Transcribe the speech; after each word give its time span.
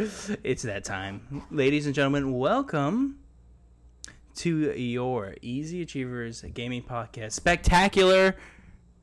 it's 0.00 0.62
that 0.62 0.82
time. 0.82 1.42
Ladies 1.50 1.84
and 1.84 1.94
gentlemen, 1.94 2.32
welcome 2.32 3.18
to 4.36 4.72
your 4.72 5.34
Easy 5.42 5.82
Achievers 5.82 6.40
Gaming 6.54 6.82
Podcast 6.82 7.32
Spectacular 7.32 8.34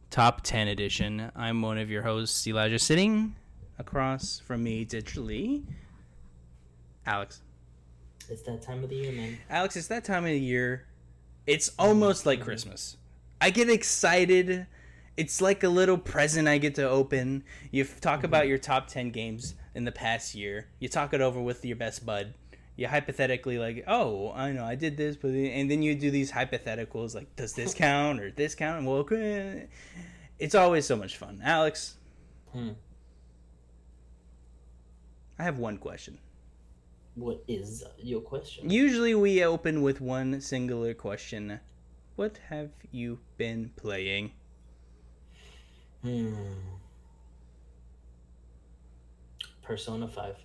Top 0.10 0.42
10 0.42 0.70
Edition. 0.70 1.32
I'm 1.36 1.62
one 1.62 1.78
of 1.78 1.92
your 1.92 2.02
hosts, 2.02 2.48
Elijah, 2.48 2.80
sitting 2.80 3.36
across 3.78 4.40
from 4.40 4.64
me 4.64 4.88
digitally. 4.88 5.66
Alex. 7.06 7.44
It's 8.28 8.42
that 8.44 8.64
time 8.64 8.84
of 8.84 8.90
the 8.90 8.96
year, 8.96 9.12
man. 9.12 9.38
Alex, 9.52 9.76
it's 9.76 9.88
that 9.88 10.04
time 10.04 10.24
of 10.24 10.32
the 10.32 10.40
year. 10.40 10.88
It's 11.46 11.74
almost 11.78 12.26
like 12.26 12.42
Christmas. 12.42 12.98
I 13.40 13.52
get 13.52 13.70
excited. 13.70 14.66
It's 15.16 15.42
like 15.42 15.62
a 15.62 15.70
little 15.70 16.00
present 16.00 16.48
I 16.48 16.58
get 16.58 16.74
to 16.76 16.90
open. 16.90 17.44
You 17.70 17.84
talk 17.84 18.18
mm-hmm. 18.18 18.26
about 18.26 18.48
your 18.48 18.58
top 18.58 18.88
10 18.88 19.12
games 19.12 19.54
in 19.78 19.86
the 19.86 19.92
past 19.92 20.34
year. 20.34 20.66
You 20.80 20.90
talk 20.90 21.14
it 21.14 21.22
over 21.22 21.40
with 21.40 21.64
your 21.64 21.78
best 21.78 22.04
bud. 22.04 22.34
You 22.76 22.88
hypothetically 22.88 23.60
like, 23.60 23.84
"Oh, 23.88 24.32
I 24.34 24.52
know 24.52 24.66
I 24.66 24.74
did 24.76 24.98
this," 24.98 25.16
but 25.16 25.30
and 25.30 25.70
then 25.70 25.84
you 25.84 25.94
do 25.94 26.10
these 26.10 26.32
hypotheticals 26.32 27.14
like, 27.14 27.36
"Does 27.36 27.54
this 27.54 27.74
count 27.86 28.20
or 28.20 28.32
this 28.32 28.56
count?" 28.56 28.86
Well, 28.86 28.98
okay. 28.98 29.68
it's 30.40 30.56
always 30.56 30.86
so 30.86 30.96
much 30.96 31.16
fun. 31.16 31.42
Alex, 31.44 31.96
Hmm. 32.54 32.72
I 35.38 35.44
have 35.44 35.60
one 35.60 35.78
question. 35.78 36.18
What 37.14 37.44
is 37.48 37.84
your 38.00 38.22
question? 38.22 38.70
Usually 38.70 39.14
we 39.14 39.44
open 39.44 39.84
with 39.84 40.02
one 40.02 40.42
singular 40.42 40.94
question. 40.96 41.60
What 42.16 42.40
have 42.50 42.72
you 42.92 43.20
been 43.38 43.72
playing? 43.76 44.32
Hmm. 46.02 46.77
Persona 49.68 50.08
5. 50.08 50.36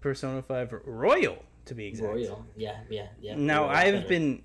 Persona 0.00 0.40
5 0.40 0.74
Royal, 0.86 1.44
to 1.66 1.74
be 1.74 1.86
exact. 1.86 2.14
Royal. 2.14 2.46
Yeah, 2.56 2.78
yeah, 2.88 3.08
yeah. 3.20 3.36
Now, 3.36 3.64
Royal 3.64 3.76
I've 3.76 3.94
better. 3.94 4.08
been 4.08 4.42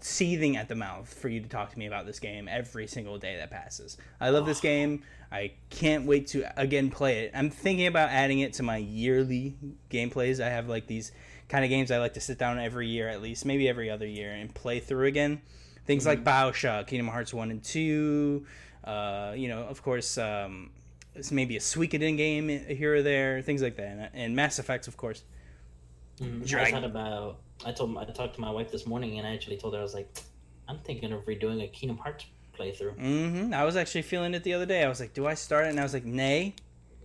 seething 0.00 0.56
at 0.56 0.68
the 0.68 0.76
mouth 0.76 1.12
for 1.12 1.28
you 1.28 1.40
to 1.40 1.48
talk 1.48 1.72
to 1.72 1.78
me 1.78 1.86
about 1.86 2.06
this 2.06 2.20
game 2.20 2.48
every 2.48 2.86
single 2.86 3.18
day 3.18 3.36
that 3.36 3.50
passes. 3.50 3.96
I 4.20 4.30
love 4.30 4.46
this 4.46 4.60
game. 4.60 5.02
I 5.32 5.52
can't 5.68 6.06
wait 6.06 6.28
to 6.28 6.44
again 6.56 6.90
play 6.90 7.24
it. 7.24 7.32
I'm 7.34 7.50
thinking 7.50 7.88
about 7.88 8.10
adding 8.10 8.38
it 8.38 8.52
to 8.54 8.62
my 8.62 8.76
yearly 8.76 9.56
gameplays. 9.90 10.40
I 10.40 10.48
have 10.48 10.68
like 10.68 10.86
these 10.86 11.10
kind 11.48 11.64
of 11.64 11.70
games 11.70 11.90
I 11.90 11.98
like 11.98 12.14
to 12.14 12.20
sit 12.20 12.38
down 12.38 12.60
every 12.60 12.86
year 12.86 13.08
at 13.08 13.20
least, 13.20 13.44
maybe 13.44 13.68
every 13.68 13.90
other 13.90 14.06
year 14.06 14.30
and 14.30 14.54
play 14.54 14.78
through 14.78 15.06
again. 15.06 15.42
Things 15.86 16.06
like 16.06 16.22
BioShock, 16.22 16.86
Kingdom 16.86 17.08
Hearts 17.08 17.34
1 17.34 17.50
and 17.50 17.64
2, 17.64 18.46
uh, 18.84 19.32
you 19.34 19.48
know, 19.48 19.62
of 19.62 19.82
course, 19.82 20.18
um, 20.18 20.70
maybe 21.30 21.56
a 21.56 21.60
Suikoden 21.60 22.16
game 22.16 22.48
here 22.48 22.96
or 22.96 23.02
there, 23.02 23.42
things 23.42 23.62
like 23.62 23.76
that. 23.76 23.86
And, 23.90 24.10
and 24.14 24.36
Mass 24.36 24.58
Effects, 24.58 24.88
of 24.88 24.96
course. 24.96 25.22
Mm, 26.20 26.52
I 26.54 26.70
thought 26.70 26.84
about. 26.84 27.38
I 27.64 27.72
told. 27.72 27.96
I 27.96 28.04
talked 28.06 28.34
to 28.36 28.40
my 28.40 28.50
wife 28.50 28.70
this 28.70 28.86
morning, 28.86 29.18
and 29.18 29.26
I 29.26 29.34
actually 29.34 29.56
told 29.56 29.74
her 29.74 29.80
I 29.80 29.82
was 29.82 29.94
like, 29.94 30.08
I'm 30.68 30.78
thinking 30.80 31.12
of 31.12 31.24
redoing 31.26 31.62
a 31.62 31.68
Kingdom 31.68 31.98
Hearts 31.98 32.26
playthrough. 32.58 32.96
Mm-hmm. 32.98 33.54
I 33.54 33.64
was 33.64 33.76
actually 33.76 34.02
feeling 34.02 34.34
it 34.34 34.42
the 34.42 34.54
other 34.54 34.66
day. 34.66 34.84
I 34.84 34.88
was 34.88 35.00
like, 35.00 35.14
do 35.14 35.26
I 35.26 35.34
start 35.34 35.66
it? 35.66 35.70
And 35.70 35.78
I 35.80 35.82
was 35.84 35.94
like, 35.94 36.04
nay, 36.04 36.54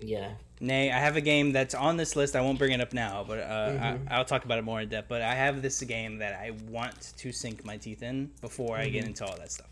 Yeah. 0.02 0.31
nay. 0.59 0.91
I 0.91 0.97
have 1.00 1.16
a 1.16 1.22
game 1.22 1.52
that's 1.52 1.75
on 1.75 1.95
this 1.97 2.16
list. 2.16 2.36
I 2.36 2.41
won't 2.41 2.58
bring 2.58 2.72
it 2.72 2.81
up 2.81 2.91
now, 2.94 3.23
but 3.28 3.39
uh, 3.39 3.69
Mhm. 3.69 4.08
I, 4.11 4.16
I'll 4.16 4.25
talk 4.25 4.45
about 4.45 4.58
it 4.58 4.64
more 4.64 4.81
in 4.81 4.89
depth. 4.89 5.09
But 5.09 5.22
I 5.22 5.36
have 5.36 5.61
this 5.61 5.80
game 5.81 6.17
that 6.17 6.34
I 6.34 6.52
want 6.69 7.14
to 7.17 7.31
sink 7.31 7.64
my 7.64 7.78
teeth 7.78 8.02
in 8.02 8.31
before 8.41 8.78
I 8.78 8.89
get 8.89 9.06
into 9.06 9.25
all 9.25 9.38
that 9.38 9.52
stuff. 9.52 9.67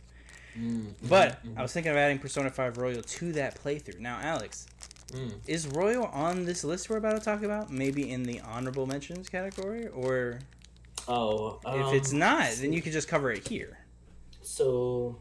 Mm, 0.57 0.94
But 1.07 1.44
mhm, 1.45 1.57
I 1.57 1.61
was 1.61 1.71
thinking 1.73 1.91
of 1.91 1.97
adding 1.97 2.19
Persona 2.19 2.49
5 2.49 2.77
Royal 2.77 3.02
to 3.02 3.31
that 3.33 3.61
playthrough. 3.63 3.99
Now, 3.99 4.19
Alex, 4.21 4.67
mm. 5.11 5.33
is 5.47 5.67
Royal 5.67 6.05
on 6.05 6.45
this 6.45 6.63
list 6.63 6.89
we're 6.89 6.97
about 6.97 7.17
to 7.17 7.23
talk 7.23 7.44
about? 7.44 7.69
Maybe 7.71 8.09
in 8.11 8.23
the 8.23 8.41
honorable 8.41 8.85
mentions 8.85 9.29
category? 9.29 9.88
Or 9.88 10.40
Oh. 11.07 11.59
if 11.66 11.94
it's 11.94 12.13
um, 12.13 12.19
not, 12.19 12.51
then 12.59 12.73
you 12.73 12.81
could 12.81 12.94
just 12.94 13.07
cover 13.07 13.31
it 13.31 13.47
here. 13.47 13.78
So. 14.41 15.17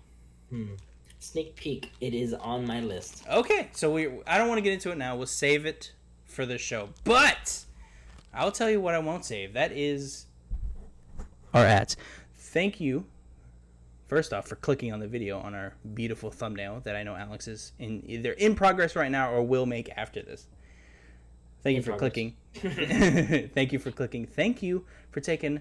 Hmm. 0.50 0.74
Sneak 1.20 1.54
peek. 1.54 1.90
It 2.00 2.14
is 2.14 2.32
on 2.32 2.66
my 2.66 2.80
list. 2.80 3.24
Okay, 3.30 3.69
so 3.72 3.90
we 3.92 4.08
I 4.26 4.38
don't 4.38 4.48
want 4.48 4.56
to 4.58 4.62
get 4.62 4.72
into 4.72 4.90
it 4.90 4.96
now. 4.96 5.16
We'll 5.16 5.26
save 5.26 5.66
it 5.66 5.92
for 6.24 6.46
the 6.46 6.56
show. 6.56 6.88
But 7.04 7.64
I'll 8.32 8.50
tell 8.50 8.70
you 8.70 8.80
what 8.80 8.94
I 8.94 9.00
won't 9.00 9.24
save. 9.26 9.52
That 9.52 9.70
is 9.72 10.24
our 11.52 11.64
ads. 11.64 11.96
Thank 12.36 12.80
you 12.80 13.04
first 14.10 14.32
off 14.32 14.48
for 14.48 14.56
clicking 14.56 14.93
on 14.93 14.98
the 14.98 15.06
video 15.06 15.38
on 15.38 15.54
our 15.54 15.72
beautiful 15.94 16.32
thumbnail 16.32 16.81
that 16.81 16.97
I 16.97 17.04
know 17.04 17.15
Alex 17.15 17.47
is 17.47 17.71
in 17.78 18.03
either 18.04 18.32
in 18.32 18.56
progress 18.56 18.97
right 18.97 19.10
now 19.10 19.32
or 19.32 19.41
will 19.41 19.66
make 19.66 19.88
after 19.97 20.21
this. 20.21 20.48
Thank 21.62 21.76
you 21.76 21.82
for 21.82 21.93
progress. 21.93 22.12
clicking. 22.12 23.50
Thank 23.54 23.72
you 23.72 23.78
for 23.78 23.93
clicking. 23.93 24.26
Thank 24.26 24.65
you 24.65 24.84
for 25.12 25.20
taking 25.20 25.60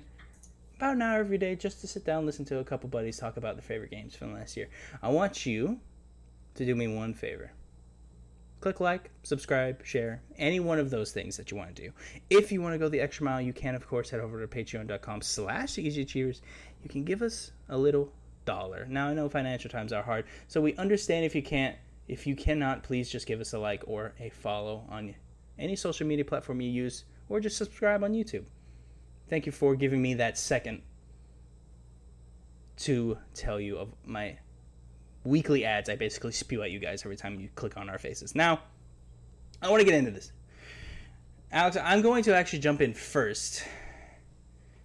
about 0.78 0.96
an 0.96 1.04
hour 1.04 1.20
every 1.20 1.38
day 1.38 1.56
just 1.56 1.80
to 1.82 1.88
sit 1.88 2.06
down 2.06 2.20
and 2.20 2.26
listen 2.26 2.44
to 2.46 2.58
a 2.58 2.64
couple 2.64 2.90
buddies 2.90 3.18
talk 3.18 3.38
about 3.38 3.56
their 3.56 3.62
favorite 3.62 3.92
games 3.92 4.16
from 4.16 4.34
last 4.34 4.58
year. 4.58 4.68
I 5.04 5.09
want 5.09 5.46
you 5.46 5.80
to 6.56 6.66
do 6.66 6.74
me 6.74 6.88
one 6.88 7.14
favor. 7.14 7.52
Click 8.62 8.80
like, 8.80 9.12
subscribe, 9.22 9.86
share, 9.86 10.24
any 10.40 10.59
one 10.59 10.80
of 10.80 10.90
those 10.90 11.12
things 11.12 11.38
that 11.38 11.52
you 11.52 11.58
want 11.58 11.76
to 11.76 11.84
do. 11.84 11.92
If 12.32 12.52
you 12.52 12.64
want 12.64 12.74
to 12.74 12.80
go 12.80 12.90
the 12.90 13.00
extra 13.00 13.26
mile, 13.26 13.42
you 13.42 13.54
can 13.54 13.76
of 13.76 13.88
course 13.88 14.09
head 14.09 14.20
over 14.20 14.44
to 14.44 14.48
patreon.com 14.48 15.22
slash 15.22 15.74
easyachievers. 15.74 16.42
You 16.82 16.90
can 16.90 17.04
give 17.04 17.22
us 17.22 17.52
a 17.70 17.78
little 17.78 18.12
dollar. 18.50 18.88
Now 18.90 19.10
I 19.10 19.14
know 19.14 19.30
financial 19.30 19.70
times 19.70 19.94
are 19.94 20.02
hard, 20.02 20.26
so 20.48 20.60
we 20.60 20.76
understand 20.76 21.24
if 21.24 21.36
you 21.36 21.44
can't 21.44 21.76
if 22.08 22.26
you 22.26 22.36
cannot, 22.36 22.82
please 22.82 23.08
just 23.08 23.28
give 23.28 23.40
us 23.40 23.54
a 23.54 23.60
like 23.60 23.84
or 23.86 24.14
a 24.20 24.30
follow 24.30 24.84
on 24.90 25.14
any 25.60 25.76
social 25.76 26.08
media 26.08 26.26
platform 26.26 26.59
you 26.59 26.72
use, 26.72 27.06
or 27.30 27.40
just 27.40 27.56
subscribe 27.56 28.04
on 28.04 28.14
YouTube. 28.14 28.46
Thank 29.30 29.46
you 29.46 29.52
for 29.52 29.76
giving 29.76 30.02
me 30.02 30.16
that 30.16 30.36
second 30.36 30.82
to 32.78 33.20
tell 33.36 33.59
you 33.59 33.78
of 33.78 33.90
my 34.06 34.40
weekly 35.24 35.64
ads 35.66 35.88
I 35.88 35.96
basically 35.98 36.32
spew 36.32 36.64
at 36.64 36.72
you 36.72 36.80
guys 36.80 37.04
every 37.06 37.18
time 37.18 37.40
you 37.40 37.50
click 37.54 37.78
on 37.78 37.90
our 37.90 38.00
faces. 38.00 38.34
Now, 38.34 38.62
I 39.62 39.70
want 39.70 39.82
to 39.82 39.86
get 39.86 39.94
into 39.94 40.09
this. 40.09 40.32
Alex, 41.52 41.78
I'm 41.80 42.02
going 42.02 42.24
to 42.24 42.36
actually 42.36 42.59
jump 42.59 42.82
in 42.82 42.96
first 42.96 43.64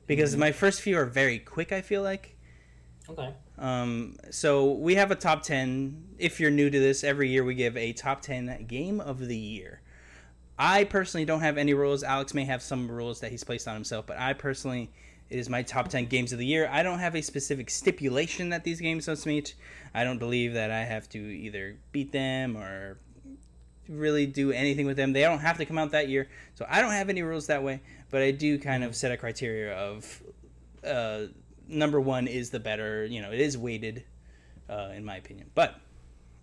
because 0.06 0.32
mm-hmm. 0.32 0.40
my 0.40 0.52
first 0.52 0.82
few 0.82 0.98
are 0.98 1.06
very 1.06 1.38
quick, 1.38 1.72
I 1.72 1.80
feel 1.80 2.02
like. 2.02 2.36
Okay. 3.08 3.32
Um, 3.64 4.16
so 4.30 4.72
we 4.72 4.96
have 4.96 5.10
a 5.10 5.14
top 5.14 5.42
10. 5.42 6.16
If 6.18 6.38
you're 6.38 6.50
new 6.50 6.68
to 6.68 6.78
this, 6.78 7.02
every 7.02 7.30
year 7.30 7.42
we 7.42 7.54
give 7.54 7.78
a 7.78 7.94
top 7.94 8.20
10 8.20 8.66
game 8.68 9.00
of 9.00 9.20
the 9.20 9.38
year. 9.38 9.80
I 10.58 10.84
personally 10.84 11.24
don't 11.24 11.40
have 11.40 11.56
any 11.56 11.72
rules. 11.72 12.02
Alex 12.02 12.34
may 12.34 12.44
have 12.44 12.60
some 12.60 12.90
rules 12.90 13.20
that 13.20 13.30
he's 13.30 13.42
placed 13.42 13.66
on 13.66 13.72
himself, 13.72 14.06
but 14.06 14.18
I 14.18 14.34
personally, 14.34 14.90
it 15.30 15.38
is 15.38 15.48
my 15.48 15.62
top 15.62 15.88
10 15.88 16.04
games 16.06 16.30
of 16.30 16.38
the 16.38 16.44
year. 16.44 16.68
I 16.70 16.82
don't 16.82 16.98
have 16.98 17.14
a 17.14 17.22
specific 17.22 17.70
stipulation 17.70 18.50
that 18.50 18.64
these 18.64 18.82
games 18.82 19.08
must 19.08 19.24
meet. 19.24 19.54
I 19.94 20.04
don't 20.04 20.18
believe 20.18 20.52
that 20.52 20.70
I 20.70 20.84
have 20.84 21.08
to 21.10 21.18
either 21.18 21.78
beat 21.90 22.12
them 22.12 22.58
or 22.58 22.98
really 23.88 24.26
do 24.26 24.52
anything 24.52 24.84
with 24.84 24.98
them. 24.98 25.14
They 25.14 25.22
don't 25.22 25.38
have 25.38 25.56
to 25.56 25.64
come 25.64 25.78
out 25.78 25.90
that 25.92 26.10
year. 26.10 26.28
So 26.54 26.66
I 26.68 26.82
don't 26.82 26.92
have 26.92 27.08
any 27.08 27.22
rules 27.22 27.46
that 27.46 27.62
way, 27.62 27.80
but 28.10 28.20
I 28.20 28.30
do 28.30 28.58
kind 28.58 28.84
of 28.84 28.94
set 28.94 29.10
a 29.10 29.16
criteria 29.16 29.74
of 29.74 30.22
uh, 30.86 31.28
number 31.68 32.00
one 32.00 32.26
is 32.26 32.50
the 32.50 32.60
better, 32.60 33.04
you 33.06 33.22
know, 33.22 33.32
it 33.32 33.40
is 33.40 33.56
weighted, 33.56 34.04
uh, 34.68 34.90
in 34.94 35.04
my 35.04 35.16
opinion. 35.16 35.50
But 35.54 35.80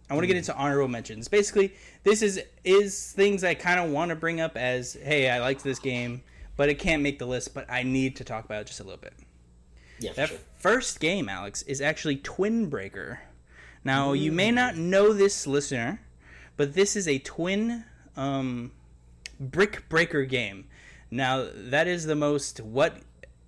I 0.10 0.14
want 0.14 0.24
to 0.24 0.28
get 0.28 0.38
into 0.38 0.56
honorable 0.56 0.88
mentions. 0.88 1.28
Basically, 1.28 1.74
this 2.04 2.22
is 2.22 2.42
is 2.64 3.12
things 3.14 3.44
I 3.44 3.54
kind 3.54 3.80
of 3.80 3.92
want 3.92 4.10
to 4.10 4.16
bring 4.16 4.42
up 4.42 4.58
as, 4.58 4.94
hey, 5.02 5.30
I 5.30 5.40
liked 5.40 5.64
this 5.64 5.80
game, 5.80 6.22
but 6.58 6.70
it 6.70 6.76
can't 6.80 7.02
make 7.02 7.18
the 7.20 7.26
list. 7.26 7.54
But 7.54 7.66
I 7.70 7.84
need 7.84 8.18
to 8.18 8.24
talk 8.24 8.46
about 8.46 8.62
it 8.62 8.68
just 8.68 8.80
a 8.80 8.84
little 8.84 9.00
bit. 9.00 9.14
Yeah, 10.00 10.14
That 10.14 10.30
sure. 10.30 10.38
first 10.58 11.00
game, 11.00 11.30
Alex, 11.30 11.62
is 11.64 11.80
actually 11.80 12.18
Twin 12.18 12.70
Breaker. 12.70 13.22
Now, 13.84 14.14
you 14.14 14.32
may 14.32 14.52
not 14.52 14.76
know 14.76 15.14
this, 15.14 15.48
listener, 15.48 16.02
but 16.58 16.74
this 16.74 16.96
is 16.96 17.08
a 17.08 17.18
twin 17.20 17.86
um, 18.16 18.72
brick 19.40 19.88
breaker 19.90 20.24
game. 20.26 20.66
Now, 21.10 21.48
that 21.54 21.88
is 21.88 22.06
the 22.06 22.16
most 22.16 22.60
what 22.60 22.98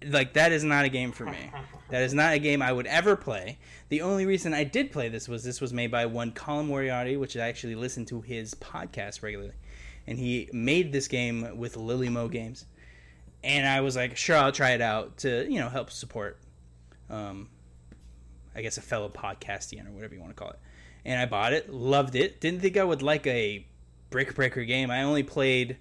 like 0.08 0.34
that 0.34 0.52
is 0.52 0.64
not 0.64 0.86
a 0.86 0.90
game 0.90 1.12
for 1.12 1.26
me. 1.26 1.52
That 1.90 2.02
is 2.02 2.14
not 2.16 2.34
a 2.34 2.40
game 2.40 2.64
I 2.64 2.74
would 2.74 2.88
ever 2.88 3.16
play. 3.16 3.60
The 3.90 4.02
only 4.02 4.26
reason 4.26 4.52
I 4.52 4.64
did 4.64 4.92
play 4.92 5.10
this 5.10 5.28
was 5.28 5.44
this 5.44 5.62
was 5.62 5.72
made 5.72 5.92
by 5.92 6.08
one 6.08 6.32
Colin 6.32 6.66
Moriarty, 6.66 7.18
which 7.18 7.38
I 7.38 7.48
actually 7.48 7.76
listened 7.76 8.08
to 8.08 8.22
his 8.22 8.56
podcast 8.56 9.22
regularly, 9.22 9.54
and 10.08 10.18
he 10.18 10.50
made 10.52 10.92
this 10.92 11.08
game 11.08 11.56
with 11.56 11.76
Lillymo 11.76 12.32
Games, 12.32 12.66
and 13.44 13.68
I 13.68 13.82
was 13.82 13.96
like, 13.96 14.18
sure, 14.18 14.38
I'll 14.38 14.52
try 14.52 14.72
it 14.72 14.82
out 14.82 15.18
to 15.18 15.46
you 15.48 15.60
know 15.60 15.70
help 15.70 15.92
support, 15.92 16.40
um, 17.12 17.50
I 18.56 18.64
guess 18.64 18.78
a 18.78 18.82
fellow 18.82 19.10
podcastian 19.10 19.88
or 19.88 19.92
whatever 19.92 20.16
you 20.16 20.20
want 20.20 20.36
to 20.36 20.42
call 20.42 20.50
it. 20.50 20.60
And 21.06 21.22
I 21.22 21.28
bought 21.28 21.54
it, 21.54 21.72
loved 21.72 22.16
it. 22.16 22.42
Didn't 22.42 22.62
think 22.62 22.76
I 22.76 22.84
would 22.84 23.04
like 23.04 23.28
a 23.28 23.68
brick 24.10 24.34
breaker 24.34 24.64
game. 24.64 24.90
I 24.90 25.04
only 25.04 25.22
played 25.22 25.78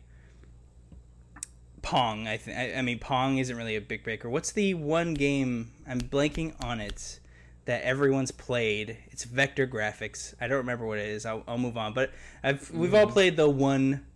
Pong. 1.83 2.27
I 2.27 2.37
think. 2.37 2.77
I 2.77 2.81
mean, 2.83 2.99
Pong 2.99 3.39
isn't 3.39 3.57
really 3.57 3.77
a 3.77 3.81
brick 3.81 4.05
breaker. 4.05 4.31
What's 4.31 4.53
the 4.53 4.75
one 4.75 5.15
game 5.15 5.73
I'm 5.87 6.01
blanking 6.01 6.55
on 6.63 6.81
it 6.81 7.21
that 7.65 7.83
everyone's 7.83 8.31
played? 8.31 8.97
It's 9.11 9.25
vector 9.25 9.67
graphics. 9.67 10.35
I 10.41 10.49
don't 10.49 10.59
remember 10.59 10.87
what 10.87 10.99
it 10.99 11.09
is. 11.09 11.27
I'll, 11.27 11.43
I'll 11.47 11.59
move 11.59 11.77
on. 11.77 11.93
But 11.93 12.13
I've 12.43 12.71
we've 12.71 12.95
all 12.95 13.07
played 13.07 13.37
the 13.37 13.49
one 13.49 14.07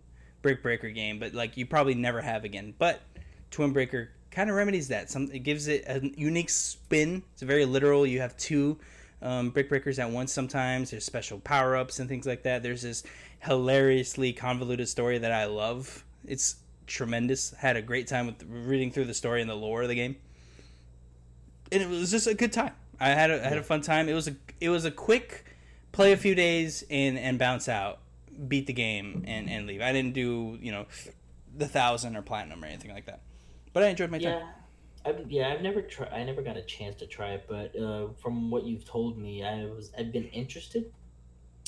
Brick 0.41 0.63
Breaker 0.63 0.89
game, 0.89 1.19
but 1.19 1.33
like 1.33 1.57
you 1.57 1.65
probably 1.65 1.95
never 1.95 2.21
have 2.21 2.43
again. 2.43 2.73
But 2.77 3.01
Twin 3.51 3.73
Breaker 3.73 4.09
kind 4.31 4.49
of 4.49 4.55
remedies 4.55 4.87
that. 4.89 5.09
Some 5.09 5.29
it 5.31 5.39
gives 5.39 5.67
it 5.67 5.83
a 5.87 6.01
unique 6.17 6.49
spin. 6.49 7.23
It's 7.33 7.41
very 7.41 7.65
literal. 7.65 8.07
You 8.07 8.21
have 8.21 8.37
two 8.37 8.77
um, 9.21 9.49
brick 9.49 9.69
breakers 9.69 9.99
at 9.99 10.09
once. 10.09 10.31
Sometimes 10.31 10.91
there's 10.91 11.05
special 11.05 11.39
power 11.39 11.75
ups 11.75 11.99
and 11.99 12.07
things 12.07 12.25
like 12.25 12.43
that. 12.43 12.63
There's 12.63 12.83
this 12.83 13.03
hilariously 13.39 14.33
convoluted 14.33 14.87
story 14.87 15.17
that 15.17 15.31
I 15.31 15.45
love. 15.45 16.03
It's 16.25 16.55
tremendous. 16.87 17.51
Had 17.51 17.75
a 17.75 17.81
great 17.81 18.07
time 18.07 18.25
with 18.25 18.43
reading 18.47 18.91
through 18.91 19.05
the 19.05 19.13
story 19.13 19.41
and 19.41 19.49
the 19.49 19.55
lore 19.55 19.83
of 19.83 19.89
the 19.89 19.95
game, 19.95 20.15
and 21.71 21.83
it 21.83 21.89
was 21.89 22.09
just 22.09 22.27
a 22.27 22.33
good 22.33 22.51
time. 22.51 22.73
I 22.99 23.09
had 23.09 23.29
a, 23.29 23.45
I 23.45 23.49
had 23.49 23.57
a 23.57 23.63
fun 23.63 23.81
time. 23.81 24.09
It 24.09 24.13
was 24.13 24.27
a 24.27 24.35
it 24.59 24.69
was 24.69 24.85
a 24.85 24.91
quick 24.91 25.45
play 25.91 26.11
a 26.11 26.17
few 26.17 26.33
days 26.33 26.83
and 26.89 27.17
and 27.17 27.37
bounce 27.37 27.69
out, 27.69 27.99
beat 28.47 28.67
the 28.67 28.73
game 28.73 29.23
and 29.27 29.49
and 29.49 29.67
leave. 29.67 29.81
I 29.81 29.91
didn't 29.91 30.13
do 30.13 30.57
you 30.61 30.71
know 30.71 30.87
the 31.55 31.67
thousand 31.67 32.15
or 32.15 32.21
platinum 32.21 32.63
or 32.63 32.67
anything 32.67 32.91
like 32.91 33.05
that, 33.05 33.21
but 33.73 33.83
I 33.83 33.87
enjoyed 33.87 34.09
my 34.09 34.19
time. 34.19 34.39
Yeah, 34.39 35.11
I've, 35.11 35.31
yeah, 35.31 35.49
I've 35.49 35.61
never 35.61 35.81
tried. 35.81 36.11
I 36.11 36.23
never 36.23 36.41
got 36.41 36.57
a 36.57 36.63
chance 36.63 36.95
to 36.97 37.05
try 37.05 37.31
it, 37.33 37.45
but 37.47 37.75
uh, 37.79 38.07
from 38.21 38.49
what 38.49 38.63
you've 38.63 38.85
told 38.85 39.17
me, 39.17 39.43
I 39.43 39.65
was 39.65 39.91
I've 39.97 40.11
been 40.11 40.27
interested 40.29 40.91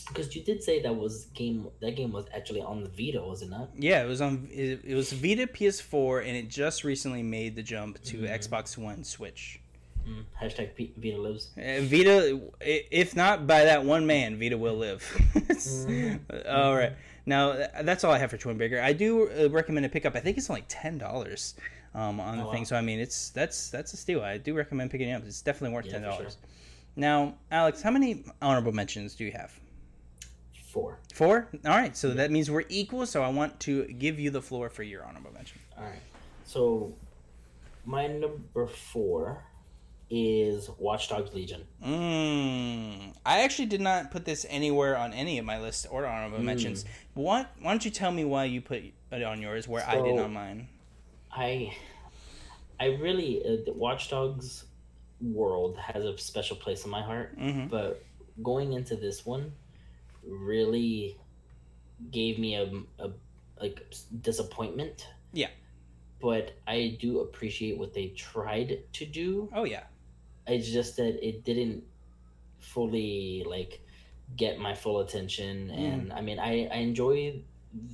because 0.09 0.35
you 0.35 0.43
did 0.43 0.61
say 0.61 0.81
that 0.81 0.93
was 0.95 1.25
game. 1.33 1.67
That 1.81 1.95
game 1.95 2.11
was 2.11 2.25
actually 2.35 2.61
on 2.61 2.83
the 2.83 2.89
Vita, 2.89 3.21
was 3.21 3.41
it 3.41 3.49
not? 3.49 3.69
Yeah, 3.77 4.03
it 4.03 4.07
was 4.07 4.19
on. 4.21 4.47
It, 4.51 4.81
it 4.83 4.95
was 4.95 5.13
Vita, 5.13 5.47
PS4, 5.47 6.27
and 6.27 6.35
it 6.35 6.49
just 6.49 6.83
recently 6.83 7.23
made 7.23 7.55
the 7.55 7.63
jump 7.63 8.01
to 8.03 8.17
Mhm. 8.19 8.29
Xbox 8.39 8.77
One, 8.77 9.03
Switch. 9.03 9.59
Mm, 10.07 10.23
hashtag 10.41 10.75
P- 10.75 10.93
Vita 10.97 11.17
lives. 11.17 11.49
Uh, 11.57 11.81
Vita, 11.81 12.39
if 12.61 13.15
not 13.15 13.45
by 13.47 13.65
that 13.65 13.83
one 13.85 14.05
man, 14.07 14.39
Vita 14.39 14.57
will 14.57 14.75
live. 14.75 15.03
Mhm. 15.35 16.19
All 16.49 16.75
right, 16.75 16.93
now 17.25 17.67
that's 17.81 18.03
all 18.03 18.11
I 18.13 18.17
have 18.17 18.29
for 18.31 18.37
Twin 18.37 18.57
Breaker. 18.57 18.79
I 18.79 18.93
do 18.93 19.29
uh, 19.29 19.49
recommend 19.49 19.85
a 19.85 19.89
pickup. 19.89 20.15
I 20.15 20.19
think 20.21 20.37
it's 20.37 20.49
only 20.49 20.63
ten 20.67 20.97
dollars 20.97 21.55
um, 21.93 22.19
on 22.19 22.37
the 22.37 22.45
Oh, 22.45 22.51
thing. 22.51 22.61
wow. 22.61 22.65
So 22.65 22.75
I 22.77 22.81
mean, 22.81 22.99
it's 22.99 23.29
that's 23.29 23.69
that's 23.69 23.93
a 23.93 23.97
steal. 23.97 24.21
I 24.21 24.37
do 24.37 24.53
recommend 24.53 24.89
picking 24.91 25.09
it 25.09 25.13
up. 25.13 25.23
It's 25.25 25.41
definitely 25.41 25.75
worth 25.75 25.85
Yeah, 25.85 25.91
ten 25.93 26.01
dollars. 26.03 26.37
sure. 26.39 26.49
Now, 26.95 27.35
Alex, 27.51 27.81
how 27.81 27.91
many 27.91 28.23
honorable 28.41 28.71
mentions 28.71 29.15
do 29.15 29.23
you 29.25 29.31
have? 29.33 29.51
Four. 30.71 30.99
Four. 31.15 31.47
All 31.65 31.71
right, 31.71 31.97
so 31.97 32.11
that 32.11 32.29
means 32.29 32.51
we're 32.51 32.63
equal. 32.69 33.05
So 33.07 33.23
I 33.23 33.29
want 33.29 33.59
to 33.61 33.85
give 33.85 34.19
you 34.19 34.29
the 34.29 34.41
floor 34.41 34.69
for 34.69 34.83
your 34.83 35.03
honorable 35.03 35.31
mention. 35.33 35.59
All 35.77 35.83
right. 35.83 36.01
So 36.45 36.93
my 37.85 38.05
number 38.05 38.67
four 38.67 39.43
is 40.11 40.69
Watch 40.77 41.09
Dogs 41.09 41.33
Legion. 41.33 41.63
Mm, 41.85 43.13
I 43.25 43.41
actually 43.41 43.65
did 43.67 43.81
not 43.81 44.11
put 44.11 44.25
this 44.25 44.45
anywhere 44.49 44.95
on 44.95 45.11
any 45.13 45.39
of 45.39 45.45
my 45.45 45.59
lists 45.59 45.87
or 45.89 46.05
honorable 46.05 46.43
mentions. 46.43 46.85
What? 47.15 47.49
Why 47.61 47.71
don't 47.71 47.83
you 47.83 47.91
tell 47.91 48.11
me 48.11 48.23
why 48.25 48.45
you 48.45 48.61
put 48.61 48.83
it 49.11 49.23
on 49.23 49.41
yours 49.41 49.67
where 49.67 49.83
I 49.87 49.95
did 49.95 50.17
So- 50.17 50.23
on 50.23 50.33
mine? 50.33 50.67
I 51.31 51.75
I 52.79 52.85
really 53.01 53.43
uh, 53.43 53.57
the 53.65 53.73
Watch 53.73 54.09
Dogs 54.09 54.65
world 55.21 55.77
has 55.77 56.03
a 56.05 56.17
special 56.17 56.55
place 56.57 56.85
in 56.85 56.91
my 56.91 57.01
heart, 57.01 57.33
hmm 57.37 57.65
but 57.67 58.03
going 58.41 58.73
into 58.73 58.95
this 58.95 59.25
one 59.25 59.51
really 60.29 61.17
gave 62.11 62.39
me 62.39 62.55
a, 62.55 62.71
a 62.99 63.11
like 63.59 63.93
disappointment. 64.21 65.07
Yeah. 65.33 65.49
But 66.21 66.51
I 66.67 66.97
do 66.99 67.19
appreciate 67.21 67.77
what 67.77 67.93
they 67.93 68.07
tried 68.09 68.79
to 68.93 69.05
do. 69.05 69.49
Oh 69.53 69.63
yeah. 69.63 69.83
It's 70.47 70.69
just 70.69 70.97
that 70.97 71.25
it 71.25 71.43
didn't 71.43 71.83
fully 72.57 73.43
like 73.47 73.81
get 74.35 74.59
my 74.59 74.75
full 74.75 74.99
attention 74.99 75.71
and 75.71 76.13
I 76.13 76.21
mean 76.21 76.39
I, 76.39 76.67
I 76.67 76.77
enjoy 76.77 77.41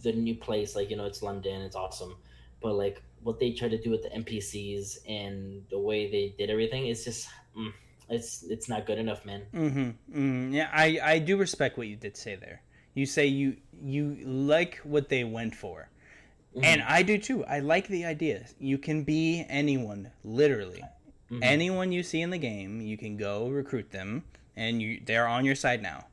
the 0.04 0.12
new 0.12 0.36
place 0.36 0.76
like 0.76 0.90
you 0.90 0.98
know 0.98 1.06
it's 1.06 1.22
London 1.22 1.62
it's 1.62 1.76
awesome 1.76 2.16
but 2.62 2.74
like 2.74 3.02
what 3.24 3.40
they 3.40 3.52
tried 3.52 3.72
to 3.72 3.82
do 3.82 3.90
with 3.90 4.04
the 4.04 4.10
NPCs 4.10 4.98
and 5.08 5.64
the 5.70 5.80
way 5.80 6.12
they 6.12 6.36
did 6.38 6.50
everything 6.50 6.88
it's 6.88 7.06
just 7.06 7.30
mm, 7.58 7.72
it's 8.10 8.44
it's 8.44 8.68
not 8.70 8.86
good 8.86 8.98
enough 9.00 9.26
man 9.26 9.42
Mm-hmm. 9.54 10.20
mm 10.20 10.54
Yeah, 10.54 10.70
I 10.72 11.00
I 11.04 11.20
do 11.20 11.38
respect 11.38 11.78
what 11.78 11.88
you 11.88 11.96
did 11.96 12.16
say 12.18 12.36
there. 12.36 12.62
You 12.94 13.06
say 13.06 13.26
you 13.26 13.58
you 13.84 14.18
like 14.24 14.78
what 14.84 15.10
they 15.10 15.24
went 15.24 15.56
for, 15.56 15.90
and 16.64 16.82
I 16.82 17.04
do 17.04 17.18
too. 17.18 17.44
I 17.46 17.60
like 17.60 17.88
the 17.88 18.06
idea. 18.06 18.46
You 18.60 18.78
can 18.78 19.04
be 19.04 19.46
anyone, 19.50 20.12
literally. 20.24 20.84
Mhm. 21.30 21.40
Anyone 21.42 21.92
you 21.92 22.04
see 22.04 22.22
in 22.22 22.30
the 22.30 22.38
game, 22.38 22.82
you 22.82 22.98
can 22.98 23.18
go 23.18 23.50
recruit 23.50 23.92
them, 23.92 24.24
and 24.56 24.82
you 24.82 25.02
they're 25.06 25.28
on 25.28 25.44
your 25.44 25.56
side 25.56 25.82
now. 25.82 26.08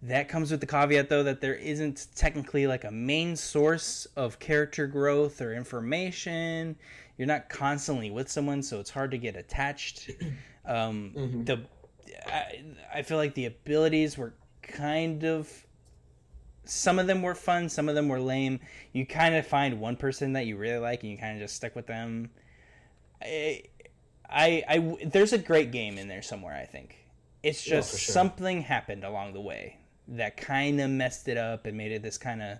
That 0.00 0.28
comes 0.28 0.50
with 0.50 0.60
the 0.60 0.66
caveat, 0.66 1.08
though, 1.08 1.22
that 1.22 1.40
there 1.40 1.54
isn't 1.54 2.08
technically 2.16 2.66
like 2.66 2.84
a 2.84 2.90
main 2.90 3.36
source 3.36 4.06
of 4.16 4.38
character 4.40 4.86
growth 4.88 5.40
or 5.40 5.52
information. 5.54 6.76
You're 7.18 7.28
not 7.28 7.48
constantly 7.48 8.10
with 8.10 8.28
someone, 8.30 8.62
so 8.62 8.80
it's 8.80 8.90
hard 8.90 9.10
to 9.12 9.18
get 9.18 9.36
attached. 9.36 10.10
Um, 10.64 11.12
Mhm. 11.16 11.46
The 11.46 11.60
I, 12.26 12.62
I 12.94 13.02
feel 13.02 13.16
like 13.16 13.34
the 13.34 13.46
abilities 13.46 14.16
were 14.16 14.34
kind 14.62 15.24
of 15.24 15.66
some 16.64 16.98
of 17.00 17.06
them 17.08 17.22
were 17.22 17.34
fun, 17.34 17.68
some 17.68 17.88
of 17.88 17.94
them 17.96 18.08
were 18.08 18.20
lame. 18.20 18.60
You 18.92 19.04
kind 19.06 19.34
of 19.34 19.46
find 19.46 19.80
one 19.80 19.96
person 19.96 20.34
that 20.34 20.46
you 20.46 20.56
really 20.56 20.78
like, 20.78 21.02
and 21.02 21.10
you 21.10 21.18
kind 21.18 21.34
of 21.36 21.42
just 21.42 21.56
stick 21.56 21.74
with 21.74 21.86
them. 21.88 22.30
I, 23.20 23.62
I, 24.30 24.62
I, 24.68 24.96
there's 25.04 25.32
a 25.32 25.38
great 25.38 25.72
game 25.72 25.98
in 25.98 26.06
there 26.08 26.22
somewhere. 26.22 26.54
I 26.54 26.64
think 26.64 26.96
it's 27.42 27.62
just 27.62 27.92
for 27.92 27.98
sure. 27.98 28.12
something 28.12 28.62
happened 28.62 29.02
along 29.04 29.32
the 29.32 29.40
way 29.40 29.78
that 30.08 30.36
kind 30.36 30.80
of 30.80 30.90
messed 30.90 31.26
it 31.28 31.36
up 31.36 31.66
and 31.66 31.76
made 31.76 31.90
it 31.92 32.02
this 32.02 32.18
kind 32.18 32.40
of 32.42 32.58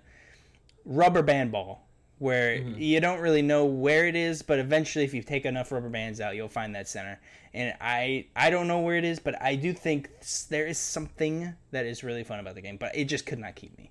rubber 0.84 1.22
band 1.22 1.52
ball 1.52 1.86
where 2.18 2.58
Mhm. 2.58 2.78
you 2.78 3.00
don't 3.00 3.20
really 3.20 3.42
know 3.42 3.64
where 3.64 4.06
it 4.06 4.14
is, 4.16 4.42
but 4.42 4.58
eventually, 4.58 5.04
if 5.04 5.12
you 5.14 5.22
take 5.22 5.44
enough 5.44 5.70
rubber 5.72 5.88
bands 5.88 6.20
out, 6.20 6.34
you'll 6.36 6.48
find 6.48 6.74
that 6.74 6.88
center. 6.88 7.20
And 7.54 7.74
I, 7.80 8.26
I 8.34 8.48
don't 8.50 8.66
know 8.66 8.80
where 8.80 8.96
it 8.96 9.04
is, 9.04 9.18
but 9.18 9.40
I 9.42 9.56
do 9.56 9.72
think 9.74 10.08
there 10.48 10.66
is 10.66 10.78
something 10.78 11.54
that 11.70 11.84
is 11.84 12.02
really 12.02 12.24
fun 12.24 12.40
about 12.40 12.54
the 12.54 12.62
game. 12.62 12.78
But 12.78 12.96
it 12.96 13.04
just 13.04 13.26
could 13.26 13.38
not 13.38 13.56
keep 13.56 13.76
me. 13.76 13.90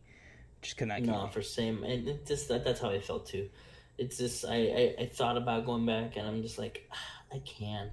Just 0.62 0.78
could 0.78 0.88
not 0.88 0.98
keep 0.98 1.08
no 1.08 1.26
me. 1.26 1.32
for 1.32 1.42
same 1.42 1.84
and 1.84 2.08
it 2.08 2.26
just 2.26 2.48
that, 2.50 2.64
that's 2.64 2.80
how 2.80 2.90
I 2.92 3.00
felt 3.00 3.26
too 3.26 3.50
it's 3.98 4.18
just 4.18 4.46
I, 4.46 4.56
I 4.56 4.96
I 5.04 5.06
thought 5.08 5.36
about 5.38 5.66
going 5.66 5.86
back 5.88 6.18
and 6.18 6.28
I'm 6.28 6.42
just 6.44 6.60
like 6.60 6.88
"Ah, 6.92 6.98
I 7.34 7.40
can't 7.40 7.92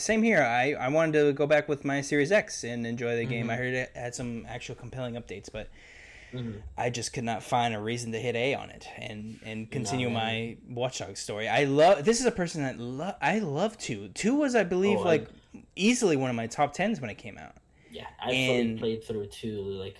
Same 0.00 0.22
here. 0.22 0.42
I, 0.42 0.72
I 0.74 0.88
wanted 0.88 1.12
to 1.24 1.32
go 1.32 1.46
back 1.46 1.68
with 1.68 1.84
my 1.84 2.02
Series 2.02 2.30
X 2.30 2.64
and 2.64 2.86
enjoy 2.86 3.16
the 3.16 3.24
game. 3.24 3.46
Mhm. 3.46 3.52
I 3.52 3.56
heard 3.56 3.74
it 3.74 3.92
had 3.94 4.14
some 4.14 4.44
actual 4.46 4.74
compelling 4.74 5.14
updates, 5.14 5.48
but 5.50 5.68
Mhm. 6.32 6.62
I 6.78 6.90
just 6.90 7.12
could 7.12 7.24
not 7.24 7.42
find 7.42 7.74
a 7.74 7.78
reason 7.80 8.12
to 8.12 8.18
hit 8.18 8.34
A 8.36 8.54
on 8.54 8.70
it 8.70 8.86
and 8.96 9.38
and 9.44 9.70
continue 9.70 10.08
man. 10.08 10.14
my 10.14 10.56
Watchdog 10.74 11.16
story. 11.16 11.48
I 11.48 11.64
love 11.64 12.04
this 12.04 12.20
is 12.20 12.26
a 12.26 12.30
person 12.32 12.62
that 12.62 12.78
lo- 12.78 13.14
I 13.20 13.38
love 13.40 13.76
two. 13.78 14.08
Two 14.08 14.36
was 14.36 14.54
I 14.54 14.62
believe 14.64 14.98
Oh, 14.98 15.02
like 15.04 15.28
easily 15.76 16.16
one 16.16 16.30
of 16.30 16.36
my 16.36 16.46
top 16.46 16.72
tens 16.72 17.00
when 17.00 17.10
it 17.10 17.18
came 17.18 17.36
out. 17.38 17.56
yeah 17.90 18.06
I 18.20 18.32
And- 18.32 18.78
played 18.78 19.04
through 19.04 19.26
two 19.26 19.60
like 19.60 19.96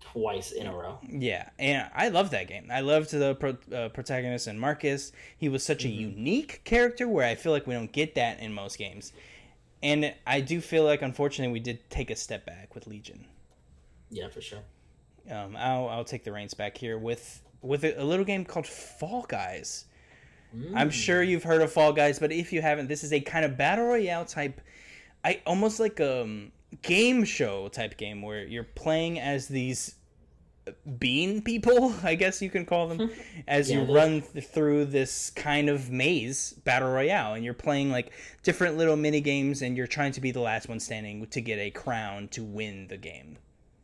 twice 0.00 0.52
in 0.52 0.66
a 0.66 0.72
row 0.76 0.98
Yeah, 1.08 1.48
and 1.58 1.88
I 1.94 2.08
love 2.08 2.30
that 2.30 2.46
game. 2.46 2.68
I 2.70 2.80
loved 2.80 3.10
the 3.12 3.34
pro- 3.34 3.56
uh, 3.76 3.88
protagonist 3.88 4.46
and 4.46 4.60
Marcus. 4.60 5.10
He 5.38 5.48
was 5.48 5.64
such 5.64 5.84
a 5.84 5.88
Mm-hmm. 5.88 6.00
unique 6.18 6.64
character 6.64 7.08
where 7.08 7.26
I 7.26 7.34
feel 7.34 7.50
like 7.52 7.66
we 7.66 7.74
don't 7.74 7.90
get 7.90 8.14
that 8.16 8.38
in 8.40 8.52
most 8.52 8.76
games. 8.78 9.12
And 9.82 10.14
I 10.26 10.40
do 10.42 10.60
feel 10.60 10.84
like, 10.84 11.02
unfortunately, 11.02 11.52
we 11.52 11.60
did 11.60 11.88
take 11.90 12.10
a 12.10 12.14
step 12.16 12.44
back 12.46 12.74
with 12.74 12.86
Legion. 12.86 13.24
yeah 14.10 14.28
for 14.28 14.40
sure 14.42 14.60
Um, 15.30 15.56
I'll 15.56 15.88
I'll 15.88 16.04
take 16.04 16.24
the 16.24 16.32
reins 16.32 16.54
back 16.54 16.76
here 16.76 16.98
with 16.98 17.42
with 17.62 17.84
a, 17.84 18.00
a 18.00 18.04
little 18.04 18.24
game 18.24 18.44
called 18.44 18.66
Fall 18.66 19.24
Guys. 19.28 19.86
I'm 20.74 20.90
Mm. 20.90 20.92
sure 20.92 21.22
you've 21.22 21.44
heard 21.44 21.62
of 21.62 21.72
Fall 21.72 21.92
Guys, 21.94 22.18
but 22.18 22.30
if 22.30 22.52
you 22.52 22.60
haven't, 22.60 22.88
this 22.88 23.02
is 23.04 23.12
a 23.12 23.20
kind 23.20 23.44
of 23.44 23.56
battle 23.56 23.86
royale 23.86 24.26
type, 24.26 24.60
I 25.24 25.40
almost 25.46 25.80
like 25.80 25.98
a 26.00 26.22
um, 26.22 26.52
game 26.82 27.24
show 27.24 27.68
type 27.68 27.96
game 27.96 28.20
where 28.20 28.44
you're 28.44 28.64
playing 28.64 29.18
as 29.18 29.48
these 29.48 29.94
bean 30.98 31.42
people, 31.42 31.94
I 32.02 32.14
guess 32.16 32.42
you 32.42 32.50
can 32.50 32.66
call 32.66 32.88
them, 32.88 33.10
as 33.48 33.70
Yeah, 33.70 33.82
you 33.84 33.94
run 33.94 34.22
th- 34.22 34.44
through 34.44 34.86
this 34.86 35.30
kind 35.30 35.68
of 35.68 35.90
maze 35.90 36.52
battle 36.64 36.90
royale, 36.90 37.34
and 37.34 37.44
you're 37.44 37.54
playing 37.54 37.90
like 37.90 38.12
different 38.42 38.76
little 38.76 38.96
mini 38.96 39.20
games, 39.20 39.62
and 39.62 39.76
you're 39.76 39.86
trying 39.86 40.12
to 40.12 40.20
be 40.20 40.32
the 40.32 40.40
last 40.40 40.68
one 40.68 40.80
standing 40.80 41.26
to 41.28 41.40
get 41.40 41.58
a 41.58 41.70
crown 41.70 42.28
to 42.28 42.44
win 42.44 42.88
the 42.88 42.96
game. 42.98 43.38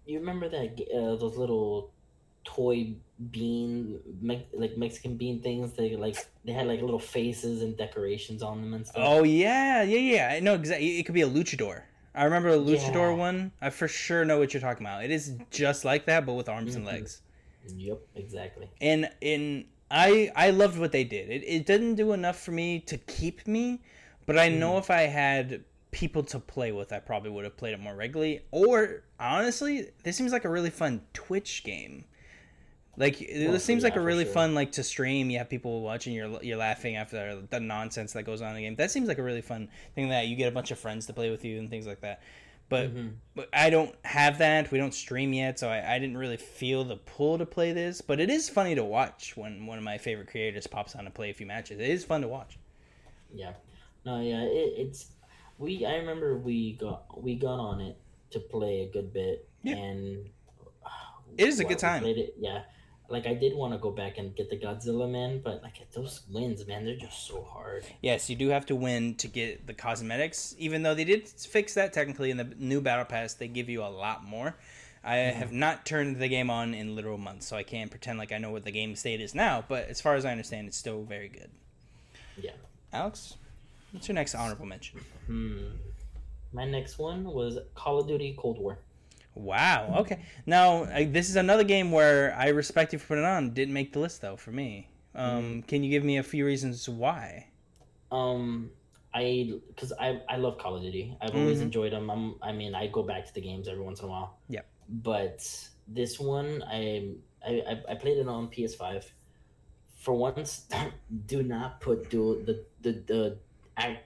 You 0.08 0.18
remember 0.20 0.48
that 0.48 0.80
uh, 0.90 1.16
those 1.16 1.36
little 1.36 1.92
toy 2.42 2.94
bean, 3.30 4.00
me- 4.22 4.46
like 4.54 4.78
Mexican 4.78 5.18
bean 5.18 5.42
things? 5.42 5.74
They 5.74 5.96
like 5.96 6.16
they 6.46 6.52
had 6.52 6.66
like 6.66 6.80
little 6.80 6.98
faces 6.98 7.60
and 7.60 7.76
decorations 7.76 8.42
on 8.42 8.62
them 8.62 8.72
and 8.72 8.86
stuff. 8.86 9.02
Oh 9.06 9.22
yeah, 9.22 9.82
yeah, 9.82 9.98
yeah. 9.98 10.34
I 10.34 10.40
know 10.40 10.54
exactly. 10.54 10.98
It 10.98 11.02
could 11.02 11.14
be 11.14 11.20
a 11.20 11.28
luchador. 11.28 11.82
I 12.14 12.24
remember 12.24 12.48
a 12.48 12.56
luchador 12.56 13.10
Yeah. 13.10 13.16
one. 13.16 13.52
I 13.60 13.68
for 13.68 13.86
sure 13.86 14.24
know 14.24 14.38
what 14.38 14.54
you're 14.54 14.62
talking 14.62 14.86
about. 14.86 15.04
It 15.04 15.10
is 15.10 15.36
just 15.50 15.84
like 15.84 16.06
that, 16.06 16.24
but 16.24 16.32
with 16.32 16.48
arms 16.48 16.74
and 16.74 16.84
Mhm. 16.86 16.92
legs. 16.92 17.20
Yep, 17.76 18.00
exactly. 18.14 18.70
And 18.80 19.10
in 19.20 19.66
I 19.90 20.32
I 20.34 20.50
loved 20.52 20.78
what 20.78 20.90
they 20.90 21.04
did. 21.04 21.28
It 21.28 21.44
it 21.44 21.66
didn't 21.66 21.96
do 21.96 22.14
enough 22.14 22.40
for 22.40 22.52
me 22.52 22.80
to 22.80 22.96
keep 22.96 23.46
me, 23.46 23.82
but 24.24 24.38
I 24.38 24.48
know 24.48 24.78
if 24.78 24.90
I 24.90 25.02
had 25.02 25.64
people 25.90 26.22
to 26.22 26.38
play 26.38 26.72
with, 26.72 26.94
I 26.94 26.98
probably 26.98 27.30
would 27.30 27.44
have 27.44 27.58
played 27.58 27.74
it 27.74 27.80
more 27.80 27.94
regularly. 27.94 28.40
Or 28.50 29.04
honestly, 29.20 29.90
this 30.04 30.16
seems 30.16 30.32
like 30.32 30.44
a 30.44 30.48
really 30.48 30.70
fun 30.70 31.02
Twitch 31.12 31.64
game. 31.64 32.04
Like 32.96 33.24
Well, 33.46 33.58
seems 33.60 33.82
yeah, 33.82 33.86
like 33.86 33.96
a 33.96 34.00
really 34.00 34.24
sure. 34.24 34.32
fun 34.32 34.54
like 34.54 34.72
to 34.72 34.82
stream. 34.82 35.30
You 35.30 35.38
have 35.38 35.48
people 35.48 35.82
watching. 35.82 36.14
You're 36.14 36.42
you're 36.42 36.56
laughing 36.56 36.96
after 36.96 37.42
the 37.48 37.60
nonsense 37.60 38.12
that 38.14 38.24
goes 38.24 38.42
on 38.42 38.50
in 38.50 38.56
the 38.56 38.62
game. 38.62 38.74
That 38.76 38.90
seems 38.90 39.06
like 39.08 39.18
a 39.18 39.22
really 39.22 39.40
fun 39.42 39.68
thing. 39.94 40.08
That 40.08 40.26
you 40.26 40.36
get 40.36 40.48
a 40.48 40.52
bunch 40.52 40.70
of 40.72 40.78
friends 40.80 41.06
to 41.06 41.12
play 41.12 41.30
with 41.30 41.44
you 41.44 41.58
and 41.60 41.70
things 41.70 41.86
like 41.86 42.00
that. 42.00 42.20
But, 42.68 42.94
Mhm. 42.94 43.14
but 43.34 43.48
I 43.52 43.70
don't 43.70 43.94
have 44.04 44.38
that. 44.38 44.70
We 44.70 44.76
don't 44.78 44.92
stream 44.92 45.32
yet, 45.32 45.58
so 45.58 45.68
I, 45.70 45.94
I 45.94 45.98
didn't 45.98 46.18
really 46.18 46.36
feel 46.36 46.84
the 46.84 46.96
pull 46.96 47.38
to 47.38 47.46
play 47.46 47.72
this. 47.72 48.00
But 48.02 48.20
it 48.20 48.28
is 48.30 48.48
funny 48.50 48.74
to 48.74 48.84
watch 48.84 49.36
when 49.36 49.64
one 49.66 49.78
of 49.78 49.84
my 49.84 49.96
favorite 49.98 50.28
creators 50.28 50.66
pops 50.66 50.94
on 50.94 51.04
to 51.04 51.10
play 51.10 51.30
a 51.30 51.34
few 51.34 51.46
matches. 51.46 51.78
It 51.80 51.88
is 51.88 52.04
fun 52.04 52.20
to 52.22 52.28
watch. 52.28 52.58
Yeah, 53.32 53.52
no, 54.04 54.20
yeah, 54.20 54.42
it, 54.42 54.74
it's 54.76 55.12
we. 55.58 55.84
I 55.86 55.96
remember 55.96 56.36
we 56.38 56.74
got 56.74 57.22
we 57.22 57.36
got 57.36 57.58
on 57.60 57.80
it 57.80 57.96
to 58.30 58.40
play 58.40 58.82
a 58.82 58.86
good 58.92 59.12
bit, 59.12 59.48
Yeah. 59.62 59.76
and 59.76 60.30
It 61.36 61.48
is 61.48 61.60
a 61.60 61.64
good 61.64 61.78
time. 61.78 62.04
it, 62.04 62.34
yeah, 62.38 62.62
like 63.08 63.26
I 63.26 63.34
did 63.34 63.54
want 63.54 63.72
to 63.72 63.78
go 63.78 63.90
back 63.90 64.18
and 64.18 64.34
get 64.36 64.50
the 64.50 64.56
Godzilla 64.56 65.10
man, 65.10 65.40
but 65.42 65.62
like 65.62 65.90
those 65.92 66.22
wins, 66.30 66.66
man, 66.66 66.84
they're 66.84 66.96
just 66.96 67.26
so 67.26 67.42
hard. 67.42 67.84
Yes, 68.02 68.28
you 68.28 68.36
do 68.36 68.48
have 68.48 68.66
to 68.66 68.74
win 68.76 69.14
to 69.16 69.28
get 69.28 69.66
the 69.66 69.74
cosmetics. 69.74 70.54
Even 70.58 70.82
though 70.82 70.94
they 70.94 71.04
did 71.04 71.28
fix 71.28 71.74
that 71.74 71.92
technically 71.92 72.30
in 72.30 72.36
the 72.36 72.44
new 72.58 72.80
battle 72.80 73.04
pass, 73.04 73.34
they 73.34 73.48
give 73.48 73.68
you 73.68 73.82
a 73.82 73.88
lot 73.88 74.24
more. 74.24 74.56
I 75.04 75.16
have 75.16 75.52
not 75.52 75.86
turned 75.86 76.18
the 76.18 76.28
game 76.28 76.50
on 76.50 76.74
in 76.74 76.94
literal 76.96 77.16
months, 77.18 77.46
so 77.46 77.56
I 77.56 77.62
can't 77.62 77.90
pretend 77.90 78.18
like 78.18 78.32
I 78.32 78.38
know 78.38 78.50
what 78.50 78.64
the 78.64 78.72
game 78.72 78.94
state 78.96 79.20
is 79.20 79.34
now. 79.34 79.64
But 79.66 79.88
as 79.88 80.00
far 80.00 80.16
as 80.16 80.24
I 80.24 80.32
understand, 80.32 80.66
it's 80.68 80.76
still 80.76 81.02
very 81.04 81.28
good. 81.28 81.50
Yeah. 82.36 82.50
Alex, 82.92 83.36
what's 83.92 84.08
your 84.08 84.16
next 84.16 84.34
honorable 84.34 84.66
mention? 84.66 85.00
Hmm. 85.26 85.58
My 86.52 86.64
next 86.64 86.98
one 86.98 87.24
was 87.24 87.58
Call 87.74 87.98
of 88.00 88.06
Duty 88.08 88.34
Cold 88.38 88.58
War. 88.58 88.78
Wow. 89.34 89.94
Okay. 89.98 90.20
Now 90.46 90.84
I, 90.84 91.04
this 91.04 91.28
is 91.28 91.36
another 91.36 91.64
game 91.64 91.92
where 91.92 92.34
I 92.36 92.48
respect 92.48 92.92
you 92.92 92.98
for 92.98 93.08
putting 93.08 93.24
it 93.24 93.26
on. 93.28 93.50
Didn't 93.54 93.74
make 93.74 93.92
the 93.92 94.00
list 94.00 94.20
though 94.22 94.36
for 94.36 94.50
me. 94.50 94.88
Um, 95.14 95.62
Can 95.62 95.82
you 95.84 95.90
give 95.90 96.04
me 96.04 96.18
a 96.18 96.22
few 96.22 96.44
reasons 96.46 96.88
why? 96.88 97.48
Um, 98.10 98.70
I 99.14 99.52
because 99.68 99.92
I 99.92 100.20
I 100.28 100.36
love 100.36 100.58
Call 100.58 100.76
of 100.76 100.82
Duty. 100.82 101.16
I've 101.20 101.34
always 101.34 101.58
Mhm. 101.58 101.62
enjoyed 101.62 101.92
them. 101.92 102.10
I'm, 102.10 102.34
I 102.42 102.52
mean, 102.52 102.74
I 102.74 102.86
go 102.88 103.02
back 103.02 103.26
to 103.26 103.34
the 103.34 103.40
games 103.40 103.68
every 103.68 103.82
once 103.82 104.00
in 104.00 104.06
a 104.06 104.08
while. 104.08 104.38
Yeah. 104.48 104.62
But 104.88 105.46
this 105.86 106.18
one, 106.18 106.62
I 106.66 107.12
I 107.46 107.52
I- 107.70 107.84
I 107.92 107.94
played 107.94 108.18
it 108.18 108.28
on 108.28 108.48
PS5. 108.48 109.04
For 109.96 110.14
once, 110.14 110.68
do 111.26 111.42
not 111.42 111.80
put 111.80 112.10
dual 112.10 112.36
the 112.44 112.64
the 112.80 112.92
the 113.06 113.38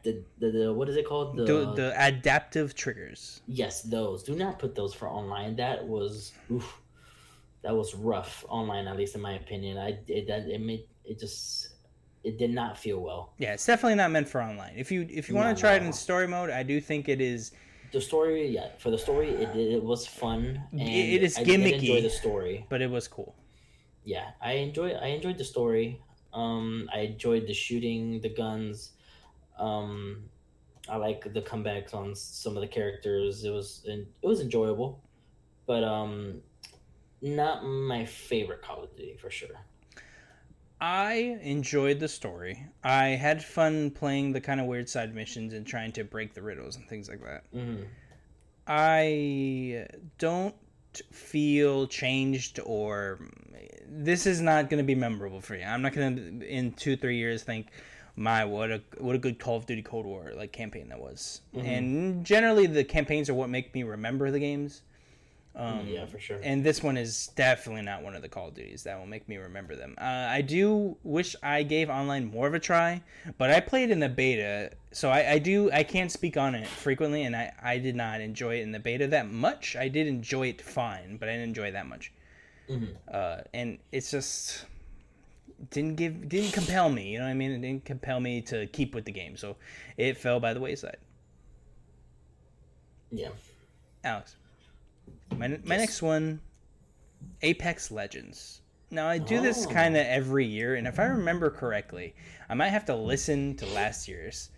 the, 0.02 0.23
the, 0.38 0.50
the 0.50 0.73
what 0.73 0.88
is 0.88 0.97
it 0.97 1.07
called 1.07 1.37
the, 1.37 1.45
The, 1.45 1.73
the 1.75 1.88
adaptive 2.07 2.75
triggers. 2.75 3.41
yes 3.47 3.83
those 3.83 4.23
do 4.23 4.35
not 4.35 4.59
put 4.59 4.75
those 4.75 4.93
for 4.95 5.09
online. 5.09 5.57
That 5.57 5.87
was 5.87 6.33
oof, 6.50 6.81
that 7.62 7.75
was 7.75 7.95
rough 7.95 8.45
online 8.49 8.87
at 8.87 8.97
least 8.97 9.14
in 9.14 9.21
my 9.21 9.35
opinion. 9.35 9.79
I 9.79 9.99
it 10.09 10.26
that 10.29 10.43
it 10.49 10.61
made 10.61 10.85
it 11.05 11.19
just 11.19 11.69
it 12.25 12.38
did 12.38 12.50
not 12.50 12.79
feel 12.79 13.00
well. 13.00 13.33
Yeah, 13.38 13.52
it's 13.55 13.67
definitely 13.67 13.97
not 13.97 14.11
meant 14.11 14.29
for 14.29 14.41
online. 14.43 14.75
If 14.76 14.93
you 14.93 15.07
if 15.11 15.29
you 15.29 15.35
want 15.35 15.57
to 15.57 15.61
try 15.61 15.75
it 15.75 15.83
in 15.83 15.93
story 15.93 16.29
mode, 16.29 16.50
I 16.50 16.62
do 16.62 16.81
think 16.81 17.09
it 17.09 17.21
is. 17.21 17.52
the 17.93 18.00
story 18.00 18.49
yeah 18.49 18.69
for 18.83 18.91
the 18.91 18.99
story 19.07 19.29
it, 19.45 19.50
it 19.76 19.83
was 19.93 20.07
fun 20.07 20.41
and 20.73 20.81
It 20.81 21.23
is 21.23 21.37
I 21.37 21.45
did 21.45 21.61
enjoy 21.61 22.00
gimmicky. 22.00 22.02
the 22.09 22.14
story 22.23 22.57
But 22.73 22.81
it 22.87 22.91
was 22.99 23.05
cool. 23.17 23.33
yeah 24.14 24.26
i 24.41 24.52
enjoy 24.67 24.88
i 25.07 25.09
enjoyed 25.17 25.37
the 25.43 25.45
story 25.55 25.87
um 26.41 26.88
i 26.97 27.00
enjoyed 27.12 27.45
the 27.50 27.52
shooting 27.64 28.02
the 28.26 28.33
guns 28.43 28.76
um 29.59 30.23
i 30.89 30.97
like 30.97 31.33
the 31.33 31.43
comebacks 31.43 31.95
on 31.95 32.15
some 32.15 32.57
of 32.57 32.61
the 32.61 32.69
characters 32.69 33.45
it 33.45 33.51
was 33.51 33.83
it 33.87 34.07
was 34.23 34.41
enjoyable 34.41 35.01
but 35.67 35.85
um 35.85 36.41
not 37.21 37.65
my 37.65 38.05
favorite 38.05 38.63
call 38.63 38.83
of 38.83 38.97
duty 38.97 39.17
for 39.21 39.31
sure 39.31 39.65
I 40.83 41.39
enjoyed 41.43 42.01
the 42.01 42.09
story. 42.09 42.67
I 42.83 43.11
had 43.11 43.45
fun 43.45 43.93
playing 43.93 44.33
the 44.33 44.41
kind 44.41 44.61
of 44.61 44.67
weird 44.67 44.89
side 44.89 45.15
missions 45.15 45.55
and 45.55 45.65
trying 45.65 45.93
to 45.93 46.03
break 46.03 46.35
the 46.35 46.43
riddles 46.43 46.75
and 46.75 46.89
things 46.89 47.09
like 47.09 47.23
that. 47.23 47.45
Mm-hmm. 47.55 47.85
I 48.67 49.87
don't 50.19 50.57
feel 51.13 51.87
changed 51.87 52.59
or 52.65 53.21
this 53.89 54.27
is 54.27 54.41
not 54.41 54.71
going 54.71 54.79
to 54.79 54.85
be 54.85 54.97
memorable 54.97 55.41
for 55.41 55.55
you. 55.55 55.63
I'm 55.63 55.83
not 55.83 55.93
going 55.93 56.41
to 56.41 56.47
in 56.49 56.73
2 56.73 56.97
3 56.97 57.17
years 57.17 57.45
think 57.45 57.69
my 58.23 58.45
what 58.45 58.71
a 58.71 58.81
what 58.99 59.17
a 59.17 59.19
good 59.19 59.38
Call 59.38 59.57
of 59.57 59.67
Duty 59.67 59.83
Cold 59.83 60.07
War 60.07 60.33
like 60.37 60.52
campaign 60.52 60.88
that 60.91 61.00
was. 61.00 61.43
Mhm. 61.55 61.64
And 61.67 62.26
generally 62.26 62.67
the 62.67 62.85
campaigns 62.85 63.29
are 63.29 63.35
what 63.35 63.50
make 63.50 63.75
me 63.75 63.83
remember 63.83 64.31
the 64.31 64.38
games. 64.38 64.83
Um, 65.55 65.87
yeah 65.87 66.07
for 66.07 66.19
sure 66.19 66.38
and 66.43 66.64
this 66.64 66.83
one 66.83 66.97
is 66.97 67.26
definitely 67.37 67.83
not 67.83 68.02
one 68.02 68.17
of 68.17 68.23
the 68.23 68.29
Call 68.29 68.49
of 68.49 68.55
Duties 68.55 68.85
that 68.85 68.99
will 68.99 69.07
make 69.07 69.29
me 69.29 69.37
remember 69.37 69.76
them. 69.76 69.95
Uh, 70.00 70.05
I 70.31 70.41
do 70.41 70.97
wish 71.02 71.37
I 71.43 71.62
gave 71.62 71.91
online 71.91 72.25
more 72.25 72.47
of 72.47 72.55
a 72.55 72.59
try, 72.59 73.02
but 73.37 73.50
I 73.50 73.61
played 73.61 73.91
in 73.91 74.00
the 74.00 74.09
beta, 74.09 74.71
so 74.93 75.11
I, 75.11 75.33
I 75.33 75.38
do 75.38 75.71
I 75.71 75.83
can't 75.83 76.11
speak 76.11 76.38
on 76.38 76.55
it 76.55 76.67
frequently, 76.67 77.25
and 77.25 77.37
I, 77.37 77.52
I 77.62 77.76
did 77.76 77.97
not 77.97 78.23
enjoy 78.23 78.61
it 78.61 78.62
in 78.62 78.73
the 78.73 78.79
beta 78.81 79.07
that 79.09 79.31
much. 79.31 79.76
I 79.76 79.88
did 79.88 80.07
enjoy 80.07 80.47
it 80.49 80.62
fine, 80.62 81.19
but 81.19 81.29
I 81.29 81.33
didn't 81.33 81.49
enjoy 81.49 81.67
it 81.69 81.73
that 81.73 81.87
much. 81.87 82.12
Mhm. 82.71 82.95
Uh, 83.12 83.43
and 83.52 83.79
it's 83.91 84.11
just 84.11 84.64
didn't 85.71 85.97
give 85.97 86.29
didn't 86.29 86.53
compel 86.53 86.89
me. 86.89 87.09
You 87.13 87.19
know 87.19 87.25
what 87.25 87.31
I 87.31 87.35
mean? 87.35 87.53
It 87.53 87.61
didn't 87.61 87.85
compel 87.85 88.21
me 88.21 88.41
to 88.43 88.67
keep 88.69 88.95
with 88.95 89.05
the 89.05 89.13
game, 89.13 89.37
so 89.37 89.57
it 89.97 90.17
fell 90.17 90.41
by 90.41 90.55
the 90.55 90.61
wayside. 90.61 90.97
yeah 93.11 93.29
Alex, 94.05 94.37
my 95.37 95.49
my 95.65 95.77
next 95.77 96.03
one, 96.03 96.41
Apex 97.43 97.91
Legends. 97.91 98.61
Now 98.91 99.09
I 99.09 99.19
do 99.19 99.41
this 99.41 99.67
Oh. 99.67 99.71
kind 99.71 99.97
of 99.97 100.05
every 100.07 100.45
year, 100.45 100.75
and 100.75 100.87
if 100.87 100.99
I 100.99 101.05
remember 101.05 101.49
correctly, 101.51 102.15
I 102.49 102.55
might 102.55 102.69
have 102.71 102.85
to 102.87 102.97
listen 102.97 103.57
to 103.57 103.67
last 103.67 104.09
year's. 104.09 104.51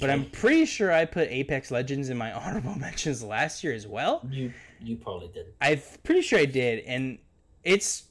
But 0.00 0.10
I'm 0.10 0.28
pretty 0.30 0.64
sure 0.66 0.90
I 0.92 1.04
put 1.04 1.28
Apex 1.30 1.70
Legends 1.70 2.08
in 2.10 2.16
my 2.18 2.32
honorable 2.40 2.74
mentions 2.78 3.22
last 3.22 3.64
year 3.64 3.72
as 3.72 3.86
well. 3.86 4.26
you 4.30 4.52
you 4.80 4.96
probably 4.96 5.28
did 5.28 5.46
I'm 5.60 5.80
pretty 6.02 6.20
sure 6.20 6.38
I 6.38 6.44
did, 6.46 6.84
and 6.84 7.18
it's 7.62 8.04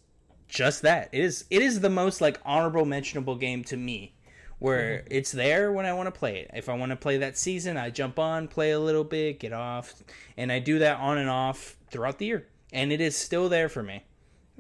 just 0.53 0.83
that. 0.83 1.09
It 1.11 1.21
is 1.21 1.45
it 1.49 1.61
is 1.61 1.79
the 1.79 1.89
most 1.89 2.21
like 2.21 2.39
honorable 2.45 2.85
mentionable 2.85 3.35
game 3.35 3.63
to 3.65 3.77
me, 3.77 4.13
where 4.59 4.99
mm-hmm. 4.99 5.07
it's 5.09 5.31
there 5.31 5.71
when 5.71 5.85
I 5.85 5.93
want 5.93 6.07
to 6.07 6.17
play 6.17 6.39
it. 6.39 6.51
If 6.53 6.69
I 6.69 6.75
want 6.75 6.91
to 6.91 6.95
play 6.95 7.17
that 7.17 7.37
season, 7.37 7.75
I 7.75 7.89
jump 7.89 8.19
on, 8.19 8.47
play 8.47 8.71
a 8.71 8.79
little 8.79 9.03
bit, 9.03 9.39
get 9.39 9.51
off, 9.53 9.93
and 10.37 10.51
I 10.51 10.59
do 10.59 10.79
that 10.79 10.99
on 10.99 11.17
and 11.17 11.29
off 11.29 11.75
throughout 11.89 12.19
the 12.19 12.27
year, 12.27 12.47
and 12.71 12.91
it 12.91 13.01
is 13.01 13.17
still 13.17 13.49
there 13.49 13.67
for 13.67 13.83
me, 13.83 14.03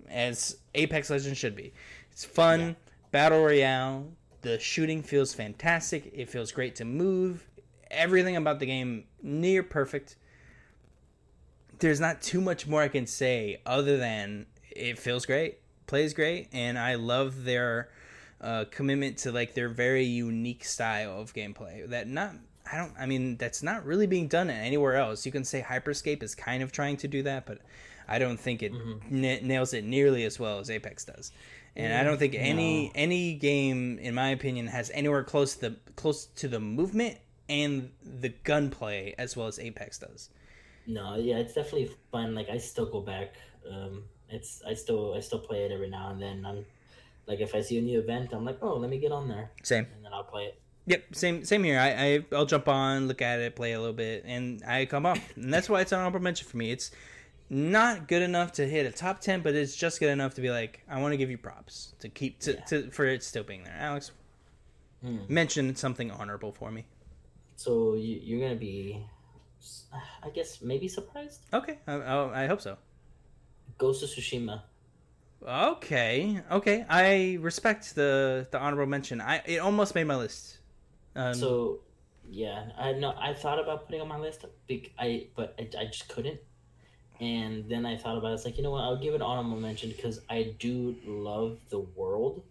as 0.09 0.57
Apex 0.73 1.09
Legends 1.09 1.37
should 1.37 1.55
be. 1.55 1.73
It's 2.11 2.25
fun, 2.25 2.59
Yeah. 2.59 2.73
battle 3.11 3.43
royale. 3.43 4.11
The 4.41 4.59
shooting 4.59 5.03
feels 5.03 5.33
fantastic. 5.33 6.11
It 6.13 6.29
feels 6.29 6.51
great 6.51 6.75
to 6.75 6.85
move. 6.85 7.47
Everything 7.89 8.35
about 8.35 8.59
the 8.59 8.65
game 8.65 9.05
near 9.21 9.63
perfect 9.63 10.17
there's 11.79 11.99
not 11.99 12.21
too 12.21 12.39
much 12.39 12.65
more 12.65 12.81
I 12.81 12.87
can 12.87 13.05
say 13.05 13.61
other 13.65 13.97
than 13.97 14.45
it 14.71 14.97
feels 14.97 15.25
great, 15.25 15.59
plays 15.93 16.15
great, 16.15 16.47
and 16.51 16.79
I 16.79 16.95
love 16.95 17.43
their 17.43 17.87
uh, 18.41 18.65
commitment 18.71 19.17
to 19.19 19.31
like 19.31 19.53
their 19.53 19.69
very 19.69 20.05
unique 20.05 20.65
style 20.65 21.21
of 21.21 21.35
gameplay. 21.35 21.87
That 21.87 22.07
not 22.07 22.31
I 22.71 22.77
don't 22.77 22.93
I 22.99 23.05
mean 23.05 23.37
that's 23.37 23.61
not 23.61 23.85
really 23.85 24.07
being 24.07 24.27
done 24.27 24.49
anywhere 24.49 24.95
else. 24.95 25.23
You 25.23 25.31
can 25.31 25.43
say 25.43 25.61
Hyperscape 25.61 26.23
is 26.23 26.33
kind 26.33 26.63
of 26.63 26.71
trying 26.71 26.97
to 26.97 27.07
do 27.07 27.21
that, 27.23 27.45
but 27.45 27.59
I 28.07 28.17
don't 28.17 28.39
think 28.39 28.63
it 28.63 28.71
na- 29.07 29.37
nails 29.43 29.71
it 29.75 29.83
nearly 29.83 30.23
as 30.23 30.39
well 30.39 30.57
as 30.57 30.71
Apex 30.71 31.05
does. 31.05 31.31
And 31.75 31.93
I 31.93 32.03
don't 32.03 32.17
think 32.17 32.33
any 32.33 32.85
No. 32.87 32.91
any 32.95 33.35
game, 33.35 33.99
in 33.99 34.15
my 34.15 34.29
opinion, 34.29 34.65
has 34.67 34.89
anywhere 34.95 35.23
close 35.23 35.53
to 35.57 35.69
the 35.69 35.75
close 35.95 36.25
to 36.41 36.47
the 36.47 36.59
movement 36.59 37.19
and 37.47 37.91
the 38.01 38.29
gunplay 38.29 39.13
as 39.19 39.37
well 39.37 39.45
as 39.45 39.59
Apex 39.59 39.99
does. 39.99 40.31
No, 40.87 41.17
yeah, 41.17 41.37
it's 41.37 41.53
definitely 41.53 41.91
fun. 42.11 42.33
Like 42.33 42.49
I 42.49 42.57
still 42.57 42.87
go 42.87 43.01
back. 43.01 43.35
Um, 43.71 44.05
it's 44.33 44.61
I 44.67 44.73
still 44.73 45.13
I 45.13 45.19
still 45.21 45.39
play 45.39 45.63
it 45.65 45.71
every 45.71 45.89
now 45.89 46.09
and 46.11 46.21
then. 46.21 46.45
I'm 46.45 46.65
like 47.27 47.39
if 47.39 47.55
I 47.55 47.61
see 47.61 47.77
a 47.77 47.81
new 47.81 47.99
event, 47.99 48.33
I'm 48.33 48.43
like, 48.45 48.57
oh, 48.61 48.75
let 48.77 48.89
me 48.89 48.97
get 48.97 49.11
on 49.11 49.27
there, 49.27 49.51
Same. 49.63 49.87
and 49.95 50.03
then 50.05 50.13
I'll 50.13 50.23
play 50.23 50.45
it. 50.45 50.59
Yep, 50.85 51.15
same 51.15 51.45
same 51.45 51.63
here. 51.63 51.79
I, 51.79 51.89
I 52.05 52.25
I'll 52.35 52.45
jump 52.45 52.67
on, 52.67 53.07
look 53.07 53.21
at 53.21 53.39
it, 53.39 53.55
play 53.55 53.71
a 53.73 53.79
little 53.79 53.93
bit, 53.93 54.23
and 54.25 54.61
I 54.67 54.85
come 54.85 55.05
up, 55.05 55.17
and 55.35 55.53
that's 55.53 55.69
why 55.69 55.79
it's 55.81 55.91
an 55.93 55.99
honorable 55.99 56.19
mention 56.19 56.47
for 56.47 56.57
me. 56.57 56.71
It's 56.71 56.91
not 57.49 58.07
good 58.07 58.21
enough 58.21 58.51
to 58.53 58.67
hit 58.67 58.85
a 58.85 58.91
top 58.91 59.21
ten, 59.21 59.41
but 59.41 59.55
it's 59.55 59.75
just 59.75 59.99
good 59.99 60.09
enough 60.09 60.33
to 60.35 60.41
be 60.41 60.49
like, 60.49 60.81
I 60.89 60.99
want 61.01 61.13
to 61.13 61.17
give 61.17 61.29
you 61.31 61.37
props 61.37 61.93
to 61.99 62.09
keep 62.09 62.39
to, 62.41 62.53
Yeah. 62.53 62.59
to 62.65 62.91
for 62.91 63.05
it 63.05 63.23
still 63.23 63.43
being 63.43 63.63
there. 63.63 63.75
Alex, 63.79 64.11
Hmm. 65.01 65.17
mention 65.27 65.75
something 65.75 66.09
honorable 66.11 66.51
for 66.53 66.71
me. 66.71 66.85
So 67.57 67.95
you, 67.95 68.19
you're 68.23 68.39
gonna 68.41 68.59
be, 68.59 69.05
I 70.23 70.29
guess 70.29 70.61
maybe 70.61 70.87
surprised. 70.87 71.41
Okay, 71.53 71.77
I, 71.87 71.93
I, 71.93 72.43
I 72.43 72.47
hope 72.47 72.61
so. 72.61 72.77
Ghost 73.77 74.03
of 74.03 74.09
Tsushima. 74.09 74.63
Okay, 75.45 76.41
okay, 76.51 76.85
I 76.89 77.37
respect 77.41 77.95
the 77.95 78.47
the 78.49 78.59
honorable 78.59 78.85
mention. 78.89 79.19
I 79.19 79.41
it 79.45 79.57
almost 79.57 79.93
made 79.93 80.05
my 80.05 80.15
list. 80.15 80.59
Um, 81.15 81.37
so 81.39 81.79
yeah, 82.29 82.69
I 82.77 82.93
know 82.93 83.13
I 83.17 83.33
thought 83.33 83.59
about 83.59 83.85
putting 83.85 84.01
on 84.01 84.07
my 84.07 84.17
list, 84.19 84.45
I 84.99 85.27
but 85.35 85.55
I, 85.59 85.69
I 85.79 85.85
just 85.85 86.07
couldn't 86.09 86.39
and 87.19 87.69
then 87.69 87.85
I 87.85 87.97
thought 87.97 88.17
about 88.17 88.31
it. 88.31 88.35
It's 88.35 88.45
like 88.45 88.57
you 88.57 88.63
know 88.63 88.71
what? 88.71 88.83
I'll 88.83 88.97
give 89.01 89.13
it 89.13 89.21
honorable 89.21 89.59
mention 89.59 89.91
because 89.91 90.21
I 90.29 90.55
do 90.59 90.95
love 91.05 91.59
the 91.69 91.79
world, 91.79 92.43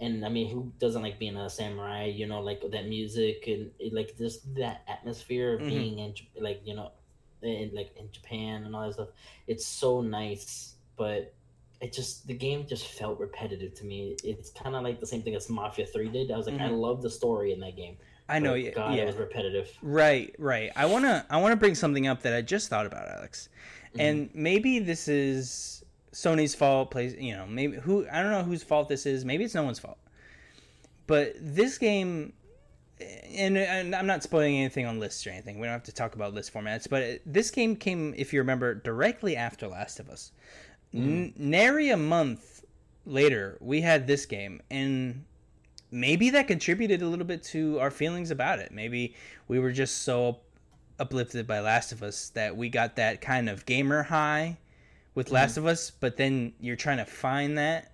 and 0.00 0.24
I 0.24 0.28
mean, 0.28 0.50
who 0.50 0.72
doesn't 0.78 1.02
like 1.02 1.18
being 1.18 1.36
a 1.36 1.50
samurai? 1.50 2.06
You 2.06 2.26
know, 2.26 2.40
like 2.40 2.62
that 2.70 2.86
music 2.88 3.44
and 3.48 3.72
like 3.92 4.16
just 4.18 4.54
that 4.56 4.82
atmosphere 4.88 5.54
of 5.54 5.60
Mhm. 5.62 5.68
being 5.68 5.98
in 6.00 6.14
like 6.40 6.62
you 6.64 6.74
know, 6.74 6.92
in 7.46 7.74
like 7.74 7.96
in 7.96 8.10
Japan 8.12 8.64
and 8.64 8.74
all 8.74 8.86
that 8.86 8.94
stuff. 8.94 9.08
It's 9.46 9.66
so 9.66 10.00
nice, 10.00 10.74
but 10.96 11.32
it 11.80 11.92
just 11.92 12.26
the 12.26 12.34
game 12.34 12.66
just 12.66 12.86
felt 12.86 13.18
repetitive 13.20 13.74
to 13.74 13.84
me. 13.84 14.16
It's 14.24 14.50
kind 14.50 14.74
of 14.74 14.82
like 14.82 15.00
the 15.00 15.06
same 15.06 15.22
thing 15.22 15.34
as 15.34 15.48
Mafia 15.48 15.86
Three 15.86 16.08
did. 16.08 16.30
I 16.30 16.36
was 16.36 16.46
like, 16.46 16.60
I 16.60 16.68
Mhm. 16.68 16.80
love 16.80 17.02
the 17.02 17.10
story 17.10 17.52
in 17.52 17.60
that 17.60 17.76
game. 17.76 17.96
I 18.28 18.38
know. 18.40 18.54
Yeah, 18.54 18.70
God, 18.70 18.94
yeah. 18.94 19.02
it 19.02 19.06
was 19.06 19.16
repetitive. 19.16 19.70
Right, 19.82 20.34
right. 20.38 20.70
I 20.74 20.86
wanna 20.86 21.24
I 21.30 21.36
wanna 21.40 21.56
bring 21.56 21.74
something 21.74 22.06
up 22.06 22.22
that 22.22 22.34
I 22.34 22.42
just 22.42 22.68
thought 22.68 22.86
about, 22.86 23.08
Alex. 23.08 23.48
Mm-hmm. 23.90 24.00
And 24.00 24.30
maybe 24.34 24.78
this 24.80 25.06
is 25.06 25.84
Sony's 26.12 26.54
fault. 26.54 26.90
Plays, 26.90 27.14
you 27.14 27.36
know, 27.36 27.46
maybe 27.46 27.76
who 27.76 28.06
I 28.10 28.22
don't 28.22 28.32
know 28.32 28.42
whose 28.42 28.62
fault 28.62 28.88
this 28.88 29.06
is. 29.06 29.24
Maybe 29.24 29.44
it's 29.44 29.54
no 29.54 29.62
one's 29.62 29.78
fault. 29.78 29.98
But 31.06 31.34
this 31.38 31.78
game, 31.78 32.32
and, 33.00 33.58
and 33.58 33.94
I'm 33.94 34.06
not 34.06 34.22
spoiling 34.22 34.56
anything 34.56 34.86
on 34.86 34.98
lists 34.98 35.26
or 35.26 35.30
anything. 35.30 35.58
We 35.58 35.66
don't 35.66 35.72
have 35.72 35.82
to 35.84 35.92
talk 35.92 36.14
about 36.14 36.34
list 36.34 36.52
formats. 36.52 36.88
But 36.88 37.20
this 37.26 37.50
game 37.50 37.76
came, 37.76 38.14
if 38.16 38.32
you 38.32 38.40
remember, 38.40 38.74
directly 38.74 39.36
after 39.36 39.68
Last 39.68 40.00
of 40.00 40.08
Us. 40.08 40.32
Mm. 40.94 41.02
N- 41.02 41.34
nary 41.36 41.90
a 41.90 41.96
month 41.96 42.64
later, 43.04 43.58
we 43.60 43.80
had 43.82 44.06
this 44.06 44.26
game, 44.26 44.62
and 44.70 45.24
maybe 45.90 46.30
that 46.30 46.48
contributed 46.48 47.02
a 47.02 47.08
little 47.08 47.26
bit 47.26 47.42
to 47.44 47.78
our 47.80 47.90
feelings 47.90 48.30
about 48.30 48.58
it. 48.58 48.72
Maybe 48.72 49.14
we 49.48 49.58
were 49.58 49.72
just 49.72 50.02
so 50.02 50.40
uplifted 50.98 51.46
by 51.46 51.60
Last 51.60 51.92
of 51.92 52.02
Us 52.02 52.30
that 52.30 52.56
we 52.56 52.68
got 52.68 52.96
that 52.96 53.20
kind 53.20 53.48
of 53.48 53.66
gamer 53.66 54.04
high 54.04 54.58
with 55.14 55.26
mm-hmm. 55.26 55.34
Last 55.34 55.56
of 55.56 55.66
Us, 55.66 55.90
but 55.90 56.16
then 56.16 56.54
you're 56.60 56.76
trying 56.76 56.98
to 56.98 57.04
find 57.04 57.58
that 57.58 57.92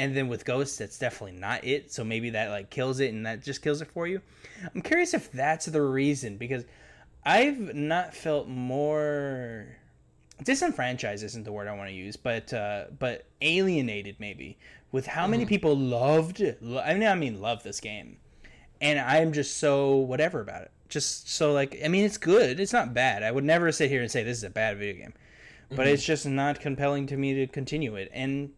and 0.00 0.16
then 0.16 0.28
with 0.28 0.44
Ghost 0.44 0.78
that's 0.78 0.98
definitely 0.98 1.38
not 1.38 1.64
it, 1.64 1.92
so 1.92 2.02
maybe 2.02 2.30
that 2.30 2.50
like 2.50 2.70
kills 2.70 3.00
it 3.00 3.12
and 3.12 3.26
that 3.26 3.42
just 3.42 3.62
kills 3.62 3.82
it 3.82 3.88
for 3.88 4.06
you. 4.06 4.20
I'm 4.74 4.80
curious 4.80 5.14
if 5.14 5.30
that's 5.30 5.66
the 5.66 5.82
reason 5.82 6.36
because 6.38 6.64
I've 7.24 7.74
not 7.74 8.14
felt 8.14 8.48
more 8.48 9.66
disenfranchised 10.42 11.22
isn't 11.22 11.44
the 11.44 11.52
word 11.52 11.68
I 11.68 11.76
want 11.76 11.90
to 11.90 11.94
use, 11.94 12.16
but 12.16 12.52
uh, 12.52 12.84
but 12.98 13.26
alienated 13.42 14.16
maybe 14.18 14.58
with 14.92 15.06
how 15.06 15.26
many 15.26 15.44
people 15.46 15.76
loved. 15.76 16.42
lo- 16.60 16.82
I 16.82 16.94
mean, 16.94 17.06
I 17.08 17.14
mean, 17.14 17.40
love 17.40 17.62
this 17.62 17.78
game, 17.80 18.16
and 18.80 18.98
I'm 18.98 19.32
just 19.32 19.58
so 19.58 19.96
whatever 19.96 20.40
about 20.40 20.62
it. 20.62 20.70
Just 20.88 21.28
so 21.30 21.52
like, 21.52 21.78
I 21.84 21.88
mean, 21.88 22.04
it's 22.04 22.16
good. 22.16 22.58
It's 22.58 22.72
not 22.72 22.94
bad. 22.94 23.22
I 23.22 23.30
would 23.30 23.44
never 23.44 23.70
sit 23.70 23.90
here 23.90 24.00
and 24.00 24.10
say 24.10 24.24
this 24.24 24.38
is 24.38 24.44
a 24.44 24.50
bad 24.50 24.78
video 24.78 25.04
game, 25.04 25.14
but 25.70 25.86
it's 25.86 26.04
just 26.04 26.26
not 26.26 26.58
compelling 26.58 27.06
to 27.08 27.16
me 27.16 27.34
to 27.34 27.46
continue 27.46 27.94
it. 27.96 28.10
And 28.12 28.50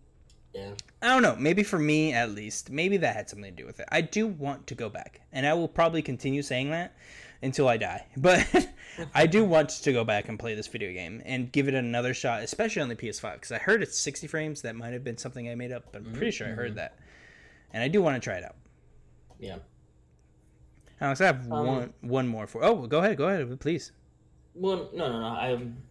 Yeah. 0.55 0.71
I 1.03 1.09
don't 1.09 1.23
know. 1.23 1.35
Maybe 1.37 1.63
for 1.65 1.79
me, 1.81 2.13
at 2.13 2.31
least, 2.31 2.71
maybe 2.71 2.97
that 2.99 3.17
had 3.17 3.29
something 3.29 3.51
to 3.55 3.63
do 3.63 3.67
with 3.67 3.81
it. 3.81 3.89
I 3.91 4.01
do 4.03 4.27
want 4.29 4.67
to 4.69 4.75
go 4.77 4.89
back, 4.89 5.21
and 5.33 5.45
I 5.47 5.53
will 5.55 5.67
probably 5.69 6.01
continue 6.01 6.43
saying 6.43 6.71
that 6.71 6.95
until 7.43 7.69
I 7.69 7.77
die. 7.77 8.07
But 8.17 8.69
I 9.15 9.27
do 9.27 9.45
want 9.45 9.71
to 9.71 9.93
go 9.93 10.05
back 10.05 10.29
and 10.29 10.39
play 10.39 10.55
this 10.55 10.69
video 10.69 10.93
game 10.93 11.21
and 11.25 11.51
give 11.51 11.67
it 11.67 11.75
another 11.75 12.15
shot, 12.15 12.43
especially 12.43 12.83
on 12.83 12.89
the 12.89 12.95
PS5, 12.95 13.33
because 13.35 13.51
I 13.53 13.59
heard 13.59 13.83
it's 13.83 13.99
60 13.99 14.27
frames. 14.29 14.63
That 14.63 14.77
might 14.77 14.93
have 14.93 15.03
been 15.03 15.19
something 15.19 15.49
I 15.49 15.55
made 15.57 15.73
up. 15.73 15.85
but 15.93 16.03
I'm 16.07 16.13
pretty 16.13 16.31
sure 16.31 16.47
I 16.47 16.51
heard 16.51 16.77
that, 16.77 16.99
and 17.73 17.83
I 17.83 17.89
do 17.89 18.01
want 18.01 18.15
to 18.15 18.21
try 18.21 18.37
it 18.37 18.45
out. 18.45 18.57
Yeah. 19.41 19.57
Alex, 21.01 21.21
I 21.21 21.27
have 21.27 21.51
Um, 21.51 21.67
one 21.67 21.93
one 22.03 22.29
more 22.29 22.47
for. 22.47 22.63
Oh, 22.63 22.87
go 22.87 23.01
ahead, 23.01 23.17
go 23.17 23.27
ahead, 23.29 23.59
please. 23.59 23.91
Well, 24.55 24.89
no, 24.95 25.09
no, 25.11 25.19
no. 25.21 25.27
I'm, 25.27 25.83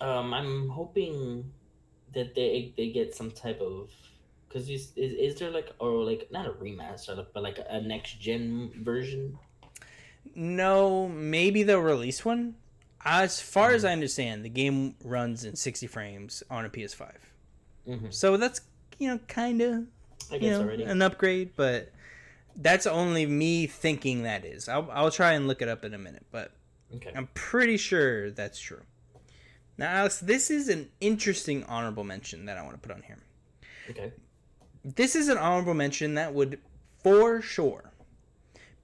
um, 0.00 0.34
I'm 0.34 0.68
hoping 0.70 1.52
that 2.14 2.34
they 2.34 2.72
they 2.76 2.90
get 2.90 3.14
some 3.14 3.30
type 3.30 3.60
of 3.60 3.90
because 4.48 4.68
is, 4.68 4.92
is 4.96 5.12
is 5.14 5.38
there 5.38 5.50
like 5.50 5.72
or 5.78 6.04
like 6.04 6.28
not 6.30 6.46
a 6.46 6.50
remaster 6.50 7.24
but 7.32 7.42
like 7.42 7.58
a 7.68 7.80
next 7.80 8.20
gen 8.20 8.72
version? 8.82 9.38
No, 10.34 11.08
maybe 11.08 11.62
they'll 11.62 11.80
release 11.80 12.24
one. 12.24 12.54
As 13.04 13.40
far 13.40 13.70
Hmm. 13.70 13.74
as 13.76 13.84
I 13.84 13.92
understand, 13.92 14.44
the 14.44 14.48
game 14.48 14.94
runs 15.02 15.44
in 15.44 15.56
60 15.56 15.86
frames 15.88 16.42
on 16.48 16.64
a 16.64 16.68
PS5. 16.70 17.12
Mm-hmm. 17.88 18.06
So 18.10 18.36
that's 18.36 18.60
you 18.98 19.08
know 19.08 19.18
kind 19.26 19.60
of 19.60 19.86
you 20.40 20.50
know 20.50 20.60
already. 20.62 20.84
an 20.84 21.02
upgrade, 21.02 21.50
but 21.56 21.92
that's 22.54 22.86
only 22.86 23.26
me 23.26 23.66
thinking 23.66 24.22
that 24.22 24.44
is. 24.44 24.68
I'll 24.68 24.88
I'll 24.92 25.10
try 25.10 25.32
and 25.32 25.48
look 25.48 25.62
it 25.62 25.68
up 25.68 25.84
in 25.84 25.94
a 25.94 25.98
minute, 25.98 26.26
but 26.30 26.52
okay. 26.94 27.10
I'm 27.16 27.28
pretty 27.34 27.76
sure 27.76 28.30
that's 28.30 28.60
true. 28.60 28.82
Now, 29.82 29.90
Alex, 29.90 30.20
this 30.20 30.48
is 30.48 30.68
an 30.68 30.90
interesting 31.00 31.64
honorable 31.64 32.04
mention 32.04 32.44
that 32.44 32.56
I 32.56 32.62
want 32.62 32.80
to 32.80 32.88
put 32.88 32.94
on 32.94 33.02
here. 33.02 33.18
Okay. 33.90 34.12
This 34.84 35.16
is 35.16 35.28
an 35.28 35.38
honorable 35.38 35.74
mention 35.74 36.14
that 36.14 36.32
would 36.32 36.60
for 37.02 37.42
sure 37.42 37.90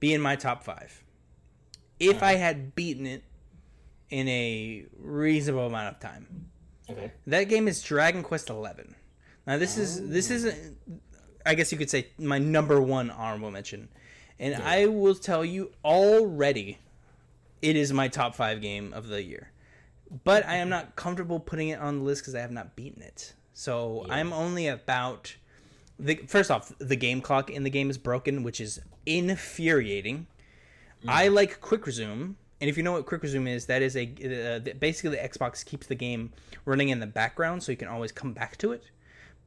be 0.01 0.13
in 0.13 0.19
my 0.19 0.35
top 0.35 0.61
five 0.61 1.01
if 2.01 2.17
uh-huh. 2.17 2.25
I 2.25 2.35
had 2.35 2.75
beaten 2.75 3.05
it 3.05 3.23
in 4.09 4.27
a 4.27 4.87
reasonable 4.97 5.67
amount 5.67 5.95
of 5.95 6.01
time. 6.01 6.49
Okay. 6.89 7.13
That 7.27 7.45
game 7.45 7.69
is 7.69 7.81
Dragon 7.81 8.21
Quest 8.21 8.49
Eleven. 8.49 8.93
Now 9.47 9.57
this 9.57 9.77
is 9.77 10.05
this 10.09 10.29
oh. 10.29 10.33
is 10.33 10.71
I 11.45 11.55
guess 11.55 11.71
you 11.71 11.77
could 11.77 11.89
say 11.89 12.07
my 12.17 12.39
number 12.39 12.81
one 12.81 13.09
honorable 13.09 13.51
mention, 13.51 13.87
and 14.37 14.53
I 14.53 14.87
will 14.87 15.15
tell 15.15 15.45
you 15.45 15.71
already, 15.85 16.79
it 17.61 17.77
is 17.77 17.93
my 17.93 18.09
top 18.09 18.35
five 18.35 18.59
game 18.59 18.91
of 18.91 19.07
the 19.07 19.23
year. 19.23 19.53
But 20.23 20.45
I 20.45 20.55
am 20.55 20.69
not 20.69 20.95
comfortable 20.95 21.39
putting 21.39 21.69
it 21.69 21.79
on 21.79 21.99
the 21.99 22.03
list 22.03 22.23
because 22.23 22.35
I 22.35 22.39
have 22.39 22.51
not 22.51 22.75
beaten 22.75 23.01
it. 23.01 23.33
So 23.53 24.05
Yeah. 24.07 24.15
I'm 24.15 24.33
only 24.33 24.67
about 24.67 25.35
the 25.99 26.15
first 26.27 26.49
off 26.49 26.71
the 26.79 26.95
game 26.95 27.21
clock 27.21 27.49
in 27.49 27.63
the 27.63 27.69
game 27.69 27.89
is 27.89 27.97
broken, 27.97 28.43
which 28.43 28.61
is 28.61 28.79
infuriating. 29.05 30.27
I 31.07 31.27
like 31.29 31.61
quick 31.61 31.85
resume, 31.85 32.35
and 32.59 32.69
if 32.69 32.75
you 32.75 32.83
know 32.83 32.91
what 32.91 33.05
quick 33.05 33.23
resume 33.23 33.51
is, 33.51 33.67
that 33.67 33.81
is 33.81 33.95
a 33.95 34.03
uh, 34.03 34.73
basically 34.79 35.11
the 35.11 35.23
Xbox 35.29 35.63
keeps 35.63 35.87
the 35.87 35.95
game 35.95 36.31
running 36.65 36.89
in 36.89 36.99
the 36.99 37.07
background, 37.07 37.63
so 37.63 37.71
you 37.71 37.77
can 37.77 37.87
always 37.87 38.11
come 38.11 38.33
back 38.33 38.57
to 38.57 38.71
it. 38.73 38.83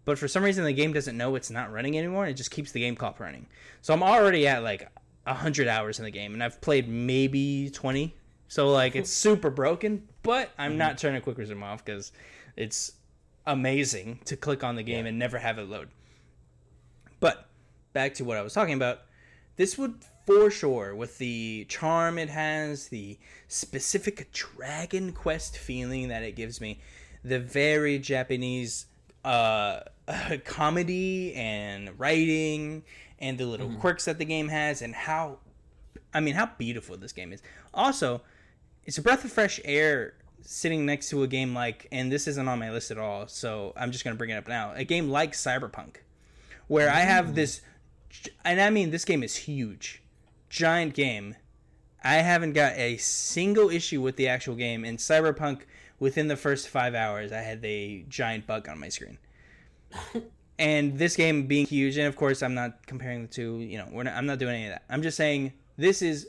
But 0.04 0.18
for 0.18 0.28
some 0.28 0.42
reason, 0.42 0.64
the 0.64 0.72
game 0.72 0.92
doesn't 0.92 1.16
know 1.16 1.34
it's 1.34 1.50
not 1.50 1.72
running 1.72 1.96
anymore. 1.96 2.24
And 2.24 2.32
It 2.32 2.36
just 2.36 2.50
keeps 2.50 2.72
the 2.72 2.80
game 2.80 2.96
clock 2.96 3.20
running. 3.20 3.46
So 3.82 3.94
I'm 3.94 4.02
already 4.02 4.48
at 4.48 4.62
like 4.62 4.88
hundred 5.26 5.68
hours 5.68 5.98
in 5.98 6.04
the 6.04 6.10
game, 6.10 6.32
and 6.32 6.42
I've 6.42 6.60
played 6.60 6.88
maybe 6.88 7.70
twenty. 7.70 8.16
So 8.52 8.68
like 8.68 8.94
it's 8.94 9.10
super 9.26 9.48
broken, 9.48 10.06
but 10.22 10.50
I'm 10.58 10.76
not 10.76 10.98
turning 10.98 11.22
quick 11.22 11.38
resume 11.38 11.62
off 11.62 11.82
because 11.82 12.12
it's 12.54 12.92
amazing 13.46 14.20
to 14.26 14.36
click 14.36 14.62
on 14.62 14.76
the 14.76 14.82
game 14.82 15.06
and 15.06 15.18
never 15.18 15.38
have 15.38 15.58
it 15.58 15.70
load. 15.70 15.88
But 17.18 17.48
back 17.94 18.12
to 18.16 18.26
what 18.26 18.36
I 18.36 18.42
was 18.42 18.52
talking 18.52 18.74
about, 18.74 19.04
this 19.56 19.78
would 19.78 19.94
for 20.26 20.50
sure, 20.50 20.94
with 20.94 21.16
the 21.16 21.64
charm 21.70 22.18
it 22.18 22.28
has, 22.28 22.88
the 22.88 23.18
specific 23.48 24.30
Dragon 24.32 25.12
Quest 25.12 25.56
feeling 25.56 26.08
that 26.08 26.22
it 26.22 26.36
gives 26.36 26.60
me, 26.60 26.78
the 27.24 27.40
very 27.40 27.98
Japanese 27.98 28.84
uh, 29.24 29.80
comedy 30.44 31.32
and 31.36 31.98
writing, 31.98 32.84
and 33.18 33.38
the 33.38 33.46
little 33.46 33.70
quirks 33.76 34.04
that 34.04 34.18
the 34.18 34.26
game 34.26 34.48
has, 34.48 34.82
and 34.82 34.94
how, 34.94 35.38
I 36.12 36.20
mean, 36.20 36.34
how 36.34 36.50
beautiful 36.58 36.98
this 36.98 37.12
game 37.12 37.32
is. 37.32 37.40
Also, 37.72 38.20
it's 38.84 38.98
a 38.98 39.02
breath 39.02 39.24
of 39.24 39.32
fresh 39.32 39.60
air 39.64 40.14
sitting 40.42 40.84
next 40.84 41.08
to 41.10 41.22
a 41.22 41.26
game 41.26 41.54
like, 41.54 41.86
and 41.92 42.10
this 42.10 42.26
isn't 42.26 42.48
on 42.48 42.58
my 42.58 42.70
list 42.70 42.90
at 42.90 42.98
all, 42.98 43.28
so 43.28 43.72
I'm 43.76 43.92
just 43.92 44.04
gonna 44.04 44.16
bring 44.16 44.30
it 44.30 44.36
up 44.36 44.48
now. 44.48 44.72
A 44.74 44.84
game 44.84 45.08
like 45.08 45.32
Cyberpunk, 45.32 45.96
where 46.66 46.90
I 46.90 47.00
have 47.00 47.26
mm. 47.26 47.34
this, 47.34 47.62
and 48.44 48.60
I 48.60 48.70
mean, 48.70 48.90
this 48.90 49.04
game 49.04 49.22
is 49.22 49.36
huge, 49.36 50.02
giant 50.48 50.94
game. 50.94 51.36
I 52.04 52.16
haven't 52.16 52.54
got 52.54 52.76
a 52.76 52.96
single 52.96 53.70
issue 53.70 54.00
with 54.00 54.16
the 54.16 54.26
actual 54.28 54.56
game. 54.56 54.84
In 54.84 54.96
Cyberpunk, 54.96 55.62
within 56.00 56.26
the 56.26 56.36
first 56.36 56.68
five 56.68 56.96
hours, 56.96 57.30
I 57.30 57.38
had 57.38 57.64
a 57.64 58.04
giant 58.08 58.46
bug 58.46 58.68
on 58.68 58.80
my 58.80 58.88
screen. 58.88 59.18
and 60.58 60.98
this 60.98 61.14
game 61.14 61.46
being 61.46 61.66
huge, 61.66 61.96
and 61.96 62.08
of 62.08 62.16
course, 62.16 62.42
I'm 62.42 62.54
not 62.54 62.86
comparing 62.86 63.22
the 63.22 63.28
two. 63.28 63.58
You 63.60 63.78
know, 63.78 63.88
we're 63.90 64.02
not, 64.02 64.14
I'm 64.14 64.26
not 64.26 64.38
doing 64.38 64.54
any 64.56 64.64
of 64.66 64.72
that. 64.72 64.82
I'm 64.90 65.02
just 65.02 65.16
saying 65.16 65.52
this 65.76 66.02
is 66.02 66.28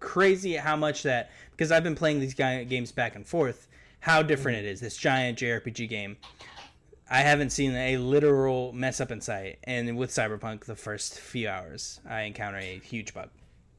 crazy 0.00 0.56
how 0.56 0.76
much 0.76 1.04
that 1.04 1.30
because 1.52 1.70
I've 1.70 1.84
been 1.84 1.94
playing 1.94 2.20
these 2.20 2.34
games 2.34 2.92
back 2.92 3.14
and 3.14 3.26
forth. 3.26 3.68
How 4.00 4.22
different 4.22 4.58
it 4.58 4.64
is. 4.64 4.80
This 4.80 4.96
giant 4.96 5.38
JRPG 5.38 5.88
game. 5.88 6.16
I 7.10 7.20
haven't 7.20 7.50
seen 7.50 7.72
a 7.72 7.98
literal 7.98 8.72
mess 8.72 9.00
up 9.00 9.10
in 9.10 9.20
sight, 9.20 9.58
and 9.64 9.96
with 9.96 10.10
Cyberpunk, 10.10 10.64
the 10.64 10.74
first 10.74 11.18
few 11.20 11.48
hours, 11.48 12.00
I 12.08 12.22
encounter 12.22 12.58
a 12.58 12.78
huge 12.78 13.12
bug. 13.12 13.28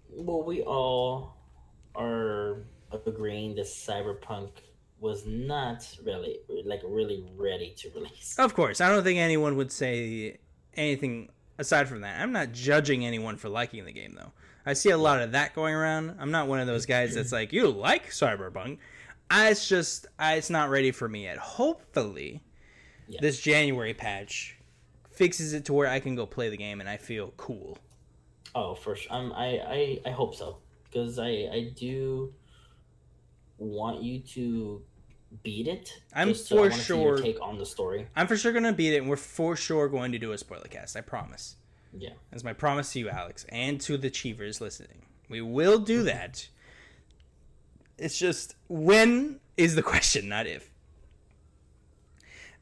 Well, 0.10 0.44
we 0.44 0.62
all 0.62 1.36
are 1.96 2.58
agreeing 3.06 3.56
that 3.56 3.66
Cyberpunk 3.66 4.50
was 5.00 5.26
not 5.26 5.86
really 6.06 6.38
like 6.64 6.82
really 6.86 7.26
ready 7.36 7.74
to 7.78 7.90
release. 7.90 8.36
Of 8.38 8.54
course, 8.54 8.80
I 8.80 8.90
don't 8.90 9.04
think 9.04 9.20
anyone 9.20 9.58
would 9.58 9.72
say 9.72 10.38
anything 10.76 11.30
aside 11.58 11.90
from 11.90 12.02
that. 12.02 12.22
I'm 12.22 12.32
not 12.32 12.52
judging 12.52 13.06
anyone 13.06 13.36
for 13.36 13.50
liking 13.50 13.84
the 13.86 13.92
game, 13.92 14.16
though. 14.16 14.32
I 14.66 14.74
see 14.74 14.90
a 14.92 14.98
lot 14.98 15.22
of 15.22 15.34
that 15.34 15.54
going 15.54 15.74
around. 15.76 16.16
I'm 16.20 16.32
not 16.32 16.48
one 16.48 16.60
of 16.60 16.68
those 16.68 16.86
guys 16.86 17.16
that's 17.16 17.32
like, 17.32 17.52
you 17.52 17.70
like 17.70 18.10
Cyberpunk. 18.12 18.78
I, 19.30 19.50
it's 19.50 19.68
just 19.68 20.08
I, 20.18 20.36
it's 20.36 20.50
not 20.50 20.70
ready 20.70 20.92
for 20.92 21.10
me 21.10 21.24
yet. 21.24 21.38
Hopefully, 21.38 22.42
Yeah. 23.08 23.20
this 23.22 23.40
January 23.42 23.94
patch 23.94 24.58
fixes 25.12 25.54
it 25.54 25.66
to 25.66 25.74
where 25.74 25.88
I 25.88 26.00
can 26.00 26.16
go 26.16 26.26
play 26.26 26.50
the 26.50 26.58
game 26.58 26.80
and 26.80 26.90
I 26.90 26.98
feel 26.98 27.34
cool. 27.38 27.78
Oh, 28.56 28.76
for 28.76 28.96
sure. 28.96 29.12
Um, 29.14 29.34
I, 29.36 30.00
I, 30.06 30.10
I 30.10 30.12
hope 30.12 30.36
so 30.36 30.58
because 30.86 31.20
I, 31.20 31.28
I 31.52 31.72
do 31.76 32.34
want 33.58 34.02
you 34.04 34.20
to 34.20 34.82
beat 35.44 35.68
it. 35.68 35.92
I'm 36.14 36.34
for 36.34 36.56
I 36.58 36.62
wanna 36.62 36.72
see 36.76 36.94
your 37.02 37.18
sure- 37.18 37.24
take 37.26 37.42
on 37.42 37.58
the 37.58 37.66
story. 37.66 38.08
I'm 38.16 38.28
for 38.28 38.38
sure 38.38 38.52
gonna 38.54 38.74
beat 38.74 38.94
it, 38.94 38.98
and 38.98 39.10
we're 39.10 39.16
for 39.16 39.56
sure 39.56 39.88
going 39.90 40.12
to 40.12 40.20
do 40.20 40.32
a 40.32 40.38
spoiler 40.38 40.68
cast. 40.70 40.96
I 40.96 41.02
promise. 41.02 41.56
Yeah. 41.98 42.12
That's 42.32 42.44
my 42.44 42.54
promise 42.54 42.94
to 42.94 43.00
you, 43.00 43.10
Alex, 43.10 43.46
and 43.50 43.80
to 43.82 43.98
the 43.98 44.10
Cheevers 44.10 44.60
listening. 44.62 45.06
We 45.30 45.42
will 45.42 45.80
do 45.80 46.04
that. 46.14 46.48
It's 47.98 48.18
just 48.18 48.56
when 48.68 49.40
is 49.58 49.76
the 49.76 49.84
question, 49.84 50.28
not 50.30 50.48
if. 50.48 50.70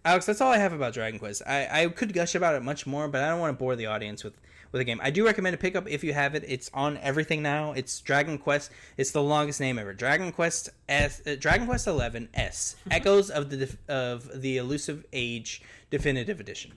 Alex, 0.04 0.26
that's 0.26 0.42
all 0.42 0.52
I 0.52 0.58
have 0.58 0.74
about 0.74 0.94
Dragon 0.94 1.20
Quest. 1.20 1.44
I, 1.46 1.84
I 1.84 1.88
could 1.88 2.12
gush 2.14 2.34
about 2.34 2.56
it 2.56 2.64
much 2.64 2.88
more, 2.88 3.08
but 3.08 3.24
I 3.24 3.30
don't 3.30 3.40
want 3.40 3.56
to 3.56 3.60
bore 3.60 3.76
the 3.76 3.86
audience 3.86 4.24
with, 4.24 4.34
with 4.72 4.80
the 4.80 4.84
game. 4.84 5.00
I 5.04 5.12
do 5.12 5.24
recommend 5.24 5.54
a 5.54 5.60
pickup 5.60 5.88
if 5.88 6.04
you 6.04 6.12
have 6.14 6.34
it. 6.34 6.44
It's 6.48 6.72
on 6.74 6.98
everything 6.98 7.44
now. 7.44 7.74
It's 7.74 8.02
Dragon 8.02 8.40
Quest. 8.40 8.72
It's 8.98 9.12
the 9.12 9.22
longest 9.22 9.60
name 9.60 9.78
ever. 9.78 9.94
Dragon 9.94 10.32
Quest 10.32 10.70
S. 10.90 11.22
Uh, 11.26 11.36
Dragon 11.40 11.68
Quest 11.68 11.86
Eleven 11.86 12.30
S. 12.34 12.78
Echoes 12.92 13.30
of 13.30 13.52
the 13.52 13.70
of 13.88 14.42
the 14.42 14.58
Elusive 14.58 15.06
Age 15.14 15.62
Definitive 15.92 16.40
Edition. 16.40 16.74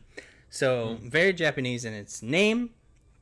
So 0.55 0.95
hmm. 0.95 1.09
very 1.09 1.33
Japanese 1.33 1.85
in 1.85 1.93
its 1.93 2.23
name. 2.23 2.71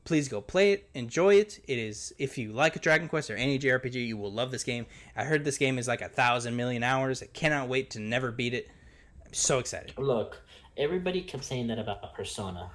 Please 0.04 0.28
go 0.28 0.42
play 0.42 0.72
it, 0.72 0.90
enjoy 0.94 1.36
it. 1.36 1.60
It 1.66 1.78
is 1.78 2.12
if 2.18 2.36
you 2.36 2.52
like 2.52 2.76
a 2.76 2.78
Dragon 2.78 3.08
Quest 3.08 3.30
or 3.30 3.36
any 3.36 3.58
JRPG, 3.58 4.06
you 4.06 4.18
will 4.18 4.32
love 4.32 4.50
this 4.50 4.64
game. 4.64 4.84
I 5.16 5.24
heard 5.24 5.42
this 5.44 5.56
game 5.56 5.78
is 5.78 5.88
like 5.88 6.02
a 6.02 6.08
thousand 6.08 6.56
million 6.56 6.82
hours. 6.82 7.22
I 7.22 7.26
cannot 7.26 7.68
wait 7.68 7.90
to 7.90 8.00
never 8.00 8.32
beat 8.32 8.52
it. 8.52 8.68
I'm 9.24 9.32
so 9.32 9.60
excited. 9.60 9.94
Look, 9.96 10.42
everybody 10.76 11.22
kept 11.22 11.44
saying 11.44 11.68
that 11.68 11.78
about 11.78 12.12
Persona. 12.12 12.70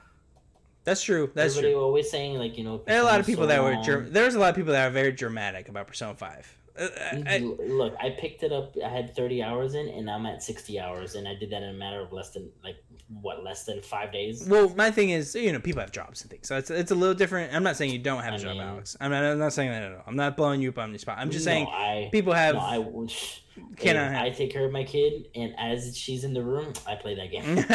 That's 0.85 1.03
true. 1.03 1.29
That's 1.35 1.55
everybody 1.55 1.73
true. 1.73 1.83
always 1.83 2.09
saying 2.09 2.39
like 2.39 2.57
you 2.57 2.63
know. 2.63 2.81
There 2.83 2.97
are 2.97 3.01
a 3.01 3.05
lot 3.05 3.19
of 3.19 3.27
people 3.27 3.43
so 3.43 3.47
that 3.49 3.61
were. 3.61 3.73
long. 3.73 3.83
Ger- 3.83 4.07
there's 4.09 4.33
a 4.33 4.39
lot 4.39 4.49
of 4.49 4.55
people 4.55 4.71
that 4.71 4.87
are 4.87 4.91
very 4.91 5.11
dramatic 5.11 5.69
about 5.69 5.85
Persona 5.85 6.15
Five. 6.15 6.51
Uh, 6.79 6.87
I- 7.25 7.39
L- 7.39 7.57
Look, 7.67 7.95
I 8.01 8.11
picked 8.11 8.43
it 8.43 8.51
up. 8.51 8.75
I 8.83 8.89
had 8.89 9.15
thirty 9.15 9.41
hours 9.41 9.73
in, 9.73 9.87
and 9.89 10.09
I'm 10.09 10.25
at 10.25 10.43
sixty 10.43 10.79
hours, 10.79 11.15
and 11.15 11.27
I 11.27 11.33
did 11.35 11.49
that 11.51 11.63
in 11.63 11.69
a 11.69 11.73
matter 11.73 11.99
of 12.01 12.11
less 12.13 12.29
than 12.31 12.49
like 12.63 12.77
what, 13.21 13.43
less 13.43 13.63
than 13.65 13.81
five 13.81 14.11
days. 14.11 14.45
well, 14.47 14.69
my 14.75 14.91
thing 14.91 15.09
is, 15.11 15.33
you 15.33 15.51
know, 15.53 15.59
people 15.59 15.81
have 15.81 15.91
jobs 15.91 16.21
and 16.21 16.29
things, 16.29 16.47
so 16.47 16.57
it's 16.57 16.69
it's 16.69 16.91
a 16.91 16.95
little 16.95 17.15
different. 17.15 17.53
I'm 17.53 17.63
not 17.63 17.77
saying 17.77 17.91
you 17.91 17.99
don't 17.99 18.21
have 18.23 18.33
a 18.33 18.35
I 18.35 18.39
job, 18.39 18.51
mean- 18.53 18.61
Alex. 18.61 18.95
I'm 19.01 19.11
not, 19.11 19.23
I'm 19.23 19.39
not 19.39 19.53
saying 19.53 19.71
that 19.71 19.83
at 19.83 19.91
all. 19.93 20.03
I'm 20.05 20.15
not 20.15 20.37
blowing 20.37 20.61
you 20.61 20.69
up 20.69 20.77
on 20.77 20.91
the 20.91 20.99
spot. 20.99 21.17
I'm 21.17 21.31
just 21.31 21.45
No, 21.45 21.51
saying 21.51 21.67
I, 21.67 22.09
people 22.11 22.33
have. 22.33 22.55
No, 22.55 22.61
I 22.61 22.77
I 24.25 24.29
take 24.29 24.51
care 24.51 24.65
of 24.65 24.71
my 24.71 24.83
kid, 24.83 25.29
and 25.35 25.55
as 25.57 25.97
she's 25.97 26.23
in 26.23 26.33
the 26.33 26.43
room, 26.43 26.73
I 26.85 26.95
play 26.95 27.15
that 27.15 27.31
game. 27.31 27.65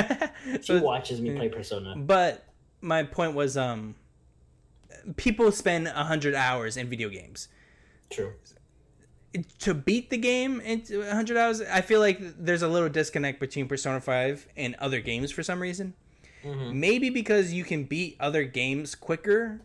She 0.62 0.74
So- 0.78 0.82
watches 0.82 1.20
me 1.20 1.34
play 1.34 1.48
Persona. 1.48 1.94
But 1.96 2.44
my 2.80 3.02
point 3.04 3.34
was, 3.34 3.56
um, 3.56 3.94
people 5.16 5.50
spend 5.52 5.88
hundred 5.88 6.34
hours 6.34 6.76
in 6.76 6.88
video 6.88 7.08
games. 7.08 7.48
True. 8.10 8.32
To 9.60 9.72
beat 9.72 10.10
the 10.10 10.18
game 10.18 10.60
in 10.60 10.82
hundred 11.10 11.38
hours, 11.38 11.62
I 11.62 11.80
feel 11.80 12.00
like 12.00 12.18
there's 12.38 12.62
a 12.62 12.68
little 12.68 12.88
disconnect 12.90 13.40
between 13.40 13.66
Persona 13.66 14.00
Five 14.00 14.46
and 14.56 14.74
other 14.76 15.00
games 15.00 15.30
for 15.30 15.42
some 15.42 15.60
reason. 15.60 15.94
Mhm. 16.44 16.74
Maybe 16.74 17.08
because 17.08 17.52
you 17.52 17.64
can 17.64 17.84
beat 17.84 18.16
other 18.20 18.44
games 18.44 18.94
quicker 18.94 19.60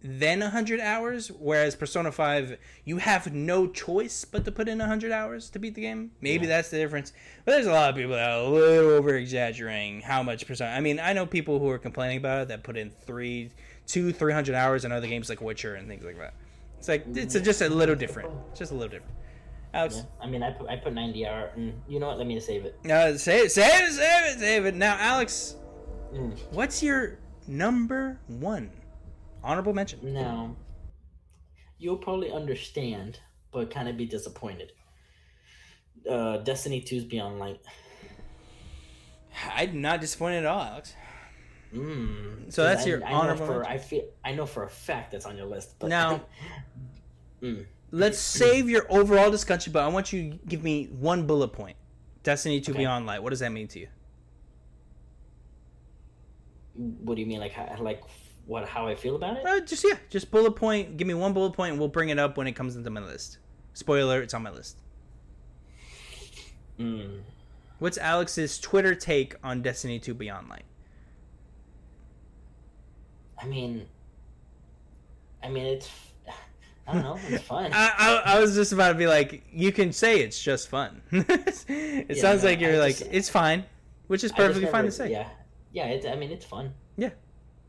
than 0.00 0.40
100 0.40 0.78
hours 0.78 1.26
whereas 1.40 1.74
persona 1.74 2.12
5 2.12 2.56
you 2.84 2.98
have 2.98 3.34
no 3.34 3.66
choice 3.66 4.24
but 4.24 4.44
to 4.44 4.52
put 4.52 4.68
in 4.68 4.78
100 4.78 5.10
hours 5.10 5.50
to 5.50 5.58
beat 5.58 5.74
the 5.74 5.80
game 5.80 6.12
maybe 6.20 6.44
Yeah. 6.46 6.50
that's 6.50 6.70
the 6.70 6.76
difference 6.76 7.12
but 7.44 7.50
there's 7.50 7.66
a 7.66 7.72
lot 7.72 7.90
of 7.90 7.96
people 7.96 8.12
that 8.12 8.30
are 8.30 8.38
a 8.38 8.48
little 8.48 8.90
over 8.92 9.16
exaggerating 9.16 10.00
how 10.02 10.22
much 10.22 10.46
persona 10.46 10.70
i 10.70 10.78
mean 10.78 11.00
i 11.00 11.12
know 11.12 11.26
people 11.26 11.58
who 11.58 11.68
are 11.68 11.80
complaining 11.80 12.16
about 12.18 12.42
it 12.42 12.48
that 12.48 12.62
put 12.62 12.76
in 12.76 12.90
three 12.90 13.50
two 13.88 14.12
300 14.12 14.54
hours 14.54 14.84
in 14.84 14.92
other 14.92 15.08
games 15.08 15.28
like 15.28 15.40
witcher 15.40 15.74
and 15.74 15.88
things 15.88 16.04
like 16.04 16.16
that 16.16 16.32
it's 16.78 16.88
like 16.88 17.04
it's 17.14 17.34
a, 17.34 17.40
just 17.40 17.60
a 17.60 17.68
little 17.68 17.94
different 17.94 18.30
It's 18.50 18.58
just 18.60 18.72
a 18.72 18.74
little 18.74 18.88
different 18.88 19.14
alex 19.74 19.96
Yeah. 19.96 20.02
I 20.24 20.26
mean, 20.30 20.42
I 20.42 20.50
put 20.52 20.68
I 20.70 20.76
put 20.76 20.94
ninety 20.94 21.26
hour. 21.26 21.50
And 21.56 21.74
you 21.88 21.98
know 22.00 22.06
what? 22.08 22.18
Let 22.18 22.26
me 22.26 22.38
save 22.40 22.64
it. 22.64 22.78
uh, 22.90 23.16
save 23.18 23.46
it 23.46 23.52
save 23.52 23.82
it 23.88 23.92
save 23.92 24.24
it 24.36 24.38
save 24.40 24.66
it 24.66 24.74
now 24.74 24.96
alex 24.98 25.56
Mm. 26.14 26.38
what's 26.52 26.82
your 26.82 27.18
number 27.46 28.18
one 28.28 28.70
honorable 29.44 29.74
mention 29.74 29.98
Now, 30.14 30.56
you'll 31.78 31.98
probably 31.98 32.32
understand, 32.32 33.20
but 33.52 33.70
kind 33.70 33.90
of 33.90 33.98
be 33.98 34.06
disappointed. 34.06 34.72
Uh, 36.08 36.38
Destiny 36.38 36.80
2's 36.80 37.04
Beyond 37.04 37.38
Light. 37.38 37.60
I'm 39.54 39.82
not 39.82 40.00
disappointed 40.00 40.38
at 40.38 40.46
all, 40.46 40.62
Alex. 40.62 40.94
Mm. 41.74 42.50
So 42.50 42.62
that's 42.62 42.84
I- 42.84 42.88
your 42.88 43.04
I 43.04 43.10
know 43.10 43.16
honorable 43.18 43.46
For, 43.46 43.52
mention? 43.60 43.72
I 43.72 43.78
feel 43.78 44.04
I 44.24 44.32
know 44.32 44.46
for 44.46 44.62
a 44.64 44.70
fact 44.70 45.12
that's 45.12 45.26
on 45.26 45.36
your 45.36 45.46
list. 45.46 45.74
But 45.78 45.88
Now- 45.90 46.22
Mm. 47.42 47.66
Let's 47.90 48.18
save 48.18 48.68
your 48.68 48.86
overall 48.90 49.30
discussion, 49.30 49.72
but 49.72 49.82
I 49.82 49.88
want 49.88 50.12
you 50.12 50.30
to 50.30 50.38
give 50.46 50.62
me 50.62 50.86
one 50.86 51.26
bullet 51.26 51.48
point. 51.48 51.76
Destiny 52.22 52.60
2 52.60 52.72
Okay. 52.72 52.78
Beyond 52.80 53.06
Light. 53.06 53.22
What 53.22 53.30
does 53.30 53.40
that 53.40 53.52
mean 53.52 53.68
to 53.68 53.80
you? 53.80 53.88
what 56.78 57.16
do 57.16 57.20
you 57.20 57.26
mean? 57.26 57.40
Like 57.40 57.52
how, 57.52 57.76
like 57.80 58.02
what? 58.46 58.66
How 58.68 58.86
I 58.86 58.94
feel 58.94 59.16
about 59.16 59.36
it? 59.36 59.46
Uh, 59.46 59.60
just 59.60 59.84
yeah, 59.84 59.96
just 60.08 60.30
bullet 60.30 60.52
point. 60.52 60.96
Give 60.96 61.06
me 61.06 61.14
one 61.14 61.32
bullet 61.32 61.52
point, 61.52 61.72
and 61.72 61.78
we'll 61.78 61.88
bring 61.88 62.08
it 62.08 62.18
up 62.18 62.36
when 62.36 62.46
it 62.46 62.52
comes 62.52 62.76
into 62.76 62.90
my 62.90 63.00
list. 63.00 63.38
Spoiler: 63.74 64.22
It's 64.22 64.34
on 64.34 64.42
my 64.42 64.50
list. 64.50 64.78
Mm. 66.78 67.20
What's 67.80 67.98
Alex's 67.98 68.58
Twitter 68.58 68.94
take 68.94 69.34
on 69.42 69.62
Destiny 69.62 69.98
2 69.98 70.14
Beyond 70.14 70.48
Light? 70.48 70.64
I 73.40 73.46
mean, 73.46 73.86
I 75.42 75.48
mean 75.48 75.66
it's. 75.66 75.90
I 76.88 76.92
don't 76.94 77.02
know. 77.02 77.18
It's 77.28 77.44
fun. 77.46 77.70
I, 77.72 77.92
I, 77.98 78.22
I 78.36 78.40
was 78.40 78.54
just 78.54 78.72
about 78.72 78.88
to 78.88 78.94
be 78.98 79.06
like, 79.06 79.44
you 79.52 79.72
can 79.72 79.92
say 79.92 80.20
it's 80.20 80.40
just 80.42 80.68
fun. 80.68 81.02
it 81.12 82.06
Yeah, 82.08 82.14
sounds 82.20 82.42
no, 82.42 82.48
like 82.50 82.60
you're 82.60 82.74
I 82.74 82.78
like, 82.78 82.96
just- 82.98 83.10
it's 83.12 83.28
fine, 83.28 83.64
which 84.06 84.24
is 84.24 84.32
perfectly 84.32 84.66
fine 84.70 84.84
to 84.84 84.90
say. 84.90 85.10
Yeah, 85.10 85.28
yeah. 85.72 85.86
It's, 85.86 86.06
I 86.06 86.14
mean, 86.16 86.30
it's 86.30 86.44
fun. 86.46 86.72
Yeah. 86.96 87.10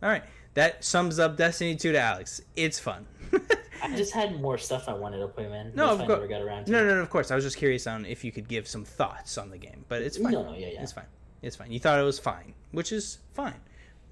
All 0.01 0.09
right, 0.09 0.23
that 0.53 0.83
sums 0.83 1.19
up 1.19 1.35
Destiny 1.35 1.75
2 1.75 1.91
to 1.91 1.99
Alex. 1.99 2.41
It's 2.55 2.79
fun. 2.79 3.05
I 3.83 3.95
just 3.95 4.13
had 4.13 4.41
more 4.41 4.57
stuff 4.57 4.87
I 4.87 4.93
wanted 4.93 5.19
to 5.19 5.27
play, 5.27 5.47
man. 5.47 5.71
No, 5.75 5.91
of 5.91 6.01
I 6.01 6.05
cour- 6.07 6.15
never 6.17 6.27
got 6.27 6.41
around 6.41 6.65
to. 6.65 6.71
No, 6.71 6.85
no, 6.85 6.95
no, 6.95 7.01
of 7.01 7.09
course. 7.09 7.31
I 7.31 7.35
was 7.35 7.43
just 7.43 7.57
curious 7.57 7.87
on 7.87 8.05
if 8.05 8.23
you 8.23 8.31
could 8.31 8.47
give 8.47 8.67
some 8.67 8.85
thoughts 8.85 9.37
on 9.37 9.49
the 9.49 9.57
game, 9.57 9.85
but 9.89 10.01
it's 10.01 10.17
fine. 10.17 10.31
No, 10.31 10.43
no, 10.43 10.53
yeah, 10.55 10.67
yeah. 10.67 10.81
It's 10.81 10.91
fine. 10.93 11.05
It's 11.41 11.55
fine. 11.55 11.71
You 11.71 11.79
thought 11.79 11.99
it 11.99 12.03
was 12.03 12.19
fine, 12.19 12.53
which 12.71 12.91
is 12.91 13.19
fine. 13.33 13.55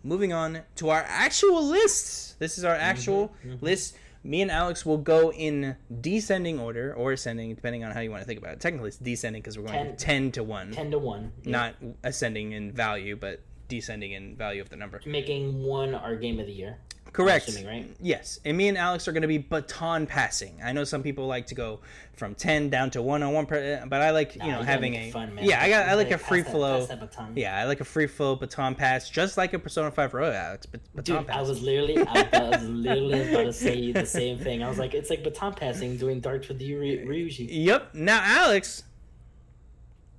Moving 0.04 0.32
on 0.32 0.62
to 0.76 0.90
our 0.90 1.04
actual 1.08 1.64
lists. 1.66 2.36
This 2.40 2.58
is 2.58 2.64
our 2.64 2.76
actual 2.76 3.34
mhm. 3.46 3.62
list. 3.62 3.98
Me 4.28 4.42
and 4.42 4.52
Alex 4.52 4.86
will 4.86 4.98
go 4.98 5.32
in 5.32 5.78
descending 6.02 6.60
order 6.60 6.94
or 6.94 7.14
ascending, 7.14 7.56
depending 7.56 7.86
on 7.86 7.92
how 7.94 8.02
you 8.02 8.12
want 8.12 8.22
to 8.22 8.28
think 8.28 8.38
about 8.40 8.54
it. 8.54 8.60
Technically, 8.60 8.90
it's 8.90 8.98
descending 8.98 9.42
because 9.42 9.58
we're 9.58 9.68
going 9.68 9.96
Ten. 9.96 9.96
10 9.96 10.32
to 10.34 10.44
1, 10.44 10.72
Ten 10.72 10.92
to 10.92 11.00
one. 11.00 11.32
yeah. 11.44 11.52
not 11.52 11.76
ascending 12.04 12.52
in 12.52 12.74
value, 12.74 13.16
but 13.16 13.40
descending 13.70 14.12
in 14.12 14.36
value 14.36 14.62
of 14.62 14.70
the 14.70 14.76
number. 14.76 15.00
making 15.06 15.64
one 15.64 15.96
our 15.96 16.16
game 16.18 16.40
of 16.40 16.46
the 16.46 16.52
year. 16.52 16.78
Correct. 17.18 17.48
assuming, 17.48 17.68
right? 17.68 17.96
Yes, 18.00 18.40
and 18.46 18.56
me 18.56 18.68
and 18.68 18.78
Alex 18.78 19.08
are 19.08 19.12
going 19.12 19.24
to 19.24 19.28
be 19.28 19.40
baton 19.40 20.06
passing. 20.08 20.60
I 20.64 20.72
know 20.72 20.84
some 20.84 21.02
people 21.04 21.26
like 21.28 21.48
to 21.48 21.56
go 21.56 21.80
from 22.14 22.36
ten 22.36 22.70
down 22.70 22.92
to 22.92 23.02
one 23.02 23.24
on 23.24 23.34
one, 23.34 23.46
per, 23.46 23.84
but 23.88 24.02
I 24.02 24.12
like 24.12 24.36
Nah, 24.38 24.46
you 24.46 24.52
know 24.52 24.62
having 24.62 24.94
a 24.96 25.12
fun, 25.12 25.36
man. 25.36 25.44
yeah. 25.46 25.62
I 25.62 25.70
got 25.70 25.90
I 25.90 25.96
like 25.96 26.12
a 26.12 26.18
free 26.18 26.42
that- 26.42 26.52
flow. 26.52 26.86
that 26.86 27.00
baton. 27.00 27.34
Yeah, 27.36 27.58
I 27.58 27.66
like 27.66 27.80
a 27.82 27.86
free 27.86 28.08
flow 28.08 28.36
baton 28.36 28.76
pass, 28.76 29.10
just 29.10 29.36
like 29.38 29.54
a 29.54 29.60
Persona 29.60 29.90
Five 29.92 30.14
Royal, 30.14 30.32
Alex. 30.34 30.66
But 30.68 30.82
baton 30.96 31.18
Dude, 31.18 31.28
pass. 31.28 31.38
I 31.38 31.42
was 31.50 31.62
literally, 31.62 31.98
I, 32.08 32.30
I 32.34 32.50
was 32.50 32.64
literally 32.70 33.30
about 33.30 33.44
to 33.46 33.54
say 33.54 33.92
the 33.92 34.06
same 34.06 34.38
thing. 34.38 34.64
I 34.64 34.70
was 34.70 34.78
like, 34.78 34.94
it's 34.94 35.10
like 35.10 35.24
baton 35.24 35.54
passing, 35.54 35.98
doing 35.98 36.20
darts 36.20 36.48
with 36.48 36.62
Ry- 36.62 37.04
Ryuji. 37.06 37.48
Yep. 37.50 37.96
Now, 37.96 38.22
Alex, 38.24 38.84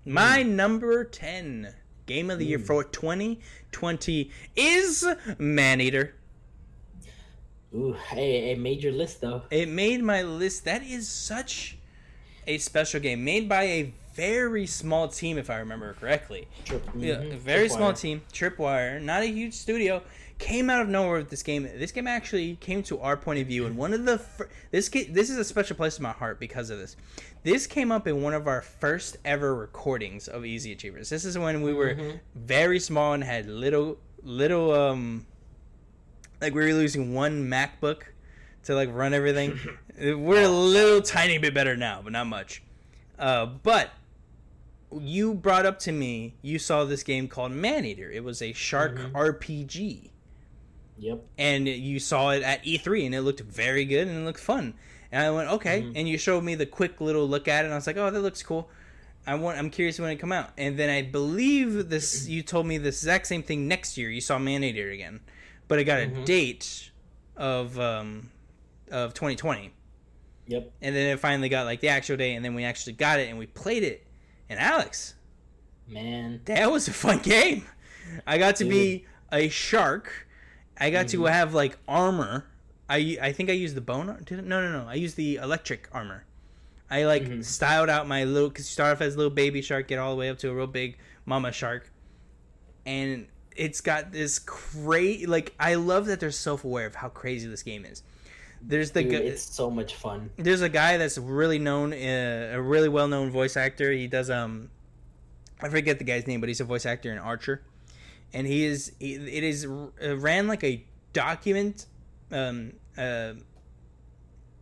my 0.04 0.42
Hmm. 0.42 0.56
number 0.56 1.04
ten 1.04 1.74
game 2.06 2.30
of 2.30 2.38
the 2.38 2.46
year 2.46 2.58
for 2.58 2.82
2020 2.84 4.30
is 4.56 5.06
Maneater. 5.38 6.14
Ooh, 7.74 7.92
hey, 7.92 8.50
it 8.50 8.58
made 8.58 8.82
your 8.82 8.92
list 8.92 9.20
though. 9.20 9.42
It 9.50 9.68
made 9.68 10.02
my 10.02 10.22
list. 10.22 10.64
That 10.64 10.82
is 10.82 11.08
such 11.08 11.76
a 12.46 12.58
special 12.58 13.00
game 13.00 13.24
made 13.24 13.48
by 13.48 13.64
a 13.64 13.92
very 14.14 14.66
small 14.66 15.06
team, 15.08 15.38
if 15.38 15.48
I 15.50 15.58
remember 15.58 15.92
correctly. 15.94 16.48
Trip, 16.64 16.82
Yeah, 16.96 17.16
mhm, 17.16 17.34
a 17.34 17.36
very 17.36 17.68
small 17.68 17.92
team. 17.92 18.22
Tripwire, 18.32 19.00
not 19.00 19.22
a 19.22 19.26
huge 19.26 19.54
studio, 19.54 20.02
came 20.38 20.70
out 20.70 20.80
of 20.80 20.88
nowhere 20.88 21.18
with 21.18 21.28
this 21.30 21.42
game. 21.42 21.64
This 21.76 21.92
game 21.92 22.06
actually 22.08 22.56
came 22.56 22.82
to 22.84 22.98
our 23.00 23.16
point 23.16 23.38
of 23.40 23.46
view, 23.46 23.66
and 23.66 23.76
one 23.76 23.92
of 23.92 24.04
the 24.06 24.18
fir- 24.18 24.48
this 24.70 24.88
ga- 24.88 25.04
this 25.10 25.30
is 25.30 25.36
a 25.36 25.44
special 25.44 25.76
place 25.76 25.98
in 25.98 26.02
my 26.02 26.10
heart 26.12 26.40
because 26.40 26.70
of 26.70 26.78
this. 26.78 26.96
This 27.44 27.66
came 27.66 27.92
up 27.92 28.08
in 28.08 28.22
one 28.22 28.34
of 28.34 28.48
our 28.48 28.62
first 28.62 29.18
ever 29.24 29.54
recordings 29.54 30.26
of 30.26 30.44
Easy 30.46 30.72
Achievers. 30.72 31.10
This 31.10 31.24
is 31.24 31.36
when 31.38 31.62
we 31.62 31.72
were 31.74 31.94
Mhm. 31.94 32.20
very 32.34 32.80
small 32.80 33.12
and 33.12 33.22
had 33.22 33.46
little 33.46 33.98
little 34.24 34.72
um 34.72 35.26
like 36.40 36.54
we 36.54 36.64
were 36.64 36.72
losing 36.74 37.14
one 37.14 37.48
MacBook 37.48 38.02
to 38.64 38.74
like 38.74 38.88
run 38.92 39.14
everything. 39.14 39.58
we're 40.00 40.42
a 40.42 40.48
little 40.48 41.02
tiny 41.02 41.38
bit 41.38 41.54
better 41.54 41.76
now, 41.76 42.00
but 42.02 42.12
not 42.12 42.26
much. 42.26 42.62
Uh, 43.18 43.46
but 43.46 43.90
you 45.00 45.34
brought 45.34 45.66
up 45.66 45.78
to 45.80 45.92
me 45.92 46.34
you 46.40 46.58
saw 46.58 46.84
this 46.84 47.02
game 47.02 47.28
called 47.28 47.52
Maneater. 47.52 48.10
It 48.10 48.24
was 48.24 48.40
a 48.40 48.52
shark 48.52 48.96
Mhm. 48.96 49.12
RPG. 49.12 50.10
Yep. 51.00 51.20
and 51.38 51.68
you 51.68 52.00
saw 52.00 52.30
it 52.30 52.42
at 52.42 52.64
E3 52.66 53.06
and 53.06 53.14
it 53.14 53.20
looked 53.20 53.38
very 53.38 53.84
good 53.84 54.08
and 54.08 54.16
it 54.18 54.24
looked 54.24 54.40
fun. 54.40 54.74
And 55.12 55.22
I 55.24 55.30
went, 55.30 55.48
okay. 55.50 55.82
Mhm. 55.82 55.92
And 55.94 56.08
you 56.08 56.18
showed 56.18 56.42
me 56.42 56.56
the 56.56 56.66
quick 56.66 57.00
little 57.00 57.28
look 57.28 57.46
at 57.46 57.60
it 57.64 57.66
and 57.66 57.72
I 57.72 57.76
was 57.76 57.86
like, 57.86 57.96
oh, 57.96 58.10
that 58.10 58.20
looks 58.20 58.42
cool. 58.42 58.68
I 59.24 59.36
want 59.36 59.58
I'm 59.58 59.70
curious 59.70 60.00
when 60.00 60.10
it 60.10 60.16
come 60.16 60.32
out. 60.32 60.50
And 60.58 60.76
then 60.76 60.90
I 60.90 61.02
believe 61.02 61.88
this 61.88 62.26
you 62.28 62.42
told 62.42 62.66
me 62.66 62.78
the 62.78 62.88
exact 62.88 63.28
same 63.28 63.44
thing 63.44 63.68
next 63.68 63.96
year. 63.96 64.10
You 64.10 64.20
saw 64.20 64.38
Maneater 64.38 64.90
again. 64.90 65.20
But 65.68 65.78
it 65.78 65.84
got 65.84 66.00
a 66.00 66.06
Mhm. 66.06 66.24
date 66.24 66.90
of 67.36 67.78
um 67.78 68.30
of 68.90 69.12
2020. 69.14 69.72
Yep. 70.46 70.72
And 70.80 70.96
then 70.96 71.12
it 71.12 71.20
finally 71.20 71.48
got 71.50 71.66
like 71.66 71.80
the 71.80 71.88
actual 71.88 72.16
day 72.16 72.34
and 72.34 72.44
then 72.44 72.54
we 72.54 72.64
actually 72.64 72.94
got 72.94 73.20
it 73.20 73.28
and 73.28 73.38
we 73.38 73.46
played 73.46 73.82
it. 73.82 74.06
And 74.48 74.58
Alex, 74.58 75.14
Man. 75.86 76.40
that 76.46 76.70
was 76.72 76.88
a 76.88 76.92
fun 76.92 77.18
game. 77.18 77.66
I 78.26 78.38
got 78.38 78.56
to 78.56 78.64
be 78.64 79.04
a 79.30 79.48
shark. 79.50 80.26
I 80.78 80.90
got 80.90 81.08
to 81.08 81.18
Mhm. 81.18 81.30
have 81.30 81.52
like 81.54 81.76
armor. 81.86 82.46
I 82.88 83.18
I 83.20 83.32
think 83.32 83.50
I 83.50 83.52
used 83.52 83.74
the 83.74 83.82
bone. 83.82 84.06
Did 84.24 84.38
it? 84.38 84.44
No, 84.46 84.62
no, 84.62 84.82
no. 84.84 84.88
I 84.88 84.94
used 84.94 85.16
the 85.16 85.36
electric 85.36 85.88
armor. 85.92 86.24
I 86.90 87.04
like 87.04 87.24
Mhm. 87.24 87.44
styled 87.44 87.90
out 87.90 88.08
my 88.08 88.24
little 88.24 88.48
because 88.48 88.64
you 88.66 88.72
start 88.72 88.96
off 88.96 89.02
as 89.02 89.14
a 89.14 89.18
little 89.18 89.30
baby 89.30 89.60
shark, 89.60 89.88
get 89.88 89.98
all 89.98 90.10
the 90.12 90.16
way 90.16 90.30
up 90.30 90.38
to 90.38 90.48
a 90.48 90.54
real 90.54 90.66
big 90.66 90.96
mama 91.26 91.52
shark, 91.52 91.90
and 92.86 93.26
it's 93.58 93.80
got 93.80 94.12
this 94.12 94.38
crazy. 94.38 95.26
Like 95.26 95.54
I 95.60 95.74
love 95.74 96.06
that 96.06 96.20
they're 96.20 96.30
self 96.30 96.64
aware 96.64 96.86
of 96.86 96.94
how 96.94 97.08
crazy 97.08 97.46
this 97.48 97.62
game 97.62 97.84
is. 97.84 98.02
There's 98.62 98.90
the 98.92 99.02
Dude, 99.02 99.12
gu- 99.12 99.18
it's 99.18 99.42
so 99.54 99.70
much 99.70 99.94
fun. 99.94 100.30
there's 100.36 100.62
a 100.62 100.68
guy 100.68 100.96
that's 100.96 101.16
really 101.18 101.58
known, 101.58 101.92
uh, 101.92 102.52
a 102.54 102.60
really 102.60 102.88
well 102.88 103.06
known 103.08 103.30
voice 103.30 103.56
actor. 103.56 103.92
He 103.92 104.06
does 104.06 104.30
um, 104.30 104.70
I 105.60 105.68
forget 105.68 105.98
the 105.98 106.04
guy's 106.04 106.26
name, 106.26 106.40
but 106.40 106.48
he's 106.48 106.60
a 106.60 106.64
voice 106.64 106.86
actor 106.86 107.12
in 107.12 107.18
Archer, 107.18 107.62
and 108.32 108.46
he 108.46 108.64
is 108.64 108.92
he, 108.98 109.14
it 109.14 109.44
is 109.44 109.64
uh, 109.66 110.16
ran 110.16 110.46
like 110.48 110.64
a 110.64 110.84
document, 111.12 111.86
um, 112.32 112.72
uh, 112.96 113.34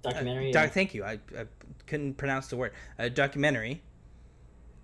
Documentary. 0.03 0.53
doc, 0.53 0.71
thank 0.71 0.95
you. 0.95 1.05
I, 1.05 1.19
I 1.37 1.47
couldn't 1.87 2.15
pronounce 2.15 2.47
the 2.49 2.57
word. 2.57 2.73
A 2.99 3.11
documentary, 3.11 3.83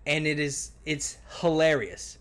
and 0.07 0.27
it 0.27 0.40
is 0.40 0.72
it's 0.85 1.18
hilarious. 1.40 2.18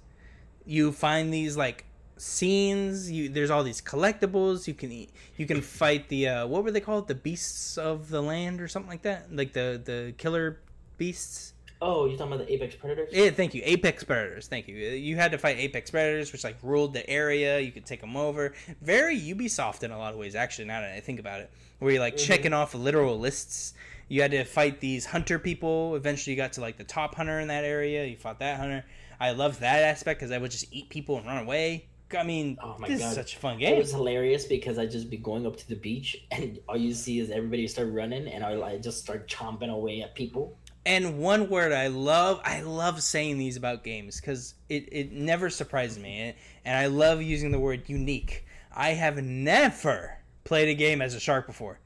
You 0.65 0.91
find 0.91 1.33
these 1.33 1.57
like 1.57 1.85
scenes. 2.17 3.11
You 3.11 3.29
there's 3.29 3.49
all 3.49 3.63
these 3.63 3.81
collectibles. 3.81 4.67
You 4.67 4.73
can 4.73 4.91
eat. 4.91 5.09
You 5.37 5.45
can 5.45 5.61
fight 5.61 6.09
the 6.09 6.27
uh, 6.27 6.47
what 6.47 6.63
were 6.63 6.71
they 6.71 6.81
called? 6.81 7.07
The 7.07 7.15
beasts 7.15 7.77
of 7.77 8.09
the 8.09 8.21
land 8.21 8.61
or 8.61 8.67
something 8.67 8.89
like 8.89 9.01
that. 9.03 9.33
Like 9.35 9.53
the 9.53 9.81
the 9.83 10.13
killer 10.17 10.59
beasts. 10.97 11.53
oh, 11.81 12.05
you're 12.05 12.15
talking 12.17 12.33
about 12.33 12.45
the 12.45 12.53
Apex 12.53 12.75
Predators? 12.75 13.09
Yeah, 13.11 13.31
thank 13.31 13.55
you. 13.55 13.61
Apex 13.65 14.03
predators. 14.03 14.47
Thank 14.47 14.67
you. 14.67 14.75
You 14.75 15.15
had 15.15 15.31
to 15.31 15.39
fight 15.39 15.57
apex 15.57 15.89
predators, 15.89 16.31
which 16.31 16.43
like 16.43 16.57
ruled 16.61 16.93
the 16.93 17.09
area. 17.09 17.59
You 17.59 17.71
could 17.71 17.85
take 17.87 18.01
them 18.01 18.15
over. 18.15 18.53
Very 18.81 19.19
Ubisoft 19.19 19.81
in 19.83 19.89
a 19.91 19.97
lot 19.97 20.13
of 20.13 20.19
ways, 20.19 20.35
actually. 20.35 20.65
Now 20.65 20.81
that 20.81 20.93
I 20.95 20.99
think 20.99 21.19
about 21.19 21.41
it, 21.41 21.49
where 21.79 21.91
you're 21.91 21.99
like 22.01 22.17
Mhm. 22.17 22.25
checking 22.27 22.53
off 22.53 22.75
literal 22.75 23.17
lists. 23.19 23.73
You 24.09 24.21
had 24.21 24.31
to 24.31 24.43
fight 24.43 24.79
these 24.81 25.05
hunter 25.05 25.39
people. 25.39 25.95
Eventually, 25.95 26.33
you 26.35 26.37
got 26.37 26.53
to 26.53 26.61
like 26.61 26.77
the 26.77 26.83
top 26.83 27.15
hunter 27.15 27.39
in 27.39 27.47
that 27.47 27.63
area. 27.63 28.05
You 28.05 28.15
fought 28.17 28.39
that 28.39 28.59
hunter. 28.59 28.85
I 29.21 29.31
loved 29.31 29.61
that 29.61 29.83
aspect 29.83 30.19
because 30.19 30.31
I 30.31 30.39
would 30.39 30.49
just 30.51 30.65
eat 30.73 30.89
people 30.89 31.17
and 31.17 31.25
run 31.27 31.37
away. 31.43 31.85
I 32.17 32.23
mean, 32.23 32.57
Oh 32.61 32.75
my 32.79 32.87
this 32.87 32.99
God. 32.99 33.09
is 33.09 33.15
such 33.15 33.35
a 33.35 33.39
fun 33.39 33.57
game. 33.59 33.75
It 33.75 33.77
was 33.77 33.91
hilarious 33.91 34.45
because 34.45 34.77
I'd 34.77 34.91
just 34.91 35.09
be 35.09 35.17
going 35.17 35.45
up 35.45 35.55
to 35.57 35.69
the 35.69 35.75
beach 35.75 36.25
and 36.31 36.59
all 36.67 36.75
you 36.75 36.93
see 36.93 37.19
is 37.19 37.29
everybody 37.29 37.67
start 37.67 37.89
running 37.93 38.27
and 38.27 38.43
I 38.43 38.77
just 38.79 38.99
start 38.99 39.29
chomping 39.29 39.69
away 39.69 40.01
at 40.01 40.15
people. 40.15 40.57
And 40.85 41.19
one 41.19 41.47
word 41.49 41.71
I 41.71 41.87
love, 41.87 42.41
I 42.43 42.61
love 42.61 43.03
saying 43.03 43.37
these 43.37 43.55
about 43.55 43.83
games 43.83 44.19
because 44.19 44.55
it, 44.67 44.89
it 44.91 45.11
never 45.11 45.49
surprises 45.51 45.99
me. 45.99 46.33
And, 46.65 46.75
I 46.75 46.87
love 46.87 47.21
using 47.21 47.51
the 47.51 47.59
word 47.59 47.83
unique. 47.87 48.45
I 48.75 48.89
have 48.89 49.17
never 49.23 50.17
played 50.43 50.67
a 50.69 50.73
game 50.73 51.01
as 51.01 51.13
a 51.13 51.19
shark 51.19 51.45
before. 51.45 51.79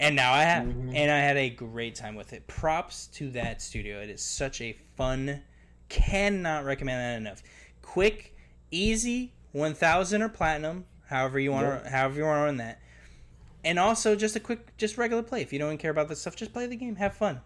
And 0.00 0.16
now 0.16 0.32
I 0.32 0.42
have. 0.42 0.64
Mhm. 0.66 0.94
And 0.96 1.10
I 1.12 1.18
had 1.20 1.36
a 1.36 1.50
great 1.50 1.94
time 1.94 2.16
with 2.16 2.32
it. 2.32 2.46
Props 2.48 3.06
to 3.14 3.30
that 3.30 3.62
studio. 3.62 4.00
It 4.00 4.10
is 4.10 4.22
such 4.22 4.60
a 4.60 4.76
fun, 4.96 5.42
cannot 5.90 6.64
recommend 6.64 7.00
that 7.00 7.16
enough. 7.20 7.42
Quick, 7.82 8.34
easy, 8.70 9.34
1000 9.52 10.22
or 10.22 10.28
platinum, 10.30 10.86
however 11.06 11.38
you 11.38 11.50
want 11.52 11.84
to, 11.84 11.90
however 11.90 12.16
you 12.16 12.24
want 12.24 12.38
to 12.38 12.44
run 12.44 12.56
that. 12.56 12.80
And 13.62 13.78
also 13.78 14.16
just 14.16 14.36
a 14.36 14.40
quick, 14.40 14.74
just 14.78 14.96
regular 14.96 15.22
play. 15.22 15.42
If 15.42 15.52
you 15.52 15.58
don't 15.58 15.76
care 15.76 15.90
about 15.90 16.08
this 16.08 16.22
stuff, 16.22 16.34
just 16.34 16.54
play 16.54 16.66
the 16.66 16.76
game. 16.76 16.96
Have 16.96 17.14
fun. 17.14 17.42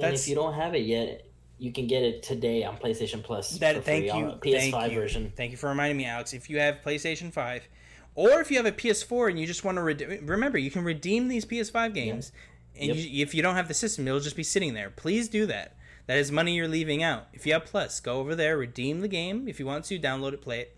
And 0.00 0.12
if 0.14 0.26
you 0.26 0.34
don't 0.34 0.54
have 0.54 0.74
it 0.74 0.86
yet, 0.86 1.24
you 1.58 1.72
can 1.72 1.86
get 1.86 2.02
it 2.02 2.24
today 2.24 2.64
on 2.64 2.76
PlayStation 2.78 3.22
Plus. 3.22 3.58
That 3.58 3.76
for 3.76 3.82
thank 3.82 4.10
free 4.10 4.18
you, 4.18 4.26
on 4.26 4.40
PS5 4.40 4.70
thank 4.70 4.92
you. 4.92 4.98
version. 4.98 5.32
Thank 5.36 5.52
you 5.52 5.56
for 5.56 5.68
reminding 5.68 5.96
me, 5.96 6.04
Alex. 6.04 6.32
If 6.32 6.50
you 6.50 6.58
have 6.58 6.80
PlayStation 6.84 7.32
Five, 7.32 7.68
or 8.16 8.40
if 8.40 8.50
you 8.50 8.56
have 8.56 8.66
a 8.66 8.72
PS4 8.72 9.30
and 9.30 9.38
you 9.38 9.46
just 9.46 9.64
want 9.64 9.76
to 9.76 9.82
redeem, 9.82 10.26
remember 10.26 10.58
you 10.58 10.70
can 10.70 10.82
redeem 10.82 11.28
these 11.28 11.44
PS5 11.44 11.94
games, 11.94 12.32
and 12.76 12.88
Yep. 12.88 12.96
you, 12.96 13.22
if 13.22 13.34
you 13.34 13.42
don't 13.42 13.54
have 13.54 13.68
the 13.68 13.74
system, 13.74 14.08
it'll 14.08 14.18
just 14.20 14.36
be 14.36 14.42
sitting 14.42 14.74
there. 14.74 14.90
Please 14.90 15.28
do 15.28 15.46
that. 15.46 15.76
That 16.06 16.18
is 16.18 16.30
money 16.30 16.54
you're 16.54 16.68
leaving 16.68 17.02
out. 17.02 17.28
If 17.32 17.46
you 17.46 17.52
have 17.54 17.64
Plus, 17.64 17.98
go 18.00 18.18
over 18.18 18.34
there, 18.34 18.56
redeem 18.58 19.00
the 19.00 19.08
game 19.08 19.48
if 19.48 19.58
you 19.58 19.66
want 19.66 19.84
to, 19.86 19.98
download 19.98 20.34
it, 20.34 20.42
play 20.42 20.60
it, 20.60 20.76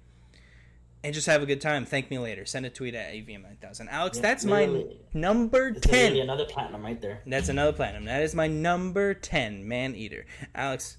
and 1.03 1.13
just 1.13 1.27
have 1.27 1.43
a 1.43 1.47
good 1.47 1.61
time. 1.61 1.85
Thank 1.85 2.11
me 2.11 2.19
later. 2.19 2.45
Send 2.45 2.65
a 2.65 2.71
tweet 2.71 2.95
at 2.95 3.13
AVM9000. 3.13 3.89
Alex, 3.91 4.19
Yeah, 4.19 4.23
that's 4.23 4.45
my 4.45 4.85
number 5.13 5.69
It's 5.69 5.87
literally 5.87 6.11
ten. 6.11 6.17
another 6.23 6.45
platinum 6.45 6.83
right 6.85 7.01
there. 7.01 7.23
That's 7.27 7.49
another 7.49 7.73
platinum. 7.73 8.05
That 8.05 8.23
is 8.23 8.35
my 8.35 8.47
number 8.47 9.15
ten, 9.15 9.67
Maneater. 9.67 10.27
Alex, 10.55 10.99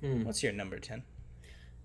Hmm. 0.00 0.24
what's 0.24 0.42
your 0.42 0.52
number 0.52 0.78
ten? 0.78 1.02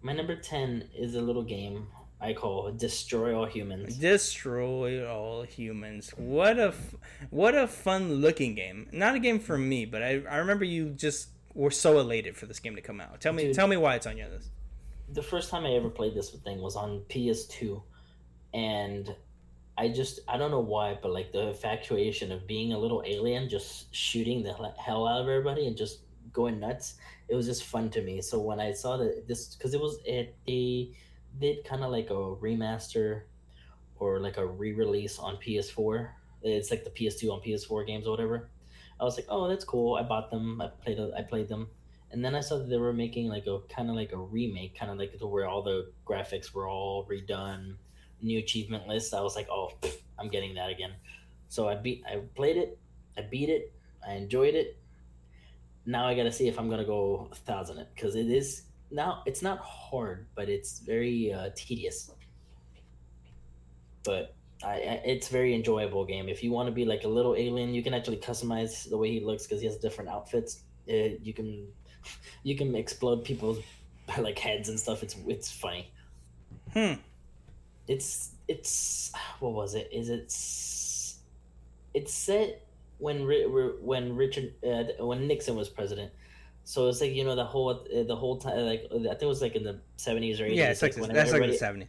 My 0.02 0.14
number 0.14 0.36
10 0.36 0.90
is 0.96 1.16
a 1.16 1.22
little 1.22 1.42
game 1.42 1.88
I 2.22 2.34
call 2.34 2.72
Destroy 2.72 3.36
All 3.36 3.46
Humans. 3.48 3.98
Destroy 3.98 5.04
all 5.06 5.42
humans. 5.44 6.12
What 6.16 6.60
a 6.60 6.68
f- 6.68 6.96
what 7.32 7.56
a 7.56 7.66
fun 7.68 8.14
looking 8.16 8.54
game. 8.56 8.88
Not 8.92 9.16
a 9.16 9.20
game 9.20 9.40
for 9.40 9.58
me, 9.58 9.84
but 9.86 10.04
I, 10.04 10.22
I 10.30 10.38
remember 10.38 10.64
you 10.64 10.90
just 10.90 11.30
were 11.56 11.72
so 11.72 12.00
elated 12.00 12.38
for 12.38 12.46
this 12.46 12.60
game 12.60 12.76
to 12.76 12.82
come 12.82 13.02
out. 13.02 13.20
Tell 13.22 13.34
me 13.34 13.44
Dude. 13.46 13.56
tell 13.56 13.68
me 13.68 13.78
why 13.78 13.96
it's 13.96 14.06
on 14.06 14.18
your 14.18 14.30
list. 14.30 14.50
the 15.10 15.24
first 15.24 15.50
time 15.50 15.66
I 15.66 15.72
ever 15.72 15.90
played 15.90 16.14
this 16.14 16.30
thing 16.32 16.62
was 16.62 16.76
on 16.76 17.02
PS2, 17.10 17.82
and 18.54 19.16
I 19.78 19.90
just 19.90 20.20
I 20.28 20.38
don't 20.38 20.52
know 20.52 20.60
why, 20.62 20.98
but 21.02 21.12
like 21.12 21.32
the 21.32 21.48
infatuation 21.50 22.32
of 22.32 22.46
being 22.48 22.74
a 22.74 22.78
little 22.80 23.02
alien, 23.06 23.50
just 23.50 23.94
shooting 23.96 24.44
the 24.44 24.54
hell 24.78 25.08
out 25.08 25.22
of 25.22 25.28
everybody 25.28 25.68
and 25.68 25.76
just 25.78 26.00
going 26.34 26.60
nuts. 26.60 26.96
It 27.30 27.36
was 27.36 27.46
just 27.46 27.64
fun 27.64 27.90
to 27.92 28.02
me. 28.02 28.22
So 28.22 28.40
when 28.40 28.60
I 28.60 28.72
saw 28.74 28.98
that 28.98 29.28
this, 29.28 29.56
because 29.56 29.74
it 29.74 29.80
was 29.82 29.98
it 30.06 30.36
they 30.46 30.92
did 31.40 31.66
kind 31.66 31.84
of 31.84 31.92
like 31.92 32.10
a 32.10 32.14
remaster 32.14 33.24
or 33.98 34.20
like 34.20 34.38
a 34.38 34.46
re-release 34.46 35.20
on 35.20 35.38
PS4. 35.38 36.10
It's 36.44 36.70
like 36.72 36.84
the 36.84 36.90
PS2 36.92 37.32
on 37.32 37.42
PS4 37.42 37.88
games 37.88 38.08
or 38.08 38.12
whatever. 38.12 38.50
I 39.00 39.04
was 39.04 39.18
like, 39.18 39.28
oh, 39.30 39.48
that's 39.48 39.66
cool. 39.66 39.96
I 39.96 40.04
bought 40.04 40.32
them. 40.32 40.62
I 40.62 40.68
played. 40.68 41.00
I 41.18 41.22
played 41.22 41.50
them. 41.50 41.68
And 42.12 42.24
then 42.24 42.36
I 42.36 42.40
saw 42.40 42.58
that 42.58 42.70
they 42.70 42.78
were 42.78 42.94
making 42.94 43.28
like 43.28 43.46
a 43.48 43.60
kind 43.74 43.90
of 43.90 43.96
like 43.96 44.14
a 44.14 44.18
remake, 44.18 44.78
kind 44.78 44.92
of 44.92 44.98
like 44.98 45.18
to 45.18 45.28
where 45.28 45.48
all 45.48 45.62
the 45.62 45.92
graphics 46.08 46.54
were 46.54 46.68
all 46.68 47.06
redone, 47.06 47.76
new 48.22 48.40
achievement 48.40 48.88
list. 48.88 49.14
I 49.14 49.22
was 49.22 49.36
like, 49.36 49.50
oh, 49.50 49.72
pff, 49.82 49.98
I'm 50.18 50.30
getting 50.30 50.56
that 50.56 50.70
again. 50.70 50.94
So 51.50 51.68
I 51.68 51.76
beat, 51.76 52.04
I 52.08 52.22
played 52.36 52.58
it, 52.58 52.80
I 53.18 53.22
beat 53.24 53.50
it, 53.50 53.74
I 54.08 54.14
enjoyed 54.14 54.56
it. 54.56 54.78
Now 55.86 56.08
I 56.08 56.16
got 56.16 56.24
to 56.24 56.32
see 56.32 56.48
if 56.48 56.58
I'm 56.58 56.70
gonna 56.70 56.86
go 56.86 57.28
a 57.32 57.36
thousand 57.36 57.80
it 57.80 57.90
because 57.94 58.16
it 58.16 58.28
is 58.28 58.64
now. 58.92 59.24
It's 59.26 59.42
not 59.42 59.60
hard, 59.60 60.28
but 60.36 60.50
it's 60.50 60.80
very 60.80 61.34
uh, 61.34 61.50
tedious. 61.56 62.12
But 64.04 64.35
I, 64.64 64.76
it's 65.06 65.28
very 65.28 65.54
enjoyable 65.54 66.06
game. 66.06 66.30
If 66.30 66.44
you 66.44 66.52
want 66.52 66.68
to 66.68 66.72
be 66.72 66.86
like 66.86 67.04
a 67.04 67.08
little 67.08 67.36
alien, 67.36 67.74
you 67.74 67.84
can 67.84 67.94
actually 67.94 68.18
customize 68.18 68.90
the 68.90 68.98
way 68.98 69.12
he 69.12 69.20
looks 69.20 69.44
because 69.46 69.60
he 69.62 69.68
has 69.68 69.78
different 69.78 70.10
outfits. 70.10 70.62
Uh, 70.90 71.18
you 71.22 71.34
can 71.34 71.68
you 72.44 72.56
can 72.56 72.76
explode 72.76 73.24
people's 73.24 73.60
like 74.20 74.40
heads 74.40 74.70
and 74.70 74.80
stuff. 74.80 75.04
It's 75.04 75.16
it's 75.28 75.52
funny. 75.52 75.92
Hmm. 76.74 76.94
It's 77.88 78.32
it's 78.48 79.12
what 79.40 79.54
was 79.54 79.76
it? 79.76 79.90
Is 79.92 80.10
it? 80.10 80.26
s- 80.26 81.20
It's 81.94 82.14
set 82.14 82.66
when 82.98 83.28
when 83.82 84.16
Richard 84.16 84.54
uh, 84.66 85.04
when 85.06 85.28
Nixon 85.28 85.56
was 85.56 85.70
president. 85.70 86.12
So 86.64 86.88
it's 86.88 87.00
like 87.02 87.14
you 87.14 87.24
know 87.24 87.36
the 87.36 87.46
whole 87.46 87.70
uh, 87.70 88.04
the 88.04 88.16
whole 88.16 88.38
time 88.38 88.58
like 88.66 88.86
I 88.92 88.98
think 89.14 89.22
it 89.22 89.26
was 89.26 89.42
like 89.42 89.56
in 89.56 89.64
the 89.64 89.80
seventies 89.98 90.40
or 90.42 90.46
eighties. 90.46 90.58
Yeah, 90.58 90.72
it's 90.72 90.82
like, 90.82 90.98
when 90.98 91.14
that's 91.14 91.32
like 91.32 91.42
the 91.42 91.48
70s. 91.58 91.88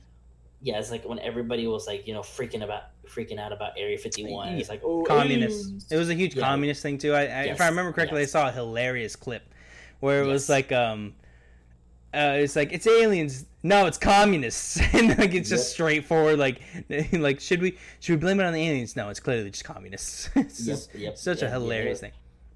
Yeah, 0.62 0.78
it's 0.78 0.90
like 0.90 1.04
when 1.04 1.18
everybody 1.20 1.66
was 1.66 1.86
like 1.86 2.06
you 2.06 2.14
know 2.14 2.20
freaking 2.20 2.62
about 2.64 2.84
freaking 3.08 3.38
out 3.38 3.52
about 3.52 3.72
Area 3.76 3.98
Fifty 3.98 4.24
One. 4.24 4.48
It's 4.54 4.68
like 4.68 4.82
oh 4.84 5.02
Communists. 5.04 5.66
aliens. 5.66 5.86
It 5.92 5.96
was 5.96 6.10
a 6.10 6.14
huge 6.14 6.34
Yeah. 6.34 6.44
communist 6.44 6.82
thing 6.82 6.98
too. 6.98 7.12
I, 7.14 7.22
I 7.26 7.42
if 7.44 7.60
I 7.60 7.68
remember 7.68 7.92
correctly, 7.92 8.20
yes. 8.20 8.34
I 8.34 8.40
saw 8.40 8.48
a 8.48 8.52
hilarious 8.52 9.16
clip 9.16 9.42
where 10.00 10.22
it 10.22 10.26
was 10.26 10.48
like 10.48 10.72
um 10.72 11.14
uh, 12.14 12.36
it's 12.38 12.56
like 12.56 12.72
it's 12.72 12.86
aliens. 12.86 13.44
No, 13.62 13.84
it's 13.86 13.98
communists, 13.98 14.80
and 14.94 15.18
like 15.18 15.34
it's 15.34 15.50
just 15.50 15.66
Yep. 15.68 15.74
straightforward. 15.74 16.38
Like, 16.38 16.62
like 17.12 17.40
should 17.40 17.60
we 17.60 17.76
should 18.00 18.14
we 18.14 18.16
blame 18.16 18.40
it 18.40 18.44
on 18.44 18.52
the 18.54 18.62
aliens? 18.66 18.96
No, 18.96 19.10
it's 19.10 19.20
clearly 19.20 19.50
just 19.50 19.64
communists. 19.64 20.30
it's 20.36 20.66
Yep, 20.66 20.76
just 20.76 20.94
yep, 20.94 21.18
such 21.18 21.42
a 21.42 21.50
hilarious 21.50 22.00
thing. 22.00 22.12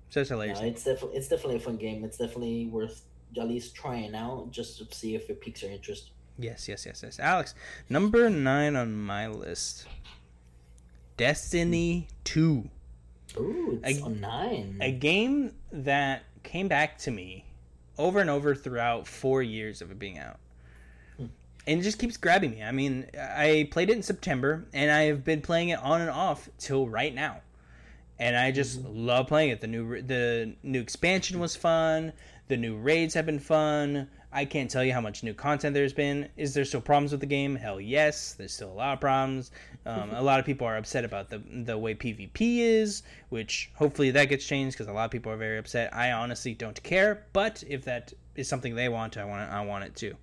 such 0.08 0.28
a 0.28 0.34
hilarious. 0.34 0.60
No, 0.60 0.66
it's 0.66 0.84
definitely 0.84 1.16
it's 1.18 1.28
definitely 1.28 1.56
a 1.56 1.60
fun 1.60 1.76
game. 1.76 2.04
It's 2.04 2.16
definitely 2.16 2.66
worth 2.68 3.02
at 3.38 3.46
least 3.48 3.74
trying 3.74 4.14
out 4.14 4.50
just 4.50 4.78
to 4.78 4.96
see 4.96 5.14
if 5.14 5.28
it 5.28 5.40
piques 5.42 5.62
your 5.62 5.72
interest. 5.72 6.12
Yes, 6.40 6.68
yes, 6.68 6.86
yes, 6.86 7.02
yes. 7.02 7.18
Alex, 7.20 7.54
number 7.88 8.30
nine 8.30 8.76
on 8.76 8.96
my 8.96 9.26
list. 9.28 9.86
Destiny 11.16 12.08
Two. 12.24 12.70
Ooh, 13.36 13.80
it's 13.84 14.00
A- 14.00 14.02
on 14.02 14.20
nine. 14.20 14.78
a 14.80 14.90
game 14.90 15.52
that 15.70 16.22
came 16.42 16.66
back 16.68 16.98
to 16.98 17.10
me 17.10 17.44
over 17.98 18.20
and 18.20 18.30
over 18.30 18.54
throughout 18.54 19.06
four 19.06 19.42
years 19.42 19.82
of 19.82 19.90
it 19.90 19.98
being 19.98 20.18
out. 20.18 20.38
Hmm. 21.18 21.26
And 21.66 21.80
it 21.80 21.82
just 21.82 21.98
keeps 21.98 22.16
grabbing 22.16 22.52
me. 22.52 22.62
I 22.62 22.72
mean, 22.72 23.06
I 23.18 23.68
played 23.70 23.90
it 23.90 23.96
in 23.96 24.02
September, 24.02 24.64
and 24.72 24.90
I 24.90 25.02
have 25.02 25.24
been 25.24 25.42
playing 25.42 25.68
it 25.68 25.78
on 25.80 26.00
and 26.00 26.10
off 26.10 26.48
till 26.58 26.88
right 26.88 27.14
now. 27.14 27.42
And 28.18 28.36
I 28.36 28.50
just 28.50 28.82
love 28.84 29.28
playing 29.28 29.50
it. 29.50 29.60
The 29.60 29.66
new 29.66 30.00
the 30.02 30.54
new 30.62 30.80
expansion 30.80 31.38
was 31.38 31.54
fun. 31.56 32.12
The 32.48 32.56
new 32.56 32.76
raids 32.76 33.14
have 33.14 33.26
been 33.26 33.38
fun. 33.38 34.08
I 34.32 34.44
can't 34.44 34.70
tell 34.70 34.84
you 34.84 34.92
how 34.92 35.00
much 35.00 35.24
new 35.24 35.34
content 35.34 35.74
there's 35.74 35.92
been. 35.92 36.28
Is 36.36 36.54
there 36.54 36.64
still 36.64 36.80
problems 36.80 37.10
with 37.10 37.20
the 37.20 37.26
game? 37.26 37.56
Hell 37.56 37.80
yes, 37.80 38.34
there's 38.34 38.52
still 38.52 38.70
a 38.70 38.74
lot 38.74 38.92
of 38.94 39.00
problems. 39.00 39.50
Um, 39.84 40.12
a 40.12 40.22
lot 40.22 40.38
of 40.38 40.46
people 40.46 40.66
are 40.68 40.76
upset 40.76 41.04
about 41.04 41.30
the 41.30 41.38
the 41.38 41.76
way 41.76 41.94
PvP 41.96 42.58
is, 42.58 43.02
which 43.30 43.70
hopefully 43.74 44.12
that 44.12 44.26
gets 44.26 44.44
changed 44.46 44.76
because 44.76 44.86
a 44.86 44.92
lot 44.92 45.06
of 45.06 45.10
people 45.10 45.32
are 45.32 45.36
very 45.36 45.58
upset. 45.58 45.92
I 45.94 46.12
honestly 46.12 46.54
don't 46.54 46.80
care, 46.84 47.26
but 47.32 47.64
if 47.66 47.84
that 47.86 48.12
is 48.36 48.46
something 48.48 48.76
they 48.76 48.88
want, 48.88 49.16
I 49.16 49.24
want 49.24 49.42
it, 49.42 49.52
I 49.52 49.64
want 49.64 49.84
it 49.84 49.96
too. 49.96 50.14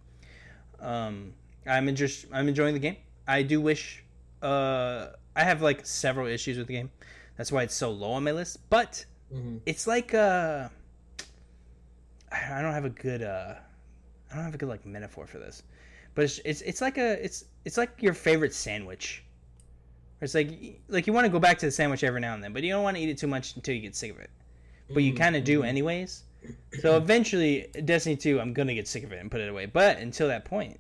Um, 0.79 1.33
I'm 1.65 1.93
just 1.93 2.27
I'm 2.31 2.47
enjoying 2.47 2.75
the 2.75 2.79
game. 2.79 2.95
I 3.27 3.43
do 3.43 3.59
wish 3.59 4.05
uh, 4.41 5.07
I 5.35 5.43
have 5.43 5.61
like 5.61 5.85
several 5.85 6.27
issues 6.27 6.57
with 6.57 6.67
the 6.67 6.73
game. 6.73 6.91
That's 7.35 7.51
why 7.51 7.63
it's 7.63 7.75
so 7.75 7.91
low 7.91 8.11
on 8.11 8.23
my 8.23 8.31
list. 8.31 8.69
But 8.69 9.05
Mhm. 9.33 9.59
it's 9.65 9.85
like 9.85 10.13
uh, 10.13 10.69
I 12.31 12.61
don't 12.61 12.71
have 12.73 12.85
a 12.85 12.89
good 12.89 13.21
uh, 13.21 13.55
I 14.31 14.35
don't 14.35 14.45
have 14.45 14.55
a 14.55 14.57
good 14.57 14.69
like 14.69 14.85
metaphor 14.85 15.25
for 15.27 15.39
this, 15.39 15.63
but 16.15 16.25
it's 16.25 16.39
it's, 16.45 16.61
it's 16.61 16.81
like 16.81 16.97
a 16.97 17.23
it's 17.23 17.45
it's 17.65 17.77
like 17.77 18.01
your 18.01 18.13
favorite 18.13 18.53
sandwich. 18.53 19.23
It's 20.21 20.33
like 20.35 20.81
like 20.87 21.07
you 21.07 21.13
want 21.13 21.25
to 21.25 21.31
go 21.31 21.39
back 21.39 21.57
to 21.59 21.65
the 21.67 21.71
sandwich 21.71 22.03
every 22.03 22.21
now 22.21 22.33
and 22.33 22.43
then, 22.43 22.53
but 22.53 22.63
you 22.63 22.71
don't 22.71 22.83
want 22.83 22.97
to 22.97 23.03
eat 23.03 23.09
it 23.09 23.17
too 23.17 23.27
much 23.27 23.55
until 23.55 23.75
you 23.75 23.81
get 23.81 23.95
sick 23.95 24.11
of 24.11 24.19
it. 24.19 24.29
But 24.93 25.03
you 25.03 25.13
Mhm, 25.13 25.17
kind 25.17 25.35
of 25.35 25.43
do 25.43 25.61
mhm. 25.61 25.67
anyways. 25.67 26.23
So 26.79 26.97
eventually, 26.97 27.67
Destiny 27.85 28.15
2, 28.15 28.39
I'm 28.39 28.53
gonna 28.53 28.73
get 28.73 28.87
sick 28.87 29.03
of 29.03 29.11
it 29.11 29.19
and 29.19 29.29
put 29.31 29.41
it 29.41 29.49
away. 29.49 29.65
But 29.65 29.97
until 29.99 30.27
that 30.29 30.45
point, 30.45 30.79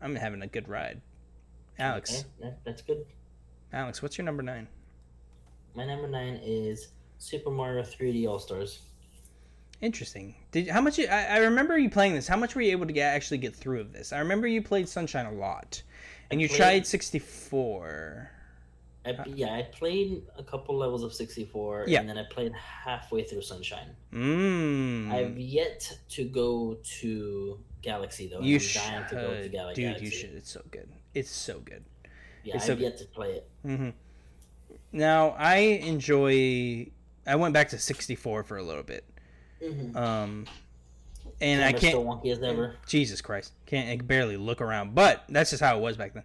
I'm 0.00 0.14
having 0.16 0.42
a 0.42 0.46
good 0.46 0.68
ride. 0.68 1.02
Alex, 1.78 2.24
Okay, 2.40 2.54
that's 2.64 2.82
good. 2.82 3.06
Alex, 3.72 4.02
what's 4.02 4.16
your 4.18 4.24
number 4.24 4.42
nine? 4.42 4.68
My 5.74 5.84
number 5.84 6.08
nine 6.08 6.40
is 6.42 6.88
Super 7.18 7.50
Mario 7.50 7.82
3D 7.82 8.26
All 8.26 8.38
Stars. 8.38 8.80
Interesting. 9.80 10.34
Did 10.52 10.68
how 10.68 10.80
much? 10.80 10.98
You, 10.98 11.06
I, 11.06 11.24
I 11.24 11.36
remember 11.38 11.76
you 11.76 11.90
playing 11.90 12.14
this. 12.14 12.26
How 12.26 12.36
much 12.36 12.54
were 12.54 12.62
you 12.62 12.72
able 12.72 12.86
to 12.86 12.92
get 12.92 13.14
actually 13.14 13.38
get 13.38 13.54
through 13.54 13.80
of 13.80 13.92
this? 13.92 14.12
I 14.12 14.18
remember 14.20 14.46
you 14.46 14.62
played 14.62 14.88
Sunshine 14.88 15.26
a 15.26 15.32
lot, 15.32 15.82
and 16.30 16.38
I 16.38 16.42
you 16.42 16.48
played- 16.48 16.56
tried 16.56 16.86
64. 16.86 18.30
I, 19.04 19.14
yeah, 19.26 19.54
I 19.54 19.62
played 19.62 20.22
a 20.36 20.42
couple 20.42 20.76
levels 20.76 21.04
of 21.04 21.12
64, 21.14 21.84
Yeah. 21.86 22.00
and 22.00 22.08
then 22.08 22.18
I 22.18 22.24
played 22.28 22.52
halfway 22.54 23.22
through 23.22 23.42
Sunshine. 23.42 23.90
Mmm. 24.12 25.12
I've 25.12 25.38
yet 25.38 25.96
to 26.08 26.24
go 26.24 26.76
to 27.00 27.60
Galaxy 27.82 28.26
though. 28.26 28.40
you 28.40 28.58
should, 28.58 28.80
to 29.10 29.14
go 29.14 29.34
to 29.42 29.74
dude. 29.74 30.00
You 30.00 30.10
should. 30.10 30.30
It's 30.34 30.50
so 30.50 30.62
good. 30.72 30.88
It's 31.14 31.30
so 31.30 31.60
good. 31.60 31.84
Yeah, 32.42 32.56
it's 32.56 32.68
I've 32.68 32.78
so- 32.78 32.82
yet 32.82 32.98
to 32.98 33.04
play 33.04 33.28
it. 33.34 33.48
hmm 33.62 33.90
Now 34.90 35.36
I 35.38 35.56
enjoy. 35.56 36.88
I 37.28 37.36
went 37.36 37.54
back 37.54 37.68
to 37.70 37.78
64 37.78 38.42
for 38.42 38.56
a 38.56 38.62
little 38.62 38.82
bit. 38.82 39.04
Mm-hmm. 39.62 39.96
Um, 39.96 40.46
and 41.40 41.62
I 41.64 41.72
can't. 41.72 41.92
still 41.92 42.04
wonky 42.04 42.30
as 42.32 42.42
ever. 42.42 42.76
Jesus 42.86 43.20
Christ, 43.20 43.52
can't 43.66 43.88
I 43.90 43.96
can 43.96 44.06
barely 44.06 44.36
look 44.36 44.60
around. 44.60 44.94
But 44.94 45.24
that's 45.28 45.50
just 45.50 45.62
how 45.62 45.76
it 45.76 45.80
was 45.80 45.96
back 45.96 46.14
then. 46.14 46.22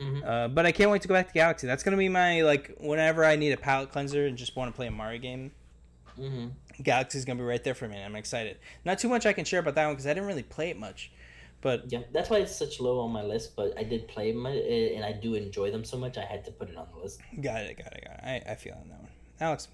Mhm. 0.00 0.26
Uh, 0.26 0.48
but 0.48 0.66
I 0.66 0.72
can't 0.72 0.90
wait 0.90 1.02
to 1.02 1.08
go 1.08 1.14
back 1.14 1.28
to 1.28 1.32
Galaxy. 1.34 1.66
That's 1.66 1.82
gonna 1.82 1.96
be 1.96 2.08
my 2.08 2.42
like 2.42 2.76
whenever 2.80 3.24
I 3.24 3.36
need 3.36 3.52
a 3.52 3.56
palate 3.56 3.90
cleanser 3.92 4.26
and 4.26 4.36
just 4.36 4.56
want 4.56 4.72
to 4.72 4.76
play 4.76 4.86
a 4.88 4.90
Mario 4.90 5.20
game. 5.20 5.52
Mm-hmm. 6.18 6.48
Galaxy's 6.82 7.24
gonna 7.24 7.38
be 7.38 7.44
right 7.44 7.62
there 7.62 7.74
for 7.74 7.86
me. 7.88 7.96
and 7.96 8.04
I'm 8.04 8.16
excited. 8.16 8.58
Not 8.84 8.98
too 8.98 9.08
much 9.08 9.26
I 9.26 9.32
can 9.32 9.44
share 9.44 9.60
about 9.60 9.74
that 9.76 9.86
one 9.86 9.94
because 9.94 10.06
I 10.06 10.10
didn't 10.14 10.26
really 10.26 10.42
play 10.42 10.70
it 10.70 10.78
much. 10.78 11.12
But 11.60 11.92
Yeah, 11.92 12.00
that's 12.12 12.28
why 12.28 12.38
it's 12.38 12.56
such 12.56 12.80
low 12.80 12.98
on 13.00 13.12
my 13.12 13.22
list. 13.22 13.54
But 13.54 13.74
I 13.78 13.84
did 13.84 14.08
play 14.08 14.32
my, 14.32 14.50
eh, 14.50 14.94
and 14.96 15.04
I 15.04 15.12
do 15.12 15.34
enjoy 15.34 15.70
them 15.70 15.84
so 15.84 15.96
much. 15.96 16.18
I 16.18 16.24
had 16.24 16.44
to 16.46 16.50
put 16.50 16.68
it 16.68 16.76
on 16.76 16.88
the 16.92 17.00
list. 17.00 17.20
got 17.40 17.60
it, 17.62 17.78
got 17.78 17.92
it, 17.92 18.04
got 18.04 18.14
it. 18.18 18.44
I, 18.48 18.52
I 18.52 18.54
feel 18.56 18.74
on 18.74 18.88
that 18.88 18.98
one. 19.00 19.10
Alex, 19.40 19.68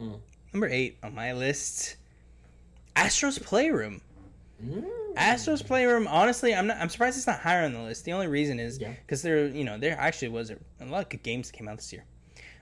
Mm. 0.00 0.18
number 0.52 0.66
eight 0.68 0.98
on 1.04 1.14
my 1.14 1.32
list, 1.32 1.96
Astro's 2.96 3.38
Playroom. 3.38 4.00
Mm. 4.64 4.84
Astro's 5.16 5.62
Playroom. 5.62 6.06
Honestly, 6.06 6.54
I'm 6.54 6.66
not. 6.66 6.78
I'm 6.78 6.88
surprised 6.88 7.16
it's 7.16 7.26
not 7.26 7.40
higher 7.40 7.64
on 7.64 7.72
the 7.72 7.80
list. 7.80 8.04
The 8.04 8.12
only 8.12 8.28
reason 8.28 8.58
is 8.60 8.78
Yeah. 8.78 8.92
because 9.04 9.22
there, 9.22 9.46
you 9.46 9.64
know, 9.64 9.78
there 9.78 9.96
actually 9.98 10.28
was 10.28 10.50
a, 10.50 10.56
a 10.80 10.86
lot 10.86 11.02
of 11.04 11.08
good 11.08 11.22
games 11.22 11.50
came 11.50 11.68
out 11.68 11.76
this 11.76 11.92
year. 11.92 12.04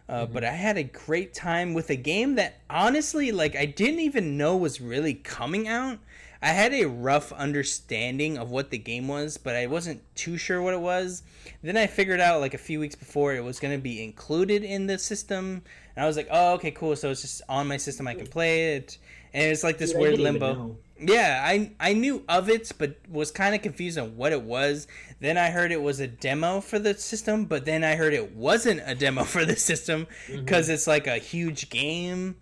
Uh, 0.08 0.24
Mm-hmm. 0.24 0.32
But 0.32 0.44
I 0.44 0.50
had 0.50 0.76
a 0.76 0.82
great 0.82 1.34
time 1.34 1.72
with 1.74 1.90
a 1.90 1.96
game 1.96 2.34
that 2.36 2.60
honestly, 2.68 3.30
like, 3.30 3.54
I 3.54 3.66
didn't 3.66 4.00
even 4.00 4.36
know 4.36 4.56
was 4.56 4.80
really 4.80 5.14
coming 5.14 5.68
out. 5.68 5.98
I 6.42 6.48
had 6.48 6.72
a 6.72 6.86
rough 6.86 7.32
understanding 7.32 8.38
of 8.38 8.50
what 8.50 8.70
the 8.70 8.78
game 8.78 9.06
was, 9.08 9.36
but 9.36 9.54
I 9.54 9.66
wasn't 9.66 10.02
too 10.16 10.38
sure 10.38 10.62
what 10.62 10.72
it 10.72 10.80
was. 10.80 11.22
Then 11.62 11.76
I 11.76 11.86
figured 11.86 12.18
out 12.18 12.40
like 12.40 12.54
a 12.54 12.58
few 12.58 12.80
weeks 12.80 12.94
before 12.94 13.34
it 13.34 13.44
was 13.44 13.60
going 13.60 13.76
to 13.76 13.82
be 13.82 14.02
included 14.02 14.64
in 14.64 14.86
the 14.86 14.98
system, 14.98 15.62
and 15.94 16.02
I 16.02 16.06
was 16.06 16.16
like, 16.16 16.28
"Oh, 16.30 16.54
okay, 16.54 16.70
cool." 16.70 16.96
So 16.96 17.10
it's 17.10 17.20
just 17.20 17.42
on 17.48 17.68
my 17.68 17.76
system. 17.76 18.08
I 18.08 18.14
can 18.14 18.26
play 18.26 18.76
it, 18.76 18.96
and 19.32 19.44
it's 19.50 19.62
like 19.64 19.78
this 19.78 19.92
Dude, 19.92 20.00
weird 20.00 20.18
limbo. 20.18 20.76
Yeah, 21.02 21.42
I 21.44 21.70
I 21.80 21.94
knew 21.94 22.24
of 22.28 22.48
it, 22.50 22.70
but 22.78 22.96
was 23.08 23.30
kind 23.30 23.54
of 23.54 23.62
confused 23.62 23.98
on 23.98 24.16
what 24.16 24.32
it 24.32 24.42
was. 24.42 24.86
Then 25.20 25.38
I 25.38 25.50
heard 25.50 25.72
it 25.72 25.80
was 25.80 25.98
a 26.00 26.06
demo 26.06 26.60
for 26.60 26.78
the 26.78 26.94
system, 26.94 27.46
but 27.46 27.64
then 27.64 27.84
I 27.84 27.94
heard 27.96 28.12
it 28.12 28.34
wasn't 28.34 28.82
a 28.84 28.94
demo 28.94 29.24
for 29.24 29.44
the 29.46 29.56
system 29.56 30.06
because 30.30 30.68
it's 30.68 30.86
like 30.86 31.06
a 31.06 31.16
huge 31.18 31.70
game. 31.70 32.36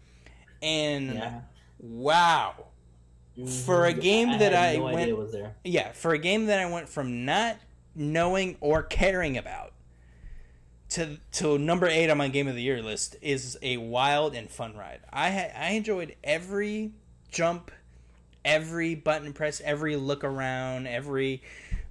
And 0.62 1.14
Yeah. 1.14 1.40
wow, 1.78 2.54
For 3.64 3.86
a 3.86 3.94
Mhm. 3.94 4.00
game 4.00 4.28
that 4.40 4.52
had 4.52 4.54
I 4.54 4.76
no 4.78 4.84
went- 4.84 4.96
idea 4.98 5.14
was 5.14 5.30
there. 5.30 5.54
yeah, 5.62 5.92
for 5.92 6.12
a 6.12 6.18
game 6.18 6.46
that 6.46 6.58
I 6.58 6.68
went 6.68 6.88
from 6.88 7.24
not 7.24 7.58
knowing 7.94 8.56
or 8.60 8.82
caring 8.82 9.36
about 9.38 9.67
to 10.90 11.18
to 11.32 11.58
number 11.58 11.86
eight 11.86 12.08
on 12.10 12.16
my 12.18 12.28
game 12.28 12.48
of 12.48 12.54
the 12.54 12.62
year 12.62 12.82
list 12.82 13.16
is 13.20 13.58
a 13.62 13.76
wild 13.76 14.34
and 14.34 14.48
fun 14.50 14.76
ride. 14.76 15.00
I 15.12 15.30
ha- 15.30 15.52
I 15.56 15.70
enjoyed 15.72 16.14
every 16.24 16.92
jump, 17.30 17.70
every 18.44 18.94
button 18.94 19.32
press, 19.32 19.60
every 19.64 19.96
look 19.96 20.24
around, 20.24 20.86
every 20.86 21.42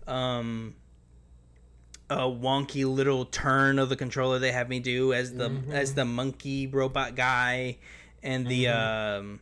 um 0.08 0.76
a 2.10 2.20
wonky 2.22 2.86
little 2.86 3.26
turn 3.26 3.78
of 3.80 3.90
the 3.90 3.96
controller 3.98 4.40
they 4.40 4.52
have 4.54 4.70
me 4.70 4.80
do 4.80 5.12
as 5.14 5.34
the 5.34 5.50
Mhm. 5.50 5.72
as 5.74 5.94
the 5.94 6.06
monkey 6.06 6.66
robot 6.66 7.16
guy 7.16 7.78
and 8.24 8.48
the 8.48 8.70
um 8.70 9.40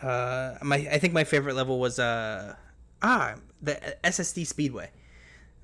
uh 0.00 0.54
my 0.62 0.76
I 0.90 0.98
think 0.98 1.12
my 1.12 1.24
favorite 1.24 1.54
level 1.54 1.78
was 1.78 1.98
uh 1.98 2.54
ah 3.02 3.34
the 3.60 3.74
SSD 4.02 4.46
Speedway 4.46 4.90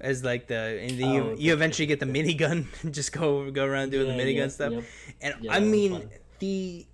as 0.00 0.22
like 0.24 0.46
the 0.46 0.54
and 0.82 0.90
then 1.00 1.12
you 1.12 1.22
Oh, 1.22 1.34
you 1.38 1.52
eventually 1.52 1.86
get 1.86 2.00
the 2.00 2.06
minigun 2.06 2.66
and 2.82 2.92
just 3.00 3.12
go 3.12 3.50
go 3.50 3.64
around 3.64 3.90
doing 3.90 4.08
Yeah, 4.08 4.16
the 4.16 4.22
minigun 4.22 4.36
yep, 4.36 4.50
stuff. 4.50 4.72
yep. 4.72 4.84
and 5.22 5.34
Yeah, 5.40 5.54
I 5.54 5.60
mean 5.60 6.10
the 6.38 6.86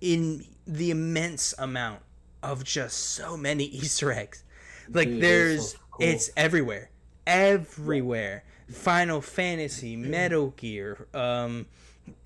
in 0.00 0.44
the 0.66 0.90
immense 0.90 1.54
amount 1.58 2.00
of 2.42 2.64
just 2.64 2.96
so 2.98 3.36
many 3.36 3.64
Easter 3.82 4.12
eggs. 4.12 4.44
Like 4.88 5.08
Dude, 5.08 5.22
there's 5.22 5.72
so 5.72 5.78
cool. 5.90 6.06
it's 6.06 6.30
everywhere. 6.36 6.90
Everywhere. 7.26 8.44
Final 8.70 9.20
Fantasy 9.20 9.96
Metal 9.96 10.50
Gear 10.56 11.06
um 11.12 11.66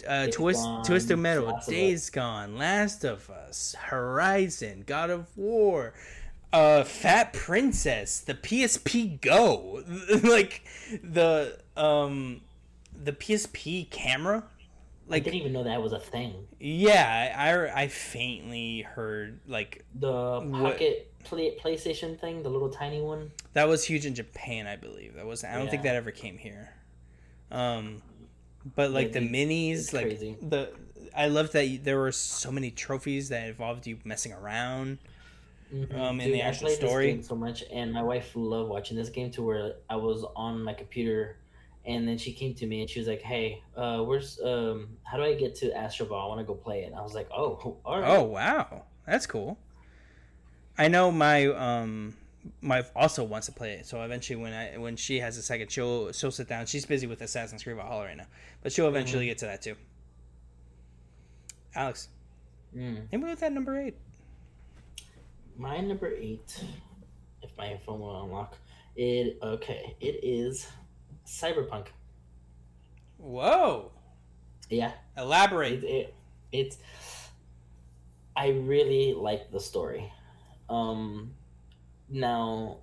uh, 0.09 0.29
Twist, 0.29 0.63
Gone, 0.63 0.85
Twisted 0.85 1.19
Metal, 1.19 1.49
of 1.49 1.67
Days 1.67 2.09
Gone, 2.09 2.57
Last 2.57 3.05
of 3.05 3.29
Us, 3.29 3.75
Horizon, 3.79 4.83
God 4.87 5.11
of 5.11 5.27
War, 5.37 5.93
uh, 6.55 6.85
Fat 6.85 7.33
Princess, 7.33 8.21
the 8.21 8.35
PSP 8.35 9.21
Go, 9.21 9.83
like 10.23 10.63
the 11.03 11.59
um, 11.77 12.41
the 13.03 13.13
PSP 13.13 13.91
camera, 13.91 14.45
Like 15.09 15.23
I 15.23 15.25
didn't 15.25 15.41
even 15.41 15.53
know 15.53 15.65
that 15.65 15.83
was 15.83 15.93
a 15.93 15.99
thing. 15.99 16.33
yeah, 16.61 17.35
I 17.37 17.83
I 17.83 17.89
faintly 17.89 18.83
heard 18.83 19.41
like 19.47 19.85
The 19.95 20.41
What- 20.41 20.53
pocket 20.79 21.11
play, 21.25 21.57
PlayStation 21.59 22.19
thing, 22.21 22.43
the 22.43 22.51
little 22.51 22.71
tiny 22.71 23.01
one. 23.01 23.33
that 23.55 23.67
was 23.69 23.85
huge 23.85 24.07
in 24.07 24.15
Japan, 24.15 24.67
I 24.67 24.77
believe. 24.77 25.15
That 25.15 25.27
was 25.27 25.43
I 25.45 25.57
don't 25.57 25.69
think 25.71 25.83
that 25.83 25.97
ever 25.97 26.11
came 26.11 26.39
here. 26.39 26.71
Um, 27.51 28.03
but 28.77 28.91
like 28.93 29.09
Yeah, 29.09 29.13
the 29.15 29.21
dude, 29.21 29.33
minis, 29.33 29.93
like 29.93 30.07
crazy. 30.07 30.37
the 30.41 30.71
I 31.17 31.29
loved 31.29 31.53
that 31.53 31.81
there 31.85 31.99
were 31.99 32.13
so 32.13 32.51
many 32.53 32.71
trophies 32.71 33.29
that 33.29 33.47
involved 33.49 33.87
you 33.87 33.99
messing 34.05 34.33
around. 34.33 34.99
Mhm. 35.75 35.95
Um, 35.99 36.21
in 36.21 36.31
the 36.33 36.43
I 36.43 36.47
actual 36.47 36.67
played 36.69 36.81
this 36.81 36.89
story. 36.89 37.07
game 37.09 37.23
so 37.23 37.35
much, 37.35 37.65
and 37.73 37.93
my 37.93 38.03
wife 38.03 38.31
loved 38.37 38.71
watching 38.71 38.97
this 38.97 39.09
game 39.09 39.31
to 39.33 39.43
where 39.43 39.75
I 39.91 39.97
was 39.97 40.25
on 40.37 40.63
my 40.63 40.73
computer, 40.73 41.39
and 41.85 42.07
then 42.07 42.17
she 42.17 42.33
came 42.33 42.55
to 42.55 42.67
me 42.67 42.81
and 42.83 42.89
she 42.89 43.01
was 43.01 43.09
like, 43.09 43.23
"Hey, 43.23 43.63
uh, 43.77 44.01
where's 44.03 44.41
um, 44.41 44.97
how 45.03 45.17
do 45.17 45.25
I 45.25 45.35
get 45.35 45.55
to 45.57 45.77
Astro 45.77 46.07
Ball? 46.07 46.25
I 46.25 46.29
want 46.29 46.41
to 46.41 46.45
go 46.45 46.55
play 46.55 46.83
it." 46.85 46.87
And 46.87 46.95
I 46.95 47.03
was 47.03 47.15
like, 47.15 47.29
"Oh, 47.35 47.79
all 47.85 48.01
right." 48.01 48.09
Oh 48.19 48.23
wow, 48.23 48.85
that's 49.07 49.27
cool. 49.27 49.59
I 50.79 50.89
know 50.89 51.11
my 51.11 51.47
um 51.47 52.17
my 52.61 52.77
wife 52.81 52.93
also 52.95 53.25
wants 53.25 53.47
to 53.47 53.53
play 53.53 53.73
it, 53.73 53.87
so 53.87 54.03
eventually 54.03 54.37
when 54.37 54.53
I 54.53 54.77
when 54.79 54.97
she 54.97 55.19
has 55.21 55.37
a 55.39 55.43
second, 55.43 55.73
she'll 55.73 56.13
she'll 56.13 56.31
sit 56.31 56.49
down. 56.49 56.67
She's 56.67 56.87
busy 56.87 57.07
with 57.09 57.21
Assassin's 57.21 57.63
Creed 57.65 57.77
Valhalla 57.77 58.05
right 58.05 58.17
now, 58.17 58.27
but 58.63 58.71
she'll 58.73 58.89
eventually 58.89 59.27
get 59.27 59.39
to 59.39 59.47
that 59.47 59.61
too. 59.63 59.75
Alex, 61.75 62.09
Mm. 62.77 63.11
me 63.13 63.19
with 63.19 63.41
that 63.41 63.53
number 63.53 63.77
eight. 63.81 63.97
My 65.57 65.81
number 65.81 66.09
eight, 66.09 66.63
if 67.43 67.57
my 67.57 67.79
phone 67.87 68.01
will 68.01 68.25
unlock, 68.25 68.57
it 68.97 69.39
okay. 69.43 69.97
It 70.01 70.21
is 70.23 70.67
Cyberpunk. 71.27 71.89
Whoa, 73.19 73.93
Yeah, 74.69 74.93
elaborate. 75.17 75.85
it, 75.85 75.87
it 75.87 76.15
it's. 76.53 76.79
I 78.37 78.49
really 78.49 79.15
like 79.15 79.53
the 79.53 79.61
story. 79.61 80.13
Um, 80.69 81.35
now, 82.09 82.79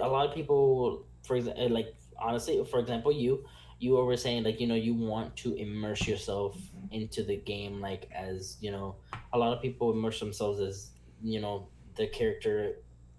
a 0.00 0.06
lot 0.06 0.28
of 0.28 0.34
people, 0.34 1.06
for 1.26 1.36
example, 1.36 1.70
like 1.70 1.94
honestly, 2.18 2.62
for 2.70 2.78
example, 2.80 3.12
you 3.12 3.44
you 3.78 3.94
were 3.94 4.16
saying 4.16 4.44
like 4.44 4.60
you 4.60 4.66
know 4.66 4.74
you 4.74 4.94
want 4.94 5.34
to 5.36 5.54
immerse 5.54 6.06
yourself 6.06 6.56
into 6.90 7.24
the 7.24 7.36
game 7.36 7.80
like 7.80 8.08
as 8.14 8.56
you 8.60 8.70
know 8.70 8.94
a 9.32 9.38
lot 9.38 9.52
of 9.52 9.60
people 9.60 9.90
immerse 9.92 10.20
themselves 10.20 10.60
as 10.60 10.90
you 11.24 11.40
know 11.40 11.66
the 11.96 12.06
character 12.08 12.76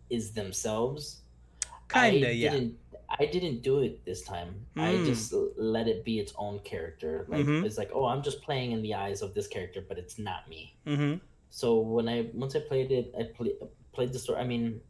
is 0.10 0.32
themselves 0.32 1.22
Kinda, 1.90 2.30
I 2.30 2.32
yeah. 2.32 2.52
didn't, 2.52 2.78
I 3.20 3.26
didn't 3.28 3.62
do 3.62 3.80
it 3.82 4.04
this 4.06 4.22
time. 4.24 4.66
I 4.76 4.94
Mm. 4.94 5.06
just 5.06 5.34
let 5.56 5.88
it 5.88 6.04
be 6.04 6.18
its 6.20 6.34
own 6.36 6.60
character. 6.72 7.26
Like 7.30 7.46
Mhm. 7.46 7.64
it's 7.66 7.78
like, 7.78 7.92
oh, 7.94 8.06
I'm 8.06 8.24
just 8.24 8.42
playing 8.42 8.72
in 8.72 8.82
the 8.82 8.96
eyes 8.96 9.22
of 9.22 9.34
this 9.36 9.48
character, 9.48 9.82
but 9.88 9.98
it's 10.00 10.18
not 10.18 10.50
me. 10.50 10.76
Mm-hmm. 10.88 11.14
So 11.52 11.80
when 11.80 12.10
I 12.10 12.18
once 12.34 12.56
I 12.56 12.62
played 12.62 12.92
it, 12.92 13.14
I 13.20 13.24
play, 13.38 13.54
played 13.94 14.12
the 14.14 14.20
story. 14.20 14.40
I 14.42 14.46
mean, 14.46 14.82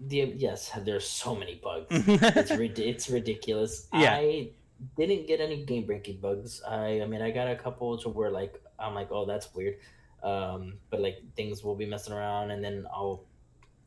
the 0.00 0.18
yes, 0.36 0.70
there's 0.84 1.08
so 1.08 1.34
many 1.34 1.54
bugs. 1.56 1.86
it's 2.40 2.52
rid- 2.52 2.78
it's 2.78 3.08
ridiculous. 3.08 3.88
Yeah. 3.92 4.14
I 4.14 4.50
didn't 4.98 5.26
get 5.26 5.40
any 5.40 5.64
game 5.64 5.86
breaking 5.86 6.20
bugs. 6.20 6.62
I 6.62 7.00
I 7.00 7.06
mean, 7.06 7.22
I 7.22 7.30
got 7.32 7.48
a 7.48 7.56
couple 7.56 7.96
to 8.04 8.08
where 8.10 8.30
like 8.30 8.60
I'm 8.78 8.94
like, 8.94 9.08
oh, 9.10 9.24
that's 9.24 9.48
weird. 9.54 9.78
Um, 10.22 10.74
but 10.90 11.00
like 11.00 11.18
things 11.36 11.62
will 11.62 11.76
be 11.76 11.86
messing 11.86 12.12
around, 12.12 12.50
and 12.50 12.62
then 12.62 12.86
I'll, 12.92 13.24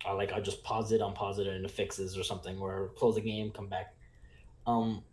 I'll 0.06 0.16
like 0.16 0.32
I'll 0.32 0.42
just 0.42 0.64
pause 0.64 0.92
it, 0.92 1.02
unpause 1.02 1.40
it, 1.40 1.48
and 1.48 1.66
it 1.66 1.72
fixes 1.72 2.18
or 2.18 2.24
something, 2.24 2.58
or 2.60 2.92
close 2.96 3.16
the 3.16 3.22
game, 3.22 3.52
come 3.52 3.68
back. 3.68 3.96
Um, 4.66 5.04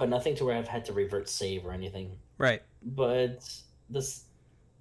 but 0.00 0.08
nothing 0.08 0.34
to 0.36 0.44
where 0.44 0.56
I've 0.56 0.68
had 0.68 0.84
to 0.86 0.92
revert 0.92 1.28
save 1.28 1.66
or 1.66 1.72
anything 1.72 2.16
right. 2.40 2.62
but 2.82 3.48
this 3.88 4.24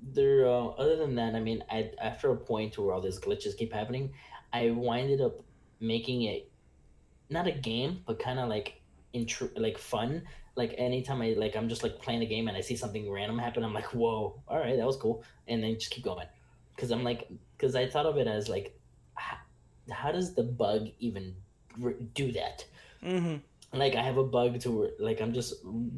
there 0.01 0.47
uh, 0.47 0.67
other 0.67 0.95
than 0.95 1.13
that 1.15 1.35
i 1.35 1.39
mean 1.39 1.61
I, 1.69 1.91
after 2.01 2.31
a 2.31 2.35
point 2.35 2.77
where 2.77 2.93
all 2.93 3.01
these 3.01 3.19
glitches 3.19 3.55
keep 3.55 3.73
happening 3.73 4.13
i 4.53 4.71
winded 4.71 5.21
up 5.21 5.41
making 5.81 6.23
it 6.23 6.49
not 7.29 7.45
a 7.47 7.51
game 7.51 8.01
but 8.07 8.17
kind 8.17 8.39
of 8.39 8.47
like 8.49 8.81
intru- 9.13 9.51
like 9.57 9.77
fun 9.77 10.23
like 10.55 10.73
anytime 10.77 11.21
i 11.21 11.33
like 11.37 11.55
i'm 11.55 11.69
just 11.69 11.83
like 11.83 11.99
playing 12.01 12.19
the 12.19 12.25
game 12.25 12.47
and 12.47 12.57
i 12.57 12.61
see 12.61 12.75
something 12.75 13.09
random 13.09 13.37
happen 13.37 13.63
i'm 13.63 13.73
like 13.73 13.93
whoa 13.93 14.41
all 14.47 14.57
right 14.57 14.77
that 14.77 14.85
was 14.85 14.97
cool 14.97 15.23
and 15.47 15.63
then 15.63 15.73
just 15.75 15.91
keep 15.91 16.03
going. 16.03 16.27
Because 16.75 16.91
i'm 16.91 17.03
like 17.03 17.27
because 17.57 17.75
i 17.75 17.87
thought 17.87 18.05
of 18.05 18.17
it 18.17 18.27
as 18.27 18.49
like 18.49 18.77
how, 19.15 19.37
how 19.91 20.11
does 20.11 20.33
the 20.33 20.43
bug 20.43 20.89
even 20.99 21.35
r- 21.83 21.93
do 22.13 22.31
that? 22.33 22.65
Mm-hmm. 23.03 23.77
like 23.77 23.95
I 23.95 24.01
have 24.01 24.17
a 24.17 24.25
bug 24.25 24.59
to 24.61 24.89
like 24.99 25.21
I'm 25.21 25.33
just 25.33 25.53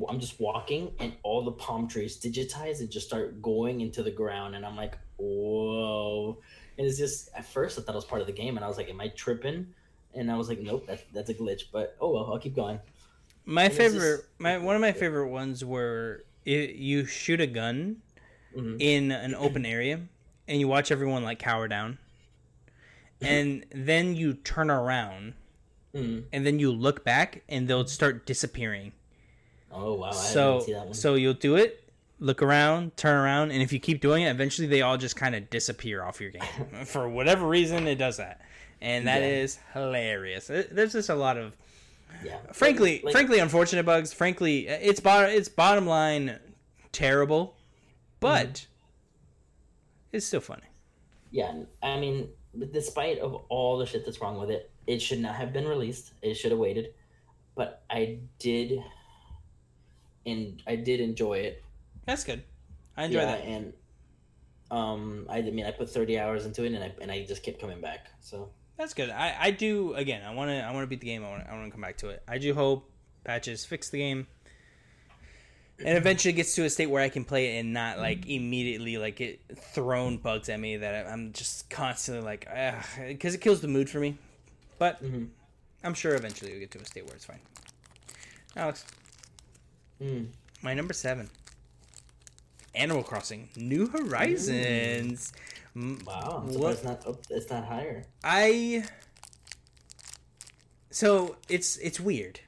I'm 0.08 0.20
just 0.20 0.40
walking 0.40 0.92
and 1.00 1.14
all 1.24 1.44
the 1.44 1.52
palm 1.52 1.88
trees 1.88 2.20
digitize 2.20 2.80
and 2.80 2.92
just 2.92 3.08
start 3.08 3.42
going 3.42 3.82
into 3.82 4.04
the 4.04 4.12
ground 4.12 4.56
and 4.56 4.64
I'm 4.66 4.76
like 4.76 4.98
whoa. 5.18 6.38
And 6.78 6.86
it's 6.86 7.00
just 7.00 7.30
at 7.36 7.46
first 7.46 7.80
I 7.80 7.82
thought 7.82 7.94
it 7.94 7.96
was 7.96 8.06
part 8.06 8.22
of 8.22 8.28
the 8.28 8.34
game 8.34 8.56
and 8.56 8.64
I 8.64 8.68
was 8.68 8.78
like 8.78 8.90
am 8.90 9.02
I 9.02 9.08
tripping? 9.10 9.74
And 10.14 10.30
I 10.32 10.38
was 10.38 10.48
like 10.48 10.60
nope 10.60 10.86
that, 10.88 11.04
that's 11.12 11.30
a 11.30 11.34
glitch 11.34 11.64
but 11.72 11.98
oh 12.00 12.12
well 12.12 12.32
I'll 12.32 12.40
keep 12.40 12.56
going 12.56 12.80
My 13.46 13.66
it's 13.66 13.78
favorite, 13.78 14.18
just- 14.18 14.24
my 14.40 14.58
one 14.58 14.76
of 14.76 14.82
my 14.82 14.92
favorite 14.92 15.28
ones 15.30 15.64
were 15.66 16.24
it, 16.46 16.76
you 16.76 17.06
shoot 17.06 17.42
a 17.42 17.48
gun 17.48 17.98
Mhm. 18.56 18.78
in 18.82 19.12
an 19.12 19.36
open 19.36 19.66
area 19.66 20.00
and 20.48 20.60
you 20.60 20.68
watch 20.68 20.92
everyone 20.92 21.24
like 21.24 21.40
cower 21.40 21.68
down, 21.68 21.98
and 23.22 23.66
then 23.72 24.16
you 24.16 24.34
turn 24.34 24.70
around 24.70 25.34
Mhm. 25.94 26.24
and 26.32 26.46
then 26.46 26.60
you 26.60 26.72
look 26.72 27.04
back 27.04 27.44
and 27.50 27.68
they'll 27.68 27.88
start 27.88 28.26
disappearing. 28.26 28.94
oh 29.74 29.94
wow 29.94 30.10
I 30.10 30.12
so 30.14 30.52
didn't 30.54 30.66
see 30.66 30.74
that 30.74 30.86
one 30.86 30.94
so 30.94 31.16
you'll 31.16 31.34
do 31.34 31.56
it, 31.56 31.84
look 32.20 32.42
around, 32.42 32.98
turn 32.98 33.16
around, 33.16 33.52
and 33.52 33.62
if 33.62 33.72
you 33.72 33.80
keep 33.80 34.02
doing 34.02 34.24
it, 34.24 34.30
eventually 34.30 34.68
they 34.68 34.82
all 34.82 34.98
just 34.98 35.16
kind 35.16 35.34
of 35.34 35.50
disappear 35.50 36.04
off 36.04 36.20
your 36.20 36.32
game 36.32 36.42
for 36.86 37.08
whatever 37.08 37.48
reason. 37.48 37.88
It 37.88 37.96
does 37.96 38.18
that, 38.18 38.42
and 38.82 39.08
that 39.08 39.22
Yeah. 39.22 39.28
is 39.28 39.60
hilarious. 39.74 40.50
It- 40.50 40.76
There's 40.76 40.92
just 40.94 41.08
a 41.10 41.16
lot 41.16 41.38
of 41.38 41.56
yeah 42.24 42.38
frankly, 42.54 43.02
Like- 43.04 43.12
frankly, 43.14 43.40
unfortunate 43.40 43.86
bugs. 43.86 44.14
Frankly, 44.14 44.68
it's 44.68 45.00
bottom, 45.00 45.30
it's 45.32 45.50
bottom 45.50 45.86
line 45.88 46.40
terrible, 46.92 47.56
but 48.20 48.54
Mm-hmm. 48.54 50.18
it's 50.18 50.26
still 50.26 50.42
funny. 50.42 50.68
yeah 51.32 51.54
I 51.82 52.00
mean 52.00 52.30
despite 52.72 53.20
of 53.20 53.34
all 53.50 53.78
the 53.78 53.86
shit 53.86 54.04
that's 54.06 54.20
wrong 54.22 54.38
with 54.40 54.50
it 54.52 54.70
it 54.86 55.02
should 55.02 55.20
not 55.20 55.36
have 55.36 55.54
been 55.54 55.66
released 55.68 56.12
it 56.22 56.34
should 56.36 56.52
have 56.52 56.60
waited 56.60 56.94
but 57.56 57.84
I 57.90 58.20
did 58.40 58.84
and 60.26 60.62
I 60.68 60.76
did 60.76 61.00
enjoy 61.00 61.40
it 61.40 61.64
That's 62.06 62.24
good. 62.24 62.44
I 62.98 63.06
enjoy 63.06 63.20
yeah, 63.22 63.26
that. 63.38 63.46
and 63.46 63.74
um, 64.70 65.26
I, 65.30 65.38
I 65.40 65.42
mean, 65.52 65.66
I 65.66 65.72
put 65.72 65.90
thirty 65.90 66.18
hours 66.20 66.46
into 66.46 66.64
it, 66.64 66.74
and 66.74 66.84
I 66.84 66.94
and 67.02 67.12
I 67.12 67.26
just 67.26 67.42
kept 67.44 67.60
coming 67.60 67.82
back. 67.82 68.08
So 68.22 68.50
That's 68.82 68.96
good. 68.96 69.12
I, 69.12 69.36
I 69.40 69.52
do 69.52 69.94
again. 69.94 70.24
I 70.26 70.34
want 70.34 70.50
to 70.50 70.60
I 70.60 70.72
want 70.72 70.82
to 70.82 70.88
beat 70.88 71.02
the 71.02 71.06
game. 71.06 71.24
I 71.24 71.30
want 71.30 71.44
I 71.48 71.54
want 71.54 71.66
to 71.66 71.72
come 71.72 71.82
back 71.82 71.98
to 71.98 72.10
it. 72.10 72.24
I 72.28 72.40
do 72.40 72.52
hope 72.56 72.90
patches 73.24 73.64
fix 73.64 73.92
the 73.92 74.00
game, 74.00 74.26
and 75.78 76.00
eventually 76.00 76.32
gets 76.34 76.56
to 76.56 76.66
a 76.66 76.70
state 76.72 76.88
where 76.88 77.04
I 77.04 77.10
can 77.10 77.24
play 77.24 77.56
it 77.56 77.60
and 77.60 77.74
not 77.74 78.00
like 78.00 78.26
immediately 78.28 78.98
like 78.98 79.18
get 79.18 79.40
thrown 79.56 80.18
bugs 80.18 80.50
at 80.50 80.60
me 80.60 80.78
that 80.78 81.06
I'm 81.06 81.32
just 81.32 81.70
constantly 81.70 82.24
like 82.26 82.48
because 83.08 83.36
it 83.36 83.42
kills 83.42 83.62
the 83.62 83.68
mood 83.68 83.88
for 83.88 84.00
me. 84.00 84.18
But 84.80 85.04
Mhm. 85.04 85.30
I'm 85.84 85.94
sure 85.94 86.16
eventually 86.16 86.50
we'll 86.50 86.62
get 86.62 86.72
to 86.72 86.80
a 86.80 86.86
state 86.86 87.06
where 87.06 87.14
it's 87.14 87.26
fine. 87.26 87.40
Alex, 88.56 88.84
mm. 90.02 90.26
my 90.64 90.74
number 90.74 90.96
seven. 90.96 91.30
Animal 92.74 93.04
Crossing: 93.04 93.50
New 93.56 93.88
Horizons. 93.88 95.34
Mm, 95.76 96.04
wow, 96.06 96.44
What- 96.46 96.74
it's 96.74 96.84
not 96.84 97.06
up, 97.08 97.22
it's 97.30 97.50
not 97.50 97.66
higher. 97.66 98.06
I 98.24 98.86
so 100.90 101.38
it's 101.50 101.78
it's 101.78 102.00
weird, 102.00 102.42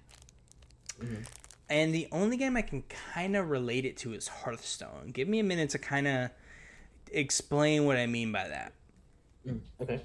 Mhm. 0.99 1.25
and 1.69 1.93
the 1.95 2.07
only 2.11 2.37
game 2.37 2.57
I 2.57 2.61
can 2.61 2.83
kind 2.83 3.35
of 3.35 3.49
relate 3.49 3.85
it 3.85 3.97
to 3.97 4.13
is 4.13 4.27
Hearthstone. 4.27 5.11
Give 5.11 5.27
me 5.27 5.39
a 5.39 5.43
minute 5.43 5.69
to 5.71 5.79
kind 5.79 6.07
of 6.07 6.31
explain 7.11 7.85
what 7.85 7.97
I 7.97 8.05
mean 8.07 8.31
by 8.31 8.47
that. 8.47 8.73
Mm. 9.47 9.61
Okay. 9.81 10.01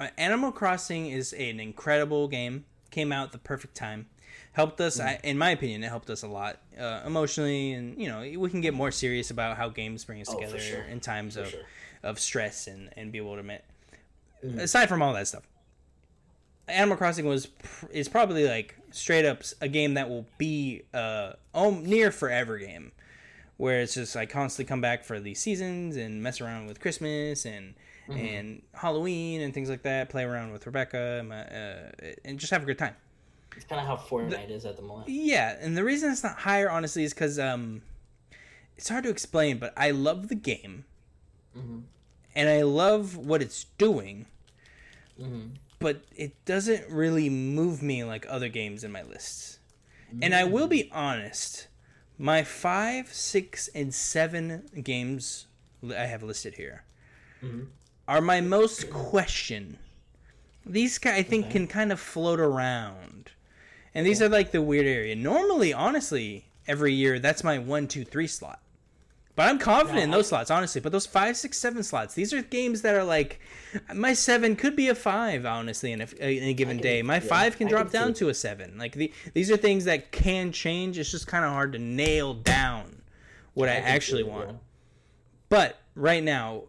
Uh, 0.00 0.08
Animal 0.18 0.50
Crossing 0.50 1.06
is 1.06 1.32
an 1.32 1.60
incredible 1.60 2.26
game. 2.26 2.64
Came 2.90 3.12
out 3.12 3.32
the 3.32 3.38
perfect 3.38 3.76
time. 3.76 4.08
Helped 4.54 4.80
us, 4.80 4.98
I, 5.00 5.18
in 5.24 5.36
my 5.36 5.50
opinion, 5.50 5.82
it 5.84 5.88
helped 5.88 6.08
us 6.10 6.22
a 6.22 6.28
lot 6.28 6.60
uh, 6.78 7.02
emotionally, 7.04 7.72
and 7.72 8.00
you 8.00 8.08
know 8.08 8.20
we 8.38 8.48
can 8.50 8.60
get 8.60 8.72
more 8.72 8.90
serious 8.92 9.30
about 9.30 9.56
how 9.56 9.68
games 9.68 10.04
bring 10.04 10.20
us 10.20 10.28
Oh, 10.30 10.34
together 10.38 10.58
sure. 10.60 10.82
in 10.82 11.00
times 11.00 11.34
For 11.34 11.40
of 11.42 11.50
sure. 11.50 11.60
of 12.04 12.20
stress 12.20 12.66
and 12.68 12.88
and 12.96 13.10
bewilderment. 13.12 13.62
Mhm. 14.44 14.60
Aside 14.60 14.88
from 14.88 15.02
all 15.02 15.12
that 15.14 15.26
stuff, 15.26 15.42
Animal 16.68 16.96
Crossing 16.96 17.26
was 17.26 17.46
pr- 17.46 17.86
is 17.92 18.08
probably 18.08 18.46
like 18.48 18.76
straight 18.92 19.24
up 19.26 19.42
a 19.60 19.68
game 19.68 19.94
that 19.94 20.08
will 20.08 20.26
be 20.38 20.82
uh 20.94 21.32
near 21.82 22.12
forever 22.12 22.56
game, 22.58 22.92
where 23.56 23.80
it's 23.80 23.94
just 23.94 24.16
I 24.16 24.24
constantly 24.24 24.68
come 24.68 24.80
back 24.80 25.02
for 25.04 25.18
these 25.18 25.40
seasons 25.40 25.96
and 25.96 26.22
mess 26.22 26.40
around 26.40 26.66
with 26.68 26.78
Christmas 26.80 27.44
and 27.44 27.74
and 28.08 28.62
Halloween 28.74 29.40
and 29.40 29.52
things 29.52 29.68
like 29.68 29.82
that. 29.82 30.10
Play 30.10 30.24
around 30.24 30.52
with 30.52 30.66
Rebecca 30.66 31.16
and, 31.20 31.28
my, 31.30 31.40
uh, 31.44 31.90
and 32.24 32.38
just 32.38 32.50
have 32.52 32.62
a 32.62 32.66
good 32.66 32.78
time. 32.78 32.94
It's 33.56 33.64
kind 33.64 33.80
of 33.80 33.86
how 33.86 33.96
Fortnite 33.96 34.50
is 34.50 34.64
at 34.64 34.76
the 34.76 34.82
moment. 34.82 35.08
Yeah, 35.08 35.56
and 35.60 35.76
the 35.76 35.84
reason 35.84 36.10
it's 36.10 36.22
not 36.22 36.38
higher, 36.38 36.70
honestly, 36.70 37.04
is 37.04 37.14
because 37.14 37.38
um, 37.38 37.82
it's 38.76 38.88
hard 38.88 39.04
to 39.04 39.10
explain. 39.10 39.58
But 39.58 39.72
I 39.76 39.90
love 39.90 40.28
the 40.28 40.34
game, 40.34 40.84
hmm 41.54 41.80
and 42.36 42.48
I 42.48 42.62
love 42.62 43.16
what 43.16 43.42
it's 43.42 43.64
doing. 43.78 44.26
hmm 45.18 45.46
but 45.80 46.02
it 46.16 46.32
doesn't 46.46 46.88
really 46.88 47.28
move 47.28 47.82
me 47.82 48.02
like 48.04 48.24
other 48.28 48.48
games 48.48 48.84
in 48.84 48.90
my 48.90 49.02
lists. 49.02 49.58
And 50.22 50.34
I 50.34 50.44
will 50.44 50.66
be 50.66 50.90
honest, 50.92 51.68
my 52.16 52.42
five, 52.42 53.12
six, 53.12 53.68
and 53.74 53.92
seven 53.92 54.66
games 54.82 55.46
I 55.86 56.06
have 56.06 56.22
listed 56.22 56.54
here 56.54 56.84
Mhm. 57.42 57.66
are 58.08 58.22
my 58.22 58.40
most 58.40 58.88
question. 58.90 59.78
These 60.64 60.98
I 61.04 61.22
think, 61.22 61.46
Okay. 61.46 61.52
can 61.52 61.66
kind 61.66 61.92
of 61.92 62.00
float 62.00 62.40
around 62.40 63.32
And 63.94 64.04
these 64.06 64.20
are 64.20 64.28
like 64.28 64.50
the 64.50 64.62
weird 64.62 64.86
area. 64.86 65.14
Normally, 65.14 65.72
honestly, 65.72 66.46
every 66.66 66.92
year 66.92 67.18
that's 67.18 67.44
my 67.44 67.58
one, 67.58 67.86
two, 67.86 68.04
three 68.04 68.26
slot. 68.26 68.60
But 69.36 69.48
I'm 69.48 69.58
confident 69.58 69.98
No, 69.98 70.02
in 70.04 70.10
I- 70.10 70.16
those 70.16 70.28
slots, 70.28 70.50
honestly. 70.50 70.80
But 70.80 70.92
those 70.92 71.06
five, 71.06 71.36
six, 71.36 71.58
seven 71.58 71.82
slots, 71.82 72.14
these 72.14 72.32
are 72.32 72.40
games 72.42 72.82
that 72.82 72.94
are 72.94 73.02
like 73.04 73.40
my 73.92 74.12
seven 74.14 74.54
could 74.54 74.76
be 74.76 74.88
a 74.88 74.94
five, 74.94 75.44
honestly, 75.44 75.90
in 75.92 76.00
a, 76.00 76.04
uh, 76.04 76.26
in 76.26 76.44
a 76.44 76.54
given 76.54 76.76
can- 76.78 76.82
day. 76.84 77.02
My 77.02 77.14
yeah, 77.14 77.20
five 77.20 77.56
can 77.56 77.66
I 77.66 77.70
drop 77.70 77.90
can 77.90 78.00
down 78.00 78.14
to 78.14 78.28
a 78.28 78.34
seven. 78.34 78.78
Like 78.78 78.92
the, 78.92 79.12
these 79.32 79.50
are 79.50 79.56
things 79.56 79.84
that 79.86 80.12
can 80.12 80.52
change. 80.52 80.98
It's 80.98 81.10
just 81.10 81.26
kind 81.26 81.44
of 81.44 81.50
hard 81.52 81.72
to 81.72 81.78
nail 81.80 82.34
down 82.34 83.02
what 83.54 83.68
I, 83.68 83.76
see 83.76 83.80
actually 83.82 84.22
want. 84.24 84.50
yeah. 84.50 84.56
But 85.48 85.78
right 85.94 86.22
now, 86.22 86.64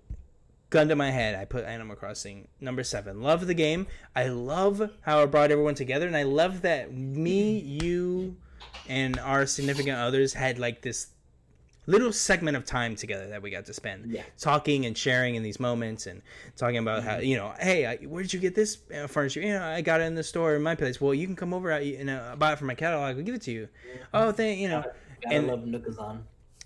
gun 0.76 0.90
to 0.90 0.96
my 0.96 1.10
head, 1.10 1.36
I 1.36 1.46
put 1.46 1.64
Animal 1.64 1.96
Crossing 1.96 2.50
number 2.60 2.84
seven. 2.84 3.22
Love 3.22 3.48
the 3.48 3.54
game. 3.54 3.88
I 4.14 4.28
love 4.28 4.92
how 5.02 5.22
it 5.24 5.32
brought 5.32 5.50
everyone 5.50 5.74
together, 5.74 6.06
and 6.06 6.18
I 6.18 6.24
love 6.24 6.64
that 6.64 6.94
me, 6.94 7.58
you, 7.60 8.36
and 8.90 9.18
our 9.20 9.46
significant 9.46 9.98
others 9.98 10.34
had 10.34 10.60
like 10.60 10.82
this 10.82 11.08
little 11.86 12.12
segment 12.12 12.58
of 12.58 12.66
time 12.66 12.98
together 12.98 13.30
that 13.30 13.42
we 13.42 13.52
got 13.52 13.64
to 13.68 13.74
spend 13.74 14.12
Yeah. 14.12 14.24
talking 14.38 14.86
and 14.86 14.98
sharing 14.98 15.36
in 15.36 15.44
these 15.44 15.62
moments 15.62 16.08
and 16.08 16.22
talking 16.58 16.80
about 16.80 17.04
how 17.04 17.18
you 17.20 17.38
know 17.38 17.54
hey 17.60 17.86
I, 17.86 17.96
where 17.98 18.24
did 18.24 18.34
you 18.34 18.40
get 18.40 18.56
this 18.56 18.80
uh, 18.92 19.06
furniture 19.06 19.40
you 19.42 19.54
know 19.54 19.64
i 19.64 19.82
got 19.82 20.02
it 20.02 20.06
in 20.06 20.16
the 20.16 20.24
store 20.24 20.56
in 20.56 20.64
my 20.64 20.74
place 20.74 21.00
well 21.00 21.14
you 21.14 21.28
can 21.28 21.36
come 21.36 21.54
over 21.54 21.70
and 21.70 22.10
uh, 22.10 22.36
buy 22.40 22.54
it 22.54 22.58
from 22.58 22.66
my 22.68 22.74
catalog 22.74 23.16
i'll 23.16 23.22
give 23.24 23.36
it 23.36 23.44
to 23.44 23.52
you 23.52 23.68
oh 24.16 24.32
thank 24.32 24.60
you 24.60 24.68
know 24.68 24.82
Gotta 25.22 25.36
And- 25.36 25.46
love 25.48 25.60
Nookazon. 25.60 26.22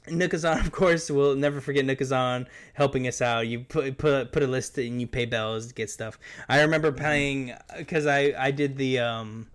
Nookazon, 0.09 0.59
of 0.65 0.71
course, 0.71 1.09
we'll 1.09 1.35
never 1.35 1.61
forget 1.61 1.85
Nookazon 1.85 2.47
helping 2.73 3.07
us 3.07 3.21
out. 3.21 3.47
You 3.47 3.61
put 3.61 3.97
put 3.97 4.31
put 4.31 4.43
a 4.43 4.47
list 4.47 4.77
and 4.77 4.99
you 4.99 5.07
pay 5.07 5.25
bells 5.25 5.67
to 5.67 5.73
get 5.73 5.89
stuff. 5.89 6.19
I 6.47 6.61
remember 6.61 6.91
paying 6.91 7.53
because 7.77 8.05
I 8.05 8.33
I 8.37 8.51
did 8.51 8.77
the 8.77 8.99
um, 8.99 9.47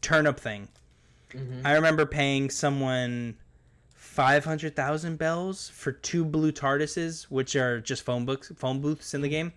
turnip 0.00 0.38
thing. 0.38 0.68
Mhm. 1.32 1.62
I 1.64 1.72
remember 1.74 2.06
paying 2.06 2.50
someone 2.50 3.36
five 3.94 4.44
hundred 4.44 4.74
thousand 4.76 5.18
bells 5.18 5.68
for 5.68 5.92
two 5.92 6.24
blue 6.24 6.52
TARDISes, 6.52 7.24
which 7.24 7.54
are 7.56 7.80
just 7.80 8.02
phone 8.02 8.24
books, 8.24 8.52
phone 8.56 8.80
booths 8.80 9.14
in 9.14 9.20
the 9.20 9.28
game. 9.28 9.52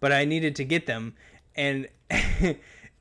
But 0.00 0.12
I 0.12 0.24
needed 0.26 0.54
to 0.56 0.64
get 0.64 0.86
them, 0.86 1.14
and 1.54 1.88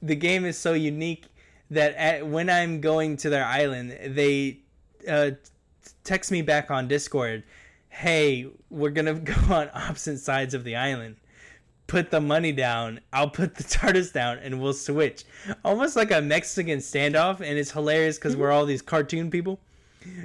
the 0.01 0.15
game 0.15 0.45
is 0.45 0.57
so 0.57 0.73
unique 0.73 1.25
that 1.69 1.93
at, 1.95 2.27
when 2.27 2.49
I'm 2.49 2.79
going 2.79 3.17
to 3.17 3.29
their 3.29 3.43
island, 3.43 4.15
they 4.15 4.59
uh, 5.07 5.31
text 6.03 6.31
me 6.31 6.41
back 6.41 6.71
on 6.71 6.87
Discord, 6.87 7.43
"Hey, 7.89 8.47
we're 8.69 8.91
gonna 8.91 9.13
go 9.33 9.53
on 9.53 9.69
opposite 9.73 10.19
sides 10.19 10.53
of 10.53 10.63
the 10.63 10.75
island. 10.75 11.17
Put 11.87 12.09
the 12.09 12.21
money 12.21 12.51
down. 12.51 12.99
I'll 13.13 13.29
put 13.29 13.55
the 13.55 13.63
TARDIS 13.75 14.13
down, 14.13 14.39
and 14.39 14.61
we'll 14.61 14.73
switch." 14.73 15.23
Almost 15.63 15.95
like 15.95 16.11
a 16.11 16.21
Mexican 16.21 16.79
standoff, 16.79 17.41
and 17.41 17.57
it's 17.57 17.71
hilarious 17.71 18.17
because 18.17 18.35
we're 18.35 18.51
all 18.51 18.65
these 18.65 18.81
cartoon 18.81 19.29
people. 19.29 19.59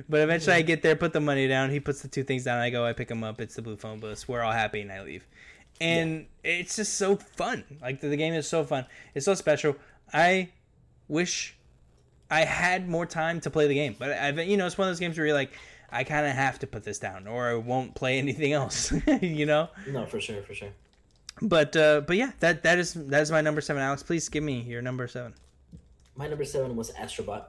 But 0.09 0.21
eventually, 0.21 0.57
I 0.57 0.63
get 0.63 0.83
there, 0.83 0.95
put 0.95 1.13
the 1.13 1.21
money 1.21 1.49
down. 1.49 1.71
He 1.71 1.81
puts 1.81 2.03
the 2.03 2.09
two 2.09 2.23
things 2.23 2.45
down. 2.45 2.59
I 2.59 2.71
go, 2.71 2.85
I 2.85 2.93
pick 2.93 3.09
them 3.09 3.25
up. 3.25 3.41
It's 3.41 3.55
the 3.55 3.63
blue 3.63 3.77
phone 3.77 3.99
booth. 3.99 4.29
We're 4.29 4.43
all 4.43 4.53
happy, 4.53 4.81
and 4.81 4.93
I 4.93 5.03
leave. 5.03 5.27
And 5.81 6.27
it's 6.45 6.77
just 6.77 6.95
so 6.95 7.17
fun. 7.17 7.65
Like 7.81 8.01
the, 8.01 8.09
the 8.09 8.17
game 8.17 8.35
is 8.35 8.47
so 8.47 8.65
fun. 8.65 8.85
It's 9.15 9.25
so 9.25 9.35
special. 9.35 9.77
I 10.13 10.51
wish 11.09 11.57
I 12.31 12.45
had 12.45 12.89
more 12.89 13.07
time 13.07 13.41
to 13.43 13.51
play 13.51 13.67
the 13.67 13.75
game. 13.75 13.97
But 13.99 14.13
I've 14.13 14.39
you 14.39 14.57
know 14.57 14.67
it's 14.67 14.79
one 14.79 14.89
of 14.89 14.93
those 14.93 15.01
games 15.01 15.19
where 15.19 15.27
you're 15.27 15.35
like, 15.37 15.53
I 15.91 16.05
kind 16.05 16.27
of 16.27 16.33
have 16.33 16.59
to 16.61 16.67
put 16.67 16.85
this 16.85 16.99
down, 16.99 17.27
or 17.27 17.49
I 17.49 17.55
won't 17.55 17.95
play 17.95 18.19
anything 18.25 18.53
else. 18.53 18.93
you 19.21 19.47
know. 19.47 19.69
No, 19.89 20.07
for 20.07 20.21
sure, 20.21 20.43
for 20.43 20.55
sure. 20.55 20.71
But 21.43 21.75
uh, 21.77 22.03
but 22.03 22.17
yeah, 22.17 22.33
that 22.41 22.63
that 22.65 22.79
is 22.79 22.95
that 22.95 23.23
is 23.23 23.31
my 23.31 23.41
number 23.41 23.61
seven. 23.61 23.83
Alex, 23.83 24.03
please 24.03 24.29
give 24.29 24.43
me 24.45 24.61
your 24.61 24.83
number 24.83 25.09
seven. 25.09 25.35
My 26.17 26.27
number 26.29 26.45
seven 26.45 26.77
was 26.77 26.91
Astrobot. 26.93 27.45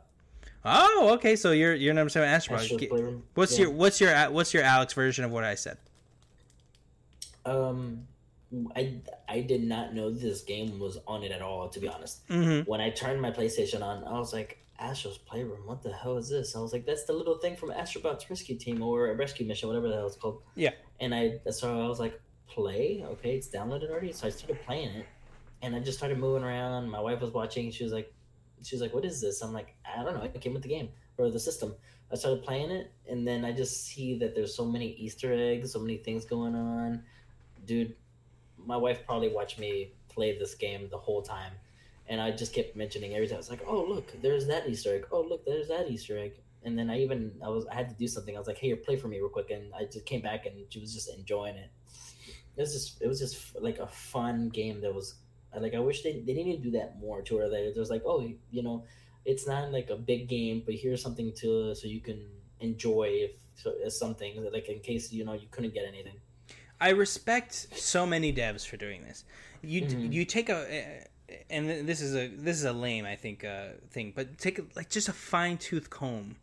Oh, 0.64 1.10
okay. 1.16 1.36
So 1.36 1.52
you're 1.52 1.74
you're 1.74 1.94
number 1.94 2.10
seven. 2.10 2.30
Astrobot. 2.30 2.64
Astro 2.80 3.22
What's 3.34 3.58
Yeah. 3.58 3.66
your 3.66 3.72
what's 3.72 4.00
your 4.00 4.32
what's 4.32 4.54
your 4.54 4.64
Alex 4.64 4.94
version 4.94 5.26
of 5.26 5.32
what 5.32 5.44
I 5.44 5.56
said? 5.56 5.78
Um, 7.46 8.08
I 8.76 8.94
I 9.28 9.42
did 9.42 9.64
not 9.64 9.94
know 9.94 10.10
this 10.12 10.42
game 10.42 10.80
was 10.80 11.00
on 11.08 11.24
it 11.24 11.32
at 11.32 11.42
all. 11.42 11.68
To 11.70 11.80
be 11.80 11.88
honest, 11.88 12.28
Mm-hmm. 12.30 12.70
when 12.70 12.80
I 12.82 12.92
turned 12.92 13.22
my 13.22 13.32
PlayStation 13.32 13.82
on, 13.82 14.04
I 14.04 14.18
was 14.20 14.32
like, 14.34 14.60
Astro's 14.82 15.18
Playroom. 15.18 15.66
What 15.66 15.84
the 15.84 15.94
hell 15.94 16.18
is 16.18 16.30
this? 16.30 16.56
I 16.56 16.60
was 16.60 16.74
like, 16.74 16.86
that's 16.86 17.06
the 17.06 17.14
little 17.14 17.38
thing 17.38 17.56
from 17.56 17.70
Astrobot's 17.70 18.30
Rescue 18.30 18.58
Team 18.58 18.82
or 18.82 19.12
a 19.12 19.16
Rescue 19.16 19.46
Mission, 19.46 19.70
whatever 19.70 19.88
the 19.88 19.96
hell 19.96 20.08
it's 20.08 20.18
called. 20.18 20.42
Yeah. 20.56 20.72
And 21.00 21.14
I 21.14 21.40
so 21.52 21.84
I 21.84 21.88
was 21.88 22.00
like, 22.00 22.20
play. 22.48 23.04
Okay, 23.06 23.36
it's 23.36 23.50
downloaded 23.50 23.90
already. 23.90 24.12
So 24.12 24.28
I 24.28 24.32
started 24.32 24.62
playing 24.64 24.90
it, 24.90 25.06
and 25.62 25.76
I 25.76 25.80
just 25.80 25.98
started 25.98 26.18
moving 26.18 26.44
around. 26.44 26.90
My 26.90 27.00
wife 27.00 27.22
was 27.22 27.32
watching. 27.32 27.72
She 27.72 27.84
was 27.84 27.94
like, 27.94 28.14
she 28.64 28.76
was 28.76 28.82
like, 28.82 28.94
what 28.94 29.06
is 29.06 29.22
this? 29.22 29.42
I'm 29.42 29.54
like, 29.54 29.76
I 29.86 30.04
don't 30.04 30.16
know. 30.16 30.24
It 30.24 30.40
came 30.42 30.54
with 30.54 30.64
the 30.64 30.70
game 30.70 30.90
or 31.18 31.30
the 31.30 31.40
system. 31.40 31.76
I 32.12 32.16
started 32.16 32.44
playing 32.44 32.72
it, 32.72 32.92
and 33.10 33.26
then 33.26 33.46
I 33.46 33.54
just 33.54 33.86
see 33.86 34.18
that 34.20 34.36
there's 34.36 34.54
so 34.54 34.66
many 34.66 34.88
Easter 34.96 35.34
eggs, 35.34 35.72
so 35.72 35.80
many 35.80 35.98
things 35.98 36.26
going 36.26 36.56
on. 36.56 37.04
Dude, 37.66 37.96
my 38.58 38.76
wife 38.76 39.06
probably 39.06 39.30
watched 39.30 39.58
me 39.60 39.94
play 40.10 40.38
this 40.38 40.56
game 40.56 40.90
the 40.90 40.98
whole 40.98 41.22
time, 41.22 41.54
and 42.12 42.20
I 42.20 42.30
just 42.32 42.54
kept 42.54 42.76
mentioning 42.76 43.16
every 43.16 43.28
time. 43.28 43.40
It's 43.40 43.50
like, 43.50 43.64
oh 43.66 43.86
look, 43.88 44.22
there's 44.22 44.46
that 44.48 44.68
Easter 44.68 44.94
egg. 44.94 45.06
Oh 45.12 45.22
look, 45.22 45.46
there's 45.46 45.70
that 45.70 45.90
Easter 45.90 46.20
egg. 46.20 46.34
And 46.64 46.78
then 46.78 46.90
I 46.90 47.00
even 47.00 47.32
I 47.44 47.48
was 47.48 47.66
I 47.68 47.74
had 47.74 47.88
to 47.90 47.96
do 47.96 48.08
something. 48.08 48.36
I 48.36 48.38
was 48.38 48.48
like, 48.48 48.58
hey, 48.58 48.76
play 48.76 48.98
for 48.98 49.08
me 49.08 49.18
real 49.18 49.30
quick, 49.30 49.50
and 49.50 49.74
I 49.74 49.86
just 49.86 50.06
came 50.06 50.22
back 50.22 50.46
and 50.46 50.56
she 50.70 50.80
was 50.82 50.94
just 50.94 51.10
enjoying 51.18 51.56
it. 51.56 51.72
It 52.58 52.62
was 52.62 52.74
just 52.74 53.02
it 53.02 53.08
was 53.08 53.20
just 53.20 53.56
like 53.62 53.80
a 53.80 53.88
fun 53.88 54.50
game 54.50 54.82
that 54.82 54.94
was 54.94 55.16
like 55.58 55.74
I 55.74 55.80
wish 55.80 56.04
they 56.04 56.20
they 56.20 56.34
didn't 56.34 56.62
do 56.62 56.72
that 56.72 57.00
more 57.00 57.22
to 57.22 57.36
where 57.36 57.50
they 57.50 57.72
there's 57.74 57.90
like 57.90 58.04
oh 58.06 58.30
you 58.52 58.64
know 58.64 58.84
it's 59.26 59.48
not 59.48 59.72
like 59.72 59.90
a 59.90 59.96
big 59.96 60.28
game 60.28 60.64
but 60.66 60.76
here's 60.76 61.02
something 61.02 61.32
to 61.42 61.76
so 61.76 61.88
you 61.88 62.00
can 62.02 62.26
enjoy 62.60 63.08
if 63.26 63.32
so, 63.56 63.74
as 63.86 63.98
something 63.98 64.50
like 64.52 64.68
in 64.70 64.80
case 64.80 65.12
you 65.12 65.24
know 65.24 65.34
you 65.34 65.48
couldn't 65.50 65.74
get 65.74 65.86
anything. 65.88 66.16
I 66.80 66.90
respect 66.90 67.54
so 67.78 68.06
many 68.06 68.34
devs 68.34 68.68
for 68.68 68.76
doing 68.76 69.04
this. 69.04 69.24
You 69.62 69.82
Mhm. 69.84 70.12
you 70.14 70.26
take 70.26 70.50
a 70.50 71.06
and 71.50 71.88
this 71.88 72.02
is 72.02 72.16
a 72.16 72.28
this 72.28 72.58
is 72.58 72.64
a 72.66 72.74
lame 72.74 73.06
I 73.06 73.16
think 73.16 73.44
uh, 73.44 73.70
thing, 73.90 74.14
but 74.16 74.38
take 74.38 74.60
like 74.76 74.90
just 74.90 75.10
a 75.10 75.14
fine 75.14 75.58
tooth 75.58 75.90
comb, 75.90 76.36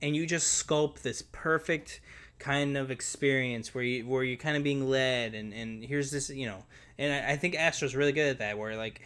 and 0.00 0.14
you 0.16 0.26
just 0.26 0.66
sculpt 0.66 1.02
this 1.02 1.22
perfect 1.32 2.00
kind 2.38 2.76
of 2.76 2.90
experience 2.90 3.74
where 3.74 3.84
you 3.84 4.06
where 4.06 4.24
you're 4.24 4.36
kind 4.36 4.56
of 4.56 4.64
being 4.64 4.88
led 4.88 5.32
and 5.34 5.52
and 5.54 5.84
here's 5.84 6.10
this 6.10 6.28
you 6.28 6.44
know 6.46 6.64
and 6.98 7.12
I, 7.12 7.32
I 7.32 7.36
think 7.36 7.54
Astro's 7.54 7.94
really 7.94 8.10
good 8.10 8.28
at 8.30 8.38
that 8.38 8.58
where 8.58 8.76
like 8.76 9.00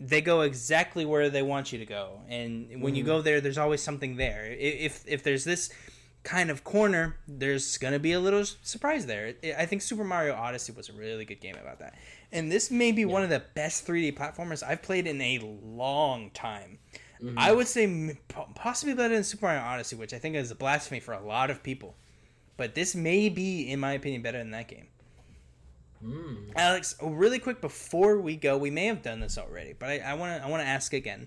they 0.00 0.20
go 0.20 0.40
exactly 0.40 1.04
where 1.04 1.30
they 1.30 1.42
want 1.42 1.72
you 1.72 1.78
to 1.78 1.86
go 1.86 2.20
and 2.28 2.82
when 2.82 2.94
you 2.96 3.04
Mhm. 3.04 3.06
go 3.06 3.22
there 3.22 3.40
there's 3.40 3.58
always 3.58 3.80
something 3.80 4.16
there. 4.16 4.46
If 4.58 5.04
if 5.06 5.22
there's 5.22 5.44
this 5.44 5.70
kind 6.24 6.50
of 6.50 6.64
corner 6.64 7.16
there's 7.28 7.78
gonna 7.78 7.98
be 8.00 8.12
a 8.12 8.18
little 8.20 8.44
surprise 8.62 9.06
there. 9.06 9.34
I 9.56 9.64
think 9.66 9.80
super 9.82 10.02
mario 10.04 10.34
odyssey 10.34 10.72
was 10.72 10.88
a 10.88 10.92
really 10.92 11.24
good 11.24 11.40
game 11.40 11.54
about 11.54 11.78
that 11.78 11.94
and 12.32 12.50
this 12.52 12.70
may 12.70 12.92
be 12.92 13.04
one 13.04 13.22
of 13.22 13.30
the 13.30 13.42
best 13.54 13.86
3d 13.86 14.16
platformers 14.16 14.62
i've 14.62 14.82
played 14.82 15.06
in 15.06 15.20
a 15.20 15.38
long 15.62 16.30
time 16.30 16.78
Mhm. 17.22 17.34
i 17.36 17.52
would 17.52 17.66
say 17.66 18.18
possibly 18.54 18.94
better 18.94 19.14
than 19.14 19.24
super 19.24 19.46
mario 19.46 19.60
odyssey 19.62 19.96
which 19.96 20.12
i 20.12 20.18
think 20.18 20.36
is 20.36 20.50
a 20.50 20.54
blasphemy 20.54 21.00
for 21.00 21.12
a 21.14 21.20
lot 21.24 21.50
of 21.50 21.62
people 21.62 21.96
but 22.56 22.74
this 22.74 22.94
may 22.94 23.28
be 23.28 23.62
in 23.70 23.80
my 23.80 23.92
opinion 23.92 24.22
better 24.22 24.38
than 24.38 24.50
that 24.52 24.68
game 24.68 24.86
Mm. 26.04 26.52
Alex, 26.54 26.94
really 27.02 27.40
quick 27.40 27.60
before 27.60 28.20
we 28.20 28.36
go, 28.36 28.56
we 28.56 28.70
may 28.70 28.86
have 28.86 29.02
done 29.02 29.18
this 29.18 29.36
already, 29.36 29.72
but 29.72 29.88
I 30.00 30.14
want 30.14 30.40
to 30.40 30.46
I 30.46 30.48
want 30.48 30.62
to 30.62 30.66
ask 30.68 30.92
again. 30.92 31.26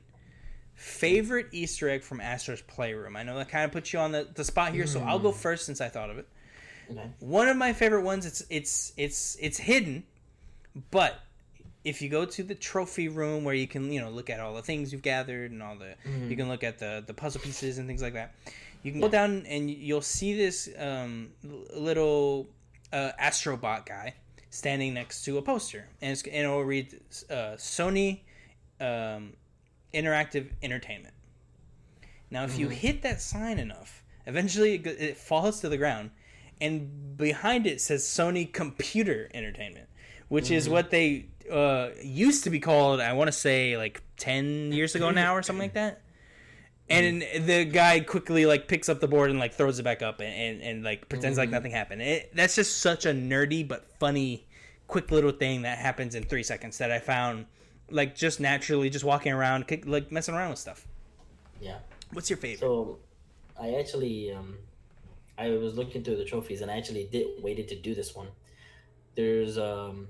Favorite 0.76 1.48
Easter 1.52 1.90
egg 1.90 2.04
from 2.04 2.22
Astro's 2.22 2.62
Playroom? 2.62 3.18
I 3.18 3.24
know 3.24 3.38
that 3.38 3.50
kind 3.50 3.66
of 3.66 3.74
puts 3.74 3.92
you 3.92 4.00
on 4.00 4.14
the, 4.14 4.30
the 4.34 4.46
spot 4.46 4.72
here, 4.74 4.88
so 4.88 5.02
I'll 5.02 5.20
go 5.20 5.34
first 5.34 5.66
since 5.66 5.82
I 5.82 5.90
thought 5.90 6.10
of 6.10 6.18
it. 6.20 6.28
Okay. 6.90 7.04
One 7.20 7.50
of 7.50 7.58
my 7.58 7.74
favorite 7.74 8.04
ones. 8.04 8.26
It's 8.26 8.44
it's 8.50 8.94
it's 8.96 9.36
it's 9.42 9.58
hidden, 9.58 10.06
but 10.92 11.20
if 11.84 12.02
you 12.02 12.10
go 12.10 12.26
to 12.26 12.44
the 12.44 12.56
trophy 12.56 13.08
room 13.08 13.44
where 13.44 13.56
you 13.56 13.68
can 13.68 13.92
you 13.92 14.00
know 14.00 14.10
look 14.10 14.30
at 14.30 14.40
all 14.40 14.54
the 14.54 14.62
things 14.62 14.92
you've 14.92 15.02
gathered 15.02 15.52
and 15.52 15.64
all 15.64 15.76
the 15.76 15.96
you 16.30 16.36
can 16.36 16.48
look 16.48 16.64
at 16.64 16.78
the 16.80 17.04
the 17.06 17.14
puzzle 17.14 17.42
pieces 17.42 17.78
and 17.78 17.88
things 17.88 18.02
like 18.02 18.14
that. 18.14 18.34
You 18.84 18.92
can 18.92 19.02
go 19.02 19.10
down 19.10 19.46
and 19.48 19.70
you'll 19.70 20.02
see 20.02 20.36
this 20.36 20.70
um, 20.80 21.30
little 21.76 22.48
uh, 22.92 23.12
astrobot 23.20 23.86
guy 23.86 24.16
standing 24.50 24.94
next 24.94 25.24
to 25.26 25.38
a 25.38 25.42
poster, 25.42 25.88
and, 26.02 26.12
it's, 26.12 26.24
and 26.24 26.36
it'll 26.36 26.64
read 26.64 27.00
uh, 27.30 27.56
Sony 27.58 28.22
um, 28.80 29.34
Interactive 29.94 30.50
Entertainment. 30.62 31.14
Now, 32.30 32.44
if 32.44 32.58
you 32.58 32.70
hit 32.70 33.02
that 33.04 33.22
sign 33.22 33.60
enough, 33.60 34.04
eventually 34.26 34.76
it, 34.76 34.88
it 34.88 35.18
falls 35.18 35.62
to 35.62 35.70
the 35.70 35.78
ground, 35.78 36.12
and 36.60 37.18
behind 37.18 37.68
it 37.68 37.82
says 37.82 38.04
Sony 38.04 38.52
Computer 38.52 39.30
Entertainment, 39.34 39.88
which 40.32 40.50
is 40.50 40.70
what 40.70 40.92
they 40.92 41.26
uh, 41.52 41.90
used 42.02 42.46
to 42.46 42.50
be 42.50 42.62
called. 42.62 43.02
I 43.02 43.12
want 43.12 43.28
to 43.28 43.34
say 43.34 43.76
like 43.76 44.02
ten 44.16 44.72
years 44.72 44.96
ago 44.96 45.12
now, 45.12 45.36
or 45.36 45.42
something 45.42 45.64
like 45.64 45.74
that. 45.74 46.04
And 46.90 47.22
the 47.22 47.66
guy 47.66 48.00
quickly 48.00 48.46
like 48.46 48.70
picks 48.70 48.88
up 48.88 49.02
the 49.02 49.10
board 49.10 49.30
and 49.30 49.40
like 49.40 49.56
throws 49.56 49.78
it 49.78 49.84
back 49.84 50.02
up 50.02 50.22
and, 50.22 50.34
and, 50.34 50.62
and 50.62 50.84
like 50.84 51.10
pretends 51.10 51.38
like 51.38 51.50
nothing 51.50 51.74
happened. 51.74 52.02
It, 52.02 52.32
that's 52.34 52.56
just 52.56 52.80
such 52.80 53.06
a 53.06 53.10
nerdy 53.10 53.68
but 53.68 53.90
funny, 54.00 54.48
quick 54.88 55.12
little 55.12 55.32
thing 55.32 55.64
that 55.64 55.78
happens 55.78 56.16
in 56.16 56.24
three 56.24 56.44
seconds 56.44 56.78
that 56.78 56.92
I 56.94 57.00
found 57.00 57.46
like 57.90 58.16
just 58.16 58.40
naturally 58.40 58.90
just 58.90 59.04
walking 59.04 59.34
around, 59.34 59.68
kick- 59.68 59.86
like 59.86 60.14
messing 60.14 60.34
around 60.34 60.52
with 60.52 60.60
stuff. 60.60 60.88
Yeah. 61.60 61.80
What's 62.14 62.30
your 62.30 62.38
favorite? 62.38 62.60
So, 62.60 63.00
I 63.60 63.74
actually 63.74 64.32
um, 64.32 64.56
I 65.38 65.50
was 65.50 65.76
looking 65.76 66.04
through 66.06 66.18
the 66.18 66.26
trophies, 66.26 66.62
and 66.62 66.72
I 66.72 66.78
actually 66.78 67.10
did 67.12 67.44
waited 67.44 67.68
to 67.68 67.76
do 67.76 67.94
this 67.94 68.16
one. 68.16 68.28
There's 69.16 69.58
um 69.58 70.08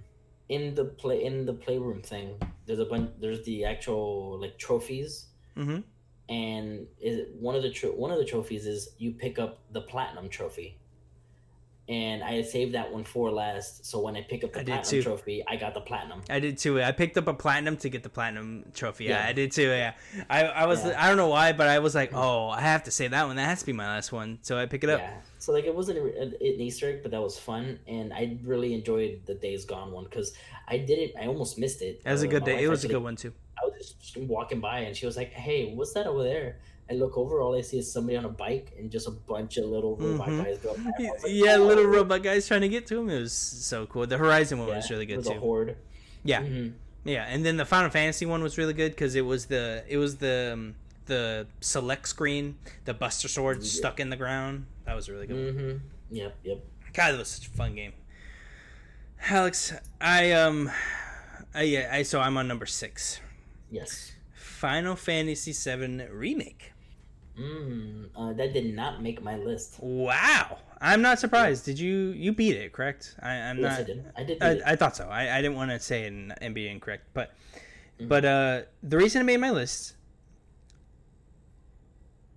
in 0.51 0.75
the 0.75 0.83
play 0.85 1.23
in 1.23 1.45
the 1.45 1.53
playroom 1.53 2.01
thing. 2.01 2.35
There's 2.65 2.79
a 2.79 2.85
bunch. 2.85 3.09
There's 3.19 3.43
the 3.45 3.65
actual 3.65 4.39
like 4.39 4.57
trophies, 4.57 5.27
mm-hmm. 5.57 5.79
and 6.29 6.87
is 6.99 7.27
one 7.39 7.55
of 7.55 7.63
the 7.63 7.71
tro- 7.71 7.91
one 7.91 8.11
of 8.11 8.19
the 8.19 8.25
trophies 8.25 8.67
is 8.67 8.89
you 8.97 9.11
pick 9.13 9.39
up 9.39 9.59
the 9.71 9.81
platinum 9.81 10.29
trophy. 10.29 10.77
And 11.91 12.23
I 12.23 12.41
saved 12.41 12.73
that 12.73 12.89
one 12.89 13.03
for 13.03 13.29
last, 13.29 13.85
so 13.85 13.99
when 13.99 14.15
I 14.15 14.21
pick 14.21 14.45
up 14.45 14.53
the 14.53 14.61
I 14.61 14.63
platinum 14.63 15.03
trophy, 15.03 15.43
I 15.45 15.57
got 15.57 15.73
the 15.73 15.81
platinum. 15.81 16.21
I 16.29 16.39
did 16.39 16.57
too. 16.57 16.81
I 16.81 16.93
picked 16.93 17.17
up 17.17 17.27
a 17.27 17.33
platinum 17.33 17.75
to 17.77 17.89
get 17.89 18.01
the 18.01 18.07
platinum 18.07 18.63
trophy. 18.73 19.05
Yeah, 19.05 19.21
Yeah. 19.21 19.27
I 19.27 19.33
did 19.33 19.51
too. 19.51 19.63
Yeah, 19.67 19.93
I, 20.29 20.43
I 20.45 20.65
was 20.67 20.85
Yeah. 20.85 20.95
I 20.97 21.09
don't 21.09 21.17
know 21.17 21.27
why, 21.27 21.51
but 21.51 21.67
I 21.67 21.79
was 21.79 21.93
like, 21.93 22.11
oh, 22.13 22.47
I 22.47 22.61
have 22.61 22.83
to 22.85 22.91
say 22.91 23.09
that 23.09 23.27
one. 23.27 23.35
That 23.35 23.49
has 23.49 23.59
to 23.59 23.65
be 23.65 23.73
my 23.73 23.87
last 23.87 24.13
one. 24.13 24.39
So 24.41 24.57
I 24.57 24.67
pick 24.67 24.85
it 24.85 24.89
up. 24.89 25.01
Yeah. 25.01 25.11
So 25.39 25.51
like 25.51 25.65
it 25.65 25.75
wasn't 25.75 25.97
a- 25.99 26.21
an 26.21 26.35
Easter 26.41 26.87
egg, 26.87 26.99
but 27.03 27.11
that 27.11 27.21
was 27.21 27.37
fun, 27.37 27.77
and 27.89 28.13
I 28.13 28.37
really 28.45 28.73
enjoyed 28.73 29.23
the 29.25 29.33
Days 29.33 29.65
Gone 29.65 29.91
one 29.91 30.05
because 30.05 30.33
I 30.69 30.77
did 30.77 30.97
it. 30.97 31.13
I 31.21 31.25
almost 31.27 31.59
missed 31.59 31.81
it. 31.81 32.03
That 32.05 32.13
was 32.13 32.23
a 32.23 32.27
Uh, 32.27 32.31
good 32.31 32.45
day. 32.45 32.63
It 32.63 32.69
was 32.69 32.85
a 32.85 32.87
good 32.87 33.03
one 33.03 33.17
too. 33.17 33.33
I 33.61 33.65
was 33.67 33.91
just 33.99 34.15
walking 34.15 34.61
by, 34.61 34.79
and 34.79 34.95
she 34.95 35.05
was 35.05 35.17
like, 35.17 35.33
"Hey, 35.33 35.73
what's 35.75 35.91
that 35.93 36.07
over 36.07 36.23
there?" 36.23 36.55
I 36.91 36.95
look 36.95 37.17
over, 37.17 37.39
all 37.41 37.55
I 37.57 37.61
see 37.61 37.79
is 37.79 37.89
somebody 37.91 38.17
on 38.17 38.25
a 38.25 38.29
bike 38.29 38.73
and 38.77 38.91
just 38.91 39.07
a 39.07 39.11
bunch 39.11 39.57
of 39.57 39.65
little 39.65 39.95
robot 39.95 40.27
Mhm. 40.27 40.43
guys 40.43 40.57
go. 40.57 40.73
by. 40.75 40.79
I 40.81 40.83
was 41.13 41.23
like, 41.23 41.31
Yeah, 41.33 41.55
"Oh." 41.55 41.65
little 41.65 41.85
robot 41.85 42.21
guys 42.21 42.47
trying 42.47 42.61
to 42.61 42.69
get 42.69 42.85
to 42.87 42.99
him. 42.99 43.09
It 43.09 43.19
was 43.19 43.33
so 43.33 43.85
cool. 43.85 44.05
The 44.05 44.17
Horizon 44.17 44.59
one 44.59 44.67
Yeah, 44.67 44.75
was 44.77 44.89
really 44.91 45.05
good 45.05 45.17
was 45.17 45.27
too. 45.27 45.33
horde. 45.39 45.77
Yeah, 46.23 46.41
Mhm. 46.43 46.73
yeah, 47.05 47.25
and 47.29 47.45
then 47.45 47.55
the 47.57 47.65
Final 47.65 47.89
Fantasy 47.89 48.25
one 48.25 48.43
was 48.43 48.57
really 48.57 48.73
good 48.73 48.91
because 48.91 49.15
it 49.15 49.21
was 49.25 49.45
the 49.45 49.83
it 49.87 49.97
was 49.97 50.17
the 50.17 50.51
um, 50.53 50.75
the 51.05 51.47
select 51.61 52.07
screen, 52.07 52.57
the 52.85 52.93
Buster 52.93 53.27
Sword 53.27 53.57
Yeah. 53.63 53.69
stuck 53.69 53.99
in 53.99 54.09
the 54.09 54.15
ground. 54.17 54.65
That 54.85 54.95
was 54.95 55.07
a 55.07 55.13
really 55.13 55.27
good. 55.27 55.37
one. 55.55 55.63
Mhm. 55.63 55.79
Yep. 56.11 56.35
Yep. 56.43 56.59
God, 56.93 57.11
that 57.13 57.17
was 57.19 57.29
such 57.29 57.47
a 57.47 57.51
fun 57.51 57.73
game. 57.75 57.93
Alex, 59.29 59.73
I 60.01 60.31
um, 60.31 60.69
I 61.53 61.63
yeah, 61.63 61.89
I 61.91 62.03
so 62.03 62.19
I'm 62.19 62.37
on 62.37 62.47
number 62.47 62.65
six. 62.65 63.19
Yes. 63.69 64.11
Final 64.33 64.95
Fantasy 64.95 65.53
VII 65.53 66.07
remake. 66.11 66.73
Mm, 67.39 68.09
uh, 68.15 68.33
that 68.33 68.53
did 68.53 68.75
not 68.75 69.01
make 69.01 69.21
my 69.23 69.37
list. 69.37 69.77
Wow, 69.79 70.59
I'm 70.81 71.01
not 71.01 71.17
surprised. 71.19 71.65
Did 71.65 71.79
you 71.79 72.09
you 72.09 72.33
beat 72.33 72.55
it? 72.57 72.73
Correct. 72.73 73.15
I, 73.21 73.31
I'm 73.35 73.59
yes, 73.59 73.71
not. 73.71 73.79
I 73.79 73.83
did. 73.83 74.05
I 74.17 74.23
did. 74.23 74.43
I. 74.65 74.71
I 74.71 74.75
thought 74.75 74.95
so. 74.95 75.07
I, 75.07 75.37
I 75.37 75.41
didn't 75.41 75.55
want 75.55 75.71
to 75.71 75.79
say 75.79 76.03
it 76.03 76.07
and, 76.07 76.33
and 76.41 76.53
be 76.53 76.67
incorrect, 76.67 77.05
but 77.13 77.33
Mhm. 77.99 78.07
but 78.09 78.25
uh, 78.25 78.61
the 78.83 78.97
reason 78.97 79.21
it 79.21 79.25
made 79.25 79.37
my 79.37 79.51
list, 79.51 79.95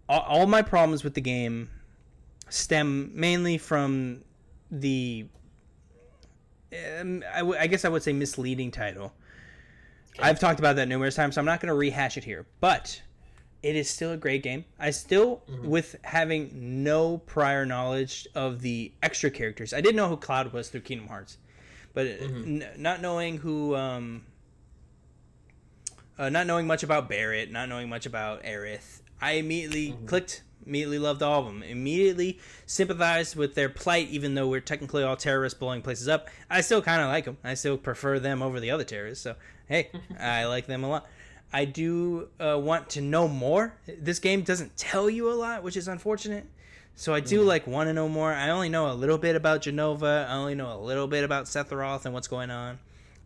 all, 0.08 0.20
all 0.20 0.46
my 0.46 0.62
problems 0.62 1.02
with 1.04 1.14
the 1.14 1.20
game 1.20 1.70
stem 2.48 3.10
mainly 3.14 3.58
from 3.58 4.22
the, 4.70 5.26
um, 7.00 7.22
I, 7.32 7.38
w- 7.38 7.58
I 7.58 7.66
guess 7.66 7.84
I 7.84 7.88
would 7.88 8.02
say 8.02 8.12
misleading 8.12 8.70
title. 8.70 9.12
Okay. 10.16 10.28
I've 10.28 10.38
talked 10.38 10.58
about 10.60 10.76
that 10.76 10.86
numerous 10.88 11.14
times, 11.16 11.34
so 11.34 11.40
I'm 11.40 11.46
not 11.46 11.60
going 11.60 11.68
to 11.68 11.74
rehash 11.74 12.16
it 12.16 12.24
here, 12.24 12.46
but 12.60 13.00
it 13.64 13.74
is 13.76 13.88
still 13.88 14.12
a 14.12 14.16
great 14.16 14.42
game. 14.42 14.64
I 14.78 14.90
still, 14.90 15.42
Mhm. 15.48 15.62
with 15.64 15.96
having 16.04 16.84
no 16.84 17.18
prior 17.18 17.64
knowledge 17.64 18.28
of 18.34 18.60
the 18.60 18.92
extra 19.02 19.30
characters, 19.30 19.72
I 19.72 19.80
didn't 19.80 19.96
know 19.96 20.08
who 20.08 20.18
Cloud 20.18 20.52
was 20.52 20.68
through 20.68 20.82
Kingdom 20.82 21.08
Hearts, 21.08 21.38
but 21.94 22.06
Mhm. 22.06 22.62
n- 22.62 22.68
not 22.76 23.00
knowing 23.00 23.38
who, 23.38 23.74
um, 23.74 24.26
uh, 26.18 26.28
not 26.28 26.46
knowing 26.46 26.66
much 26.66 26.82
about 26.82 27.08
Barret, 27.08 27.50
not 27.50 27.68
knowing 27.70 27.88
much 27.88 28.04
about 28.06 28.42
Aerith, 28.44 29.00
I 29.20 29.32
immediately 29.32 29.92
Mhm. 29.92 30.06
clicked. 30.06 30.42
Immediately 30.66 30.98
loved 30.98 31.22
all 31.22 31.40
of 31.40 31.46
them. 31.46 31.62
Immediately 31.62 32.38
sympathized 32.64 33.36
with 33.36 33.54
their 33.54 33.68
plight, 33.68 34.08
even 34.08 34.34
though 34.34 34.48
we're 34.48 34.60
technically 34.60 35.02
all 35.02 35.16
terrorists 35.16 35.58
blowing 35.58 35.82
places 35.82 36.08
up. 36.08 36.28
I 36.48 36.62
still 36.62 36.80
kind 36.80 37.02
of 37.02 37.08
like 37.08 37.26
them. 37.26 37.36
I 37.44 37.52
still 37.54 37.76
prefer 37.76 38.18
them 38.18 38.42
over 38.42 38.60
the 38.60 38.70
other 38.70 38.84
terrorists. 38.84 39.24
So 39.24 39.36
hey, 39.68 39.90
I 40.18 40.44
like 40.46 40.66
them 40.66 40.82
a 40.84 40.88
lot. 40.88 41.06
I 41.54 41.64
do 41.66 42.28
uh, 42.40 42.58
want 42.60 42.90
to 42.90 43.00
know 43.00 43.28
more. 43.28 43.74
This 43.86 44.18
game 44.18 44.42
doesn't 44.42 44.76
tell 44.76 45.08
you 45.08 45.30
a 45.30 45.34
lot, 45.34 45.62
which 45.62 45.76
is 45.76 45.86
unfortunate. 45.86 46.46
So 46.96 47.14
I 47.14 47.20
do 47.20 47.42
Mm. 47.42 47.46
like 47.46 47.66
want 47.68 47.88
to 47.88 47.92
know 47.92 48.08
more. 48.08 48.32
I 48.32 48.50
only 48.50 48.68
know 48.68 48.90
a 48.90 48.94
little 48.94 49.18
bit 49.18 49.36
about 49.36 49.62
Jenova. 49.62 50.28
I 50.28 50.32
only 50.34 50.56
know 50.56 50.72
a 50.76 50.80
little 50.80 51.06
bit 51.06 51.22
about 51.22 51.44
Sephiroth 51.46 52.04
and 52.06 52.12
what's 52.12 52.26
going 52.28 52.50
on. 52.50 52.80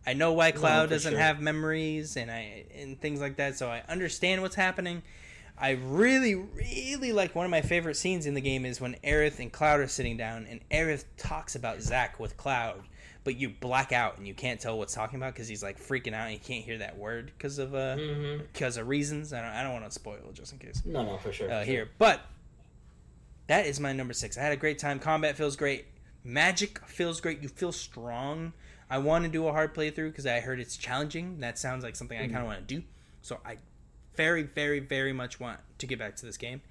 I 0.05 0.13
know 0.13 0.33
why 0.33 0.51
Cloud 0.51 0.89
doesn't 0.91 1.11
sure. 1.13 1.19
have 1.19 1.41
memories 1.41 2.17
and 2.17 2.29
I 2.31 2.65
and 2.77 3.01
things 3.01 3.19
like 3.19 3.35
that. 3.37 3.57
So 3.57 3.67
I 3.67 3.81
understand 3.89 4.43
what's 4.43 4.55
happening. 4.55 5.01
I 5.61 5.71
really, 5.71 6.35
really 6.35 7.11
like 7.11 7.35
one 7.35 7.45
of 7.45 7.51
my 7.51 7.61
favorite 7.61 7.95
scenes 7.95 8.25
in 8.25 8.33
the 8.33 8.41
game 8.41 8.63
is 8.65 8.79
when 8.79 8.95
Aerith 9.03 9.39
and 9.39 9.51
Cloud 9.51 9.79
are 9.81 9.87
sitting 9.87 10.17
down 10.17 10.45
and 10.49 10.61
Aerith 10.69 11.03
talks 11.17 11.53
about 11.55 11.81
Zack 11.81 12.19
with 12.19 12.37
Cloud, 12.37 12.83
but 13.23 13.35
you 13.37 13.49
black 13.49 13.91
out 13.91 14.17
and 14.17 14.27
you 14.27 14.33
can't 14.33 14.59
tell 14.59 14.77
what's 14.77 14.93
talking 14.93 15.17
about 15.17 15.33
because 15.33 15.47
he's 15.47 15.61
like 15.61 15.79
freaking 15.79 16.13
out 16.13 16.25
and 16.27 16.33
you 16.33 16.39
can't 16.39 16.63
hear 16.63 16.77
that 16.79 16.97
word 16.97 17.31
because 17.37 17.59
of 17.59 17.75
uh 17.75 17.97
because 18.53 18.77
of 18.77 18.87
reasons. 18.87 19.33
I 19.33 19.41
don't 19.41 19.51
I 19.51 19.63
don't 19.63 19.73
want 19.73 19.85
to 19.85 19.91
spoil 19.91 20.15
it 20.27 20.33
just 20.33 20.53
in 20.53 20.59
case 20.59 20.81
No, 20.85 21.03
no, 21.03 21.17
for 21.17 21.31
sure. 21.31 21.47
uh, 21.51 21.59
for 21.59 21.65
sure. 21.65 21.73
here, 21.73 21.89
but 21.97 22.21
that 23.47 23.65
is 23.65 23.79
my 23.79 23.93
number 23.93 24.13
six. 24.13 24.37
I 24.37 24.41
had 24.41 24.51
a 24.53 24.57
great 24.57 24.79
time. 24.79 24.99
Combat 24.99 25.35
feels 25.35 25.55
great. 25.55 25.85
Magic 26.23 26.79
feels 26.87 27.19
great. 27.19 27.41
You 27.41 27.49
feel 27.49 27.71
strong. 27.71 28.53
I 28.89 28.97
want 28.99 29.25
to 29.25 29.29
do 29.31 29.47
a 29.47 29.51
hard 29.51 29.73
playthrough 29.75 30.09
because 30.11 30.25
I 30.25 30.39
heard 30.39 30.59
it's 30.59 30.77
challenging. 30.77 31.39
That 31.39 31.57
sounds 31.59 31.83
like 31.83 31.95
something 31.95 32.17
I 32.17 32.25
kind 32.27 32.37
of 32.39 32.45
want 32.45 32.67
to 32.67 32.75
do. 32.75 32.83
So 33.21 33.39
I 33.45 33.57
very, 34.15 34.43
very, 34.43 34.79
very 34.79 35.13
much 35.13 35.39
want 35.39 35.59
to 35.79 35.87
get 35.87 35.97
back 35.99 36.15
to 36.17 36.25
this 36.25 36.37
game. 36.37 36.61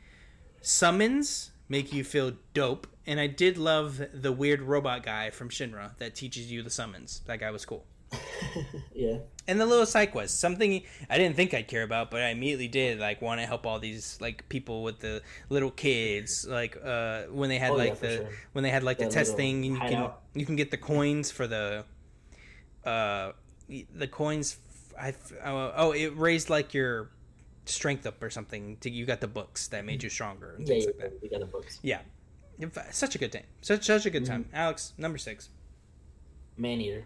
Summons 0.60 1.50
make 1.68 1.92
you 1.92 2.04
feel 2.04 2.32
dope, 2.54 2.86
and 3.06 3.18
I 3.20 3.26
did 3.26 3.58
love 3.58 4.00
the 4.12 4.32
weird 4.32 4.62
robot 4.62 5.02
guy 5.02 5.30
from 5.30 5.48
Shinra 5.50 5.96
that 5.98 6.14
teaches 6.14 6.50
you 6.50 6.62
the 6.62 6.70
summons. 6.70 7.20
That 7.26 7.40
guy 7.40 7.50
was 7.50 7.64
cool. 7.64 7.84
yeah. 8.94 9.18
And 9.46 9.60
the 9.60 9.66
little 9.66 9.84
side 9.86 10.12
quest, 10.12 10.40
something 10.40 10.82
I 11.10 11.18
didn't 11.18 11.36
think 11.36 11.52
I'd 11.54 11.68
care 11.68 11.82
about, 11.82 12.10
but 12.10 12.22
I 12.22 12.28
immediately 12.30 12.68
did. 12.68 12.98
Like, 12.98 13.20
want 13.20 13.40
to 13.40 13.46
help 13.46 13.66
all 13.66 13.78
these 13.78 14.18
like 14.20 14.48
people 14.48 14.82
with 14.82 15.00
the 15.00 15.22
little 15.50 15.70
kids, 15.70 16.46
like 16.48 16.78
uh, 16.82 17.22
when 17.24 17.48
they 17.50 17.58
had 17.58 17.72
Oh, 17.72 17.76
like 17.76 17.96
for 17.96 18.06
the 18.06 18.16
sure. 18.16 18.28
when 18.52 18.62
they 18.64 18.70
had 18.70 18.82
like 18.82 18.98
the 18.98 19.08
test 19.08 19.36
thing, 19.36 19.56
and 19.56 19.64
you 19.66 19.72
can 19.72 19.80
hideout. 19.80 20.22
you 20.34 20.46
can 20.46 20.56
get 20.56 20.70
the 20.70 20.76
coins 20.78 21.30
for 21.30 21.46
the 21.46 21.84
uh 22.84 23.32
the 23.94 24.06
coins. 24.06 24.56
I 25.00 25.08
f- 25.10 25.32
oh, 25.44 25.72
oh 25.76 25.92
it 25.92 26.16
raised 26.16 26.48
like 26.50 26.72
your 26.74 27.10
strength 27.68 28.06
up 28.06 28.22
or 28.22 28.30
something. 28.30 28.76
To, 28.80 28.90
you 28.90 29.06
got 29.06 29.20
the 29.20 29.28
books 29.28 29.68
that 29.68 29.84
made 29.84 30.02
you 30.02 30.08
stronger 30.10 30.54
and 30.56 30.66
Yeah, 30.66 30.74
things 30.74 30.84
yeah, 30.84 30.90
like 30.90 30.98
that. 31.12 31.22
we 31.22 31.28
got 31.28 31.40
the 31.40 31.46
books. 31.46 31.78
Yeah, 31.82 32.00
such 32.90 33.14
a 33.14 33.18
good 33.18 33.32
time. 33.32 33.44
Such 33.62 33.84
such 33.86 34.06
a 34.06 34.10
good 34.10 34.22
Mm-hmm. 34.24 34.32
time. 34.32 34.48
Alex, 34.52 34.92
number 34.98 35.18
six. 35.18 35.48
Maneater. 36.56 37.04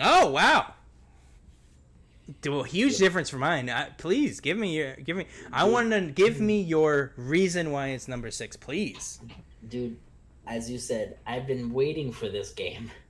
Oh 0.00 0.30
wow! 0.30 0.74
Do 2.42 2.60
a 2.60 2.66
huge 2.66 2.96
difference 2.98 3.28
for 3.30 3.38
mine. 3.38 3.68
I, 3.70 3.90
please 3.96 4.40
give 4.40 4.56
me 4.58 4.76
your 4.76 4.96
give 4.96 5.16
me. 5.16 5.26
I 5.52 5.64
want 5.64 5.90
to 5.90 6.00
give 6.02 6.40
me 6.40 6.60
your 6.62 7.12
reason 7.16 7.70
why 7.70 7.88
it's 7.88 8.08
number 8.08 8.30
six, 8.30 8.56
please. 8.56 9.20
Dude, 9.68 9.96
as 10.46 10.70
you 10.70 10.78
said, 10.78 11.18
I've 11.26 11.46
been 11.46 11.72
waiting 11.72 12.12
for 12.12 12.28
this 12.28 12.50
game. 12.52 12.90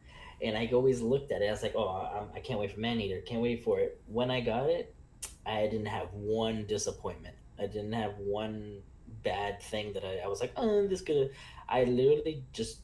And 0.43 0.59
I 0.59 0.69
always 0.75 1.01
looked 1.01 1.33
at 1.33 1.41
it. 1.41 1.47
I 1.47 1.53
was 1.53 1.63
like, 1.63 1.75
oh, 1.75 1.89
I, 1.89 2.37
I 2.37 2.41
can't 2.41 2.61
wait 2.61 2.71
for 2.75 2.81
Maneater. 2.81 3.23
Can't 3.23 3.41
wait 3.41 3.65
for 3.65 3.79
it. 3.81 3.99
When 4.09 4.31
I 4.31 4.41
got 4.43 4.69
it, 4.69 4.94
I 5.47 5.63
didn't 5.63 5.87
have 5.87 6.13
one 6.13 6.67
disappointment. 6.67 7.37
I 7.59 7.67
didn't 7.67 7.93
have 7.93 8.17
one 8.19 8.81
bad 9.23 9.63
thing 9.63 9.93
that 9.95 10.05
I, 10.05 10.19
I 10.25 10.27
was 10.29 10.41
like, 10.41 10.53
oh, 10.57 10.87
this 10.87 11.01
could. 11.03 11.31
I 11.69 11.85
literally 11.85 12.45
just. 12.53 12.81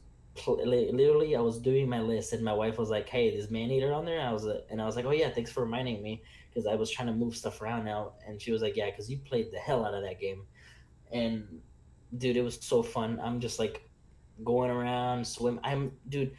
Literally, 0.46 1.34
I 1.34 1.40
was 1.40 1.58
doing 1.58 1.88
my 1.88 2.00
list, 2.00 2.32
and 2.32 2.42
my 2.42 2.52
wife 2.52 2.78
was 2.78 2.88
like, 2.88 3.08
"Hey, 3.08 3.30
there's 3.30 3.50
Maneater 3.50 3.92
on 3.92 4.04
there." 4.04 4.20
I 4.20 4.32
was, 4.32 4.46
uh, 4.46 4.60
and 4.70 4.80
I 4.80 4.86
was 4.86 4.94
like, 4.94 5.04
"Oh 5.04 5.10
yeah, 5.10 5.28
thanks 5.28 5.50
for 5.50 5.62
reminding 5.64 6.02
me," 6.02 6.22
because 6.48 6.66
I 6.66 6.76
was 6.76 6.88
trying 6.88 7.08
to 7.08 7.12
move 7.12 7.36
stuff 7.36 7.60
around 7.60 7.84
now. 7.84 8.12
And 8.26 8.40
she 8.40 8.52
was 8.52 8.62
like, 8.62 8.76
"Yeah, 8.76 8.86
because 8.86 9.10
you 9.10 9.18
played 9.18 9.50
the 9.50 9.58
hell 9.58 9.84
out 9.84 9.92
of 9.92 10.02
that 10.02 10.20
game," 10.20 10.46
and 11.12 11.60
dude, 12.16 12.36
it 12.36 12.42
was 12.42 12.58
so 12.60 12.82
fun. 12.82 13.20
I'm 13.20 13.40
just 13.40 13.58
like 13.58 13.82
going 14.44 14.70
around, 14.70 15.26
swim. 15.26 15.60
I'm 15.64 15.92
dude. 16.08 16.36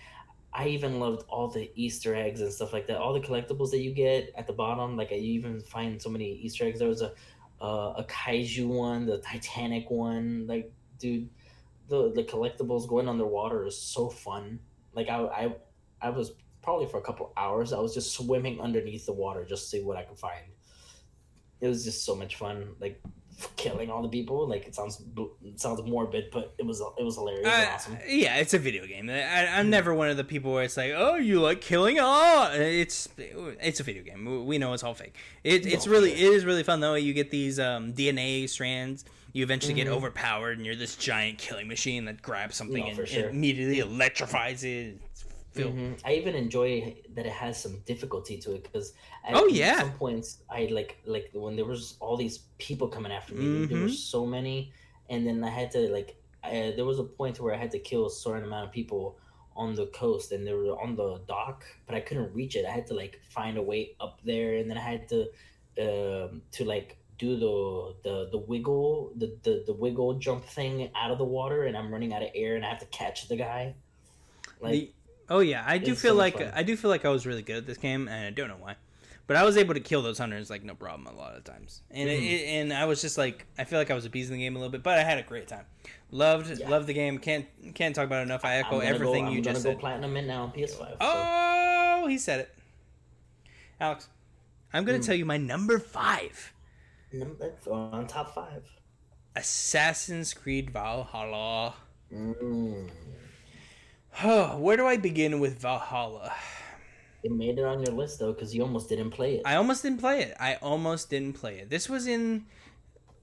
I 0.54 0.68
even 0.68 1.00
loved 1.00 1.24
all 1.30 1.48
the 1.48 1.72
Easter 1.76 2.14
eggs 2.14 2.42
and 2.42 2.52
stuff 2.52 2.74
like 2.74 2.88
that. 2.88 2.98
All 2.98 3.14
the 3.14 3.22
collectibles 3.22 3.72
that 3.72 3.80
you 3.80 3.92
get 3.92 4.34
at 4.36 4.48
the 4.48 4.54
bottom, 4.54 4.98
like 4.98 5.12
I 5.12 5.16
even 5.16 5.62
find 5.62 6.02
so 6.02 6.10
many 6.10 6.34
Easter 6.34 6.66
eggs. 6.66 6.80
There 6.80 6.90
was 6.90 7.02
a 7.02 7.14
uh, 7.62 7.94
a 7.98 8.06
kaiju 8.10 8.68
one, 8.68 9.06
the 9.06 9.20
Titanic 9.20 9.90
one. 9.90 10.46
Like, 10.48 10.72
dude, 11.00 11.30
the 11.88 12.12
the 12.12 12.24
collectibles 12.24 12.88
going 12.88 13.08
underwater 13.08 13.66
is 13.66 13.78
so 13.78 14.10
fun. 14.10 14.60
Like 14.94 15.08
I 15.10 15.20
I 15.20 15.56
I 16.02 16.10
was 16.10 16.34
probably 16.62 16.88
for 16.88 16.98
a 16.98 17.02
couple 17.02 17.32
hours. 17.38 17.72
I 17.72 17.80
was 17.80 17.94
just 17.94 18.14
swimming 18.14 18.60
underneath 18.60 19.06
the 19.06 19.14
water 19.14 19.46
just 19.46 19.64
to 19.64 19.70
see 19.78 19.84
what 19.84 19.98
I 19.98 20.04
could 20.04 20.20
find. 20.20 20.46
It 21.62 21.68
was 21.68 21.84
just 21.86 22.04
so 22.06 22.16
much 22.16 22.36
fun. 22.36 22.76
Like 22.80 23.02
killing 23.56 23.90
all 23.90 24.02
the 24.02 24.10
people. 24.10 24.48
Like 24.48 24.68
it 24.68 24.76
sounds 24.76 25.02
it 25.44 25.60
sounds 25.60 25.82
morbid, 25.84 26.26
but 26.32 26.54
it 26.58 26.66
was 26.66 26.82
it 26.98 27.04
was 27.04 27.16
hilarious. 27.16 27.48
Uh, 27.48 27.72
awesome. 27.74 27.98
Yeah, 28.08 28.38
it's 28.38 28.54
a 28.54 28.60
video 28.60 28.86
game. 28.86 29.10
I, 29.10 29.60
am 29.60 29.70
never 29.70 29.94
one 29.94 30.10
of 30.10 30.18
the 30.18 30.24
people 30.24 30.54
where 30.54 30.64
it's 30.64 30.78
like, 30.78 30.94
oh, 30.96 31.16
you 31.16 31.40
like 31.42 31.62
killing? 31.62 31.98
Oh, 32.00 32.52
it's 32.54 33.10
it's 33.18 33.80
a 33.80 33.84
video 33.84 34.04
game. 34.04 34.46
We 34.46 34.58
know 34.58 34.74
it's 34.74 34.84
all 34.84 34.94
fake. 34.94 35.16
It, 35.44 35.66
it's 35.66 35.86
no, 35.86 35.92
really 35.92 36.12
it 36.12 36.34
is 36.34 36.46
really 36.46 36.64
fun 36.64 36.80
though. 36.80 36.96
You 36.96 37.14
get 37.14 37.32
these 37.32 37.60
um, 37.60 37.94
DNA 37.94 38.48
strands. 38.50 39.06
You 39.34 39.44
eventually 39.44 39.76
mm-hmm. 39.76 39.90
get 39.90 39.96
overpowered, 39.96 40.58
and 40.58 40.66
you're 40.66 40.76
this 40.76 40.98
giant 40.98 41.38
killing 41.38 41.68
machine 41.68 42.04
that 42.06 42.22
grabs 42.22 42.58
something 42.58 42.84
no, 42.84 42.90
and, 42.90 43.08
sure. 43.08 43.28
and, 43.28 43.36
immediately 43.36 43.80
electrifies 43.80 44.64
it. 44.66 44.98
Mm-hmm. 45.56 45.94
I 46.06 46.14
even 46.14 46.36
enjoy 46.36 46.96
that 47.14 47.26
it 47.26 47.32
has 47.32 47.62
some 47.62 47.80
difficulty 47.80 48.38
to 48.38 48.54
it 48.56 48.64
because 48.64 48.94
oh 49.30 49.48
yeah, 49.48 49.80
some 49.80 49.92
points 49.92 50.44
I 50.50 50.70
like 50.72 50.98
like 51.06 51.30
when 51.34 51.56
there 51.56 51.66
was 51.66 51.98
all 52.00 52.16
these 52.16 52.40
people 52.58 52.88
coming 52.88 53.12
after 53.12 53.34
me. 53.34 53.44
Mm-hmm. 53.44 53.66
There 53.68 53.82
were 53.82 53.88
mm-hmm. 53.88 53.94
so 53.94 54.26
many, 54.26 54.72
and 55.10 55.28
then 55.28 55.44
I 55.44 55.50
had 55.50 55.72
to 55.72 55.90
like 55.90 56.16
I, 56.44 56.74
there 56.76 56.86
was 56.86 57.00
a 57.00 57.04
point 57.04 57.40
where 57.40 57.54
I 57.54 57.58
had 57.58 57.72
to 57.72 57.80
kill 57.80 58.08
a 58.08 58.12
certain 58.12 58.46
amount 58.46 58.66
of 58.68 58.72
people 58.72 59.18
on 59.56 59.76
the 59.76 59.88
coast, 59.88 60.32
and 60.32 60.48
they 60.48 60.54
were 60.54 60.80
on 60.82 60.96
the 60.96 61.22
dock, 61.28 61.66
but 61.86 61.96
I 61.96 62.00
couldn't 62.00 62.34
reach 62.34 62.56
it. 62.56 62.66
I 62.66 62.72
had 62.72 62.88
to 62.88 62.94
like 62.94 63.20
find 63.30 63.58
a 63.58 63.62
way 63.62 63.96
up 64.00 64.20
there, 64.24 64.56
and 64.56 64.70
then 64.70 64.78
I 64.78 64.82
had 64.82 65.10
to 65.10 65.22
um, 65.82 66.42
to 66.52 66.66
like 66.66 66.98
do 67.18 67.38
the 67.38 67.96
the 68.04 68.30
the 68.32 68.38
wiggle 68.38 69.12
the, 69.18 69.36
the 69.44 69.64
the 69.68 69.74
wiggle 69.74 70.16
jump 70.16 70.46
thing 70.46 70.90
out 70.96 71.12
of 71.12 71.18
the 71.18 71.26
water, 71.26 71.66
and 71.66 71.76
I'm 71.78 71.92
running 71.92 72.14
out 72.14 72.24
of 72.24 72.30
air, 72.34 72.56
and 72.56 72.66
I 72.66 72.70
have 72.70 72.80
to 72.80 72.86
catch 72.88 73.28
the 73.28 73.36
guy. 73.36 73.76
Like. 74.62 74.72
The- 74.72 74.94
Oh 75.32 75.40
yeah, 75.40 75.64
I 75.66 75.78
do 75.78 75.96
feel 75.96 76.12
so 76.12 76.18
like 76.18 76.38
fun. 76.38 76.52
I 76.54 76.62
do 76.64 76.76
feel 76.76 76.92
like 76.92 77.06
I 77.06 77.10
was 77.10 77.26
really 77.26 77.42
good 77.42 77.56
at 77.56 77.66
this 77.66 77.78
game, 77.78 78.10
and 78.10 78.28
I 78.28 78.32
don't 78.32 78.50
know 78.50 78.58
why, 78.60 78.76
but 79.28 79.38
I 79.38 79.46
was 79.46 79.56
able 79.56 79.74
to 79.74 79.80
kill 79.80 80.02
those 80.02 80.18
hunters 80.18 80.50
like 80.50 80.62
no 80.62 80.76
problem 80.76 81.08
a 81.08 81.18
lot 81.18 81.38
of 81.38 81.46
times, 81.46 81.84
and 81.90 82.10
mm-hmm. 82.10 82.22
it, 82.22 82.48
and 82.48 82.74
I 82.74 82.84
was 82.84 83.00
just 83.00 83.18
like 83.18 83.46
I 83.58 83.64
feel 83.64 83.80
like 83.80 83.90
I 83.90 83.94
was 83.94 84.06
abusing 84.06 84.36
the 84.36 84.44
game 84.44 84.58
a 84.58 84.60
little 84.60 84.72
bit, 84.72 84.84
but 84.84 85.00
I 85.00 85.04
had 85.04 85.20
a 85.20 85.24
great 85.24 85.48
time. 85.48 85.64
Loved 86.12 86.60
yeah. 86.60 86.68
loved 86.68 86.86
the 86.86 86.94
game. 86.94 87.18
Can't 87.18 87.46
can't 87.74 87.96
talk 87.96 88.08
about 88.08 88.20
it 88.20 88.24
enough. 88.24 88.44
I 88.44 88.58
echo 88.58 88.80
everything 88.80 89.28
go, 89.28 89.32
you 89.32 89.42
just 89.42 89.62
said. 89.62 89.80
platinum 89.80 90.18
in 90.18 90.28
now 90.28 90.44
on 90.44 90.52
PS5. 90.52 90.98
Oh, 91.00 92.02
so. 92.02 92.08
he 92.08 92.18
said 92.18 92.42
it. 92.42 92.56
Alex, 93.80 94.10
I'm 94.74 94.84
gonna 94.84 95.00
mm. 95.00 95.06
tell 95.06 95.16
you 95.16 95.26
my 95.26 95.38
number 95.38 95.80
five. 95.80 96.52
Number 97.14 97.54
on 97.72 98.06
top 98.06 98.36
five. 98.36 98.64
Assassin's 99.38 100.34
Creed 100.34 100.72
Valhalla. 100.72 101.76
Mm. 102.14 102.90
Where 104.20 104.78
do 104.78 104.86
I 104.86 104.98
begin 104.98 105.40
with 105.40 105.60
Valhalla? 105.60 106.34
It 107.24 107.32
made 107.32 107.60
it 107.60 107.66
on 107.66 107.84
your 107.84 107.94
list 107.94 108.20
though, 108.20 108.34
because 108.34 108.54
you 108.54 108.62
almost 108.64 108.90
didn't 108.90 109.12
play 109.12 109.36
it. 109.36 109.42
I 109.46 109.56
almost 109.56 109.84
didn't 109.84 110.00
play 110.00 110.22
it. 110.24 110.36
I 110.40 110.56
almost 110.56 111.10
didn't 111.10 111.34
play 111.34 111.60
it. 111.60 111.70
This 111.70 111.88
was 111.88 112.08
in 112.08 112.46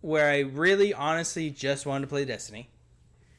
where 0.01 0.31
I 0.31 0.41
really, 0.41 0.95
honestly, 0.95 1.51
just 1.51 1.85
wanted 1.85 2.03
to 2.03 2.07
play 2.09 2.25
Destiny. 2.25 2.71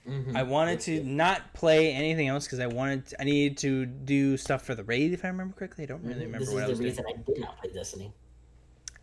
Mm-hmm. 0.08 0.36
I 0.36 0.44
wanted 0.44 0.80
to 0.82 1.04
not 1.04 1.54
play 1.54 1.94
anything 1.94 2.28
else 2.28 2.46
because 2.46 2.60
I 2.60 2.68
wanted, 2.68 3.06
to, 3.08 3.22
I 3.22 3.26
needed 3.26 3.58
to 3.60 3.86
do 3.86 4.38
stuff 4.38 4.64
for 4.64 4.76
the 4.76 4.84
raid, 4.84 5.14
if 5.14 5.24
I 5.24 5.30
remember 5.30 5.56
correctly. 5.56 5.84
I 5.84 5.88
don't 5.88 6.04
really 6.04 6.26
mm-hmm. 6.26 6.34
remember 6.34 6.46
this 6.46 6.54
what 6.54 6.64
I 6.64 6.68
was 6.68 6.80
doing. 6.80 6.90
This 6.90 7.00
is 7.00 7.06
the 7.06 7.14
reason 7.14 7.22
I 7.22 7.32
did 7.32 7.40
not 7.40 7.58
play 7.60 7.72
Destiny. 7.72 8.14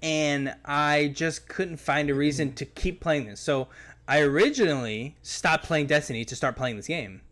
And 0.02 0.54
I 0.64 1.08
just 1.14 1.48
couldn't 1.48 1.78
find 1.78 2.10
a 2.10 2.14
reason 2.14 2.52
to 2.54 2.66
keep 2.66 3.00
playing 3.00 3.26
this. 3.26 3.40
So 3.40 3.68
I 4.06 4.20
originally 4.20 5.16
stopped 5.22 5.64
playing 5.64 5.86
Destiny 5.86 6.24
to 6.26 6.36
start 6.36 6.56
playing 6.56 6.76
this 6.76 6.86
game 6.86 7.22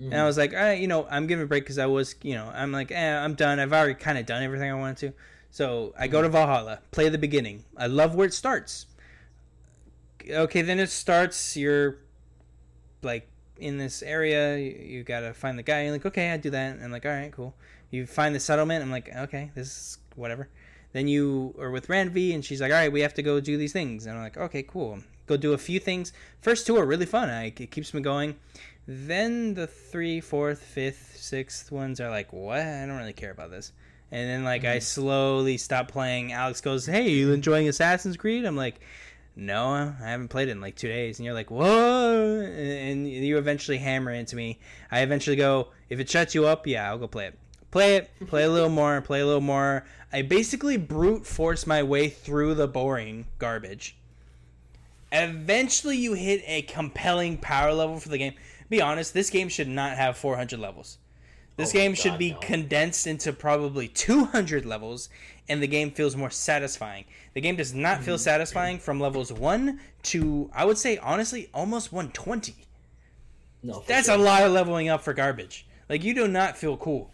Mm-hmm. 0.00 0.12
And 0.12 0.20
I 0.20 0.26
was 0.26 0.36
like, 0.36 0.52
all 0.52 0.58
right, 0.58 0.78
you 0.78 0.88
know, 0.88 1.06
I'm 1.10 1.26
giving 1.26 1.42
a 1.42 1.46
break 1.46 1.64
because 1.64 1.78
I 1.78 1.86
was, 1.86 2.14
you 2.22 2.34
know, 2.34 2.50
I'm 2.54 2.70
like, 2.70 2.92
eh, 2.92 3.18
I'm 3.18 3.34
done. 3.34 3.58
I've 3.58 3.72
already 3.72 3.94
kind 3.94 4.18
of 4.18 4.26
done 4.26 4.42
everything 4.42 4.70
I 4.70 4.74
wanted 4.74 4.96
to. 4.98 5.12
So 5.50 5.94
I 5.98 6.06
go 6.06 6.20
to 6.20 6.28
Valhalla, 6.28 6.80
play 6.90 7.08
the 7.08 7.18
beginning. 7.18 7.64
I 7.76 7.86
love 7.86 8.14
where 8.14 8.26
it 8.26 8.34
starts. 8.34 8.86
Okay, 10.28 10.60
then 10.60 10.78
it 10.78 10.90
starts. 10.90 11.56
You're 11.56 11.98
like 13.02 13.28
in 13.56 13.78
this 13.78 14.02
area. 14.02 14.58
You, 14.58 14.76
you 14.84 15.02
gotta 15.02 15.32
find 15.32 15.58
the 15.58 15.62
guy. 15.62 15.84
You're 15.84 15.92
like, 15.92 16.06
okay, 16.06 16.30
I 16.30 16.36
do 16.36 16.50
that. 16.50 16.74
And 16.74 16.84
I'm 16.84 16.92
like, 16.92 17.06
all 17.06 17.12
right, 17.12 17.32
cool. 17.32 17.54
You 17.90 18.06
find 18.06 18.34
the 18.34 18.40
settlement. 18.40 18.82
I'm 18.82 18.90
like, 18.90 19.14
okay, 19.16 19.50
this 19.54 19.68
is 19.68 19.98
whatever. 20.14 20.48
Then 20.92 21.08
you 21.08 21.54
are 21.58 21.70
with 21.70 21.88
Randvi, 21.88 22.34
and 22.34 22.44
she's 22.44 22.60
like, 22.60 22.72
all 22.72 22.78
right, 22.78 22.92
we 22.92 23.00
have 23.00 23.14
to 23.14 23.22
go 23.22 23.40
do 23.40 23.56
these 23.56 23.72
things. 23.72 24.06
And 24.06 24.16
I'm 24.16 24.24
like, 24.24 24.36
okay, 24.36 24.62
cool. 24.62 25.00
Go 25.26 25.36
do 25.36 25.52
a 25.52 25.58
few 25.58 25.80
things. 25.80 26.12
First 26.40 26.66
two 26.66 26.76
are 26.76 26.86
really 26.86 27.06
fun. 27.06 27.28
I, 27.28 27.46
it 27.46 27.70
keeps 27.70 27.92
me 27.92 28.00
going. 28.00 28.36
Then 28.86 29.54
the 29.54 29.66
three, 29.66 30.20
fourth, 30.20 30.62
fifth, 30.62 31.16
sixth 31.16 31.72
ones 31.72 32.00
are 32.00 32.10
like, 32.10 32.32
what? 32.32 32.60
I 32.60 32.86
don't 32.86 32.96
really 32.96 33.12
care 33.12 33.32
about 33.32 33.50
this. 33.50 33.72
And 34.12 34.28
then 34.28 34.44
like 34.44 34.62
mm-hmm. 34.62 34.76
I 34.76 34.78
slowly 34.78 35.56
stop 35.56 35.90
playing. 35.90 36.32
Alex 36.32 36.60
goes, 36.60 36.86
"Hey, 36.86 37.10
you 37.10 37.32
enjoying 37.32 37.68
Assassin's 37.68 38.16
Creed?" 38.16 38.44
I'm 38.44 38.56
like, 38.56 38.80
"No, 39.34 39.94
I 40.00 40.08
haven't 40.08 40.28
played 40.28 40.48
it 40.48 40.52
in 40.52 40.60
like 40.60 40.76
two 40.76 40.88
days." 40.88 41.18
And 41.18 41.24
you're 41.24 41.34
like, 41.34 41.50
"Whoa!" 41.50 42.40
And 42.40 43.08
you 43.08 43.38
eventually 43.38 43.78
hammer 43.78 44.12
into 44.12 44.36
me. 44.36 44.60
I 44.90 45.00
eventually 45.00 45.36
go, 45.36 45.68
"If 45.90 45.98
it 45.98 46.08
shuts 46.08 46.34
you 46.34 46.46
up, 46.46 46.66
yeah, 46.66 46.88
I'll 46.88 46.98
go 46.98 47.08
play 47.08 47.26
it." 47.26 47.38
Play 47.72 47.96
it, 47.96 48.10
play 48.28 48.44
a 48.44 48.48
little 48.48 48.70
more, 48.70 49.02
play 49.02 49.20
a 49.20 49.26
little 49.26 49.40
more. 49.40 49.84
I 50.12 50.22
basically 50.22 50.76
brute 50.76 51.26
force 51.26 51.66
my 51.66 51.82
way 51.82 52.08
through 52.08 52.54
the 52.54 52.68
boring 52.68 53.26
garbage. 53.38 53.96
Eventually, 55.12 55.96
you 55.98 56.14
hit 56.14 56.42
a 56.46 56.62
compelling 56.62 57.36
power 57.36 57.74
level 57.74 57.98
for 57.98 58.08
the 58.08 58.18
game 58.18 58.34
be 58.68 58.80
honest, 58.80 59.14
this 59.14 59.30
game 59.30 59.48
should 59.48 59.68
not 59.68 59.96
have 59.96 60.16
400 60.16 60.58
levels. 60.58 60.98
This 61.56 61.70
oh 61.70 61.72
game 61.72 61.92
God, 61.92 61.98
should 61.98 62.18
be 62.18 62.32
no. 62.32 62.38
condensed 62.38 63.06
into 63.06 63.32
probably 63.32 63.88
200 63.88 64.66
levels, 64.66 65.08
and 65.48 65.62
the 65.62 65.66
game 65.66 65.90
feels 65.90 66.14
more 66.14 66.30
satisfying. 66.30 67.06
The 67.34 67.40
game 67.40 67.56
does 67.56 67.72
not 67.72 68.02
feel 68.02 68.16
mm-hmm. 68.16 68.22
satisfying 68.22 68.78
from 68.78 69.00
levels 69.00 69.32
1 69.32 69.80
to, 70.04 70.50
I 70.54 70.64
would 70.64 70.78
say, 70.78 70.98
honestly, 70.98 71.48
almost 71.54 71.92
120. 71.92 72.54
No, 73.62 73.82
That's 73.86 74.06
sure. 74.06 74.14
a 74.16 74.18
lot 74.18 74.42
of 74.42 74.52
leveling 74.52 74.88
up 74.88 75.02
for 75.02 75.14
garbage. 75.14 75.66
Like, 75.88 76.04
you 76.04 76.14
do 76.14 76.28
not 76.28 76.58
feel 76.58 76.76
cool 76.76 77.10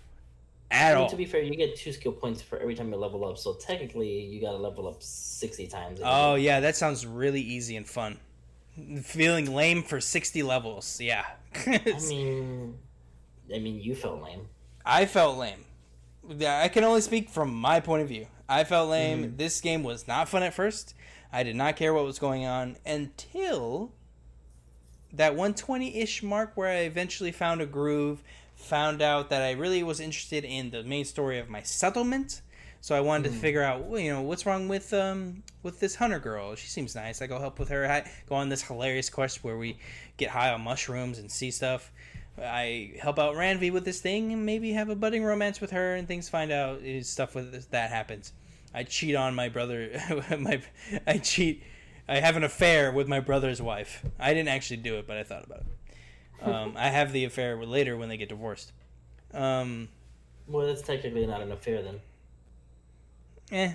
at 0.70 0.92
I 0.92 0.94
mean, 0.94 1.02
all. 1.04 1.10
To 1.10 1.16
be 1.16 1.24
fair, 1.24 1.42
you 1.42 1.54
get 1.54 1.76
two 1.76 1.92
skill 1.92 2.12
points 2.12 2.42
for 2.42 2.58
every 2.58 2.74
time 2.74 2.90
you 2.90 2.96
level 2.96 3.24
up, 3.24 3.38
so 3.38 3.54
technically, 3.54 4.08
you 4.08 4.40
got 4.40 4.52
to 4.52 4.56
level 4.56 4.88
up 4.88 5.02
60 5.02 5.68
times. 5.68 6.00
Oh, 6.02 6.34
yeah, 6.34 6.58
that 6.60 6.74
sounds 6.74 7.06
really 7.06 7.40
easy 7.40 7.76
and 7.76 7.86
fun. 7.88 8.18
Feeling 9.02 9.52
lame 9.52 9.82
for 9.82 10.00
60 10.00 10.42
levels, 10.42 11.00
yeah. 11.00 11.26
I 11.66 11.80
mean, 12.08 12.78
I 13.54 13.58
mean, 13.58 13.80
you 13.80 13.94
felt 13.94 14.22
lame. 14.22 14.48
I 14.84 15.04
felt 15.04 15.36
lame. 15.36 15.64
I 16.46 16.68
can 16.68 16.84
only 16.84 17.00
speak 17.00 17.28
from 17.28 17.52
my 17.52 17.80
point 17.80 18.02
of 18.02 18.08
view. 18.08 18.26
I 18.48 18.64
felt 18.64 18.90
lame. 18.90 19.24
Mm-hmm. 19.24 19.36
This 19.36 19.60
game 19.60 19.82
was 19.82 20.08
not 20.08 20.28
fun 20.28 20.42
at 20.42 20.54
first. 20.54 20.94
I 21.32 21.42
did 21.42 21.56
not 21.56 21.76
care 21.76 21.92
what 21.94 22.04
was 22.04 22.18
going 22.18 22.44
on 22.46 22.76
until 22.86 23.92
that 25.12 25.32
120 25.32 25.98
ish 25.98 26.22
mark 26.22 26.52
where 26.54 26.68
I 26.68 26.82
eventually 26.82 27.32
found 27.32 27.60
a 27.60 27.66
groove, 27.66 28.22
found 28.54 29.02
out 29.02 29.30
that 29.30 29.42
I 29.42 29.52
really 29.52 29.82
was 29.82 30.00
interested 30.00 30.44
in 30.44 30.70
the 30.70 30.82
main 30.82 31.04
story 31.04 31.38
of 31.38 31.48
my 31.48 31.62
settlement. 31.62 32.42
So 32.82 32.96
I 32.96 33.00
wanted 33.00 33.30
mm. 33.30 33.34
to 33.34 33.40
figure 33.40 33.62
out, 33.62 33.84
well, 33.84 34.00
you 34.00 34.12
know, 34.12 34.22
what's 34.22 34.44
wrong 34.44 34.66
with 34.66 34.92
um 34.92 35.44
with 35.62 35.78
this 35.78 35.94
hunter 35.94 36.18
girl. 36.18 36.56
She 36.56 36.66
seems 36.66 36.96
nice. 36.96 37.22
I 37.22 37.28
go 37.28 37.38
help 37.38 37.60
with 37.60 37.68
her. 37.68 37.88
I 37.88 38.10
go 38.28 38.34
on 38.34 38.48
this 38.48 38.60
hilarious 38.60 39.08
quest 39.08 39.44
where 39.44 39.56
we 39.56 39.78
get 40.16 40.30
high 40.30 40.52
on 40.52 40.62
mushrooms 40.62 41.20
and 41.20 41.30
see 41.30 41.52
stuff. 41.52 41.92
I 42.40 42.94
help 43.00 43.20
out 43.20 43.36
Randvi 43.36 43.72
with 43.72 43.84
this 43.84 44.00
thing 44.00 44.32
and 44.32 44.44
maybe 44.44 44.72
have 44.72 44.88
a 44.88 44.96
budding 44.96 45.22
romance 45.22 45.60
with 45.60 45.70
her 45.70 45.94
and 45.94 46.08
things 46.08 46.28
find 46.28 46.50
out 46.50 46.80
is 46.80 47.08
stuff 47.08 47.36
with 47.36 47.52
this, 47.52 47.66
that 47.66 47.90
happens. 47.90 48.32
I 48.74 48.82
cheat 48.82 49.14
on 49.14 49.36
my 49.36 49.48
brother. 49.48 50.00
my 50.38 50.60
I 51.06 51.18
cheat. 51.18 51.62
I 52.08 52.18
have 52.18 52.36
an 52.36 52.42
affair 52.42 52.90
with 52.90 53.06
my 53.06 53.20
brother's 53.20 53.62
wife. 53.62 54.04
I 54.18 54.34
didn't 54.34 54.48
actually 54.48 54.78
do 54.78 54.96
it, 54.96 55.06
but 55.06 55.16
I 55.16 55.22
thought 55.22 55.44
about 55.44 55.60
it. 55.60 55.66
Um, 56.42 56.74
I 56.76 56.88
have 56.88 57.12
the 57.12 57.24
affair 57.24 57.64
later 57.64 57.96
when 57.96 58.08
they 58.08 58.16
get 58.16 58.28
divorced. 58.28 58.72
Um, 59.32 59.88
well, 60.48 60.66
that's 60.66 60.82
technically 60.82 61.24
not 61.24 61.40
an 61.40 61.52
affair 61.52 61.82
then. 61.82 62.00
Eh. 63.52 63.72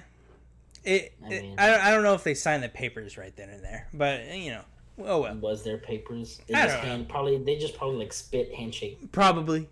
It, 0.84 1.14
I, 1.24 1.30
mean, 1.30 1.44
it, 1.44 1.60
I, 1.60 1.90
I 1.90 1.92
don't 1.94 2.04
know 2.04 2.14
if 2.14 2.24
they 2.24 2.34
signed 2.34 2.64
the 2.64 2.70
papers 2.70 3.18
right 3.18 3.36
then 3.36 3.50
and 3.50 3.64
there, 3.64 3.88
but 3.94 4.34
you 4.36 4.52
know, 4.52 4.62
oh 5.00 5.22
well. 5.22 5.36
Was 5.36 5.64
there 5.64 5.78
papers? 5.78 6.40
They 6.48 6.54
I 6.54 6.66
just 6.66 6.78
hand, 6.78 7.02
know. 7.02 7.08
probably 7.10 7.38
they 7.38 7.58
just 7.58 7.78
probably 7.78 7.98
like 7.98 8.14
spit 8.14 8.54
handshake. 8.54 9.12
Probably, 9.12 9.68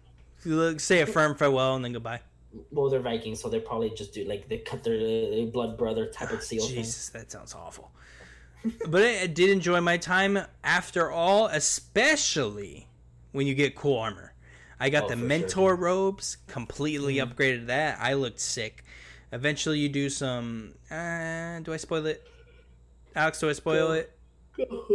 say 0.78 1.02
a 1.02 1.06
firm 1.06 1.36
farewell 1.36 1.76
and 1.76 1.86
then 1.86 1.94
goodbye. 1.94 2.20
Well, 2.72 2.90
they're 2.90 3.00
Vikings, 3.00 3.42
so 3.42 3.50
they 3.50 3.60
probably 3.60 3.90
just 3.92 4.14
do 4.14 4.26
like 4.26 4.50
they 4.50 4.58
cut 4.58 4.84
their, 4.84 4.98
their 4.98 5.46
blood 5.46 5.78
brother 5.78 6.08
type 6.08 6.32
of 6.32 6.44
seal. 6.44 6.68
Jesus, 6.68 7.10
thing. 7.10 7.22
that 7.22 7.32
sounds 7.32 7.56
awful. 7.56 7.92
but 8.88 9.02
I, 9.02 9.22
I 9.22 9.28
did 9.28 9.50
enjoy 9.50 9.80
my 9.82 9.98
time 9.98 10.38
after 10.64 11.12
all, 11.12 11.48
especially 11.48 12.90
when 13.32 13.48
you 13.48 13.56
get 13.56 13.76
cool 13.76 14.00
armor. 14.00 14.34
I 14.80 14.90
got 14.90 15.06
oh, 15.06 15.10
the 15.10 15.16
mentor 15.16 15.70
sure. 15.70 15.76
robes, 15.76 16.38
completely 16.48 17.16
mm-hmm. 17.16 17.32
upgraded 17.32 17.68
that. 17.68 18.00
I 18.02 18.14
looked 18.14 18.42
sick. 18.42 18.84
Eventually, 19.32 19.80
you 19.80 19.90
do 19.90 20.10
some. 20.10 20.74
Uh, 20.90 21.60
do 21.60 21.74
I 21.74 21.78
spoil 21.78 22.06
it? 22.06 22.26
Alex, 23.16 23.40
do 23.40 23.50
I 23.50 23.54
spoil 23.54 23.92
it? 23.92 24.12
Go 24.58 24.86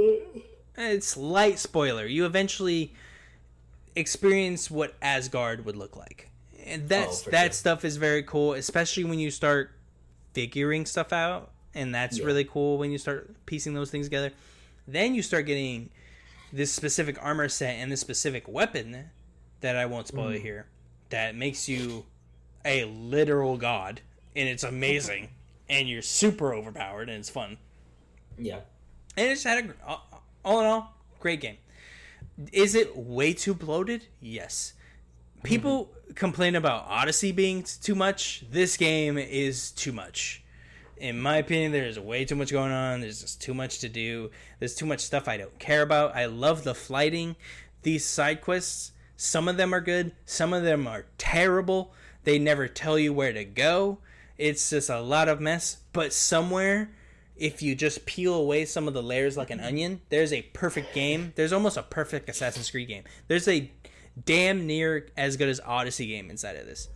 it's 0.77 1.17
light 1.17 1.59
spoiler. 1.59 2.07
You 2.07 2.25
eventually 2.25 2.95
experience 3.97 4.71
what 4.71 4.95
Asgard 5.03 5.65
would 5.65 5.77
look 5.77 5.97
like, 5.97 6.31
and 6.65 6.89
that's 6.89 7.27
oh, 7.27 7.31
that 7.33 7.47
sure. 7.47 7.53
stuff 7.53 7.85
is 7.85 7.97
very 7.97 8.23
cool, 8.23 8.55
especially 8.55 9.05
when 9.05 9.19
you 9.19 9.31
start 9.31 9.73
figuring 10.33 10.87
stuff 10.87 11.13
out 11.13 11.51
and 11.75 11.95
that's 11.95 12.19
Yeah. 12.19 12.25
really 12.25 12.45
cool 12.45 12.79
when 12.79 12.91
you 12.91 12.99
start 12.99 13.35
piecing 13.47 13.75
those 13.75 13.91
things 13.91 14.07
together. 14.07 14.33
Then 14.87 15.15
you 15.15 15.23
start 15.23 15.47
getting 15.47 15.91
this 16.53 16.73
specific 16.73 17.17
armor 17.21 17.49
set 17.49 17.75
and 17.77 17.91
this 17.93 18.01
specific 18.01 18.49
weapon 18.49 19.11
that 19.61 19.77
I 19.77 19.87
won't 19.87 20.09
spoil 20.09 20.31
Mm. 20.31 20.41
here 20.43 20.67
that 21.11 21.35
makes 21.35 21.69
you 21.69 22.07
a 22.65 22.85
literal 22.85 23.57
god, 23.57 24.01
and 24.37 24.49
it's 24.49 24.65
amazing, 24.65 25.29
and 25.69 25.89
you're 25.89 26.03
super 26.03 26.55
overpowered, 26.55 27.09
and 27.09 27.19
it's 27.19 27.31
fun. 27.31 27.59
Yeah. 28.39 28.61
And 29.17 29.27
it 29.27 29.35
just 29.35 29.45
had 29.45 29.65
a 29.65 29.75
all 29.87 30.25
all 30.45 30.61
in 30.61 30.67
all 30.67 30.95
great 31.19 31.41
game. 31.41 31.59
Is 32.53 32.75
it 32.75 32.97
way 32.97 33.33
too 33.33 33.55
bloated? 33.55 34.07
Yes. 34.21 34.75
People 35.43 35.87
mm-hmm. 35.87 36.15
complain 36.15 36.55
about 36.55 36.87
Odyssey 36.89 37.33
being 37.33 37.65
too 37.83 37.95
much. 37.95 38.45
This 38.51 38.77
game 38.77 39.19
is 39.19 39.71
too 39.71 39.93
much. 39.93 40.43
In 40.97 41.21
my 41.21 41.39
opinion, 41.39 41.73
there's 41.73 41.99
way 41.99 42.27
too 42.27 42.37
much 42.37 42.53
going 42.53 42.73
on. 42.73 43.01
There's 43.01 43.23
just 43.23 43.41
too 43.41 43.55
much 43.55 43.79
to 43.79 43.89
do. 43.89 44.31
There's 44.59 44.75
too 44.75 44.85
much 44.87 45.01
stuff 45.01 45.29
I 45.29 45.39
don't 45.39 45.59
care 45.59 45.83
about. 45.83 46.15
I 46.15 46.27
love 46.27 46.63
the 46.63 46.75
flighting. 46.75 47.37
These 47.83 48.05
side 48.05 48.43
quests, 48.43 48.93
some 49.17 49.49
of 49.49 49.57
them 49.57 49.75
are 49.75 49.81
good, 49.81 50.13
some 50.27 50.53
of 50.53 50.63
them 50.63 50.87
are 50.87 51.07
terrible. 51.17 51.95
They 52.25 52.39
never 52.39 52.69
tell 52.69 52.99
you 52.99 53.15
where 53.15 53.33
to 53.33 53.45
go. 53.45 53.99
It's 54.41 54.71
just 54.71 54.89
a 54.91 55.01
lot 55.01 55.29
of 55.29 55.41
mess. 55.41 55.79
But 55.93 56.13
somewhere, 56.13 56.91
if 57.37 57.63
you 57.63 57.75
just 57.75 58.07
peel 58.07 58.35
away 58.35 58.65
some 58.65 58.89
of 58.89 58.95
the 58.95 59.03
layers 59.03 59.37
like 59.37 59.51
an 59.51 59.61
onion, 59.61 60.01
there's 60.09 60.33
a 60.33 60.43
perfect 60.43 60.95
game. 60.95 61.33
There's 61.37 61.53
almost 61.53 61.77
a 61.77 61.83
perfect 61.83 62.29
Assassin's 62.29 62.71
Creed 62.71 62.89
game. 62.89 63.05
There's 63.29 63.47
a 63.49 63.71
damn 64.25 64.67
near 64.67 65.07
as 65.17 65.37
good 65.37 65.49
as 65.49 65.61
Odyssey 65.61 66.07
game 66.07 66.31
inside 66.31 66.57
of 66.57 66.67
this. 66.67 66.89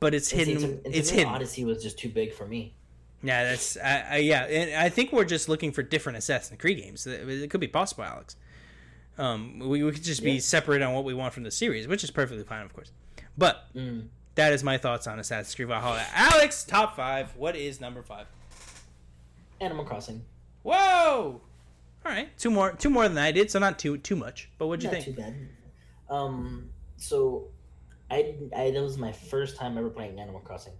But 0.00 0.14
it's 0.14 0.30
hidden. 0.30 0.62
and 0.62 0.84
to 0.84 0.90
it's 0.98 1.10
hidden. 1.10 1.32
Odyssey 1.32 1.64
was 1.64 1.82
just 1.82 1.98
too 1.98 2.10
big 2.10 2.32
for 2.34 2.46
me. 2.46 2.74
Yeah, 3.22 3.44
that's 3.44 3.76
I, 3.76 4.04
I, 4.10 4.16
yeah, 4.18 4.44
and 4.44 4.74
I 4.82 4.88
think 4.88 5.12
we're 5.12 5.24
just 5.24 5.48
looking 5.48 5.72
for 5.72 5.82
different 5.82 6.18
Assassin's 6.18 6.60
Creed 6.60 6.78
games. 6.78 7.06
It 7.06 7.50
could 7.50 7.60
be 7.60 7.68
possible, 7.68 8.04
Alex. 8.04 8.36
Um, 9.18 9.58
we, 9.58 9.82
we 9.82 9.92
could 9.92 10.02
just 10.02 10.22
be 10.22 10.40
separate 10.40 10.80
on 10.80 10.94
what 10.94 11.04
we 11.04 11.12
want 11.12 11.34
from 11.34 11.42
the 11.42 11.50
series, 11.50 11.86
which 11.86 12.02
is 12.04 12.10
perfectly 12.10 12.44
fine, 12.44 12.64
of 12.64 12.72
course. 12.72 12.92
But 13.36 13.64
Mm. 13.74 14.08
That 14.36 14.52
is 14.52 14.62
my 14.62 14.78
thoughts 14.78 15.06
on 15.06 15.18
Assassin's 15.18 15.54
Creed 15.54 15.68
Valhalla. 15.68 16.04
Alex, 16.14 16.64
top 16.64 16.96
five. 16.96 17.34
What 17.36 17.56
is 17.56 17.80
number 17.80 18.02
five? 18.02 18.26
Animal 19.60 19.84
Crossing. 19.84 20.22
Whoa! 20.62 21.40
All 22.04 22.12
right, 22.12 22.36
two 22.38 22.50
more, 22.50 22.72
two 22.72 22.88
more 22.88 23.08
than 23.08 23.18
I 23.18 23.30
did, 23.32 23.50
so 23.50 23.58
not 23.58 23.78
too 23.78 23.98
too 23.98 24.16
much. 24.16 24.48
But 24.58 24.68
what'd 24.68 24.82
you 24.82 24.90
Not 24.90 25.02
think? 25.02 25.16
too 25.16 25.22
bad. 25.22 25.34
Um, 26.08 26.70
so 26.96 27.48
I, 28.10 28.34
I 28.56 28.70
that 28.70 28.82
was 28.82 28.96
my 28.96 29.12
first 29.12 29.56
time 29.56 29.76
ever 29.76 29.90
playing 29.90 30.18
Animal 30.18 30.40
Crossing. 30.40 30.72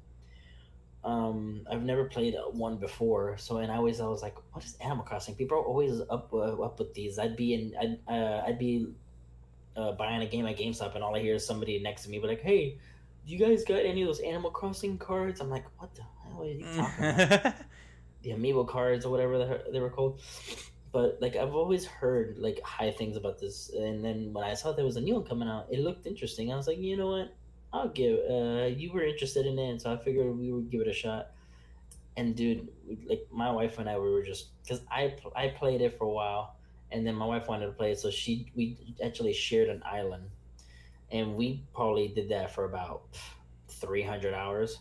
Um, 1.05 1.66
I've 1.70 1.82
never 1.82 2.05
played 2.05 2.34
one 2.53 2.76
before, 2.76 3.36
so 3.38 3.59
and 3.59 3.70
I 3.70 3.76
always 3.76 4.01
I 4.01 4.07
was 4.07 4.22
like, 4.22 4.36
what 4.53 4.64
is 4.64 4.76
Animal 4.80 5.05
Crossing? 5.05 5.34
People 5.34 5.59
are 5.59 5.62
always 5.64 6.01
up 6.09 6.32
uh, 6.32 6.61
up 6.62 6.78
with 6.78 6.94
these. 6.94 7.18
I'd 7.18 7.36
be 7.36 7.55
in 7.55 7.74
I'd 7.78 7.98
uh, 8.12 8.42
I'd 8.46 8.59
be 8.59 8.86
uh, 9.76 9.92
buying 9.92 10.22
a 10.22 10.26
game 10.26 10.46
at 10.46 10.57
GameStop, 10.57 10.94
and 10.94 11.05
all 11.05 11.14
I 11.14 11.20
hear 11.20 11.34
is 11.34 11.46
somebody 11.46 11.78
next 11.80 12.05
to 12.05 12.11
me 12.11 12.18
be 12.18 12.26
like, 12.26 12.42
hey. 12.42 12.78
Do 13.26 13.32
you 13.32 13.38
guys 13.38 13.64
got 13.64 13.84
any 13.84 14.02
of 14.02 14.08
those 14.08 14.20
Animal 14.20 14.50
Crossing 14.50 14.98
cards? 14.98 15.40
I'm 15.40 15.50
like, 15.50 15.64
what 15.78 15.94
the 15.94 16.02
hell 16.02 16.42
are 16.42 16.46
you 16.46 16.64
talking 16.76 17.04
about? 17.04 17.54
the 18.22 18.30
amiibo 18.30 18.66
cards 18.68 19.04
or 19.04 19.10
whatever 19.10 19.38
the- 19.38 19.64
they 19.72 19.80
were 19.80 19.90
called. 19.90 20.20
But 20.92 21.18
like 21.20 21.36
I've 21.36 21.54
always 21.54 21.84
heard 21.86 22.36
like 22.38 22.60
high 22.62 22.90
things 22.90 23.16
about 23.16 23.38
this, 23.38 23.70
and 23.70 24.04
then 24.04 24.32
when 24.32 24.42
I 24.44 24.54
saw 24.54 24.72
there 24.72 24.84
was 24.84 24.96
a 24.96 25.00
new 25.00 25.14
one 25.14 25.24
coming 25.24 25.48
out, 25.48 25.66
it 25.70 25.78
looked 25.80 26.04
interesting. 26.06 26.52
I 26.52 26.56
was 26.56 26.66
like, 26.66 26.78
you 26.78 26.96
know 26.96 27.06
what, 27.08 27.32
I'll 27.72 27.88
give. 27.90 28.18
Uh, 28.28 28.66
you 28.66 28.92
were 28.92 29.04
interested 29.04 29.46
in 29.46 29.56
it, 29.58 29.80
so 29.82 29.92
I 29.92 29.96
figured 29.98 30.36
we 30.36 30.50
would 30.50 30.68
give 30.68 30.80
it 30.80 30.88
a 30.88 30.92
shot. 30.92 31.28
And 32.16 32.34
dude, 32.34 32.66
like 33.08 33.24
my 33.30 33.52
wife 33.52 33.78
and 33.78 33.88
I, 33.88 33.96
we 33.98 34.10
were 34.10 34.24
just 34.24 34.48
because 34.64 34.82
I 34.90 35.14
I 35.36 35.48
played 35.48 35.80
it 35.80 35.96
for 35.96 36.06
a 36.06 36.10
while, 36.10 36.56
and 36.90 37.06
then 37.06 37.14
my 37.14 37.24
wife 37.26 37.46
wanted 37.46 37.66
to 37.66 37.72
play 37.72 37.92
it, 37.92 38.00
so 38.00 38.10
she 38.10 38.50
we 38.56 38.76
actually 39.04 39.32
shared 39.32 39.68
an 39.68 39.84
island, 39.86 40.24
and 41.12 41.34
we 41.34 41.62
probably 41.74 42.08
did 42.08 42.28
that 42.28 42.54
for 42.54 42.64
about 42.64 43.02
three 43.68 44.02
hundred 44.02 44.34
hours 44.34 44.78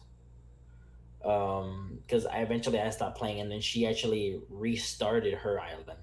um 1.26 2.00
because 2.06 2.26
i 2.26 2.38
eventually 2.38 2.80
i 2.80 2.90
stopped 2.90 3.18
playing 3.18 3.42
and 3.42 3.52
then 3.52 3.60
she 3.60 3.86
actually 3.86 4.40
restarted 4.50 5.34
her 5.34 5.60
island 5.60 6.00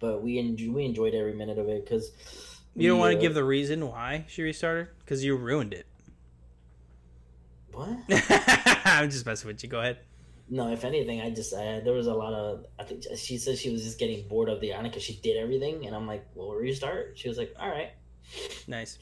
but 0.00 0.22
we 0.22 0.38
enjoy, 0.38 0.72
we 0.72 0.84
enjoyed 0.84 1.14
every 1.14 1.34
minute 1.34 1.58
of 1.58 1.68
it 1.68 1.84
because 1.84 2.10
you 2.74 2.88
don't 2.88 2.98
want 2.98 3.12
to 3.14 3.20
give 3.20 3.34
the 3.34 3.44
reason 3.44 3.86
why 3.86 4.24
she 4.28 4.42
restarted 4.42 4.88
because 5.00 5.22
you 5.22 5.36
ruined 5.36 5.74
it. 5.74 5.86
what 7.72 7.88
I'm 8.86 9.10
just 9.10 9.26
messing 9.26 9.48
with 9.48 9.62
you. 9.62 9.68
Go 9.68 9.80
ahead. 9.80 9.98
no 10.48 10.72
if 10.72 10.84
anything 10.84 11.20
i 11.20 11.30
just 11.30 11.54
I, 11.54 11.80
there 11.80 11.92
was 11.92 12.06
a 12.06 12.14
lot 12.14 12.32
of 12.32 12.64
i 12.78 12.82
think 12.84 13.04
she 13.16 13.36
said 13.38 13.58
she 13.58 13.70
was 13.70 13.84
just 13.84 13.98
getting 13.98 14.26
bored 14.26 14.48
of 14.48 14.60
the 14.60 14.72
island 14.72 14.90
because 14.90 15.02
she 15.02 15.16
did 15.22 15.36
everything 15.36 15.86
and 15.86 15.94
i'm 15.94 16.06
like 16.06 16.24
well 16.34 16.50
restart 16.52 17.12
she 17.16 17.28
was 17.28 17.38
like 17.38 17.54
all 17.60 17.68
right 17.68 17.90
Nice. 18.66 18.98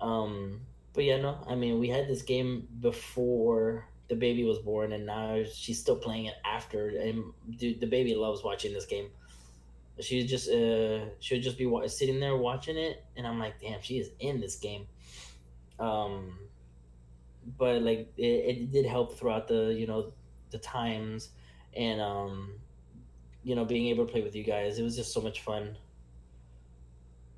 um 0.00 0.60
but 0.92 1.04
yeah 1.04 1.16
no 1.20 1.38
i 1.48 1.54
mean 1.54 1.78
we 1.78 1.88
had 1.88 2.08
this 2.08 2.22
game 2.22 2.66
before 2.80 3.86
the 4.08 4.14
baby 4.16 4.44
was 4.44 4.58
born 4.58 4.92
and 4.92 5.06
now 5.06 5.42
she's 5.52 5.78
still 5.78 5.96
playing 5.96 6.26
it 6.26 6.34
after 6.44 6.88
and 6.88 7.24
dude 7.56 7.80
the 7.80 7.86
baby 7.86 8.14
loves 8.14 8.42
watching 8.42 8.72
this 8.72 8.86
game. 8.86 9.08
She 10.00 10.26
just 10.26 10.48
uh 10.50 11.04
she 11.20 11.34
would 11.34 11.42
just 11.42 11.58
be 11.58 11.66
wa- 11.66 11.86
sitting 11.86 12.18
there 12.18 12.36
watching 12.36 12.76
it 12.76 13.04
and 13.16 13.26
i'm 13.26 13.38
like 13.38 13.60
damn 13.60 13.80
she 13.82 13.98
is 13.98 14.10
in 14.18 14.40
this 14.40 14.56
game. 14.56 14.86
Um 15.78 16.38
but 17.58 17.82
like 17.82 18.12
it, 18.16 18.22
it 18.26 18.72
did 18.72 18.86
help 18.86 19.16
throughout 19.18 19.46
the 19.48 19.74
you 19.78 19.86
know 19.86 20.12
the 20.50 20.58
times 20.58 21.30
and 21.76 22.00
um 22.00 22.54
you 23.44 23.54
know 23.54 23.64
being 23.64 23.86
able 23.86 24.06
to 24.06 24.10
play 24.12 24.22
with 24.22 24.34
you 24.34 24.42
guys 24.42 24.78
it 24.78 24.82
was 24.82 24.96
just 24.96 25.12
so 25.12 25.20
much 25.20 25.40
fun 25.42 25.76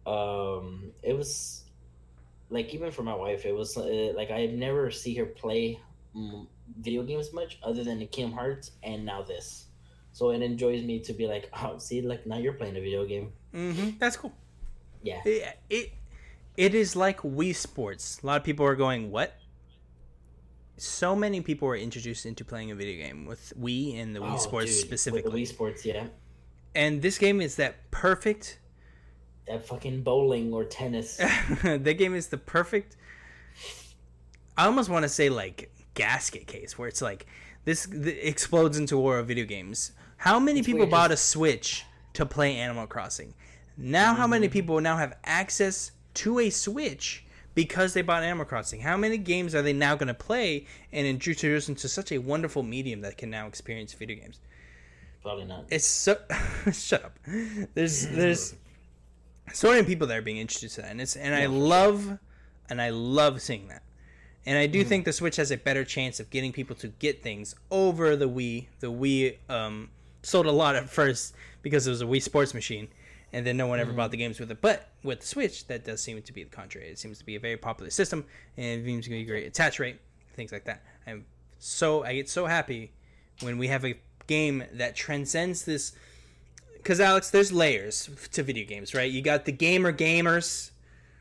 um 0.07 0.91
it 1.03 1.17
was 1.17 1.65
like 2.51 2.75
even 2.75 2.91
for 2.91 3.03
my 3.03 3.15
wife 3.15 3.45
it 3.47 3.55
was 3.55 3.77
uh, 3.77 4.13
like 4.17 4.31
i 4.31 4.47
never 4.47 4.91
see 4.91 5.15
her 5.15 5.27
play 5.27 5.79
video 6.81 7.03
games 7.03 7.33
much 7.33 7.59
other 7.63 7.83
than 7.85 7.99
the 7.99 8.07
Kingdom 8.07 8.33
Hearts 8.35 8.73
and 8.83 9.05
now 9.07 9.23
this 9.23 9.67
so 10.13 10.31
it 10.31 10.43
enjoys 10.43 10.83
me 10.83 11.01
to 11.01 11.13
be 11.13 11.27
like 11.27 11.49
oh 11.63 11.79
see 11.79 12.03
like 12.03 12.27
now 12.27 12.37
you're 12.39 12.53
playing 12.53 12.77
a 12.77 12.81
video 12.81 13.07
game 13.07 13.33
hmm 13.53 13.91
That's 13.99 14.17
cool. 14.17 14.33
yeah 15.03 15.21
It, 15.25 15.57
it 15.71 15.93
it 16.57 16.75
is 16.75 16.95
like 16.95 17.21
Wii 17.23 17.55
Sports. 17.55 18.21
A 18.23 18.27
lot 18.27 18.37
of 18.37 18.45
people 18.45 18.67
are 18.67 18.77
going, 18.77 19.11
"What?" 19.11 19.33
So 20.77 21.17
many 21.17 21.41
people 21.41 21.67
were 21.69 21.77
introduced 21.77 22.27
into 22.27 22.45
playing 22.45 22.71
a 22.71 22.75
video 22.75 23.03
game 23.07 23.25
with 23.25 23.53
Wii 23.59 23.99
and 24.01 24.15
the 24.15 24.21
Wii 24.21 24.35
Oh, 24.35 24.37
Sports 24.37 24.67
dude, 24.67 24.91
with 24.91 25.01
specifically. 25.01 25.31
the 25.45 25.47
Wii 25.47 25.49
Sports 25.49 25.87
yeah 25.87 26.07
And 26.75 27.01
this 27.03 27.17
game 27.19 27.41
is 27.41 27.57
that 27.57 27.91
perfect. 27.91 28.59
That 29.47 29.65
fucking 29.67 30.03
bowling 30.03 30.53
or 30.53 30.65
tennis 30.65 31.17
that 31.63 31.95
game 31.99 32.15
is 32.15 32.29
the 32.29 32.39
perfect. 32.39 32.97
I 34.57 34.67
almost 34.67 34.91
want 34.91 35.03
to 35.05 35.09
say 35.09 35.29
like 35.29 35.73
gasket 35.95 36.47
case 36.47 36.79
where 36.79 36.89
it's 36.89 37.03
like 37.03 37.27
this 37.65 37.87
th- 37.87 38.19
explodes 38.23 38.79
into 38.79 38.97
war 38.99 39.19
of 39.19 39.27
video 39.29 39.45
games. 39.45 39.93
How 40.19 40.39
many 40.39 40.61
It's 40.61 40.67
people 40.67 40.81
weird, 40.81 40.91
bought 40.91 41.11
a 41.11 41.17
Switch 41.17 41.85
to 42.15 42.27
play 42.27 42.57
Animal 42.57 42.87
Crossing? 42.87 43.35
Now, 43.77 44.15
how 44.15 44.27
many 44.27 44.47
Mm-hmm. 44.47 44.53
people 44.53 44.81
now 44.81 44.97
have 44.99 45.17
access 45.25 45.93
to 46.15 46.39
a 46.39 46.51
Switch 46.51 47.25
because 47.55 47.95
they 47.95 48.03
bought 48.03 48.23
Animal 48.23 48.45
Crossing? 48.45 48.81
How 48.81 48.97
many 48.97 49.19
games 49.19 49.55
are 49.55 49.63
they 49.63 49.73
now 49.73 49.95
going 49.97 50.09
to 50.09 50.15
play 50.15 50.67
and 50.93 51.07
introduce 51.07 51.69
into 51.69 51.89
such 51.89 52.13
a 52.13 52.19
wonderful 52.19 52.63
medium 52.63 53.01
that 53.01 53.17
can 53.17 53.31
now 53.31 53.47
experience 53.47 53.93
video 53.95 54.17
games? 54.17 54.41
probably 55.23 55.45
not 55.45 55.65
It's 55.71 55.87
so 55.87 56.19
shut 56.73 57.05
up. 57.05 57.19
There's 57.75 58.07
there's 58.09 58.55
so 59.53 59.71
many 59.71 59.85
people 59.85 60.07
that 60.09 60.17
are 60.19 60.23
being 60.23 60.39
introduced 60.39 60.77
to 60.77 60.83
that, 60.83 60.91
and 60.91 61.01
it's 61.01 61.17
and 61.17 61.35
I 61.35 61.47
love 61.47 62.19
and 62.69 62.81
I 62.81 62.91
love 62.91 63.41
seeing 63.43 63.69
that. 63.69 63.83
And 64.47 64.59
I 64.59 64.67
do 64.67 64.81
Mm-hmm. 64.81 64.89
think 64.89 65.05
the 65.05 65.13
Switch 65.13 65.37
has 65.37 65.51
a 65.51 65.57
better 65.57 65.85
chance 65.85 66.19
of 66.19 66.29
getting 66.31 66.53
people 66.53 66.75
to 66.77 66.89
get 66.89 67.23
things 67.23 67.55
over 67.71 68.17
the 68.17 68.29
Wii. 68.29 68.67
The 68.81 68.91
Wii 68.91 69.37
um, 69.49 69.91
sold 70.23 70.47
a 70.47 70.53
lot 70.53 70.75
at 70.75 70.89
first 70.91 71.35
because 71.63 71.87
it 71.87 71.91
was 71.91 72.03
a 72.03 72.07
Wii 72.07 72.21
Sports 72.23 72.53
machine, 72.55 72.89
and 73.33 73.47
then 73.47 73.57
no 73.57 73.67
one 73.69 73.79
ever 73.79 73.91
Mm-hmm. 73.91 73.97
bought 73.99 74.11
the 74.11 74.17
games 74.17 74.41
with 74.41 74.51
it. 74.51 74.61
But 74.61 74.89
with 75.05 75.21
the 75.21 75.27
Switch, 75.27 75.67
that 75.69 75.85
does 75.85 76.01
seem 76.03 76.21
to 76.21 76.33
be 76.33 76.43
the 76.45 76.51
contrary. 76.51 76.89
It 76.89 76.99
seems 76.99 77.19
to 77.19 77.25
be 77.27 77.37
a 77.37 77.41
very 77.41 77.57
popular 77.57 77.91
system, 77.91 78.25
and 78.57 78.81
it 78.81 78.85
seems 78.85 79.05
to 79.05 79.11
be 79.11 79.21
a 79.21 79.25
great 79.25 79.47
attach 79.47 79.79
rate, 79.79 80.01
things 80.35 80.51
like 80.51 80.65
that. 80.65 80.83
I'm 81.07 81.25
so 81.59 82.03
I 82.05 82.15
get 82.15 82.29
so 82.29 82.47
happy 82.47 82.91
when 83.43 83.59
we 83.59 83.69
have 83.69 83.85
a 83.85 83.95
game 84.27 84.65
that 84.73 84.97
transcends 84.97 85.65
this. 85.65 85.93
Because 86.83 87.01
Alex, 87.01 87.31
there's 87.31 87.53
layers 87.53 88.11
to 88.33 88.43
video 88.43 88.67
games, 88.67 88.95
right? 88.95 89.11
You 89.11 89.23
got 89.23 89.45
the 89.45 89.53
gamer 89.53 89.93
gamers. 89.93 90.71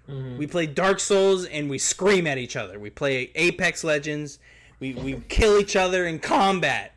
Mhm. 0.09 0.37
We 0.37 0.47
play 0.47 0.65
Dark 0.65 0.99
Souls 0.99 1.45
and 1.45 1.69
we 1.69 1.77
scream 1.77 2.25
at 2.27 2.37
each 2.37 2.55
other. 2.55 2.79
We 2.79 2.89
play 2.89 3.31
Apex 3.35 3.83
Legends. 3.83 4.39
We 4.79 4.93
we 4.93 5.21
kill 5.29 5.59
each 5.59 5.75
other 5.75 6.05
in 6.07 6.19
combat. 6.19 6.93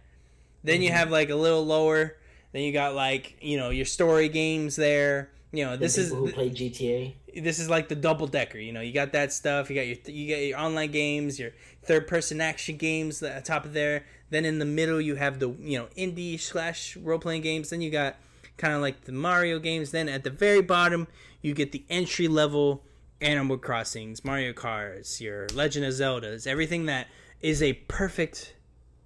Then 0.63 0.81
you 0.81 0.91
have 0.91 1.11
like 1.11 1.29
a 1.29 1.35
little 1.35 1.65
lower. 1.65 2.17
Then 2.53 2.63
you 2.63 2.73
got 2.73 2.95
like 2.95 3.37
you 3.43 3.59
know 3.59 3.71
your 3.71 3.85
story 3.85 4.29
games 4.29 4.77
there. 4.77 5.31
You 5.53 5.67
know 5.67 5.77
this 5.77 5.99
is 5.99 6.11
who 6.11 6.33
play 6.33 6.51
GTA 6.51 7.15
this 7.43 7.59
is 7.59 7.69
like 7.69 7.89
the 7.89 7.95
double 7.95 8.27
decker. 8.27 8.59
You 8.59 8.73
know, 8.73 8.81
you 8.81 8.93
got 8.93 9.13
that 9.13 9.33
stuff. 9.33 9.71
You 9.71 9.77
got 9.77 9.87
your 9.87 9.97
you 10.07 10.35
got 10.35 10.43
your 10.43 10.59
online 10.59 10.91
games, 10.91 11.39
your 11.39 11.51
third 11.83 12.07
person 12.07 12.41
action 12.41 12.77
games 12.77 13.23
at 13.23 13.45
the 13.45 13.47
top 13.47 13.65
of 13.65 13.73
there. 13.73 14.05
Then 14.31 14.45
in 14.45 14.59
the 14.59 14.65
middle 14.65 15.01
you 15.01 15.17
have 15.17 15.39
the 15.39 15.51
you 15.61 15.79
know 15.79 15.89
indie 15.97 16.39
slash 16.41 16.97
role 16.97 17.19
playing 17.19 17.43
games. 17.43 17.71
Then 17.71 17.81
you 17.81 17.91
got 17.91 18.17
kind 18.57 18.75
of 18.75 18.81
like 18.81 19.03
the 19.03 19.13
Mario 19.13 19.59
games. 19.59 19.91
Then 19.91 20.09
at 20.09 20.25
the 20.25 20.31
very 20.31 20.63
bottom 20.63 21.07
you 21.43 21.55
get 21.55 21.73
the 21.73 21.85
entry 21.89 22.29
level 22.29 22.83
Animal 23.21 23.59
Crossings, 23.59 24.25
Mario 24.25 24.53
Karts, 24.53 25.21
your 25.21 25.47
Legend 25.55 25.87
of 25.87 25.93
Zeldas, 25.93 26.47
everything 26.47 26.87
that 26.87 27.09
is 27.41 27.63
a 27.63 27.75
perfect 27.89 28.55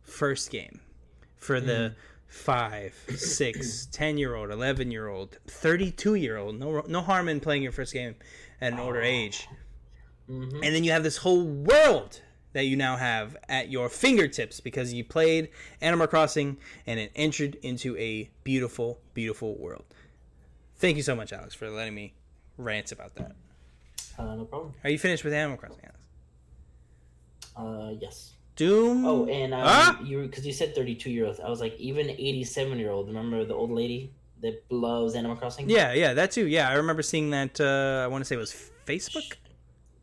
first 0.03 0.51
game 0.51 0.81
for 1.37 1.61
the 1.61 1.73
mm. 1.73 1.95
five, 2.27 2.95
six, 3.17 3.87
ten 3.93 4.19
year 4.19 4.35
old, 4.35 4.51
eleven 4.51 4.91
year 4.91 5.09
old, 5.09 5.39
thirty 5.47 5.91
two 5.91 6.15
year 6.15 6.37
old. 6.37 6.59
No, 6.59 6.83
no 6.89 7.01
harm 7.01 7.29
in 7.29 7.41
playing 7.41 7.63
your 7.63 7.73
first 7.73 7.93
game 7.93 8.17
at 8.61 8.73
an 8.73 8.81
older 8.81 9.01
ah. 9.01 9.07
age. 9.07 9.47
Mm-hmm. 10.29 10.63
And 10.63 10.75
then 10.75 10.85
you 10.85 10.93
have 10.93 11.03
this 11.03 11.19
whole 11.19 11.45
world 11.45 12.21
that 12.53 12.65
you 12.65 12.77
now 12.77 12.97
have 12.97 13.37
at 13.49 13.71
your 13.71 13.89
fingertips 13.89 14.61
because 14.61 14.93
you 14.93 15.05
played 15.05 15.51
Animal 15.81 16.07
Crossing 16.07 16.57
and 16.87 16.99
it 16.99 17.13
entered 17.15 17.57
into 17.63 17.97
a 17.97 18.31
beautiful, 18.45 19.01
beautiful 19.15 19.57
world. 19.57 19.85
Thank 20.77 20.97
you 20.97 21.03
so 21.03 21.15
much, 21.15 21.33
Alex, 21.33 21.55
for 21.55 21.69
letting 21.69 21.95
me 21.95 22.15
rant 22.57 22.93
about 22.93 23.15
that. 23.17 23.33
Uh, 24.19 24.35
no 24.37 24.45
problem. 24.45 24.73
Are 24.83 24.91
you 24.91 24.99
finished 24.99 25.25
with 25.25 25.33
Animal 25.33 25.59
Crossing, 25.59 25.85
Alex? 25.85 25.99
Uh, 27.57 27.95
yes. 28.01 28.35
Doom. 28.57 29.05
Oh, 29.07 29.27
and 29.27 29.55
um, 29.55 29.61
Ah! 29.63 30.01
you 30.03 30.23
because 30.23 30.45
you 30.45 30.53
said 30.53 30.75
thirty-two 30.75 31.11
year 31.11 31.27
old. 31.27 31.39
I 31.45 31.49
was 31.49 31.61
like, 31.61 31.77
even 31.79 32.11
eighty-seven-year-old. 32.11 33.07
Remember 33.07 33.45
the 33.45 33.55
old 33.55 33.71
lady 33.71 34.13
that 34.43 34.65
loves 34.71 35.15
Animal 35.15 35.37
Crossing? 35.37 35.71
Yeah, 35.71 35.93
yeah, 35.93 36.13
that 36.15 36.33
too. 36.33 36.47
Yeah, 36.47 36.69
I 36.69 36.75
remember 36.75 37.03
seeing 37.03 37.31
that. 37.31 37.61
Uh, 37.61 38.03
I 38.05 38.09
want 38.09 38.23
to 38.23 38.25
say 38.25 38.35
it 38.35 38.39
was 38.39 38.71
Facebook. 38.85 39.35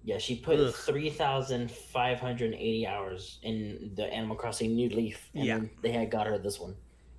Yeah, 0.05 0.19
she 0.19 0.35
put 0.35 0.59
Ugh. 0.59 0.71
three 0.73 1.09
thousand 1.09 1.71
five 1.71 2.19
hundred 2.19 2.53
eighty 2.53 2.85
hours 2.85 3.39
in 3.41 3.91
the 3.95 4.05
Animal 4.05 4.35
Crossing 4.35 4.75
New 4.75 4.89
Leaf, 4.89 5.29
and 5.33 5.45
Yeah. 5.45 5.59
they 5.81 5.91
had 5.91 6.11
got 6.11 6.27
her 6.27 6.37
this 6.37 6.59
one. 6.59 6.75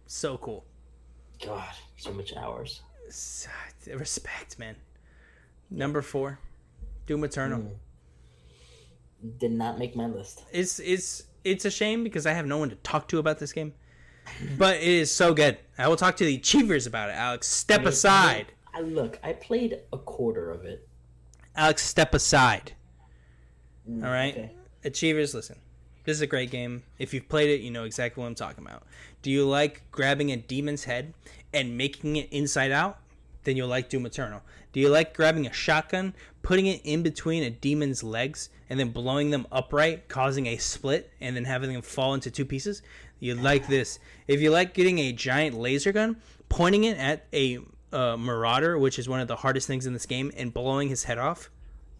So 0.06 0.38
cool. 0.38 0.64
God, 1.44 1.68
so 1.96 2.12
much 2.12 2.34
hours. 2.36 2.80
Respect, 3.86 4.58
man. 4.58 4.76
Number 5.68 6.00
four, 6.00 6.38
Doom 7.06 7.24
Eternal. 7.24 7.60
Hmm. 7.60 9.28
Did 9.38 9.52
not 9.52 9.78
make 9.80 9.96
my 9.96 10.06
list. 10.06 10.44
It's 10.52 10.78
it's 10.78 11.24
it's 11.42 11.64
a 11.64 11.70
shame 11.72 12.04
because 12.04 12.24
I 12.24 12.34
have 12.34 12.46
no 12.46 12.58
one 12.58 12.70
to 12.70 12.76
talk 12.76 13.08
to 13.08 13.18
about 13.18 13.40
this 13.40 13.52
game, 13.52 13.74
but 14.56 14.76
it 14.76 14.82
is 14.84 15.10
so 15.10 15.34
good. 15.34 15.58
I 15.76 15.88
will 15.88 15.96
talk 15.96 16.16
to 16.18 16.24
the 16.24 16.36
achievers 16.36 16.86
about 16.86 17.08
it. 17.08 17.14
Alex, 17.14 17.48
step 17.48 17.80
mean, 17.80 17.88
aside. 17.88 18.52
I 18.72 18.82
look. 18.82 19.18
I 19.24 19.32
played 19.32 19.80
a 19.92 19.98
quarter 19.98 20.52
of 20.52 20.64
it. 20.64 20.86
Alex, 21.56 21.82
step 21.82 22.14
aside. 22.14 22.74
All 23.88 24.10
right, 24.10 24.34
okay. 24.36 24.50
achievers, 24.84 25.34
listen. 25.34 25.56
This 26.04 26.16
is 26.16 26.20
a 26.20 26.26
great 26.26 26.50
game. 26.50 26.84
If 26.98 27.12
you've 27.12 27.28
played 27.28 27.50
it, 27.50 27.62
you 27.62 27.70
know 27.70 27.84
exactly 27.84 28.20
what 28.20 28.28
I'm 28.28 28.34
talking 28.36 28.64
about. 28.64 28.84
Do 29.22 29.30
you 29.30 29.44
like 29.44 29.82
grabbing 29.90 30.30
a 30.30 30.36
demon's 30.36 30.84
head 30.84 31.14
and 31.52 31.76
making 31.76 32.14
it 32.16 32.28
inside 32.32 32.70
out? 32.70 32.98
Then 33.42 33.56
you'll 33.56 33.68
like 33.68 33.88
Doom 33.88 34.06
Eternal. 34.06 34.42
Do 34.72 34.80
you 34.80 34.88
like 34.88 35.14
grabbing 35.14 35.46
a 35.46 35.52
shotgun, 35.52 36.14
putting 36.42 36.66
it 36.66 36.80
in 36.84 37.02
between 37.02 37.42
a 37.42 37.50
demon's 37.50 38.04
legs, 38.04 38.50
and 38.70 38.78
then 38.78 38.90
blowing 38.90 39.30
them 39.30 39.46
upright, 39.50 40.08
causing 40.08 40.46
a 40.46 40.56
split, 40.58 41.10
and 41.20 41.34
then 41.34 41.44
having 41.44 41.72
them 41.72 41.82
fall 41.82 42.14
into 42.14 42.30
two 42.30 42.44
pieces? 42.44 42.82
You 43.18 43.34
like 43.34 43.66
this. 43.66 43.98
If 44.28 44.40
you 44.40 44.50
like 44.50 44.74
getting 44.74 44.98
a 44.98 45.12
giant 45.12 45.56
laser 45.56 45.92
gun, 45.92 46.16
pointing 46.48 46.84
it 46.84 46.98
at 46.98 47.26
a 47.32 47.58
uh, 47.92 48.16
marauder, 48.16 48.78
which 48.78 48.98
is 48.98 49.08
one 49.08 49.20
of 49.20 49.28
the 49.28 49.36
hardest 49.36 49.66
things 49.66 49.86
in 49.86 49.92
this 49.92 50.06
game, 50.06 50.30
and 50.36 50.52
blowing 50.52 50.88
his 50.88 51.04
head 51.04 51.18
off, 51.18 51.50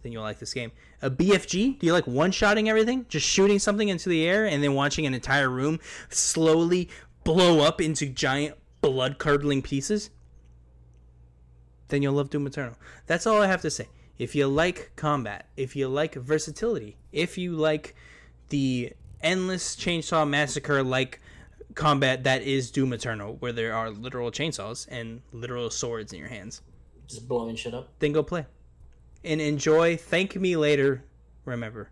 then 0.07 0.13
you'll 0.13 0.23
like 0.23 0.39
this 0.39 0.53
game. 0.53 0.71
A 1.01 1.11
BFG? 1.11 1.77
Do 1.79 1.85
you 1.85 1.91
like 1.91 2.07
one 2.07 2.31
shotting 2.31 2.69
everything? 2.69 3.05
Just 3.09 3.27
shooting 3.27 3.59
something 3.59 3.89
into 3.89 4.07
the 4.07 4.25
air 4.25 4.45
and 4.45 4.63
then 4.63 4.73
watching 4.73 5.05
an 5.05 5.13
entire 5.13 5.49
room 5.49 5.81
slowly 6.09 6.89
blow 7.25 7.59
up 7.59 7.81
into 7.81 8.07
giant 8.07 8.55
blood 8.79 9.17
curdling 9.17 9.61
pieces? 9.61 10.09
Then 11.89 12.01
you'll 12.01 12.13
love 12.13 12.29
Doom 12.29 12.47
Eternal. 12.47 12.75
That's 13.05 13.27
all 13.27 13.41
I 13.41 13.47
have 13.47 13.61
to 13.61 13.69
say. 13.69 13.89
If 14.17 14.33
you 14.33 14.47
like 14.47 14.91
combat, 14.95 15.47
if 15.57 15.75
you 15.75 15.89
like 15.89 16.15
versatility, 16.15 16.95
if 17.11 17.37
you 17.37 17.51
like 17.51 17.93
the 18.49 18.93
endless 19.21 19.75
chainsaw 19.75 20.27
massacre 20.27 20.83
like 20.83 21.19
combat 21.75 22.23
that 22.23 22.41
is 22.43 22.71
Doom 22.71 22.93
Eternal, 22.93 23.35
where 23.35 23.51
there 23.51 23.73
are 23.73 23.89
literal 23.91 24.31
chainsaws 24.31 24.87
and 24.89 25.21
literal 25.33 25.69
swords 25.69 26.13
in 26.13 26.19
your 26.19 26.29
hands, 26.29 26.61
Just 27.07 27.27
blowing 27.27 27.55
shit 27.55 27.73
up. 27.73 27.89
then 27.99 28.11
go 28.13 28.23
play 28.23 28.45
and 29.23 29.41
enjoy. 29.41 29.97
Thank 29.97 30.35
me 30.35 30.55
later. 30.55 31.03
Remember, 31.45 31.89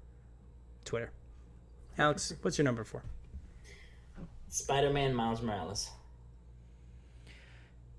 Twitter. 0.84 1.12
Alex, 1.98 2.34
what's 2.42 2.58
your 2.58 2.66
number 2.66 2.84
four? 2.84 3.04
Spider-Man 4.50 5.14
Miles 5.14 5.42
Morales. 5.42 5.90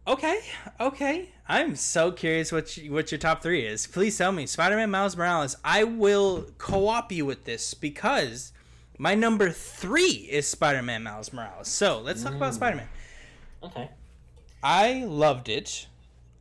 Okay, 0.08 0.38
okay. 0.78 1.30
I'm 1.48 1.74
so 1.74 2.12
curious 2.12 2.52
what 2.52 2.76
you, 2.76 2.92
what 2.92 3.10
your 3.10 3.18
top 3.18 3.42
three 3.42 3.66
is. 3.66 3.86
Please 3.86 4.16
tell 4.16 4.32
me, 4.32 4.46
Spider-Man 4.46 4.90
Miles 4.90 5.16
Morales. 5.16 5.56
I 5.64 5.84
will 5.84 6.46
co-op 6.58 7.10
you 7.10 7.26
with 7.26 7.44
this 7.44 7.74
because 7.74 8.52
my 8.98 9.14
number 9.14 9.50
three 9.50 10.28
is 10.30 10.46
Spider-Man 10.46 11.02
Miles 11.02 11.32
Morales. 11.32 11.68
So 11.68 12.00
let's 12.00 12.22
talk 12.22 12.34
about 12.34 12.52
mm. 12.52 12.56
Spider-Man. 12.56 12.88
Okay. 13.64 13.90
I 14.62 15.04
loved 15.04 15.48
it. 15.48 15.88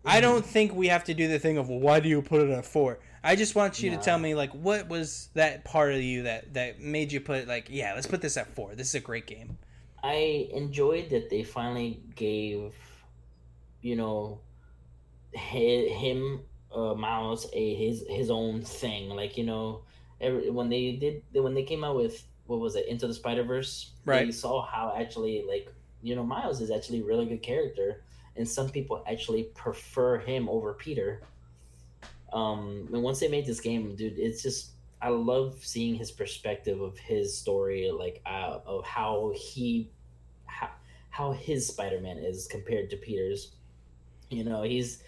I 0.05 0.21
don't 0.21 0.45
think 0.45 0.73
we 0.73 0.87
have 0.87 1.03
to 1.05 1.13
do 1.13 1.27
the 1.27 1.39
thing 1.39 1.57
of 1.57 1.69
well, 1.69 1.79
why 1.79 1.99
do 1.99 2.09
you 2.09 2.21
put 2.21 2.41
it 2.41 2.49
at 2.49 2.65
four? 2.65 2.99
I 3.23 3.35
just 3.35 3.55
want 3.55 3.81
you 3.81 3.89
to 3.91 3.97
tell 3.97 4.19
me 4.19 4.35
like 4.35 4.51
what 4.51 4.87
was 4.87 5.29
that 5.33 5.63
part 5.65 5.93
of 5.93 6.01
you 6.01 6.23
that 6.23 6.53
that 6.53 6.79
made 6.79 7.11
you 7.11 7.19
put 7.19 7.47
like 7.47 7.67
yeah 7.69 7.93
let's 7.93 8.07
put 8.07 8.21
this 8.21 8.37
at 8.37 8.53
four. 8.55 8.75
This 8.75 8.89
is 8.89 8.95
a 8.95 8.99
great 8.99 9.25
game. 9.25 9.57
I 10.03 10.49
enjoyed 10.53 11.09
that 11.09 11.31
they 11.31 11.41
finally 11.41 11.99
gave, 12.15 12.73
you 13.81 13.95
know, 13.95 14.39
him 15.33 16.41
uh, 16.73 16.93
Miles 16.93 17.47
a 17.53 17.75
his 17.75 18.05
his 18.07 18.29
own 18.29 18.61
thing. 18.61 19.09
Like 19.09 19.37
you 19.37 19.43
know, 19.43 19.81
every, 20.21 20.49
when 20.51 20.69
they 20.69 20.91
did 20.91 21.23
when 21.33 21.55
they 21.55 21.63
came 21.63 21.83
out 21.83 21.95
with 21.95 22.23
what 22.45 22.59
was 22.59 22.75
it 22.75 22.87
Into 22.87 23.07
the 23.07 23.13
Spider 23.13 23.43
Verse, 23.43 23.91
Right. 24.05 24.27
They 24.27 24.31
saw 24.31 24.63
how 24.63 24.93
actually 24.95 25.43
like 25.47 25.73
you 26.01 26.15
know 26.15 26.23
Miles 26.23 26.61
is 26.61 26.69
actually 26.69 27.01
a 27.01 27.03
really 27.03 27.25
good 27.25 27.41
character, 27.41 28.03
and 28.35 28.47
some 28.47 28.69
people 28.69 29.03
actually 29.09 29.43
prefer 29.55 30.19
him 30.19 30.49
over 30.49 30.73
Peter. 30.73 31.21
Um, 32.33 32.89
and 32.91 33.01
once 33.01 33.19
they 33.19 33.27
made 33.27 33.45
this 33.45 33.59
game, 33.59 33.95
dude, 33.95 34.17
it's 34.17 34.43
just 34.43 34.71
I 35.01 35.09
love 35.09 35.57
seeing 35.61 35.95
his 35.95 36.11
perspective 36.11 36.81
of 36.81 36.97
his 36.97 37.37
story, 37.37 37.91
like 37.91 38.21
uh, 38.25 38.59
of 38.65 38.85
how 38.85 39.31
he, 39.35 39.89
how, 40.45 40.69
how 41.09 41.31
his 41.31 41.67
Spider 41.67 41.99
Man 42.01 42.17
is 42.17 42.47
compared 42.47 42.89
to 42.89 42.97
Peter's. 42.97 43.51
You 44.29 44.43
know, 44.43 44.63
he's 44.63 45.03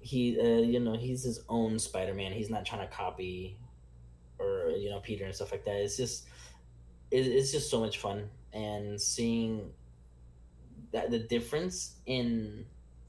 he, 0.00 0.40
uh, 0.40 0.62
you 0.62 0.80
know, 0.80 0.96
he's 0.96 1.22
his 1.22 1.40
own 1.48 1.78
Spider 1.78 2.14
Man. 2.14 2.32
He's 2.32 2.50
not 2.50 2.64
trying 2.64 2.88
to 2.88 2.92
copy, 2.92 3.56
or 4.38 4.70
you 4.70 4.90
know, 4.90 5.00
Peter 5.00 5.24
and 5.24 5.34
stuff 5.34 5.52
like 5.52 5.64
that. 5.64 5.76
It's 5.76 5.96
just, 5.96 6.26
it, 7.10 7.26
it's 7.26 7.52
just 7.52 7.70
so 7.70 7.78
much 7.78 7.98
fun, 7.98 8.28
and 8.52 9.00
seeing 9.00 9.70
that 10.92 11.10
the 11.10 11.18
difference 11.18 11.96
in, 12.06 12.64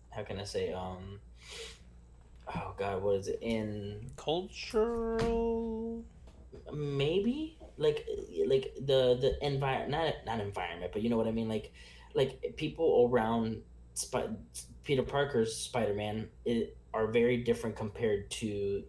how 0.10 0.24
can 0.24 0.40
I 0.40 0.44
say, 0.44 0.74
um, 0.74 1.20
oh 2.56 2.74
god, 2.78 3.04
what 3.04 3.16
is 3.18 3.28
it 3.28 3.40
in 3.42 4.12
Cultural. 4.16 6.04
maybe 6.74 7.58
like 7.78 8.08
like 8.48 8.74
the 8.86 9.18
the 9.20 9.38
environment 9.42 9.90
not 9.92 10.14
not 10.26 10.40
environment 10.46 10.92
but 10.94 11.02
you 11.02 11.10
know 11.10 11.18
what 11.18 11.28
i 11.28 11.32
mean 11.32 11.50
like 11.50 11.72
like 12.14 12.54
people 12.56 13.10
around 13.12 13.62
Sp- 13.98 14.38
peter 14.84 15.02
parker's 15.04 15.56
spider-man 15.56 16.30
are 16.94 17.08
very 17.08 17.38
different 17.38 17.76
compared 17.76 18.30
to 18.30 18.84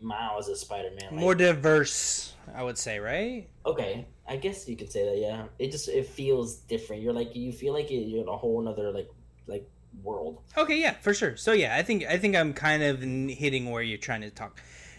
miles 0.00 0.48
as 0.48 0.60
spider-man 0.60 1.10
like, 1.10 1.20
More 1.20 1.34
diverse, 1.34 2.34
I 2.54 2.62
would 2.62 2.78
say, 2.78 2.98
right? 2.98 3.48
okay 3.66 4.06
i 4.26 4.36
guess 4.36 4.68
you 4.68 4.76
could 4.76 4.90
say 4.90 5.04
that 5.04 5.18
yeah 5.18 5.44
it 5.58 5.70
just 5.70 5.88
it 5.88 6.06
feels 6.06 6.56
different 6.56 7.02
you're 7.02 7.12
like 7.12 7.34
you 7.34 7.52
feel 7.52 7.72
like 7.72 7.90
you're 7.90 8.22
in 8.22 8.28
a 8.28 8.36
whole 8.36 8.60
another 8.60 8.90
like 8.92 9.10
like 9.46 9.68
world 10.02 10.38
Okay, 10.56 10.80
yeah, 10.80 10.94
for 11.00 11.12
sure. 11.12 11.36
So 11.36 11.52
yeah, 11.52 11.76
I 11.76 11.82
think 11.82 12.04
I 12.06 12.16
think 12.16 12.34
I'm 12.34 12.52
kind 12.54 12.82
of 12.82 13.00
hitting 13.02 13.70
where 13.70 13.82
you're 13.82 13.98
trying 13.98 14.22
to 14.22 14.30
talk. 14.30 14.58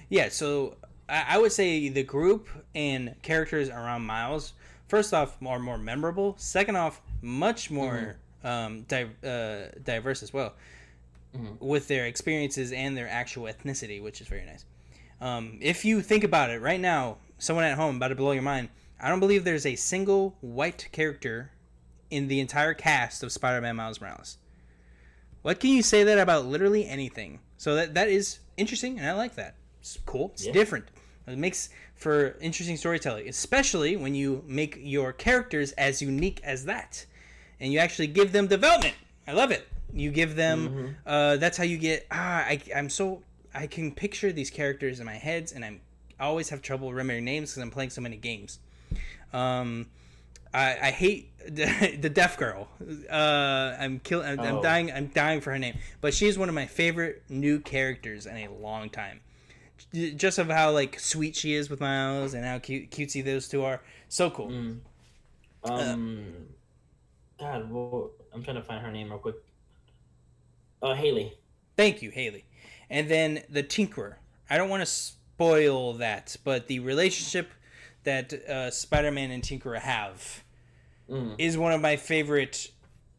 Yeah, 0.10 0.30
so 0.30 0.78
I, 1.10 1.26
I 1.30 1.38
would 1.40 1.52
say 1.52 1.90
the 1.90 2.04
group 2.04 2.48
and 2.76 3.16
characters 3.24 3.70
around 3.70 4.04
Miles, 4.04 4.54
first 4.88 5.12
off, 5.14 5.38
are 5.46 5.58
more 5.60 5.78
memorable. 5.80 6.36
Second 6.38 6.76
off, 6.76 7.02
much 7.24 7.72
more 7.72 8.18
um, 8.44 8.84
di- 8.84 9.10
uh, 9.24 9.70
diverse 9.84 10.22
as 10.22 10.32
well, 10.34 10.54
Mhm. 11.36 11.60
with 11.60 11.88
their 11.88 12.06
experiences 12.06 12.72
and 12.72 12.96
their 12.96 13.10
actual 13.10 13.46
ethnicity, 13.46 14.02
which 14.02 14.22
is 14.22 14.28
very 14.28 14.46
nice. 14.46 14.66
Um, 15.22 15.58
if 15.62 15.86
you 15.86 16.02
think 16.02 16.24
about 16.24 16.52
it 16.52 16.62
right 16.62 16.80
now, 16.80 17.18
someone 17.40 17.66
at 17.66 17.76
home 17.78 17.96
about 17.96 18.10
to 18.10 18.16
blow 18.16 18.32
your 18.34 18.44
mind. 18.44 18.70
I 19.04 19.10
don't 19.10 19.20
believe 19.20 19.44
there's 19.44 19.66
a 19.66 19.76
single 19.76 20.38
white 20.40 20.88
character 20.94 21.52
in 22.10 22.30
the 22.30 22.40
entire 22.40 22.74
cast 22.74 23.22
of 23.22 23.34
Spider-Man 23.34 23.76
Miles 23.76 24.00
Morales. 24.00 24.38
What 25.42 25.60
can 25.60 25.72
you 25.72 25.84
say 25.84 26.06
that 26.06 26.18
about 26.18 26.46
literally 26.46 26.88
anything? 26.88 27.40
So 27.58 27.76
that 27.76 27.96
that 27.96 28.08
is 28.08 28.40
interesting, 28.56 28.98
and 28.98 29.06
I 29.06 29.12
like 29.12 29.36
that. 29.36 29.56
It's 29.82 30.00
cool. 30.06 30.32
It's 30.36 30.46
Yeah. 30.46 30.54
different. 30.54 30.86
It 31.28 31.38
makes 31.38 31.68
for 31.96 32.38
interesting 32.40 32.78
storytelling, 32.78 33.28
especially 33.28 33.98
when 33.98 34.16
you 34.16 34.42
make 34.48 34.78
your 34.80 35.12
characters 35.12 35.74
as 35.74 36.02
unique 36.02 36.40
as 36.42 36.64
that, 36.66 37.06
and 37.60 37.74
you 37.74 37.80
actually 37.80 38.08
give 38.08 38.32
them 38.32 38.48
development. 38.48 38.96
I 39.28 39.34
love 39.34 39.52
it. 39.52 39.68
You 39.94 40.12
give 40.12 40.38
them. 40.38 40.96
Uh, 41.06 41.36
that's 41.38 41.58
how 41.58 41.66
you 41.66 41.78
get. 41.78 42.08
Ah, 42.10 42.40
I, 42.46 42.62
I'm 42.74 42.90
so. 42.90 43.22
I 43.54 43.68
can 43.68 43.92
picture 43.92 44.32
these 44.32 44.50
characters 44.50 45.02
in 45.02 45.06
my 45.06 45.16
heads, 45.16 45.52
and 45.52 45.66
I'm 45.66 45.82
I 46.18 46.24
always 46.24 46.48
have 46.50 46.62
trouble 46.62 46.94
remembering 46.94 47.26
names 47.26 47.52
because 47.52 47.64
I'm 47.64 47.72
playing 47.72 47.90
so 47.90 48.00
many 48.00 48.16
games. 48.16 48.60
Um, 49.34 49.88
I, 50.54 50.78
I 50.82 50.92
hate 50.92 51.32
the, 51.48 51.98
the 52.02 52.10
deaf 52.10 52.38
girl. 52.38 52.68
Uh, 53.10 53.76
I'm 53.80 54.00
kill. 54.00 54.22
I'm, 54.22 54.40
I'm 54.40 54.56
Oh. 54.58 54.62
dying. 54.62 54.92
I'm 54.92 55.08
dying 55.08 55.42
for 55.42 55.52
her 55.52 55.60
name, 55.60 55.78
but 56.02 56.14
she's 56.14 56.38
one 56.38 56.50
of 56.50 56.56
my 56.56 56.66
favorite 56.68 57.24
new 57.30 57.60
characters 57.60 58.26
in 58.26 58.38
a 58.38 58.48
long 58.50 58.90
time. 58.90 59.22
Just 59.94 60.38
of 60.38 60.48
how 60.50 60.72
like 60.72 61.00
sweet 61.00 61.36
she 61.36 61.54
is 61.54 61.70
with 61.70 61.80
Miles 61.82 62.34
and 62.34 62.46
how 62.46 62.60
cute 62.60 62.92
cutesy 62.92 63.24
those 63.24 63.48
two 63.48 63.64
are. 63.64 63.82
So 64.08 64.30
cool. 64.30 64.50
Mm. 64.50 64.80
Um, 65.66 66.26
God, 67.40 67.72
well, 67.72 68.12
I'm 68.34 68.44
trying 68.44 68.58
to 68.58 68.64
find 68.64 68.84
her 68.86 68.92
name 68.92 69.10
real 69.10 69.20
quick. 69.20 69.36
Oh, 70.82 70.94
Hailey. 70.94 71.34
Thank 71.78 72.02
you, 72.02 72.12
Hailey. 72.12 72.46
And 72.90 73.10
then 73.10 73.44
the 73.50 73.64
Tinkerer. 73.64 74.16
I 74.50 74.58
don't 74.58 74.70
want 74.70 74.82
to 74.82 74.86
spoil 74.86 75.94
that, 75.94 76.36
but 76.44 76.68
the 76.68 76.80
relationship 76.80 77.50
that 78.04 78.34
uh, 78.34 78.72
Spider-Man 78.72 79.32
and 79.32 79.44
Tinkerer 79.44 79.80
have 79.80 80.44
Mm. 81.10 81.36
is 81.38 81.58
one 81.58 81.74
of 81.74 81.82
my 81.82 81.98
favorite 81.98 82.72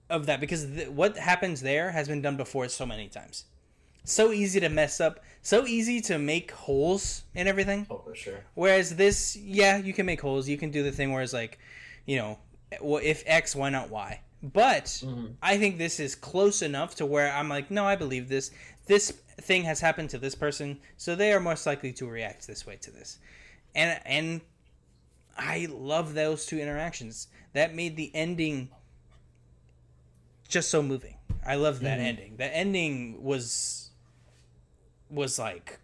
of 0.09 0.24
that 0.24 0.41
because 0.41 0.64
th- 0.64 0.89
what 0.89 1.18
happens 1.18 1.61
there 1.61 1.91
has 1.91 2.09
been 2.09 2.22
done 2.22 2.35
before 2.37 2.66
so 2.68 2.87
many 2.87 3.09
times. 3.09 3.45
So 4.05 4.32
easy 4.32 4.59
to 4.61 4.70
mess 4.70 5.03
up, 5.03 5.20
so 5.43 5.66
easy 5.66 6.01
to 6.03 6.18
make 6.18 6.51
holes 6.53 7.24
and 7.35 7.47
everything. 7.47 7.87
Oh, 7.91 7.99
for 7.99 8.14
sure. 8.14 8.41
Whereas 8.55 8.97
this, 8.97 9.37
yeah, 9.37 9.76
you 9.76 9.93
can 9.93 10.07
make 10.07 10.22
holes. 10.22 10.49
You 10.49 10.57
can 10.57 10.70
do 10.70 10.82
the 10.82 10.93
thing 10.93 11.12
where 11.12 11.22
it's 11.22 11.35
like, 11.35 11.59
you 12.07 12.16
know, 12.16 12.39
well, 12.80 13.01
if 13.05 13.22
X, 13.26 13.55
why 13.55 13.68
not 13.68 13.91
Y? 13.91 14.20
But 14.43 14.87
Mhm. 14.87 15.35
I 15.43 15.59
think 15.59 15.76
this 15.76 16.01
is 16.01 16.14
close 16.14 16.62
enough 16.62 16.95
to 16.97 17.07
where 17.07 17.30
I'm 17.32 17.51
like, 17.51 17.70
no, 17.70 17.85
I 17.87 17.97
believe 17.97 18.28
this. 18.30 18.51
This 18.87 19.11
thing 19.43 19.64
has 19.64 19.80
happened 19.80 20.09
to 20.11 20.18
this 20.18 20.35
person, 20.35 20.80
so 20.97 21.14
they 21.14 21.32
are 21.35 21.41
most 21.41 21.66
likely 21.66 21.93
to 21.95 22.07
react 22.07 22.47
this 22.47 22.66
way 22.66 22.76
to 22.76 22.91
this. 22.91 23.18
And 23.74 24.01
and 24.07 24.41
I 25.37 25.66
love 25.70 26.14
those 26.14 26.47
two 26.47 26.59
interactions. 26.59 27.28
That 27.53 27.74
made 27.74 27.97
the 27.97 28.11
ending 28.14 28.70
just 30.49 30.70
so 30.70 30.82
moving. 30.82 31.16
I 31.47 31.57
love 31.57 31.80
that 31.80 31.99
Mhm. 31.99 32.03
ending. 32.05 32.37
The 32.37 32.47
ending 32.47 33.22
was 33.22 33.91
was 35.11 35.39
like 35.39 35.78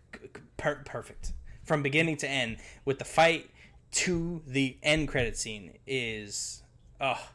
per- 0.56 0.82
perfect 0.84 1.32
from 1.62 1.82
beginning 1.82 2.16
to 2.16 2.28
end 2.28 2.56
with 2.84 2.98
the 2.98 3.04
fight 3.04 3.48
to 3.92 4.42
the 4.46 4.76
end 4.82 5.06
credit 5.08 5.36
scene 5.36 5.78
is 5.86 6.62
oh 7.00 7.30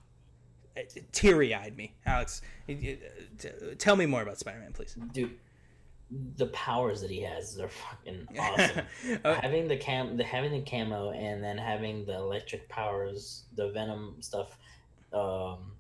teary 1.13 1.53
eyed 1.53 1.77
me 1.77 1.93
alex 2.05 2.41
it- 2.67 2.83
it- 2.83 3.39
t- 3.39 3.75
tell 3.75 3.95
me 3.95 4.05
more 4.05 4.21
about 4.23 4.37
spider-man 4.39 4.73
please 4.73 4.97
Dude, 5.13 5.37
the 6.37 6.45
powers 6.47 7.01
that 7.01 7.09
he 7.09 7.21
has, 7.21 7.55
they're 7.55 7.67
fucking 7.69 8.27
awesome. 8.39 8.85
Uh, 9.23 9.33
having 9.41 9.67
the 9.67 9.77
cam, 9.77 10.17
the 10.17 10.23
having 10.23 10.51
the 10.51 10.61
camo, 10.69 11.11
and 11.11 11.43
then 11.43 11.57
having 11.57 12.05
the 12.05 12.13
electric 12.15 12.69
powers, 12.69 13.43
the 13.55 13.71
venom 13.71 14.15
stuff. 14.21 14.57
Um, 15.13 15.71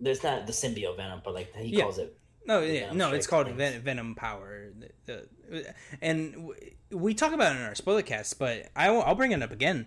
there's 0.00 0.22
not 0.22 0.46
the 0.46 0.52
symbiote 0.52 0.96
venom, 0.96 1.20
but 1.24 1.34
like 1.34 1.54
he 1.54 1.76
Yeah. 1.76 1.82
calls 1.84 1.98
it. 1.98 2.16
no 2.46 2.60
yeah, 2.60 2.90
no 2.92 3.12
it's 3.12 3.26
called. 3.26 3.48
Ven- 3.48 3.80
venom 3.82 4.14
power 4.14 4.70
The- 5.06 5.28
the- 5.50 5.74
and 6.00 6.32
w- 6.32 6.54
we 6.90 7.12
talk 7.14 7.32
about 7.32 7.54
it 7.54 7.58
in 7.60 7.64
our 7.66 7.74
spoiler 7.74 8.02
cast 8.02 8.38
but 8.38 8.68
I 8.74 8.90
will, 8.90 9.02
i'll 9.02 9.14
bring 9.14 9.32
it 9.32 9.42
up 9.42 9.52
again 9.52 9.86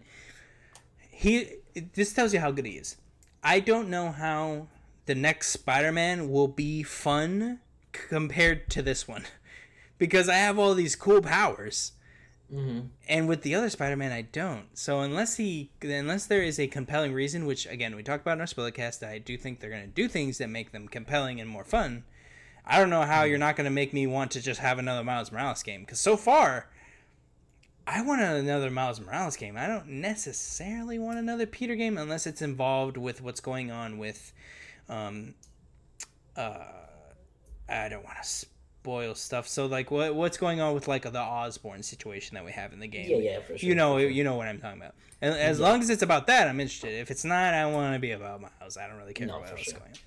he 1.10 1.56
this 1.94 2.14
tells 2.14 2.32
you 2.34 2.40
how 2.40 2.52
good 2.52 2.66
he 2.66 2.74
is 2.74 2.96
i 3.44 3.60
don't 3.60 3.90
know 3.90 4.12
how 4.12 4.68
the 5.08 5.16
next 5.16 5.50
spider-man 5.50 6.30
will 6.30 6.48
be 6.48 6.84
fun 6.84 7.60
compared 7.94 8.70
to 8.70 8.82
this 8.82 9.08
one 9.08 9.24
because 9.98 10.28
i 10.28 10.36
have 10.36 10.60
all 10.60 10.74
these 10.74 10.96
cool 10.96 11.22
powers 11.22 11.94
hmm 12.50 12.82
and 13.08 13.28
with 13.28 13.42
the 13.42 13.54
other 13.54 13.70
Spider-Man, 13.70 14.12
I 14.12 14.22
don't. 14.22 14.78
So 14.78 15.02
unless 15.02 15.36
he, 15.36 15.72
unless 15.82 16.26
there 16.26 16.42
is 16.42 16.60
a 16.60 16.68
compelling 16.68 17.14
reason, 17.14 17.46
which 17.46 17.66
again 17.66 17.96
we 17.96 18.04
talked 18.04 18.22
about 18.22 18.34
in 18.34 18.42
our 18.42 18.48
spoiler 18.48 18.72
cast, 18.72 19.04
I 19.04 19.18
do 19.18 19.38
think 19.38 19.60
they're 19.60 19.70
going 19.70 19.84
to 19.84 19.88
do 19.88 20.08
things 20.08 20.38
that 20.38 20.50
make 20.50 20.72
them 20.72 20.88
compelling 20.88 21.42
and 21.42 21.50
more 21.50 21.66
fun. 21.66 22.06
I 22.66 22.80
don't 22.80 22.90
know 22.90 23.02
how 23.02 23.24
you're 23.24 23.38
not 23.38 23.58
going 23.58 23.66
to 23.66 23.72
make 23.72 23.94
me 23.94 24.08
want 24.08 24.32
to 24.32 24.42
just 24.42 24.62
have 24.62 24.80
another 24.80 25.04
Miles 25.04 25.32
Morales 25.32 25.64
game 25.64 25.82
because 25.82 26.00
so 26.00 26.16
far, 26.16 26.70
I 27.86 28.02
want 28.02 28.22
another 28.22 28.70
Miles 28.70 29.02
Morales 29.02 29.36
game. 29.36 29.58
I 29.58 29.68
don't 29.68 29.88
necessarily 29.88 30.98
want 30.98 31.20
another 31.20 31.46
Peter 31.46 31.76
game 31.76 31.98
unless 31.98 32.26
it's 32.26 32.42
involved 32.42 32.96
with 32.96 33.22
what's 33.22 33.42
going 33.42 33.70
on 33.70 33.98
with, 33.98 34.32
um, 34.88 35.36
uh, 36.38 36.64
I 37.74 37.90
don't 37.90 38.04
want 38.04 38.18
to 38.22 38.28
spoil 38.28 39.16
stuff. 39.16 39.48
So 39.48 39.66
like, 39.66 39.92
what 39.92 40.14
what's 40.16 40.38
going 40.38 40.60
on 40.62 40.74
with 40.74 40.88
like 40.88 41.04
the 41.04 41.20
Osborn 41.20 41.84
situation 41.84 42.36
that 42.36 42.46
we 42.46 42.52
have 42.52 42.74
in 42.74 42.80
the 42.80 42.88
game? 42.88 43.10
Yeah, 43.10 43.18
yeah, 43.18 43.40
for 43.42 43.58
sure. 43.58 43.68
you 43.70 43.76
know, 43.76 43.98
sure. 44.00 44.10
you 44.10 44.24
know 44.24 44.36
what 44.36 44.48
I'm 44.48 44.60
talking 44.60 44.80
about. 44.82 44.94
And 45.22 45.34
as 45.36 45.60
Yeah. 45.60 45.66
long 45.68 45.82
as 45.82 45.90
it's 45.90 46.02
about 46.04 46.28
that, 46.28 46.48
I'm 46.48 46.60
interested. 46.60 46.94
If 47.00 47.10
it's 47.12 47.24
not, 47.24 47.54
I 47.54 47.66
want 47.66 47.94
to 47.96 48.00
be 48.00 48.12
about 48.12 48.42
Miles. 48.42 48.78
I 48.78 48.88
don't 48.88 48.98
really 48.98 49.14
care 49.14 49.28
No, 49.28 49.38
about 49.40 49.52
what's 49.52 49.64
sure. 49.64 49.80
going 49.80 49.92
on. 49.92 49.98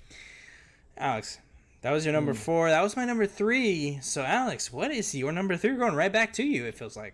Alex, 0.97 1.39
that 1.81 1.91
was 1.91 2.05
your 2.05 2.13
number 2.13 2.33
Mm. 2.33 2.37
four. 2.37 2.69
That 2.69 2.81
was 2.81 2.95
my 2.95 3.05
number 3.05 3.25
three. 3.25 3.99
So, 4.01 4.23
Alex, 4.23 4.71
what 4.71 4.91
is 4.91 5.13
your 5.15 5.31
number 5.31 5.55
three? 5.57 5.71
We're 5.71 5.77
going 5.79 5.95
right 5.95 6.11
back 6.11 6.33
to 6.33 6.43
you. 6.43 6.65
It 6.65 6.75
feels 6.77 6.95
like. 6.97 7.13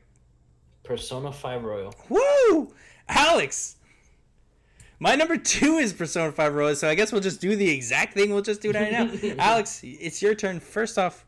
Persona 0.84 1.32
Five 1.32 1.64
Royal. 1.64 1.95
Woo, 2.10 2.74
Alex. 3.08 3.78
My 5.04 5.16
number 5.16 5.36
two 5.36 5.80
is 5.80 5.91
Persona 5.91 6.32
Five 6.32 6.56
Royal. 6.56 6.78
So 6.78 6.88
I 6.88 6.95
guess 6.95 7.12
we'll 7.12 7.20
just 7.20 7.41
do 7.41 7.58
the 7.58 7.70
exact 7.70 8.14
thing. 8.14 8.32
We'll 8.32 8.41
just 8.41 8.62
do 8.62 8.70
it 8.70 8.76
right 8.78 8.89
now. 8.89 9.12
Alex, 9.38 9.82
it's 9.84 10.22
your 10.22 10.34
turn. 10.34 10.62
First 10.62 10.97
off, 10.97 11.26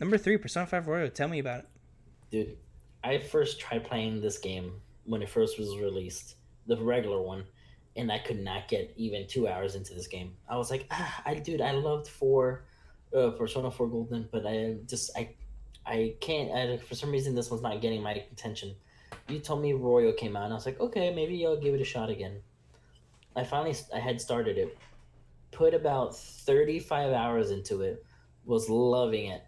number 0.00 0.18
three, 0.18 0.36
Persona 0.38 0.66
Five 0.66 0.88
Royal. 0.88 1.08
Tell 1.08 1.28
me 1.28 1.38
about 1.38 1.60
it. 1.60 1.68
Dude, 2.32 2.56
I 3.04 3.18
first 3.18 3.60
tried 3.60 3.84
playing 3.84 4.20
this 4.20 4.38
game 4.38 4.72
when 5.04 5.22
it 5.22 5.28
first 5.28 5.56
was 5.56 5.68
released, 5.78 6.34
the 6.66 6.76
regular 6.76 7.22
one, 7.22 7.44
and 7.94 8.10
I 8.10 8.18
could 8.18 8.40
not 8.40 8.66
get 8.66 8.92
even 8.96 9.28
two 9.28 9.46
hours 9.46 9.76
into 9.76 9.94
this 9.94 10.08
game. 10.08 10.32
I 10.48 10.56
was 10.56 10.72
like, 10.72 10.88
ah, 10.90 11.22
I 11.24 11.34
dude, 11.34 11.60
I 11.60 11.70
loved 11.70 12.08
four, 12.08 12.64
uh, 13.16 13.30
Persona 13.30 13.70
Four 13.70 13.86
Golden, 13.86 14.28
but 14.32 14.44
I 14.48 14.78
just 14.88 15.16
I, 15.16 15.28
I 15.86 16.16
can't. 16.20 16.50
I, 16.50 16.78
for 16.78 16.96
some 16.96 17.12
reason, 17.12 17.36
this 17.36 17.52
one's 17.52 17.62
not 17.62 17.80
getting 17.80 18.02
my 18.02 18.14
attention. 18.32 18.74
You 19.28 19.38
told 19.38 19.62
me 19.62 19.74
Royal 19.74 20.12
came 20.12 20.34
out, 20.34 20.46
and 20.46 20.52
I 20.52 20.56
was 20.56 20.66
like, 20.66 20.80
okay, 20.80 21.14
maybe 21.14 21.46
I'll 21.46 21.56
give 21.56 21.74
it 21.74 21.80
a 21.80 21.84
shot 21.84 22.10
again. 22.10 22.40
I 23.36 23.44
finally 23.44 23.74
I 23.94 23.98
had 23.98 24.20
started 24.20 24.58
it, 24.58 24.78
put 25.50 25.74
about 25.74 26.16
thirty 26.16 26.78
five 26.78 27.12
hours 27.12 27.50
into 27.50 27.82
it, 27.82 28.04
was 28.44 28.68
loving 28.68 29.26
it 29.26 29.42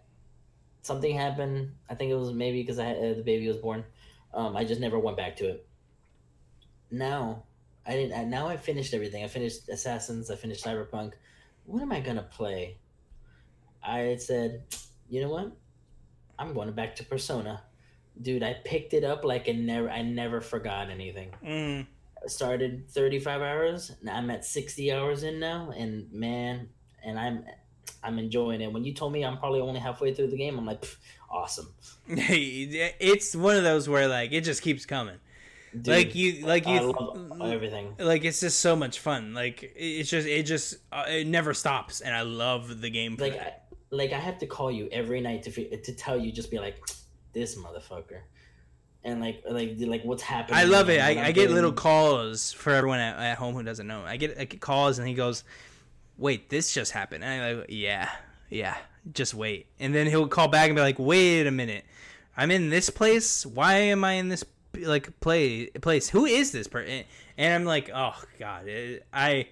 something 0.87 1.15
happened. 1.15 1.73
I 1.89 1.93
think 1.93 2.09
it 2.11 2.15
was 2.15 2.33
maybe 2.33 2.61
because 2.61 2.79
I 2.79 2.85
had, 2.85 2.97
uh, 2.97 3.13
the 3.13 3.23
baby 3.23 3.47
was 3.47 3.57
born. 3.57 3.83
Um, 4.33 4.55
I 4.55 4.63
just 4.63 4.81
never 4.81 4.97
went 4.97 5.17
back 5.17 5.35
to 5.37 5.49
it. 5.49 5.67
Now, 6.89 7.43
I 7.85 7.91
didn't. 7.91 8.17
I, 8.17 8.23
now 8.23 8.47
I 8.47 8.57
finished 8.57 8.93
everything. 8.93 9.23
I 9.23 9.27
finished 9.27 9.69
Assassins. 9.69 10.31
I 10.31 10.35
finished 10.35 10.65
Cyberpunk. 10.65 11.13
What 11.65 11.81
am 11.81 11.91
I 11.91 11.99
gonna 11.99 12.23
play? 12.23 12.77
I 13.83 14.15
said, 14.15 14.63
you 15.09 15.21
know 15.21 15.29
what? 15.29 15.51
I'm 16.39 16.53
going 16.53 16.71
back 16.71 16.95
to 16.97 17.03
Persona, 17.03 17.61
dude. 18.21 18.43
I 18.43 18.55
picked 18.63 18.93
it 18.93 19.03
up 19.03 19.23
like 19.23 19.49
I 19.49 19.53
never. 19.53 19.89
I 19.89 20.01
never 20.01 20.41
forgot 20.41 20.89
anything. 20.89 21.31
Mm, 21.45 21.87
started 22.25 22.89
35 22.89 23.41
hours. 23.41 23.91
Now 24.01 24.15
I'm 24.15 24.29
at 24.29 24.45
60 24.45 24.91
hours 24.91 25.23
in 25.23 25.39
now, 25.39 25.71
and 25.75 26.11
man, 26.11 26.69
and 27.03 27.19
I'm 27.19 27.45
I'm 28.03 28.19
enjoying 28.19 28.61
it. 28.61 28.71
When 28.71 28.83
you 28.83 28.93
told 28.93 29.13
me 29.13 29.23
I'm 29.23 29.37
probably 29.37 29.61
only 29.61 29.79
halfway 29.79 30.13
through 30.13 30.27
the 30.27 30.37
game, 30.37 30.57
I'm 30.57 30.65
like, 30.65 30.81
"Pff, 30.81 30.97
awesome. 31.29 31.73
it's 32.07 33.35
one 33.35 33.55
of 33.55 33.63
those 33.63 33.87
where 33.87 34.07
like 34.07 34.31
it 34.31 34.41
just 34.41 34.61
keeps 34.61 34.85
coming. 34.85 35.17
Dude, 35.73 35.87
like 35.87 36.15
you, 36.15 36.45
like 36.45 36.65
I 36.65 36.75
you, 36.75 36.91
love 36.91 37.51
everything. 37.51 37.93
like 37.99 38.23
it's 38.23 38.39
just 38.39 38.59
so 38.59 38.75
much 38.75 38.99
fun. 38.99 39.33
Like 39.33 39.73
it's 39.75 40.09
just, 40.09 40.25
it 40.25 40.43
just, 40.43 40.77
uh, 40.91 41.05
it 41.07 41.27
never 41.27 41.53
stops, 41.53 42.01
and 42.01 42.15
I 42.15 42.21
love 42.21 42.81
the 42.81 42.89
game. 42.89 43.15
Like. 43.19 43.39
I, 43.39 43.53
like 43.89 44.11
I 44.11 44.19
have 44.19 44.37
to 44.39 44.47
call 44.47 44.71
you 44.71 44.89
every 44.91 45.21
night 45.21 45.43
to 45.43 45.77
to 45.77 45.93
tell 45.93 46.17
you, 46.17 46.31
just 46.31 46.51
be 46.51 46.59
like, 46.59 46.77
this 47.33 47.57
motherfucker, 47.57 48.21
and 49.07 49.21
like 49.21 49.41
like 49.49 49.75
like 49.79 50.03
what's 50.03 50.21
happening. 50.21 50.59
I 50.59 50.65
love 50.65 50.89
it. 50.89 51.01
I, 51.01 51.11
I'm 51.27 51.33
get 51.33 51.49
little 51.49 51.71
calls 51.71 52.51
for 52.51 52.73
everyone 52.73 52.99
at, 52.99 53.17
at 53.17 53.37
home 53.37 53.55
who 53.55 53.63
doesn't 53.63 53.87
know. 53.87 54.03
I 54.05 54.17
get, 54.17 54.37
I 54.37 54.43
get 54.43 54.59
calls, 54.59 54.99
and 54.99 55.07
he 55.07 55.13
goes, 55.13 55.43
"Wait, 56.17 56.49
this 56.49 56.73
just 56.73 56.91
happened." 56.91 57.23
And 57.23 57.41
I'm 57.43 57.57
like, 57.59 57.67
"Yeah, 57.69 58.09
yeah, 58.49 58.75
just 59.13 59.33
wait." 59.33 59.67
And 59.79 59.95
then 59.95 60.07
he'll 60.07 60.27
call 60.27 60.49
back 60.49 60.67
and 60.69 60.75
be 60.75 60.81
like, 60.81 60.99
"Wait 60.99 61.47
a 61.47 61.51
minute, 61.51 61.85
I'm 62.35 62.51
in 62.51 62.69
this 62.69 62.89
place. 62.89 63.45
Why 63.45 63.75
am 63.75 64.03
I 64.03 64.13
in 64.13 64.27
this 64.27 64.43
like 64.77 65.17
play 65.21 65.67
place? 65.67 66.09
Who 66.09 66.25
is 66.25 66.51
this 66.51 66.67
person?" 66.67 67.05
And 67.37 67.53
I'm 67.53 67.63
like, 67.65 67.89
"Oh 67.95 68.21
God, 68.37 68.67
it, 68.67 69.05
I." 69.13 69.47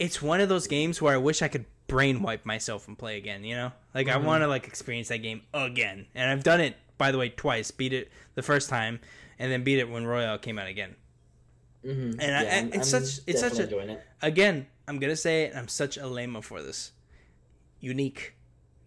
It's 0.00 0.22
one 0.22 0.40
of 0.40 0.48
those 0.48 0.68
games 0.68 1.02
where 1.02 1.12
I 1.12 1.16
wish 1.16 1.42
I 1.42 1.48
could 1.48 1.64
brain 1.88 2.22
wipe 2.22 2.46
myself 2.46 2.86
and 2.86 2.96
play 2.96 3.16
again. 3.18 3.42
You 3.44 3.56
know, 3.56 3.72
like 3.94 4.08
I 4.08 4.14
Mhm. 4.16 4.24
want 4.24 4.42
to 4.42 4.48
like 4.48 4.66
experience 4.66 5.08
that 5.08 5.18
game 5.18 5.42
again, 5.54 6.06
and 6.14 6.30
I've 6.30 6.44
done 6.44 6.60
it 6.60 6.76
by 6.98 7.10
the 7.12 7.18
way, 7.18 7.28
twice. 7.30 7.70
Beat 7.70 7.92
it 7.92 8.10
the 8.34 8.42
first 8.42 8.68
time, 8.68 9.00
and 9.38 9.50
then 9.50 9.64
beat 9.64 9.78
it 9.78 9.88
when 9.88 10.06
Royal 10.06 10.36
came 10.38 10.58
out 10.58 10.66
again. 10.68 10.96
Mm-hmm. 11.84 12.20
And 12.20 12.34
I- 12.36 12.42
and 12.44 12.74
it's 12.74 12.88
such- 12.90 13.20
it's 13.26 13.40
such 13.40 13.58
a- 13.58 13.90
it. 13.92 14.02
Again, 14.20 14.66
I'm 14.86 14.98
gonna 14.98 15.16
say 15.16 15.44
it. 15.44 15.54
I'm 15.56 15.68
such 15.68 15.96
a 15.96 16.06
lame 16.06 16.40
for 16.42 16.60
this. 16.62 16.92
Unique. 17.80 18.34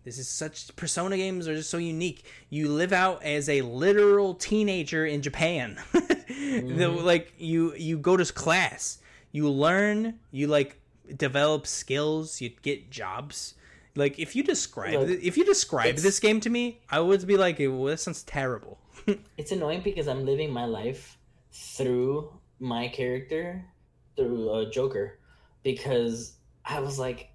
This 0.03 0.17
is 0.17 0.27
such 0.27 0.75
Persona 0.75 1.15
games 1.15 1.47
are 1.47 1.55
just 1.55 1.69
so 1.69 1.77
unique. 1.77 2.25
You 2.49 2.69
live 2.69 2.91
out 2.91 3.23
as 3.23 3.47
a 3.47 3.61
literal 3.61 4.33
teenager 4.33 5.05
in 5.05 5.21
Japan. 5.21 5.79
The- 6.51 6.87
like 6.89 7.33
you 7.37 7.75
you 7.75 7.97
go 7.97 8.17
to 8.17 8.25
class, 8.33 8.97
you 9.31 9.49
learn, 9.49 10.19
you 10.31 10.47
like 10.47 10.79
develop 11.15 11.65
skills, 11.67 12.41
you 12.41 12.49
get 12.61 12.89
jobs. 12.89 13.53
Like 13.95 14.19
if 14.19 14.35
you 14.35 14.43
describe 14.43 14.93
Look, 14.93 15.09
if 15.09 15.37
you 15.37 15.45
describe 15.45 15.97
this 15.97 16.19
game 16.19 16.39
to 16.41 16.49
me, 16.49 16.81
I 16.89 16.99
would 16.99 17.25
be 17.27 17.37
like, 17.37 17.59
well, 17.59 17.85
that 17.85 17.99
sounds 17.99 18.23
terrible. 18.23 18.79
It's 19.37 19.51
annoying 19.51 19.81
because 19.81 20.07
I'm 20.07 20.25
living 20.25 20.51
my 20.51 20.65
life 20.65 21.17
through 21.51 22.31
my 22.59 22.87
character, 22.87 23.65
through 24.15 24.49
uh, 24.49 24.69
Joker, 24.71 25.19
because 25.63 26.33
I 26.63 26.79
was 26.79 26.99
like, 26.99 27.29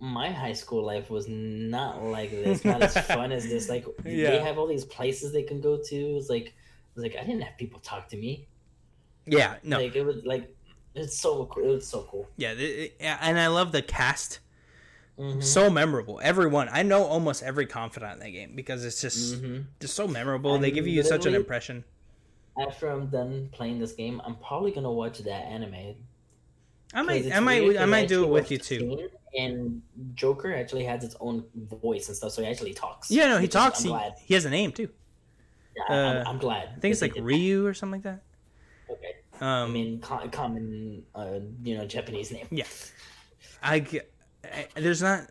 my 0.00 0.30
high 0.30 0.52
school 0.52 0.84
life 0.84 1.08
was 1.08 1.26
not 1.28 2.02
like 2.02 2.30
this, 2.30 2.64
not 2.64 2.82
as 2.82 2.98
fun 3.06 3.32
as 3.32 3.44
this. 3.48 3.68
Like 3.68 3.86
they 4.02 4.38
have 4.38 4.58
all 4.58 4.66
these 4.66 4.84
places 4.84 5.32
they 5.32 5.44
can 5.44 5.60
go 5.60 5.78
to. 5.82 5.96
It's 5.96 6.28
like, 6.28 6.52
it's 6.94 7.02
like 7.02 7.16
I 7.16 7.24
didn't 7.24 7.42
have 7.42 7.56
people 7.56 7.80
talk 7.80 8.08
to 8.08 8.16
me. 8.16 8.46
yeah, 9.24 9.56
no, 9.62 9.78
Like 9.78 9.94
it 9.94 10.04
was 10.04 10.24
like, 10.24 10.54
it's 10.94 11.18
so 11.18 11.46
cool. 11.46 11.64
It 11.64 11.68
was 11.68 11.86
so 11.86 12.06
cool. 12.10 12.28
yeah, 13.00 13.18
and 13.20 13.38
I 13.38 13.46
love 13.46 13.72
the 13.72 13.82
cast. 13.82 14.40
Mhm. 15.18 15.42
so 15.42 15.68
memorable. 15.68 16.20
Everyone, 16.22 16.68
I 16.70 16.82
know 16.82 17.04
almost 17.04 17.42
every 17.42 17.66
confidant 17.66 18.14
in 18.14 18.18
that 18.20 18.30
game 18.30 18.54
because 18.54 18.84
it's 18.84 19.00
just 19.00 19.42
Mhm. 19.42 19.66
just 19.80 19.94
so 19.94 20.06
memorable. 20.06 20.58
they 20.58 20.68
I'm 20.68 20.74
give 20.74 20.86
you 20.86 21.02
such 21.02 21.26
an 21.26 21.34
impression. 21.34 21.84
After 22.60 22.88
I'm 22.88 23.06
done 23.08 23.48
playing 23.52 23.78
this 23.80 23.92
game, 23.92 24.20
I'm 24.24 24.36
probably 24.36 24.70
gonna 24.72 24.92
watch 24.92 25.18
that 25.20 25.44
anime. 25.46 25.96
I 26.94 27.02
might, 27.02 27.30
I 27.32 27.40
might, 27.40 27.78
I 27.78 27.84
might 27.84 28.08
do 28.08 28.24
it 28.24 28.28
with 28.30 28.50
you 28.50 28.58
too. 28.58 29.10
And 29.36 29.82
Joker 30.14 30.54
actually 30.54 30.84
has 30.84 31.04
its 31.04 31.14
own 31.20 31.44
voice 31.54 32.08
and 32.08 32.16
stuff, 32.16 32.32
so 32.32 32.40
he 32.42 32.48
actually 32.48 32.72
talks. 32.72 33.10
Yeah, 33.10 33.28
no, 33.28 33.38
he 33.38 33.46
talks. 33.46 33.82
He, 33.82 33.94
he 34.24 34.34
has 34.34 34.44
a 34.46 34.50
name 34.50 34.72
too. 34.72 34.88
Yeah, 35.76 35.94
uh, 35.94 36.20
I'm, 36.20 36.26
I'm 36.26 36.38
glad. 36.38 36.68
I 36.76 36.80
think 36.80 36.92
it's 36.92 37.02
like 37.02 37.14
they 37.14 37.20
Ryu 37.20 37.66
or 37.66 37.74
something 37.74 38.00
like 38.02 38.04
that. 38.04 38.22
that. 38.88 38.94
Okay. 38.94 39.14
Um, 39.40 39.70
I 39.70 39.72
mean, 39.72 40.00
co- 40.00 40.28
common, 40.30 41.04
uh, 41.14 41.40
you 41.62 41.76
know, 41.76 41.86
Japanese 41.86 42.32
name. 42.32 42.46
yeah, 42.50 42.64
I, 43.62 43.80
g- 43.80 44.00
I- 44.52 44.80
there's 44.80 45.02
not. 45.02 45.28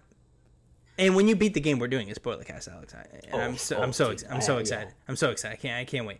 And 0.99 1.15
when 1.15 1.27
you 1.27 1.35
beat 1.35 1.53
the 1.53 1.59
game, 1.61 1.77
we're 1.79 1.87
doing 1.87 2.09
a 2.09 2.15
spoiler 2.15 2.43
cast, 2.43 2.67
Alex. 2.67 2.95
I, 2.95 3.05
oh, 3.31 3.39
I'm 3.39 3.57
so, 3.57 3.77
oh, 3.77 3.81
I'm 3.83 3.93
so, 3.93 4.09
ex- 4.09 4.23
I'm 4.29 4.41
so 4.41 4.55
yeah. 4.55 4.59
excited. 4.61 4.93
I'm 5.07 5.15
so 5.15 5.29
excited. 5.29 5.53
I 5.57 5.61
can't, 5.61 5.75
I 5.79 5.85
can't 5.85 6.07
wait. 6.07 6.19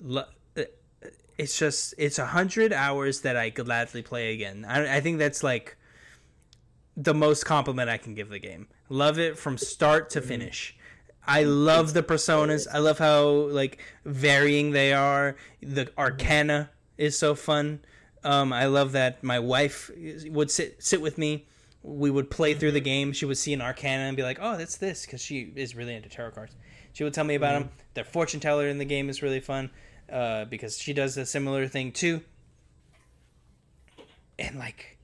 Lo- 0.00 0.24
uh, 0.56 0.62
It's 1.36 1.58
just, 1.58 1.94
it's 1.98 2.18
a 2.20 2.26
hundred 2.26 2.72
hours 2.72 3.22
that 3.22 3.36
I 3.36 3.48
gladly 3.48 4.02
play 4.02 4.32
again. 4.32 4.64
I, 4.68 4.98
I 4.98 5.00
think 5.00 5.18
that's 5.18 5.42
like 5.42 5.76
the 6.96 7.12
most 7.14 7.44
compliment 7.44 7.90
I 7.90 7.96
can 7.98 8.14
give 8.14 8.28
the 8.28 8.38
game. 8.38 8.68
Love 8.88 9.18
it 9.18 9.36
from 9.36 9.58
start 9.58 10.10
to 10.10 10.20
finish. 10.20 10.76
I 11.26 11.42
love 11.42 11.92
the 11.94 12.02
personas. 12.04 12.68
I 12.72 12.78
love 12.78 12.98
how 12.98 13.26
like 13.26 13.78
varying 14.04 14.70
they 14.70 14.92
are. 14.92 15.34
The 15.60 15.90
arcana 15.98 16.70
is 16.98 17.18
so 17.18 17.34
fun. 17.34 17.80
Um, 18.22 18.52
I 18.52 18.66
love 18.66 18.92
that 18.92 19.24
my 19.24 19.38
wife 19.40 19.90
would 20.26 20.50
sit 20.52 20.82
sit 20.84 21.00
with 21.02 21.18
me. 21.18 21.46
We 21.86 22.10
would 22.10 22.30
play 22.30 22.54
through 22.54 22.72
the 22.72 22.80
mm-hmm. 22.80 22.84
game. 22.84 23.12
She 23.12 23.26
would 23.26 23.36
see 23.36 23.52
an 23.52 23.60
arcana 23.60 24.04
and 24.04 24.16
be 24.16 24.22
like, 24.22 24.38
"Oh, 24.40 24.56
that's 24.56 24.78
this," 24.78 25.04
because 25.04 25.20
she 25.20 25.52
is 25.54 25.76
really 25.76 25.94
into 25.94 26.08
tarot 26.08 26.32
cards. 26.32 26.56
She 26.92 27.04
would 27.04 27.12
tell 27.12 27.24
me 27.24 27.34
about 27.34 27.52
them. 27.52 27.64
Mm-hmm. 27.64 27.76
The 27.94 28.04
fortune 28.04 28.40
teller 28.40 28.68
in 28.68 28.78
the 28.78 28.84
game 28.84 29.10
is 29.10 29.22
really 29.22 29.40
fun 29.40 29.70
uh, 30.10 30.46
because 30.46 30.78
she 30.78 30.92
does 30.92 31.16
a 31.16 31.26
similar 31.26 31.68
thing 31.68 31.92
too. 31.92 32.22
And 34.38 34.58
like, 34.58 34.98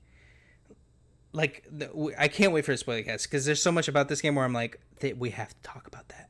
like 1.33 1.65
the, 1.71 2.13
I 2.17 2.27
can't 2.27 2.51
wait 2.51 2.65
for 2.65 2.71
the 2.71 2.77
spoiler 2.77 3.03
cast 3.03 3.29
because 3.29 3.45
there's 3.45 3.61
so 3.61 3.71
much 3.71 3.87
about 3.87 4.09
this 4.09 4.21
game 4.21 4.35
where 4.35 4.45
I'm 4.45 4.53
like, 4.53 4.79
we 5.17 5.29
have 5.31 5.49
to 5.49 5.61
talk 5.63 5.87
about 5.87 6.09
that, 6.09 6.29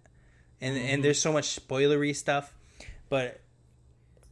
and 0.59 0.77
and 0.77 0.87
mm-hmm. 0.87 1.01
there's 1.01 1.19
so 1.19 1.31
much 1.31 1.59
spoilery 1.59 2.15
stuff, 2.15 2.55
but 3.09 3.40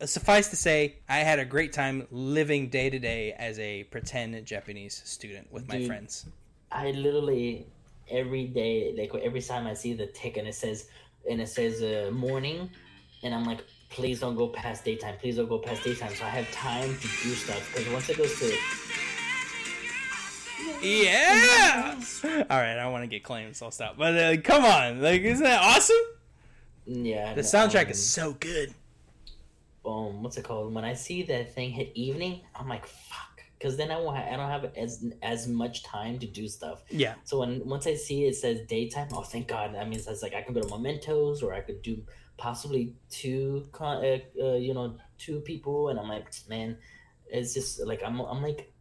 suffice 0.08 0.48
to 0.50 0.56
say, 0.56 0.98
I 1.08 1.18
had 1.20 1.40
a 1.40 1.46
great 1.46 1.74
time 1.74 2.08
living 2.12 2.70
day 2.70 2.90
to 2.90 3.00
day 3.00 3.34
as 3.34 3.60
a 3.60 3.84
pretend 3.86 4.46
Japanese 4.46 5.02
student 5.06 5.52
with 5.52 5.68
my 5.68 5.78
Dude. 5.78 5.88
friends. 5.88 6.26
I 6.72 6.92
literally 6.92 7.68
every 8.10 8.46
day, 8.48 8.94
like 8.98 9.14
every 9.24 9.42
time 9.42 9.68
I 9.68 9.74
see 9.74 9.94
the 9.94 10.08
tick 10.08 10.38
and 10.38 10.48
it 10.48 10.56
says 10.56 10.88
and 11.30 11.42
it 11.42 11.50
says 11.50 11.82
uh, 11.82 12.12
morning, 12.12 12.70
and 13.24 13.34
I'm 13.34 13.44
like, 13.44 13.64
please 13.90 14.20
don't 14.20 14.36
go 14.36 14.48
past 14.48 14.86
daytime. 14.86 15.16
Please 15.20 15.36
don't 15.36 15.50
go 15.50 15.60
past 15.60 15.84
daytime, 15.84 16.14
so 16.16 16.26
I 16.26 16.30
have 16.30 16.50
time 16.52 16.96
to 16.96 17.02
do 17.02 17.34
stuff. 17.34 17.72
Because 17.74 17.92
once 17.92 18.10
it 18.10 18.18
goes 18.18 18.40
to 18.40 18.56
Yeah. 20.82 22.00
All 22.50 22.58
right, 22.58 22.78
I 22.78 22.88
want 22.88 23.04
to 23.04 23.08
get 23.08 23.24
claims, 23.24 23.58
so 23.58 23.66
I'll 23.66 23.72
stop. 23.72 23.98
But 23.98 24.18
uh, 24.18 24.42
come 24.42 24.64
on, 24.64 25.02
like, 25.02 25.22
isn't 25.22 25.44
that 25.44 25.62
awesome? 25.62 25.96
yeah, 26.86 27.34
The 27.34 27.42
soundtrack 27.42 27.86
um, 27.86 27.92
is 27.92 28.10
so 28.10 28.34
good. 28.34 28.74
Um, 29.90 30.24
what's 30.24 30.38
it 30.38 30.44
called? 30.44 30.74
When 30.74 30.86
I 30.86 30.94
see 30.94 31.24
that 31.24 31.56
thing 31.56 31.72
hit 31.72 31.92
evening, 31.96 32.42
I'm 32.56 32.68
like, 32.68 32.86
fuck, 32.86 33.42
because 33.58 33.78
then 33.78 33.92
I 33.92 33.98
won't. 34.00 34.18
Ha- 34.18 34.28
I 34.32 34.38
don't 34.38 34.50
have 34.50 34.72
as 34.78 35.06
as 35.22 35.48
much 35.48 35.84
time 35.84 36.20
to 36.20 36.28
do 36.28 36.48
stuff. 36.48 36.84
Yeah, 36.90 37.16
So 37.24 37.40
when 37.40 37.66
once 37.66 37.88
I 37.88 37.96
see 37.96 38.26
it 38.26 38.36
says 38.36 38.62
daytime, 38.68 39.10
oh 39.14 39.24
thank 39.24 39.48
God! 39.48 39.76
That 39.76 39.90
means 39.90 40.06
that's 40.06 40.22
like 40.22 40.34
I 40.34 40.42
can 40.42 40.54
go 40.54 40.62
to 40.62 40.68
Mementos 40.68 41.42
or 41.44 41.54
I 41.54 41.62
could 41.62 41.82
do 41.82 42.02
possibly 42.38 42.94
two, 43.10 43.68
con- 43.72 44.04
uh, 44.04 44.20
uh, 44.42 44.56
you 44.56 44.74
know, 44.74 44.98
two 45.18 45.42
people, 45.42 45.90
and 45.90 46.00
I'm 46.00 46.08
like, 46.08 46.32
man, 46.48 46.78
it's 47.30 47.54
just 47.54 47.86
like 47.86 48.02
I'm 48.04 48.20
I'm 48.20 48.42
like 48.42 48.72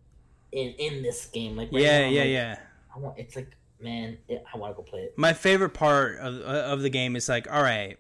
in 0.53 0.75
in 0.79 1.03
this 1.03 1.27
game, 1.27 1.57
like 1.57 1.73
right 1.73 1.83
yeah, 1.83 2.01
now, 2.01 2.09
yeah, 2.09 2.21
like, 2.21 2.31
yeah. 2.31 2.59
I 2.95 2.99
want 2.99 3.19
it's 3.19 3.37
like 3.37 3.51
man, 3.81 4.19
it, 4.29 4.43
I 4.53 4.59
want 4.59 4.73
to 4.73 4.77
go 4.77 4.83
play 4.83 5.01
it. 5.01 5.15
My 5.17 5.33
favorite 5.33 5.71
part 5.71 6.19
of 6.19 6.41
of 6.41 6.83
the 6.83 6.91
game 6.91 7.17
is 7.17 7.29
like, 7.29 7.51
all 7.53 7.63
right, 7.63 7.99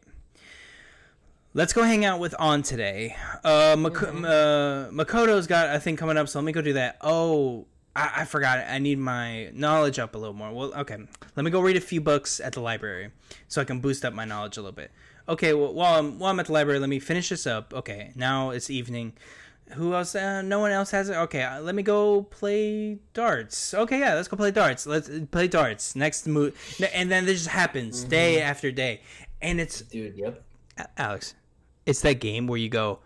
let's 1.54 1.72
go 1.72 1.82
hang 1.82 2.04
out 2.04 2.20
with 2.20 2.34
Ann 2.40 2.62
today. 2.62 3.16
Uh, 3.44 3.76
Mak- 3.78 3.94
Mhm. 3.94 4.24
uh, 4.24 4.90
Makoto's 4.90 5.46
got 5.46 5.74
a 5.74 5.80
thing 5.80 5.96
coming 5.96 6.16
up, 6.16 6.28
so 6.28 6.38
let 6.38 6.44
me 6.44 6.52
go 6.52 6.62
do 6.62 6.74
that. 6.74 6.96
Oh, 7.00 7.66
I, 7.96 8.10
I 8.18 8.24
forgot. 8.24 8.64
I 8.68 8.78
need 8.78 8.98
my 8.98 9.50
knowledge 9.52 9.98
up 9.98 10.14
a 10.14 10.18
little 10.18 10.34
more. 10.34 10.52
Well, 10.52 10.72
okay, 10.80 10.96
let 11.36 11.44
me 11.44 11.50
go 11.50 11.60
read 11.60 11.76
a 11.76 11.80
few 11.80 12.00
books 12.00 12.40
at 12.40 12.52
the 12.52 12.60
library 12.60 13.10
so 13.48 13.60
I 13.60 13.64
can 13.64 13.80
boost 13.80 14.04
up 14.04 14.12
my 14.14 14.24
knowledge 14.24 14.56
a 14.56 14.60
little 14.60 14.72
bit. 14.76 14.90
Okay, 15.28 15.52
well, 15.52 15.74
while 15.74 15.98
I'm 15.98 16.18
while 16.18 16.30
I'm 16.30 16.40
at 16.40 16.46
the 16.46 16.52
library, 16.52 16.78
let 16.78 16.88
me 16.88 17.00
finish 17.00 17.28
this 17.28 17.46
up. 17.46 17.74
Okay, 17.74 18.12
now 18.14 18.50
it's 18.50 18.70
evening. 18.70 19.12
Who 19.72 19.92
else? 19.94 20.14
Uh, 20.14 20.40
no 20.40 20.60
one 20.60 20.70
else 20.70 20.92
has 20.92 21.10
it. 21.10 21.16
Okay, 21.16 21.42
uh, 21.42 21.60
let 21.60 21.74
me 21.74 21.82
go 21.82 22.22
play 22.22 22.98
darts. 23.12 23.74
Okay, 23.74 23.98
yeah, 23.98 24.14
let's 24.14 24.26
go 24.28 24.36
play 24.38 24.50
darts. 24.50 24.86
Let's 24.86 25.10
uh, 25.10 25.26
play 25.30 25.46
darts. 25.48 25.94
Next 25.94 26.26
move, 26.26 26.54
and 26.94 27.10
then 27.10 27.26
this 27.26 27.38
just 27.42 27.48
happens 27.50 28.04
day 28.04 28.40
after 28.40 28.70
day, 28.70 29.02
and 29.42 29.60
it's 29.60 29.82
Dude, 29.82 30.16
yep. 30.16 30.42
Alex, 30.96 31.34
it's 31.86 32.00
that 32.02 32.20
game 32.20 32.46
where 32.46 32.58
you 32.58 32.68
go, 32.68 33.00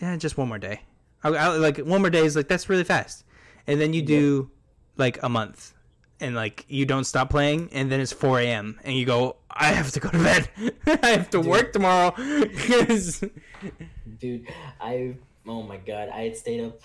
yeah, 0.00 0.16
just 0.16 0.36
one 0.36 0.48
more 0.48 0.58
day. 0.58 0.80
I, 1.22 1.28
I, 1.28 1.48
like 1.56 1.78
one 1.78 2.00
more 2.00 2.10
day 2.10 2.24
is 2.24 2.36
like 2.36 2.48
that's 2.48 2.68
really 2.68 2.84
fast, 2.84 3.24
and 3.66 3.80
then 3.80 3.92
you 3.92 4.02
do 4.02 4.50
like 4.96 5.22
a 5.22 5.28
month, 5.28 5.74
and 6.20 6.34
like 6.34 6.64
you 6.68 6.86
don't 6.86 7.04
stop 7.04 7.30
playing, 7.30 7.68
and 7.72 7.92
then 7.92 8.00
it's 8.00 8.12
four 8.12 8.40
a.m. 8.40 8.80
and 8.84 8.96
you 8.96 9.04
go, 9.04 9.36
I 9.50 9.66
have 9.66 9.90
to 9.92 10.00
go 10.00 10.08
to 10.08 10.18
bed. 10.18 10.48
I 11.02 11.08
have 11.08 11.30
to 11.30 11.40
work 11.40 11.72
tomorrow. 11.72 12.14
Dude, 14.18 14.48
I 14.80 15.16
oh 15.46 15.62
my 15.62 15.76
god, 15.76 16.08
I 16.08 16.22
had 16.22 16.36
stayed 16.36 16.64
up 16.64 16.80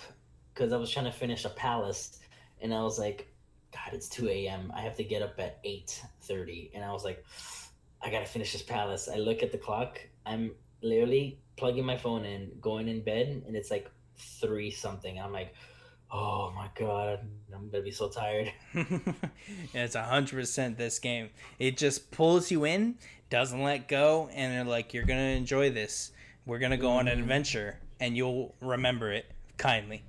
because 0.52 0.72
I 0.72 0.76
was 0.76 0.90
trying 0.90 1.06
to 1.06 1.12
finish 1.12 1.44
a 1.44 1.50
palace, 1.50 2.18
and 2.60 2.74
I 2.74 2.82
was 2.82 2.98
like, 2.98 3.32
God, 3.72 3.94
it's 3.94 4.08
two 4.08 4.28
a.m. 4.28 4.70
I 4.74 4.80
have 4.80 4.96
to 4.96 5.04
get 5.04 5.22
up 5.22 5.38
at 5.38 5.58
eight 5.64 6.02
thirty, 6.20 6.70
and 6.74 6.84
I 6.84 6.92
was 6.92 7.04
like, 7.04 7.24
I 8.02 8.10
gotta 8.10 8.26
finish 8.26 8.52
this 8.52 8.62
palace. 8.62 9.08
I 9.08 9.16
look 9.16 9.42
at 9.42 9.52
the 9.52 9.58
clock. 9.58 10.00
I'm 10.26 10.52
literally 10.82 11.38
plugging 11.56 11.84
my 11.86 11.96
phone 11.96 12.24
in, 12.24 12.52
going 12.60 12.88
in 12.88 13.02
bed, 13.02 13.42
and 13.46 13.56
it's 13.56 13.70
like 13.70 13.90
three 14.16 14.70
something. 14.70 15.20
I'm 15.20 15.32
like, 15.32 15.54
oh 16.10 16.52
my 16.54 16.68
god, 16.74 17.20
I'm 17.54 17.70
gonna 17.70 17.82
be 17.82 17.90
so 17.90 18.08
tired. 18.08 18.52
it's 19.74 19.94
hundred 19.94 20.36
percent 20.36 20.78
this 20.78 20.98
game. 20.98 21.30
It 21.58 21.76
just 21.76 22.10
pulls 22.10 22.50
you 22.50 22.64
in, 22.64 22.96
doesn't 23.30 23.62
let 23.62 23.88
go, 23.88 24.28
and 24.34 24.52
they're 24.52 24.64
like, 24.64 24.92
"You're 24.94 25.04
gonna 25.04 25.20
enjoy 25.36 25.70
this. 25.70 26.12
We're 26.44 26.58
gonna 26.58 26.76
go 26.76 26.90
on 26.90 27.08
an 27.08 27.18
Mhm. 27.18 27.20
adventure, 27.20 27.78
and 28.00 28.16
you'll 28.16 28.54
remember 28.60 29.12
it 29.12 29.26
kindly." 29.56 30.02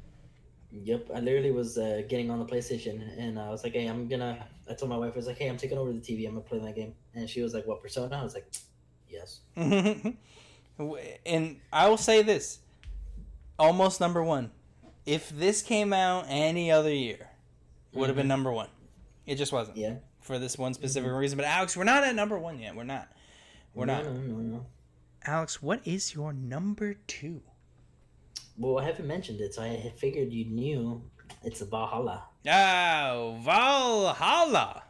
Yep, 0.71 1.11
I 1.15 1.19
literally 1.21 1.51
was 1.51 1.77
uh, 1.77 2.01
getting 2.09 2.29
on 2.29 2.39
the 2.39 2.45
PlayStation, 2.45 3.01
and 3.17 3.39
I 3.39 3.49
was 3.49 3.63
like, 3.63 3.73
"Hey, 3.73 3.87
I'm 3.87 4.07
gonna." 4.07 4.45
I 4.69 4.73
told 4.73 4.89
my 4.89 4.97
wife, 4.97 5.13
"I 5.13 5.15
was 5.15 5.27
like, 5.27 5.37
hey, 5.37 5.47
I'm 5.47 5.55
taking 5.57 5.77
over 5.77 5.93
the 5.93 5.99
TV. 6.01 6.25
I'm 6.27 6.33
gonna 6.33 6.41
play 6.41 6.59
that 6.59 6.75
game." 6.75 6.93
And 7.15 7.29
she 7.29 7.41
was 7.41 7.53
like, 7.53 7.65
"What 7.65 7.81
Persona?" 7.81 8.17
I 8.17 8.23
was 8.23 8.33
like, 8.33 8.47
"Yes." 9.09 9.39
and 11.25 11.59
I 11.71 11.87
will 11.89 11.97
say 11.97 12.21
this: 12.21 12.59
almost 13.59 13.99
number 13.99 14.23
one. 14.23 14.51
If 15.05 15.29
this 15.29 15.61
came 15.61 15.93
out 15.93 16.25
any 16.27 16.71
other 16.71 16.93
year, 16.93 17.29
it 17.93 17.97
would 17.97 18.09
have 18.09 18.15
been 18.15 18.23
mm-hmm. 18.23 18.29
number 18.29 18.51
one. 18.51 18.67
It 19.25 19.35
just 19.35 19.53
wasn't 19.53 19.77
Yeah. 19.77 19.95
for 20.21 20.37
this 20.37 20.57
one 20.57 20.73
specific 20.73 21.09
mm-hmm. 21.09 21.19
reason. 21.19 21.37
But 21.37 21.45
Alex, 21.45 21.77
we're 21.77 21.85
not 21.85 22.03
at 22.03 22.13
number 22.15 22.37
one 22.37 22.59
yet. 22.59 22.75
We're 22.75 22.83
not. 22.83 23.07
We're 23.73 23.85
no, 23.85 23.95
not. 23.95 24.05
No, 24.05 24.11
no, 24.11 24.35
no. 24.35 24.65
Alex, 25.25 25.61
what 25.61 25.81
is 25.85 26.13
your 26.13 26.33
number 26.33 26.95
two? 27.07 27.41
Well, 28.57 28.79
I 28.79 28.85
haven't 28.85 29.07
mentioned 29.07 29.39
it, 29.39 29.53
so 29.53 29.61
I 29.61 29.93
figured 29.97 30.31
you 30.31 30.45
knew. 30.45 31.01
It's 31.43 31.61
Valhalla. 31.61 32.23
Oh, 32.47 33.37
Valhalla. 33.41 34.83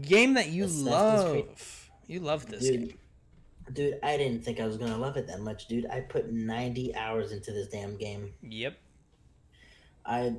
Game 0.00 0.34
that 0.34 0.48
you 0.48 0.64
Assassin's 0.64 0.86
love. 0.86 1.90
You 2.06 2.20
love 2.20 2.46
this 2.46 2.62
Dude, 2.62 2.88
game. 2.88 2.98
Dude, 3.72 3.98
I 4.02 4.16
didn't 4.16 4.44
think 4.44 4.60
I 4.60 4.66
was 4.66 4.76
gonna 4.76 4.96
love 4.98 5.16
it 5.16 5.26
that 5.28 5.40
much, 5.40 5.66
dude. 5.66 5.86
I 5.86 6.00
put 6.00 6.32
90 6.32 6.94
hours 6.94 7.32
into 7.32 7.52
this 7.52 7.68
damn 7.68 7.96
game. 7.96 8.32
Yep. 8.42 8.76
I, 10.04 10.34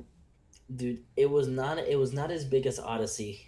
dude, 0.74 1.02
it 1.16 1.30
was 1.30 1.48
not 1.48 1.78
it 1.78 1.96
was 1.98 2.12
not 2.12 2.30
as 2.30 2.44
big 2.44 2.66
as 2.66 2.78
Odyssey, 2.78 3.46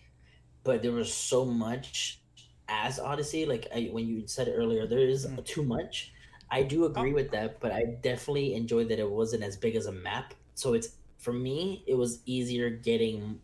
but 0.65 0.82
there 0.82 0.93
was 0.93 1.12
so 1.12 1.44
much 1.44 2.20
as 2.69 2.98
Odyssey. 2.98 3.44
Like 3.47 3.66
I, 3.74 3.89
when 3.93 4.07
you 4.09 4.27
said 4.27 4.48
earlier, 4.55 4.86
there 4.86 5.01
is 5.01 5.27
Mm. 5.27 5.44
too 5.44 5.62
much. 5.62 6.12
I 6.51 6.62
do 6.62 6.85
agree 6.85 7.12
with 7.12 7.32
that, 7.32 7.59
but 7.61 7.73
I 7.73 7.85
definitely 8.03 8.55
enjoyed 8.55 8.89
that 8.90 8.98
it 9.01 9.11
wasn't 9.11 9.43
as 9.43 9.57
big 9.57 9.74
as 9.74 9.86
a 9.86 9.93
map. 9.93 10.32
So 10.55 10.74
it's 10.74 10.90
for 11.19 11.32
me, 11.32 11.82
it 11.89 11.94
was 11.94 12.20
easier 12.24 12.70
getting 12.70 13.40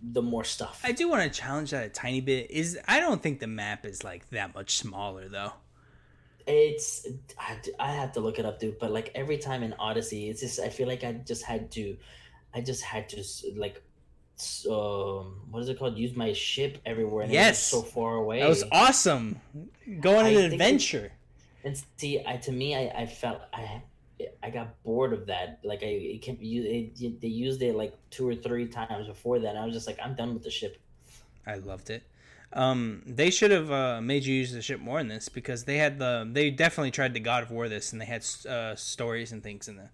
the 0.00 0.22
more 0.22 0.44
stuff. 0.44 0.80
I 0.84 0.92
do 0.92 1.08
want 1.08 1.22
to 1.30 1.40
challenge 1.40 1.72
that 1.72 1.84
a 1.84 1.88
tiny 1.88 2.20
bit. 2.20 2.50
Is 2.50 2.78
I 2.88 3.00
don't 3.00 3.22
think 3.22 3.40
the 3.40 3.46
map 3.46 3.84
is 3.84 4.02
like 4.02 4.28
that 4.30 4.54
much 4.54 4.78
smaller 4.78 5.28
though. 5.28 5.52
It's 6.48 7.06
I, 7.38 7.58
I 7.78 7.92
have 7.92 8.12
to 8.12 8.20
look 8.20 8.38
it 8.38 8.46
up, 8.46 8.58
dude. 8.58 8.78
But 8.78 8.90
like 8.90 9.10
every 9.14 9.38
time 9.38 9.62
in 9.62 9.74
Odyssey, 9.74 10.30
it's 10.30 10.40
just 10.40 10.58
I 10.60 10.68
feel 10.70 10.88
like 10.88 11.04
I 11.04 11.12
just 11.12 11.44
had 11.44 11.70
to, 11.72 11.96
I 12.54 12.60
just 12.62 12.82
had 12.82 13.08
to 13.10 13.22
like, 13.56 13.82
um, 14.70 15.40
what 15.50 15.60
is 15.62 15.68
it 15.68 15.78
called? 15.78 15.98
Use 15.98 16.16
my 16.16 16.32
ship 16.32 16.78
everywhere. 16.86 17.24
And 17.24 17.32
Yes. 17.32 17.62
so 17.62 17.82
far 17.82 18.16
away. 18.16 18.40
That 18.40 18.48
was 18.48 18.64
awesome. 18.72 19.40
Go 20.00 20.16
on 20.18 20.24
I 20.24 20.28
an 20.28 20.34
think 20.34 20.44
it- 20.46 20.52
adventure. 20.54 21.12
And 21.64 21.82
see, 21.96 22.22
I 22.26 22.36
to 22.38 22.52
me, 22.52 22.74
I, 22.76 23.02
I 23.02 23.06
felt 23.06 23.40
I 23.52 23.82
I 24.42 24.50
got 24.50 24.82
bored 24.84 25.12
of 25.12 25.26
that. 25.26 25.58
Like 25.64 25.82
I 25.82 25.86
it 25.86 26.22
can 26.22 26.38
you 26.40 26.62
it, 26.64 27.20
they 27.20 27.28
used 27.28 27.60
it 27.62 27.74
like 27.74 27.94
two 28.10 28.26
or 28.28 28.34
three 28.34 28.68
times 28.68 29.06
before 29.06 29.38
that. 29.40 29.50
And 29.50 29.58
I 29.58 29.66
was 29.66 29.74
just 29.74 29.86
like, 29.86 29.98
I'm 30.02 30.14
done 30.14 30.32
with 30.34 30.44
the 30.44 30.50
ship. 30.50 30.78
I 31.46 31.56
loved 31.56 31.90
it. 31.90 32.02
Um, 32.52 33.02
they 33.06 33.30
should 33.30 33.50
have 33.50 33.70
uh, 33.70 34.00
made 34.00 34.24
you 34.24 34.34
use 34.34 34.52
the 34.52 34.62
ship 34.62 34.80
more 34.80 34.98
in 35.00 35.08
this 35.08 35.28
because 35.28 35.64
they 35.64 35.76
had 35.76 35.98
the 35.98 36.26
they 36.32 36.50
definitely 36.50 36.90
tried 36.90 37.12
to 37.14 37.20
God 37.20 37.42
of 37.42 37.50
War 37.50 37.68
this 37.68 37.92
and 37.92 38.00
they 38.00 38.06
had 38.06 38.24
uh, 38.48 38.74
stories 38.74 39.32
and 39.32 39.42
things 39.42 39.68
in 39.68 39.76
the 39.76 39.88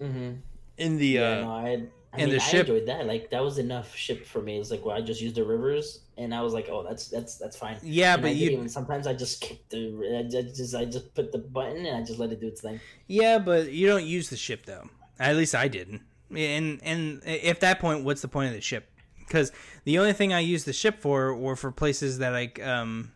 Mm-hmm. 0.00 0.32
in 0.76 0.96
the 0.98 1.06
Yeah, 1.06 1.20
uh, 1.20 1.40
no, 1.42 1.50
I. 1.50 1.82
I 2.10 2.20
and 2.22 2.30
mean, 2.30 2.30
the 2.30 2.36
I 2.36 2.46
ship- 2.46 2.68
enjoyed 2.68 2.86
that. 2.88 3.06
Like 3.06 3.30
that 3.30 3.44
was 3.44 3.58
enough 3.58 3.94
ship 3.94 4.24
for 4.26 4.40
me. 4.40 4.58
It's 4.58 4.70
like, 4.70 4.82
well, 4.84 4.96
I 4.96 5.02
just 5.02 5.20
used 5.20 5.34
the 5.34 5.44
rivers, 5.44 6.00
and 6.16 6.34
I 6.34 6.40
was 6.40 6.54
like, 6.54 6.68
oh, 6.70 6.82
that's 6.82 7.08
that's 7.08 7.36
that's 7.36 7.56
fine. 7.56 7.76
yeah, 7.82 8.14
And 8.14 8.22
but 8.22 8.34
you 8.34 8.50
even 8.50 8.68
sometimes 8.68 9.06
I 9.06 9.12
just 9.12 9.40
kick 9.42 9.68
the 9.68 10.18
I 10.18 10.22
just 10.28 10.74
I 10.74 10.86
just 10.86 11.14
put 11.14 11.32
the 11.32 11.38
button 11.38 11.84
and 11.84 11.96
I 11.96 12.02
just 12.02 12.18
let 12.18 12.32
it 12.32 12.40
do 12.40 12.48
its 12.48 12.62
thing. 12.62 12.80
yeah, 13.08 13.38
but 13.38 13.72
you 13.72 13.86
don't 13.86 14.06
use 14.06 14.30
the 14.30 14.36
ship 14.38 14.64
though. 14.64 14.88
At 15.20 15.36
least 15.36 15.54
I 15.54 15.68
didn't. 15.68 16.02
And 16.34 16.80
and 16.82 17.22
at 17.26 17.60
that 17.60 17.78
point, 17.78 18.04
what's 18.04 18.22
the 18.22 18.28
point 18.28 18.48
of 18.48 18.54
the 18.54 18.60
ship? 18.62 18.88
Because 19.28 19.52
the 19.84 19.98
only 19.98 20.12
thing 20.12 20.32
I 20.32 20.40
used 20.40 20.66
the 20.66 20.72
ship 20.72 21.00
for 21.00 21.34
were 21.34 21.56
for 21.56 21.70
places 21.70 22.18
that 22.18 22.30
like 22.30 22.64
um. 22.64 23.12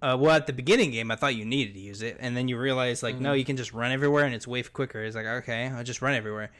Uh, 0.00 0.16
well, 0.16 0.30
at 0.30 0.46
the 0.46 0.52
beginning 0.52 0.92
game, 0.92 1.10
I 1.10 1.16
thought 1.16 1.34
you 1.34 1.44
needed 1.44 1.74
to 1.74 1.80
use 1.80 2.02
it, 2.02 2.18
and 2.20 2.36
then 2.36 2.46
you 2.46 2.56
realize 2.56 3.02
like, 3.02 3.18
no, 3.18 3.32
you 3.32 3.44
can 3.44 3.56
just 3.56 3.72
run 3.72 3.90
everywhere, 3.90 4.24
and 4.24 4.32
it's 4.32 4.46
way 4.46 4.62
quicker. 4.62 5.02
It's 5.02 5.16
like, 5.16 5.26
okay, 5.26 5.66
I'll 5.66 5.82
just 5.82 6.02
run 6.02 6.14
everywhere. 6.14 6.52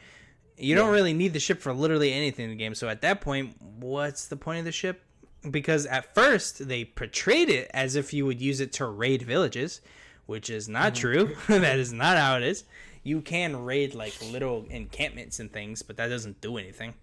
You 0.57 0.75
don't 0.75 0.91
really 0.91 1.13
need 1.13 1.31
the 1.31 1.39
ship 1.39 1.61
for 1.61 1.71
literally 1.71 2.11
anything 2.11 2.43
in 2.43 2.49
the 2.51 2.57
game. 2.57 2.75
So 2.75 2.89
at 2.89 2.99
that 2.99 3.21
point, 3.21 3.55
what's 3.61 4.27
the 4.27 4.35
point 4.35 4.59
of 4.59 4.65
the 4.65 4.73
ship? 4.73 5.01
Because 5.49 5.85
at 5.85 6.13
first 6.13 6.67
they 6.67 6.83
portrayed 6.83 7.49
it 7.49 7.71
as 7.73 7.95
if 7.95 8.13
you 8.13 8.25
would 8.25 8.41
use 8.41 8.59
it 8.59 8.73
to 8.73 8.85
raid 8.85 9.21
villages, 9.21 9.79
which 10.25 10.49
is 10.49 10.67
not 10.67 10.93
true. 10.93 11.37
that 11.47 11.79
is 11.79 11.93
not 11.93 12.17
how 12.17 12.35
it 12.35 12.43
is. 12.43 12.65
You 13.03 13.21
can 13.21 13.63
raid 13.63 13.95
like 13.95 14.13
little 14.21 14.65
encampments 14.69 15.39
and 15.39 15.49
things, 15.49 15.81
but 15.81 15.95
that 15.95 16.09
doesn't 16.09 16.41
do 16.41 16.57
anything. 16.57 16.93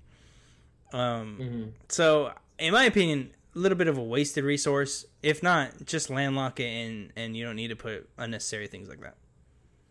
Um, 0.92 1.38
Mm-hmm. 1.40 1.64
so 1.88 2.32
in 2.58 2.72
my 2.72 2.84
opinion, 2.84 3.30
a 3.54 3.58
little 3.58 3.76
bit 3.78 3.88
of 3.88 3.98
a 3.98 4.02
wasted 4.02 4.44
resource. 4.44 5.04
If 5.22 5.42
not, 5.42 5.84
just 5.86 6.10
landlock 6.10 6.60
it 6.60 6.64
and 6.68 7.12
and 7.16 7.36
you 7.36 7.44
don't 7.44 7.56
need 7.56 7.68
to 7.68 7.76
put 7.76 8.08
unnecessary 8.18 8.66
things 8.66 8.88
like 8.88 9.00
that. 9.00 9.16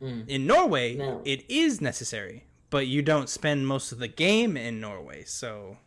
Mm. 0.02 0.28
In 0.28 0.46
Norway, 0.48 0.96
No. 0.96 1.22
it 1.26 1.46
is 1.50 1.80
necessary, 1.82 2.46
but 2.70 2.86
you 2.88 3.02
don't 3.02 3.30
spend 3.30 3.68
most 3.68 3.92
of 3.92 3.98
the 4.00 4.08
game 4.10 4.58
in 4.58 4.80
Norway, 4.80 5.24
so 5.26 5.78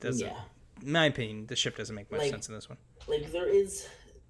doesn't. 0.00 0.26
Yeah, 0.26 0.40
In 0.82 0.92
my 0.92 1.06
opinion, 1.06 1.46
the 1.46 1.56
ship 1.56 1.76
doesn't 1.76 1.94
make 1.94 2.10
much 2.10 2.20
Like- 2.22 2.30
sense 2.30 2.48
in 2.48 2.54
this 2.54 2.68
one. 2.68 2.78
like 3.06 3.30
there 3.32 3.48
is 3.48 3.86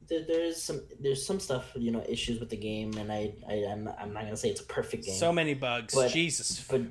there, 0.09 0.23
there 0.27 0.45
is 0.45 0.61
some 0.63 0.83
there's 1.01 1.25
some 1.25 1.41
stuff 1.41 1.73
you 1.77 1.91
know 1.91 2.05
issues 2.09 2.39
with 2.41 2.51
the 2.51 2.57
game, 2.57 2.93
and 2.99 3.11
I, 3.11 3.33
I 3.49 3.55
I'm 3.71 3.85
not, 3.85 3.97
I'm 4.01 4.13
not 4.13 4.25
gonna 4.25 4.37
say 4.37 4.51
it's 4.51 4.61
a 4.61 4.65
perfect 4.67 5.05
game. 5.07 5.15
So 5.17 5.33
many 5.33 5.55
bugs. 5.55 5.95
But- 5.95 6.11
Jesus. 6.13 6.65
but 6.69 6.83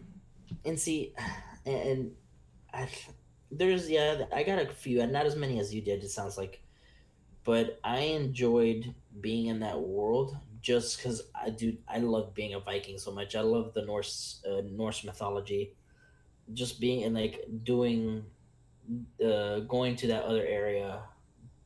and 0.65 0.79
see 0.79 1.13
and, 1.65 1.75
and 1.89 2.11
I, 2.73 2.89
there's 3.51 3.89
yeah 3.89 4.25
i 4.33 4.43
got 4.43 4.59
a 4.59 4.67
few 4.67 5.01
and 5.01 5.11
not 5.11 5.25
as 5.25 5.35
many 5.35 5.59
as 5.59 5.73
you 5.73 5.81
did 5.81 6.03
it 6.03 6.09
sounds 6.09 6.37
like 6.37 6.61
but 7.43 7.79
i 7.83 7.99
enjoyed 7.99 8.93
being 9.21 9.47
in 9.47 9.59
that 9.59 9.79
world 9.79 10.35
just 10.61 10.97
because 10.97 11.21
i 11.35 11.49
do 11.49 11.77
i 11.87 11.99
love 11.99 12.33
being 12.33 12.55
a 12.55 12.59
viking 12.59 12.97
so 12.97 13.11
much 13.11 13.35
i 13.35 13.41
love 13.41 13.73
the 13.73 13.85
norse 13.85 14.41
uh, 14.49 14.61
norse 14.71 15.03
mythology 15.03 15.75
just 16.53 16.79
being 16.79 17.03
and 17.03 17.15
like 17.15 17.45
doing 17.63 18.23
uh 19.23 19.59
going 19.59 19.95
to 19.95 20.07
that 20.07 20.23
other 20.23 20.45
area 20.45 21.01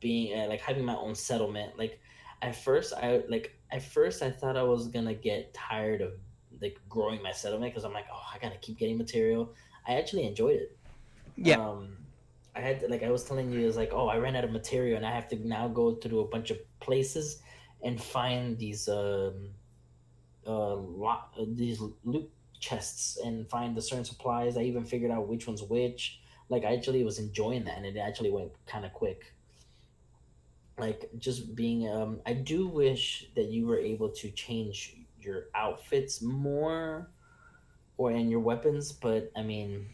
being 0.00 0.38
uh, 0.38 0.46
like 0.46 0.60
having 0.60 0.84
my 0.84 0.94
own 0.94 1.14
settlement 1.14 1.76
like 1.78 2.00
at 2.42 2.54
first 2.54 2.92
i 2.94 3.22
like 3.28 3.58
at 3.72 3.82
first 3.82 4.22
i 4.22 4.30
thought 4.30 4.56
i 4.56 4.62
was 4.62 4.88
gonna 4.88 5.14
get 5.14 5.52
tired 5.54 6.00
of 6.00 6.12
like 6.60 6.78
growing 6.88 7.22
my 7.22 7.32
settlement 7.32 7.72
because 7.72 7.84
I'm 7.84 7.92
like, 7.92 8.06
oh, 8.12 8.22
I 8.34 8.38
gotta 8.38 8.58
keep 8.58 8.78
getting 8.78 8.98
material. 8.98 9.54
I 9.86 9.94
actually 9.94 10.26
enjoyed 10.26 10.56
it. 10.56 10.76
Yeah. 11.42 11.56
Um, 11.58 11.96
I 12.54 12.60
had 12.60 12.84
like 12.88 13.02
I 13.02 13.10
was 13.10 13.24
telling 13.24 13.52
you, 13.52 13.66
it's 13.66 13.76
like, 13.76 13.90
oh, 13.92 14.08
I 14.08 14.16
ran 14.18 14.34
out 14.36 14.44
of 14.44 14.50
material 14.50 14.96
and 14.96 15.06
I 15.06 15.12
have 15.12 15.28
to 15.28 15.36
now 15.46 15.68
go 15.68 15.94
to 15.94 16.20
a 16.20 16.24
bunch 16.26 16.50
of 16.50 16.58
places 16.80 17.40
and 17.82 18.02
find 18.02 18.58
these 18.58 18.88
um, 18.88 19.50
uh, 20.46 20.74
lo- 20.74 21.24
uh, 21.38 21.44
these 21.46 21.80
loot 22.04 22.30
chests 22.58 23.18
and 23.24 23.48
find 23.48 23.76
the 23.76 23.82
certain 23.82 24.04
supplies. 24.04 24.56
I 24.56 24.62
even 24.62 24.84
figured 24.84 25.10
out 25.12 25.28
which 25.28 25.46
one's 25.46 25.62
which. 25.62 26.20
Like 26.48 26.64
I 26.64 26.74
actually 26.74 27.04
was 27.04 27.18
enjoying 27.18 27.64
that, 27.64 27.76
and 27.76 27.86
it 27.86 27.96
actually 27.98 28.30
went 28.30 28.52
kind 28.66 28.84
of 28.84 28.92
quick. 28.92 29.34
Like 30.78 31.10
just 31.18 31.54
being, 31.56 31.88
um, 31.88 32.20
I 32.24 32.32
do 32.34 32.68
wish 32.68 33.26
that 33.34 33.46
you 33.46 33.66
were 33.66 33.78
able 33.78 34.10
to 34.10 34.30
change 34.30 34.96
your 35.20 35.46
outfits 35.54 36.22
more, 36.22 37.10
or 37.98 38.12
in 38.12 38.30
your 38.30 38.40
weapons. 38.40 38.92
But 38.92 39.32
I 39.36 39.42
mean, 39.42 39.86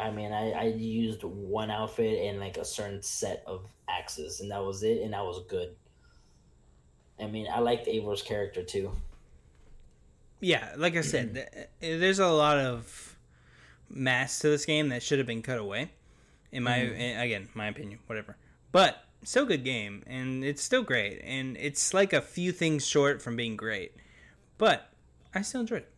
I 0.00 0.10
mean, 0.10 0.32
I, 0.32 0.52
I 0.52 0.64
used 0.64 1.22
one 1.24 1.70
outfit 1.70 2.26
and 2.26 2.40
like 2.40 2.56
a 2.56 2.64
certain 2.64 3.02
set 3.02 3.42
of 3.46 3.66
axes, 3.88 4.40
and 4.40 4.50
that 4.50 4.64
was 4.64 4.82
it, 4.82 5.02
and 5.02 5.12
that 5.12 5.24
was 5.24 5.44
good. 5.48 5.76
I 7.20 7.26
mean, 7.28 7.46
I 7.48 7.60
liked 7.60 7.86
Eivor's 7.86 8.22
character 8.22 8.62
too. 8.64 8.92
Yeah, 10.40 10.72
like 10.76 10.96
I 10.96 11.02
said, 11.02 11.34
th- 11.34 11.68
there's 12.00 12.18
a 12.18 12.28
lot 12.28 12.58
of 12.58 13.16
mass 13.88 14.38
to 14.40 14.48
this 14.50 14.64
game 14.64 14.88
that 14.90 15.02
should 15.02 15.18
have 15.18 15.26
been 15.26 15.42
cut 15.42 15.58
away. 15.58 15.90
In 16.52 16.64
my 16.64 16.78
Mhm. 16.78 17.22
again, 17.22 17.48
my 17.54 17.68
opinion, 17.68 18.00
whatever. 18.06 18.36
But 18.72 19.04
still 19.24 19.46
good 19.46 19.64
game, 19.64 20.02
and 20.06 20.44
it's 20.44 20.62
still 20.62 20.82
great, 20.82 21.20
and 21.24 21.56
it's 21.58 21.94
like 21.94 22.12
a 22.12 22.22
few 22.22 22.52
things 22.52 22.86
short 22.86 23.22
from 23.22 23.36
being 23.36 23.56
great. 23.56 23.94
But 24.58 24.92
I 25.34 25.42
still 25.42 25.62
enjoyed 25.62 25.82
it. 25.82 25.92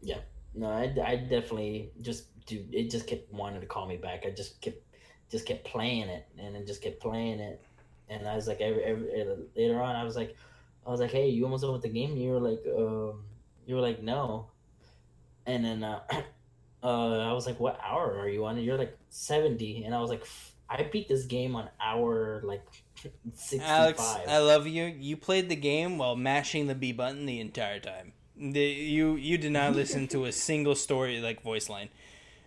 Yeah, 0.00 0.20
no, 0.54 0.68
I, 0.70 0.94
I 1.04 1.16
definitely 1.16 1.90
just 2.00 2.26
dude, 2.46 2.72
it 2.72 2.90
just 2.90 3.06
kept 3.06 3.32
wanting 3.32 3.60
to 3.60 3.66
call 3.66 3.86
me 3.86 3.96
back. 3.96 4.24
I 4.26 4.30
just 4.30 4.60
kept 4.60 4.82
just 5.30 5.46
kept 5.46 5.64
playing 5.64 6.08
it, 6.08 6.26
and 6.38 6.54
then 6.54 6.66
just 6.66 6.82
kept 6.82 7.00
playing 7.00 7.40
it, 7.40 7.60
and 8.08 8.28
I 8.28 8.36
was 8.36 8.46
like, 8.46 8.60
every, 8.60 8.84
every 8.84 9.36
later 9.56 9.82
on, 9.82 9.96
I 9.96 10.04
was 10.04 10.16
like, 10.16 10.36
I 10.86 10.90
was 10.90 11.00
like, 11.00 11.10
hey, 11.10 11.28
you 11.28 11.44
almost 11.44 11.62
done 11.62 11.72
with 11.72 11.82
the 11.82 11.88
game? 11.88 12.12
And 12.12 12.22
you 12.22 12.30
were 12.30 12.40
like, 12.40 12.62
um, 12.66 13.24
you 13.66 13.74
were 13.74 13.80
like, 13.80 14.02
no, 14.02 14.46
and 15.46 15.64
then 15.64 15.82
uh, 15.82 16.00
uh, 16.82 17.18
I 17.28 17.32
was 17.32 17.46
like, 17.46 17.58
what 17.58 17.80
hour 17.82 18.18
are 18.18 18.28
you 18.28 18.44
on? 18.44 18.56
And 18.56 18.64
you're 18.64 18.78
like 18.78 18.96
seventy, 19.08 19.84
and 19.84 19.94
I 19.94 20.00
was 20.00 20.10
like, 20.10 20.24
I 20.68 20.82
beat 20.84 21.08
this 21.08 21.24
game 21.24 21.56
on 21.56 21.68
hour 21.80 22.42
like 22.44 22.64
sixty 23.34 23.60
Alex. 23.64 24.00
I 24.28 24.38
love 24.38 24.66
you. 24.66 24.84
You 24.84 25.16
played 25.16 25.48
the 25.48 25.56
game 25.56 25.98
while 25.98 26.16
mashing 26.16 26.66
the 26.66 26.74
B 26.74 26.92
button 26.92 27.26
the 27.26 27.40
entire 27.40 27.80
time. 27.80 28.12
The, 28.38 28.60
you 28.60 29.16
you 29.16 29.38
did 29.38 29.52
not 29.52 29.74
listen 29.74 30.08
to 30.08 30.26
a 30.26 30.32
single 30.32 30.74
story 30.74 31.20
like 31.20 31.42
voice 31.42 31.68
line. 31.68 31.88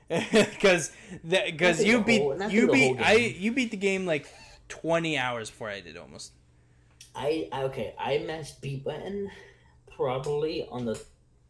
because 0.32 0.92
because 1.28 1.84
you 1.84 2.02
beat 2.02 2.22
whole, 2.22 2.50
you 2.50 2.72
beat 2.72 3.00
I 3.00 3.14
you 3.14 3.52
beat 3.52 3.70
the 3.70 3.78
game 3.78 4.08
like 4.08 4.28
twenty 4.68 5.18
hours 5.18 5.52
before 5.52 5.70
I 5.70 5.82
did 5.82 5.98
almost. 5.98 6.32
I 7.16 7.48
okay. 7.54 7.94
I 8.00 8.18
matched 8.20 8.60
B 8.60 8.78
button 8.78 9.30
probably 9.96 10.68
on 10.72 10.86
the 10.86 11.00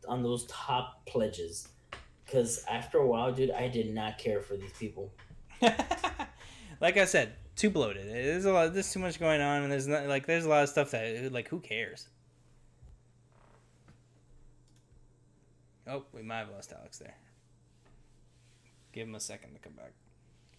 on 0.09 0.23
those 0.23 0.45
top 0.47 1.05
pledges 1.05 1.69
because 2.25 2.65
after 2.69 2.97
a 2.97 3.07
while, 3.07 3.31
dude, 3.31 3.51
I 3.51 3.69
did 3.69 3.93
not 3.93 4.17
care 4.17 4.41
for 4.41 4.57
these 4.57 4.73
people. 4.73 5.13
like 5.61 6.97
I 6.97 7.05
said, 7.05 7.33
too 7.55 7.69
bloated. 7.69 8.09
There's 8.09 8.45
a 8.45 8.51
lot. 8.51 8.73
There's 8.73 8.91
too 8.91 8.99
much 8.99 9.19
going 9.19 9.39
on, 9.39 9.63
and 9.63 9.71
there's 9.71 9.87
not 9.87 10.05
like 10.07 10.25
there's 10.25 10.45
a 10.45 10.49
lot 10.49 10.63
of 10.63 10.69
stuff 10.69 10.91
that 10.91 11.31
like 11.31 11.47
who 11.47 11.59
cares. 11.59 12.07
Oh, 15.87 16.03
we 16.13 16.21
might 16.21 16.39
have 16.39 16.49
lost 16.49 16.73
Alex 16.77 16.99
there. 16.99 17.15
Give 18.93 19.07
him 19.07 19.15
a 19.15 19.19
second 19.19 19.53
to 19.53 19.59
come 19.59 19.73
back. 19.73 19.93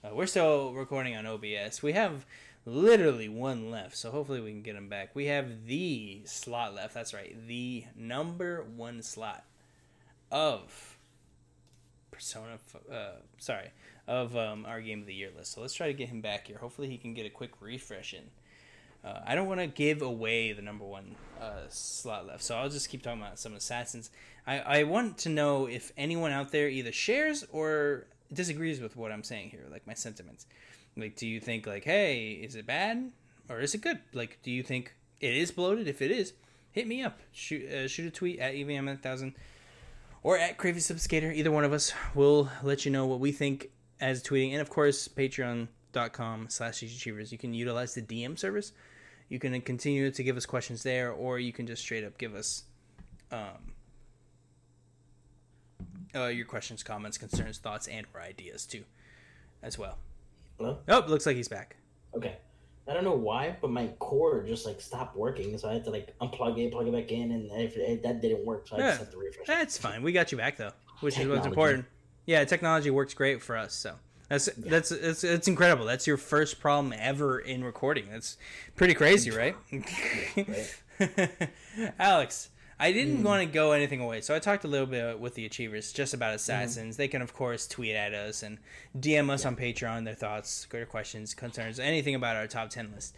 Uh, 0.02 0.14
we're 0.14 0.26
still 0.26 0.72
recording 0.72 1.16
on 1.16 1.26
OBS. 1.26 1.82
We 1.82 1.92
have 1.92 2.24
literally 2.64 3.28
one 3.28 3.70
left, 3.70 3.96
so 3.96 4.10
hopefully 4.10 4.40
we 4.40 4.50
can 4.50 4.62
get 4.62 4.76
him 4.76 4.88
back. 4.88 5.10
We 5.14 5.26
have 5.26 5.66
the 5.66 6.22
slot 6.24 6.74
left. 6.74 6.94
That's 6.94 7.12
right, 7.12 7.36
the 7.46 7.84
number 7.96 8.64
one 8.76 9.02
slot 9.02 9.44
of 10.30 10.96
Persona. 12.10 12.58
Uh, 12.90 13.12
sorry, 13.38 13.70
of 14.06 14.36
um, 14.36 14.64
our 14.66 14.80
game 14.80 15.00
of 15.00 15.06
the 15.06 15.14
year 15.14 15.30
list. 15.36 15.52
So 15.52 15.60
let's 15.60 15.74
try 15.74 15.86
to 15.88 15.94
get 15.94 16.08
him 16.08 16.20
back 16.20 16.46
here. 16.46 16.58
Hopefully 16.58 16.88
he 16.88 16.96
can 16.96 17.14
get 17.14 17.26
a 17.26 17.30
quick 17.30 17.52
refresh 17.60 18.14
in. 18.14 18.24
Uh, 19.02 19.20
I 19.26 19.34
don't 19.34 19.48
want 19.48 19.60
to 19.60 19.66
give 19.66 20.02
away 20.02 20.52
the 20.52 20.60
number 20.60 20.84
one 20.84 21.16
uh, 21.40 21.62
slot 21.68 22.26
left, 22.26 22.42
so 22.42 22.56
I'll 22.56 22.68
just 22.68 22.90
keep 22.90 23.02
talking 23.02 23.22
about 23.22 23.38
some 23.38 23.54
assassins. 23.54 24.10
I, 24.46 24.58
I 24.58 24.82
want 24.82 25.16
to 25.18 25.30
know 25.30 25.66
if 25.66 25.92
anyone 25.96 26.32
out 26.32 26.52
there 26.52 26.68
either 26.68 26.92
shares 26.92 27.46
or 27.50 28.06
disagrees 28.32 28.80
with 28.80 28.96
what 28.96 29.12
I'm 29.12 29.24
saying 29.24 29.50
here, 29.50 29.66
like 29.70 29.86
my 29.86 29.94
sentiments. 29.94 30.46
Like, 30.96 31.16
do 31.16 31.26
you 31.26 31.40
think 31.40 31.66
like, 31.66 31.84
hey, 31.84 32.32
is 32.32 32.54
it 32.54 32.66
bad 32.66 33.10
or 33.48 33.60
is 33.60 33.74
it 33.74 33.80
good? 33.80 34.00
Like, 34.12 34.38
do 34.42 34.50
you 34.50 34.62
think 34.62 34.94
it 35.20 35.36
is 35.36 35.50
bloated? 35.50 35.88
If 35.88 36.02
it 36.02 36.10
is, 36.10 36.32
hit 36.72 36.86
me 36.86 37.02
up. 37.02 37.20
Shoot, 37.32 37.70
uh, 37.70 37.88
shoot 37.88 38.06
a 38.06 38.10
tweet 38.10 38.38
at 38.38 38.54
evm1000 38.54 39.34
or 40.22 40.38
at 40.38 40.58
Cravy 40.58 40.76
Subskater. 40.76 41.34
Either 41.34 41.50
one 41.50 41.64
of 41.64 41.72
us 41.72 41.92
will 42.14 42.50
let 42.62 42.84
you 42.84 42.90
know 42.90 43.06
what 43.06 43.20
we 43.20 43.32
think 43.32 43.70
as 44.00 44.22
tweeting, 44.22 44.52
and 44.52 44.60
of 44.60 44.70
course, 44.70 45.08
Patreon.com 45.08 46.48
slash 46.48 46.82
achievers. 46.82 47.32
You 47.32 47.38
can 47.38 47.54
utilize 47.54 47.94
the 47.94 48.02
DM 48.02 48.38
service. 48.38 48.72
You 49.28 49.38
can 49.38 49.60
continue 49.60 50.10
to 50.10 50.22
give 50.22 50.36
us 50.36 50.46
questions 50.46 50.82
there, 50.82 51.12
or 51.12 51.38
you 51.38 51.52
can 51.52 51.66
just 51.66 51.82
straight 51.82 52.04
up 52.04 52.18
give 52.18 52.34
us 52.34 52.64
um, 53.30 53.72
uh, 56.14 56.26
your 56.26 56.46
questions, 56.46 56.82
comments, 56.82 57.18
concerns, 57.18 57.58
thoughts, 57.58 57.86
and 57.88 58.06
or 58.14 58.20
ideas 58.20 58.66
too, 58.66 58.84
as 59.62 59.78
well. 59.78 59.98
Hello? 60.58 60.78
Oh, 60.88 61.04
looks 61.06 61.26
like 61.26 61.36
he's 61.36 61.48
back. 61.48 61.76
Okay. 62.14 62.36
I 62.88 62.94
don't 62.94 63.04
know 63.04 63.14
why, 63.14 63.56
but 63.60 63.70
my 63.70 63.86
cord 64.00 64.48
just 64.48 64.66
like 64.66 64.80
stopped 64.80 65.16
working, 65.16 65.56
so 65.58 65.68
I 65.68 65.74
had 65.74 65.84
to 65.84 65.90
like 65.90 66.12
unplug 66.20 66.58
it, 66.58 66.72
plug 66.72 66.88
it 66.88 66.92
back 66.92 67.12
in, 67.12 67.30
and 67.30 67.50
if 67.52 67.76
it, 67.76 68.02
that 68.02 68.20
didn't 68.20 68.44
work, 68.44 68.66
so 68.66 68.76
I 68.76 68.80
Yeah. 68.80 68.86
just 68.88 68.98
had 69.00 69.12
to 69.12 69.18
refresh. 69.18 69.42
it. 69.42 69.46
That's 69.46 69.78
fine. 69.78 70.02
We 70.02 70.10
got 70.12 70.32
you 70.32 70.38
back 70.38 70.56
though, 70.56 70.72
which 71.00 71.18
is 71.18 71.28
what's 71.28 71.46
important. 71.46 71.84
Yeah, 72.26 72.44
technology 72.44 72.90
works 72.90 73.14
great 73.14 73.42
for 73.42 73.56
us. 73.56 73.74
So 73.74 73.94
that's 74.28 74.46
that's 74.56 74.90
it's, 74.90 75.22
it's 75.22 75.46
incredible. 75.46 75.84
That's 75.84 76.06
your 76.06 76.16
first 76.16 76.58
problem 76.60 76.92
ever 76.98 77.38
in 77.38 77.62
recording. 77.62 78.06
That's 78.10 78.38
pretty 78.74 78.94
crazy, 78.94 79.30
right? 79.36 79.54
Alex, 81.98 82.50
I 82.80 82.92
didn't 82.92 83.18
hmm. 83.18 83.24
want 83.24 83.42
to 83.42 83.46
go 83.46 83.72
anything 83.72 84.00
away, 84.00 84.22
so 84.22 84.34
I 84.34 84.38
talked 84.38 84.64
a 84.64 84.68
little 84.68 84.86
bit 84.86 85.20
with 85.20 85.34
the 85.34 85.44
achievers 85.44 85.92
just 85.92 86.14
about 86.14 86.30
hmm. 86.30 86.36
assassins. 86.36 86.96
They 86.96 87.08
can 87.08 87.20
of 87.20 87.34
course 87.34 87.68
tweet 87.68 87.94
at 87.94 88.14
us 88.14 88.42
and 88.42 88.58
DM 88.98 89.28
us 89.28 89.44
on 89.44 89.54
Patreon 89.54 90.06
their 90.06 90.14
thoughts, 90.14 90.66
their 90.70 90.86
questions, 90.86 91.34
concerns, 91.34 91.78
anything 91.78 92.14
about 92.14 92.36
our 92.36 92.46
top 92.46 92.70
ten 92.70 92.90
list. 92.94 93.16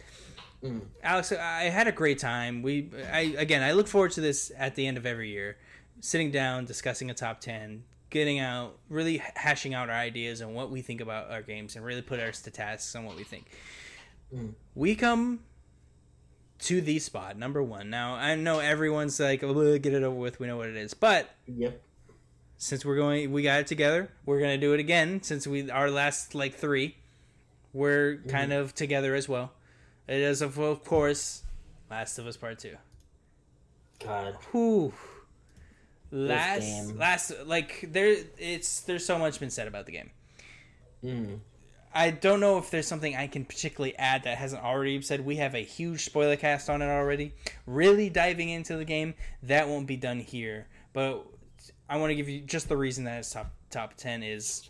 Hmm. 0.61 0.79
Alex, 1.01 1.31
I 1.31 1.63
had 1.63 1.87
a 1.87 1.93
great 1.93 2.19
time. 2.19 2.61
We, 2.61 2.89
I 3.11 3.35
again, 3.37 3.63
I 3.63 3.71
look 3.71 3.87
forward 3.87 4.11
to 4.11 4.21
this 4.21 4.51
at 4.57 4.75
the 4.75 4.85
end 4.85 4.97
of 4.97 5.05
every 5.05 5.29
year, 5.29 5.57
sitting 6.01 6.29
down, 6.29 6.65
discussing 6.65 7.09
a 7.09 7.13
top 7.13 7.39
ten, 7.39 7.85
getting 8.09 8.39
out, 8.39 8.77
really 8.89 9.21
hashing 9.35 9.73
out 9.73 9.89
our 9.89 9.95
ideas 9.95 10.41
and 10.41 10.53
what 10.53 10.71
we 10.71 10.81
think 10.81 10.99
about 10.99 11.31
our 11.31 11.41
games, 11.41 11.77
and 11.77 11.85
really 11.85 12.01
put 12.01 12.19
us 12.19 12.41
to 12.41 12.51
tasks 12.51 12.95
on 12.97 13.05
what 13.05 13.15
we 13.15 13.23
think. 13.23 13.45
We 14.75 14.95
come 14.95 15.39
to 16.63 16.81
the 16.81 16.99
spot 16.99 17.37
number 17.37 17.61
one. 17.63 17.89
Now 17.89 18.15
I 18.15 18.35
know 18.35 18.59
everyone's 18.59 19.19
like, 19.19 19.41
"Get 19.41 19.85
it 19.93 20.03
over 20.03 20.15
with." 20.15 20.39
We 20.39 20.47
know 20.47 20.57
what 20.57 20.69
it 20.69 20.75
is, 20.75 20.93
but 20.93 21.29
Yep. 21.47 21.81
since 22.57 22.85
we're 22.85 22.95
going, 22.95 23.31
we 23.31 23.43
got 23.43 23.59
it 23.61 23.67
together. 23.67 24.09
We're 24.25 24.39
gonna 24.39 24.57
do 24.57 24.73
it 24.73 24.79
again 24.79 25.21
since 25.23 25.45
we 25.47 25.69
our 25.69 25.89
last 25.89 26.33
like 26.35 26.55
three, 26.55 26.95
we're 27.73 28.17
kind 28.27 28.53
of 28.53 28.73
together 28.75 29.15
as 29.15 29.27
well. 29.29 29.51
It 30.07 30.19
is 30.19 30.41
of 30.41 30.57
of 30.57 30.83
course, 30.83 31.43
Last 31.89 32.17
of 32.19 32.27
Us 32.27 32.37
Part 32.37 32.59
Two. 32.59 32.77
God. 34.03 34.35
Whew. 34.51 34.93
Last, 36.11 36.93
last, 36.95 37.31
like 37.45 37.89
there, 37.91 38.15
it's 38.37 38.81
there's 38.81 39.03
so 39.05 39.17
much 39.17 39.39
been 39.39 39.49
said 39.49 39.67
about 39.67 39.87
the 39.87 39.91
game. 39.93 40.11
Mm. 41.03 41.39
I 41.93 42.09
don't 42.09 42.39
know 42.39 42.57
if 42.57 42.71
there's 42.71 42.87
something 42.87 43.15
I 43.15 43.27
can 43.27 43.45
particularly 43.45 43.95
add 43.97 44.23
that 44.23 44.37
hasn't 44.37 44.63
already 44.63 44.95
been 44.95 45.03
said. 45.03 45.23
We 45.23 45.35
have 45.35 45.53
a 45.53 45.63
huge 45.63 46.05
spoiler 46.05 46.35
cast 46.35 46.69
on 46.69 46.81
it 46.81 46.87
already. 46.87 47.33
Really 47.67 48.09
diving 48.09 48.49
into 48.49 48.75
the 48.75 48.85
game, 48.85 49.13
that 49.43 49.67
won't 49.67 49.85
be 49.87 49.95
done 49.95 50.19
here. 50.19 50.67
But 50.93 51.25
I 51.87 51.97
want 51.97 52.09
to 52.09 52.15
give 52.15 52.27
you 52.29 52.41
just 52.41 52.67
the 52.67 52.77
reason 52.77 53.03
that 53.03 53.19
it's 53.19 53.31
top 53.31 53.53
top 53.69 53.95
ten 53.95 54.23
is. 54.23 54.69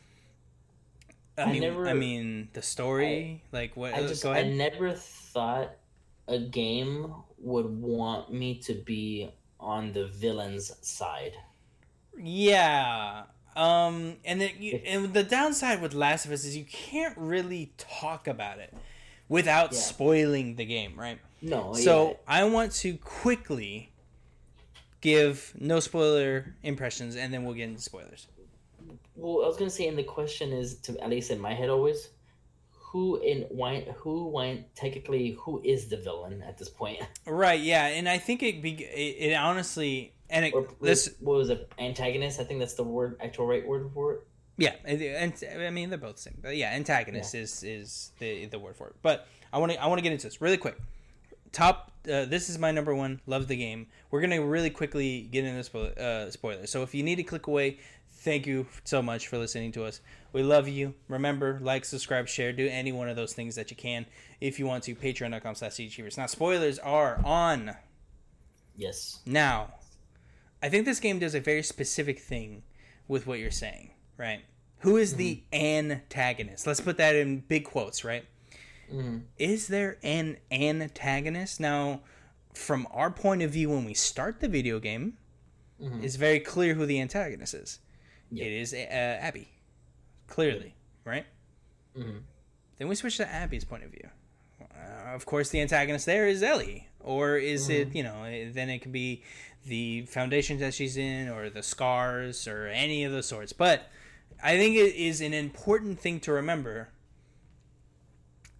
I, 1.38 1.44
I 1.44 1.52
mean, 1.52 1.62
never- 1.62 1.88
I 1.88 1.94
mean 1.94 2.50
the 2.54 2.62
story, 2.62 3.44
like 3.52 3.76
what? 3.76 3.94
I 3.94 4.02
uh, 4.02 4.08
just 4.08 4.22
go 4.22 4.32
I 4.32 4.44
never 4.44 4.92
thought 4.92 5.72
a 6.28 6.40
game 6.40 7.14
would 7.40 7.66
want 7.82 8.32
me 8.32 8.56
to 8.60 8.74
be 8.74 9.32
on 9.60 9.94
the 9.94 10.08
villain's 10.08 10.72
side. 10.86 11.34
Yeah. 12.18 13.24
Um, 13.56 14.18
and 14.26 14.42
then 14.42 14.52
you, 14.60 14.80
and 14.86 15.14
the 15.14 15.24
downside 15.24 15.82
with 15.82 15.94
Last 15.94 16.26
of 16.26 16.32
Us 16.32 16.44
is 16.46 16.56
you 16.58 16.66
can't 16.66 17.18
really 17.18 17.72
talk 17.78 18.28
about 18.28 18.60
it 18.60 18.74
without 19.30 19.74
Yeah. 19.74 19.80
spoiling 19.80 20.56
the 20.56 20.66
game, 20.66 21.00
right? 21.00 21.20
No, 21.42 21.74
So 21.74 22.10
yeah. 22.10 22.16
I 22.28 22.44
want 22.46 22.72
to 22.74 22.98
quickly 22.98 23.92
give 25.02 25.54
no 25.60 25.80
spoiler 25.80 26.56
impressions, 26.64 27.16
and 27.16 27.34
then 27.34 27.44
we'll 27.44 27.54
get 27.54 27.70
into 27.70 27.82
spoilers. 27.82 28.28
Well, 29.16 29.44
I 29.44 29.48
was 29.48 29.58
gonna 29.58 29.70
say, 29.70 29.88
and 29.88 29.98
the 29.98 30.04
question 30.04 30.52
is, 30.54 30.76
to 30.82 30.98
at 31.00 31.10
least 31.10 31.30
in 31.30 31.40
my 31.40 31.54
head, 31.54 31.70
always, 31.70 32.10
who 32.72 33.18
in 33.18 33.42
why 33.50 33.82
who 33.98 34.28
went 34.30 34.74
technically 34.76 35.32
who 35.32 35.62
is 35.64 35.88
the 35.90 35.98
villain 35.98 36.42
at 36.44 36.58
this 36.58 36.70
point? 36.70 37.00
Right? 37.26 37.60
Yeah, 37.60 37.88
and 37.88 38.08
I 38.08 38.18
think 38.18 38.42
it 38.44 38.62
be 38.62 38.72
it, 38.84 39.32
it 39.32 39.34
honestly 39.34 40.13
and 40.30 40.46
it, 40.46 40.54
Or 40.54 40.68
this 40.82 41.14
what 41.20 41.38
was 41.38 41.50
it? 41.50 41.72
Antagonist? 41.80 42.40
I 42.40 42.44
think 42.44 42.60
that's 42.60 42.74
the 42.76 42.84
word, 42.84 43.18
actual 43.22 43.46
right 43.48 43.66
word 43.68 43.90
for 43.94 44.14
it. 44.14 44.22
yeah, 44.58 44.76
and, 44.86 45.34
I 45.64 45.70
mean 45.70 45.90
they're 45.90 45.98
both 45.98 46.16
the 46.18 46.22
same, 46.24 46.38
but 46.42 46.56
yeah, 46.56 46.72
antagonist 46.72 47.34
is 47.36 47.64
is 47.64 48.12
the 48.20 48.46
the 48.46 48.60
word 48.60 48.76
for 48.76 48.88
it. 48.88 48.96
But 49.02 49.28
I 49.52 49.58
want 49.60 49.72
to 49.72 49.82
I 49.82 49.88
want 49.88 50.00
to 50.00 50.04
get 50.04 50.12
into 50.14 50.28
this 50.28 50.42
really 50.42 50.58
quick. 50.58 50.78
Top, 51.52 51.92
uh, 52.12 52.26
this 52.26 52.50
is 52.50 52.58
my 52.58 52.72
number 52.72 52.96
one. 52.96 53.22
Love 53.28 53.48
the 53.48 53.56
game. 53.56 53.86
We're 54.10 54.22
gonna 54.22 54.44
really 54.44 54.72
quickly 54.72 55.22
get 55.32 55.46
into 55.46 55.64
spoil- 55.64 55.94
uh, 56.00 56.32
spoilers. 56.32 56.72
So 56.72 56.82
if 56.82 56.96
you 56.96 57.04
need 57.04 57.18
to 57.18 57.24
click 57.24 57.46
away, 57.46 57.78
thank 58.10 58.48
you 58.48 58.66
so 58.86 59.04
much 59.04 59.28
for 59.28 59.38
listening 59.38 59.72
to 59.74 59.86
us. 59.86 60.02
We 60.32 60.42
love 60.42 60.68
you. 60.68 60.96
Remember, 61.10 61.60
like, 61.62 61.86
subscribe, 61.86 62.28
share, 62.28 62.54
do 62.54 62.68
any 62.68 62.92
one 62.92 63.08
of 63.08 63.16
those 63.16 63.34
things 63.34 63.54
that 63.54 63.70
you 63.70 63.78
can 63.78 64.08
if 64.42 64.58
you 64.58 64.66
want 64.66 64.84
to. 64.86 64.96
Patreon.com 64.96 65.54
slash 65.54 65.78
achievers. 65.78 66.18
Now, 66.18 66.26
spoilers 66.26 66.80
are 66.80 67.22
on. 67.24 67.76
Yes. 68.76 69.20
Now, 69.28 69.74
I 70.64 70.70
think 70.70 70.86
this 70.86 71.00
game 71.02 71.20
does 71.20 71.36
a 71.36 71.42
very 71.42 71.62
specific 71.62 72.20
thing 72.20 72.64
with 73.10 73.28
what 73.28 73.38
you're 73.40 73.52
saying, 73.52 73.92
right? 74.18 74.40
Who 74.80 74.96
is 74.96 75.16
the 75.16 75.44
antagonist? 75.52 76.66
Let's 76.66 76.80
put 76.80 76.96
that 76.98 77.16
in 77.18 77.42
big 77.42 77.66
quotes, 77.66 78.04
right? 78.06 78.26
Is 79.38 79.68
there 79.68 79.98
an 80.04 80.38
antagonist? 80.52 81.60
Now, 81.60 82.02
from 82.54 82.88
our 82.92 83.12
point 83.12 83.42
of 83.42 83.52
view, 83.52 83.70
when 83.70 83.84
we 83.86 83.94
start 83.94 84.40
the 84.40 84.48
video 84.48 84.80
game, 84.80 85.18
it's 86.02 86.16
very 86.16 86.40
clear 86.40 86.76
who 86.76 86.86
the 86.86 87.02
antagonist 87.02 87.54
is. 87.54 87.80
Yep. 88.32 88.48
It 88.48 88.54
is 88.54 88.74
uh, 88.74 88.78
Abby, 88.78 89.50
clearly, 90.28 90.76
right? 91.04 91.26
Mhm. 91.98 92.22
Then 92.78 92.88
we 92.88 92.96
switch 92.96 93.18
to 93.18 93.28
Abby's 93.28 93.66
point 93.66 93.84
of 93.84 93.92
view. 93.92 94.08
Uh, 94.62 95.14
of 95.14 95.26
course, 95.26 95.50
the 95.50 95.60
antagonist 95.60 96.06
there 96.06 96.26
is 96.28 96.42
Ellie, 96.42 96.88
or 97.02 97.36
is 97.38 97.68
it 97.70 97.94
you 97.94 98.04
know? 98.04 98.24
Then 98.54 98.70
it 98.70 98.80
could 98.80 98.94
be 98.94 99.24
the 99.66 100.06
foundation 100.08 100.60
that 100.60 100.74
she's 100.74 100.98
in, 100.98 101.30
or 101.30 101.50
the 101.50 101.64
scars, 101.64 102.48
or 102.48 102.68
any 102.68 103.04
of 103.04 103.12
those 103.12 103.28
sorts. 103.28 103.54
But 103.54 103.90
I 104.44 104.58
think 104.58 104.76
it 104.76 104.96
is 104.96 105.22
an 105.22 105.34
important 105.34 106.00
thing 106.00 106.20
to 106.22 106.32
remember 106.34 106.90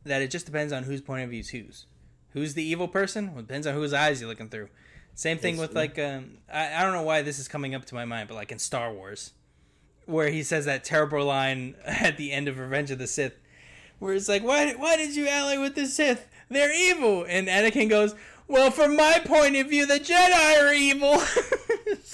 that 0.06 0.22
it 0.22 0.32
just 0.32 0.46
depends 0.46 0.74
on 0.74 0.84
whose 0.84 1.02
point 1.02 1.24
of 1.24 1.30
view 1.30 1.40
is 1.40 1.50
whose. 1.50 1.86
Who's 2.32 2.54
the 2.56 2.64
evil 2.64 2.88
person? 2.88 3.32
Well, 3.32 3.40
it 3.40 3.48
depends 3.48 3.68
on 3.68 3.74
whose 3.76 3.94
eyes 3.94 4.20
you're 4.20 4.30
looking 4.30 4.50
through. 4.50 4.70
Same 5.16 5.38
thing 5.38 5.56
Yes, 5.56 5.62
with 5.62 5.72
yeah. 5.74 5.80
like 5.80 6.00
um, 6.00 6.38
I, 6.52 6.76
I 6.78 6.84
don't 6.84 6.94
know 6.94 7.04
why 7.04 7.22
this 7.22 7.38
is 7.38 7.48
coming 7.48 7.76
up 7.76 7.86
to 7.86 7.96
my 7.96 8.06
mind, 8.06 8.28
but 8.28 8.36
like 8.36 8.52
in 8.52 8.60
Star 8.60 8.92
Wars, 8.92 9.34
where 10.06 10.30
he 10.30 10.42
says 10.42 10.66
that 10.66 10.84
terrible 10.84 11.24
line 11.26 11.76
at 11.86 12.18
the 12.18 12.32
end 12.32 12.48
of 12.48 12.58
Revenge 12.58 12.90
of 12.92 12.98
the 12.98 13.08
Sith, 13.08 13.38
where 14.00 14.14
it's 14.14 14.28
like, 14.28 14.44
why 14.44 14.74
why 14.74 14.98
did 14.98 15.16
you 15.16 15.28
ally 15.28 15.58
with 15.58 15.76
the 15.76 15.86
Sith? 15.86 16.28
They're 16.50 16.74
evil, 16.74 17.26
and 17.28 17.48
Anakin 17.48 17.90
goes, 17.90 18.16
well, 18.48 18.72
from 18.72 18.96
my 18.96 19.22
point 19.26 19.56
of 19.56 19.70
view, 19.70 19.86
the 19.86 20.00
Jedi 20.00 20.62
are 20.62 20.74
evil. 20.74 21.22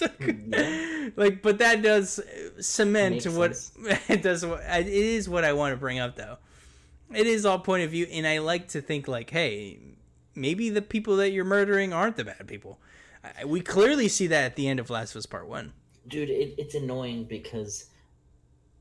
Like, 0.02 1.14
like, 1.18 1.42
but 1.42 1.58
that 1.60 1.82
does 1.82 2.20
cement 2.60 3.26
what 3.28 3.56
sense. 3.56 4.00
it 4.10 4.22
does. 4.22 4.46
What, 4.46 4.62
it 4.64 4.88
is 4.88 5.28
what 5.28 5.44
I 5.44 5.54
want 5.54 5.74
to 5.74 5.78
bring 5.78 6.00
up, 6.00 6.16
though. 6.16 6.38
It 7.14 7.28
is 7.28 7.46
all 7.46 7.60
point 7.60 7.84
of 7.84 7.92
view, 7.92 8.06
and 8.12 8.26
I 8.28 8.38
like 8.38 8.70
to 8.70 8.82
think 8.82 9.08
like, 9.08 9.30
hey, 9.30 9.80
maybe 10.36 10.70
the 10.70 10.82
people 10.82 11.18
that 11.18 11.32
you're 11.32 11.44
murdering 11.46 11.92
aren't 11.92 12.16
the 12.18 12.24
bad 12.26 12.48
people. 12.48 12.80
I- 13.24 13.46
We 13.46 13.62
clearly 13.62 14.08
see 14.08 14.28
that 14.28 14.46
at 14.46 14.56
the 14.56 14.68
end 14.68 14.80
of 14.80 14.90
Last 14.90 15.12
of 15.16 15.20
Us 15.20 15.26
Part 15.26 15.48
One. 15.48 15.74
dude, 16.08 16.30
it, 16.30 16.56
it's 16.58 16.76
annoying 16.76 17.26
because 17.26 17.86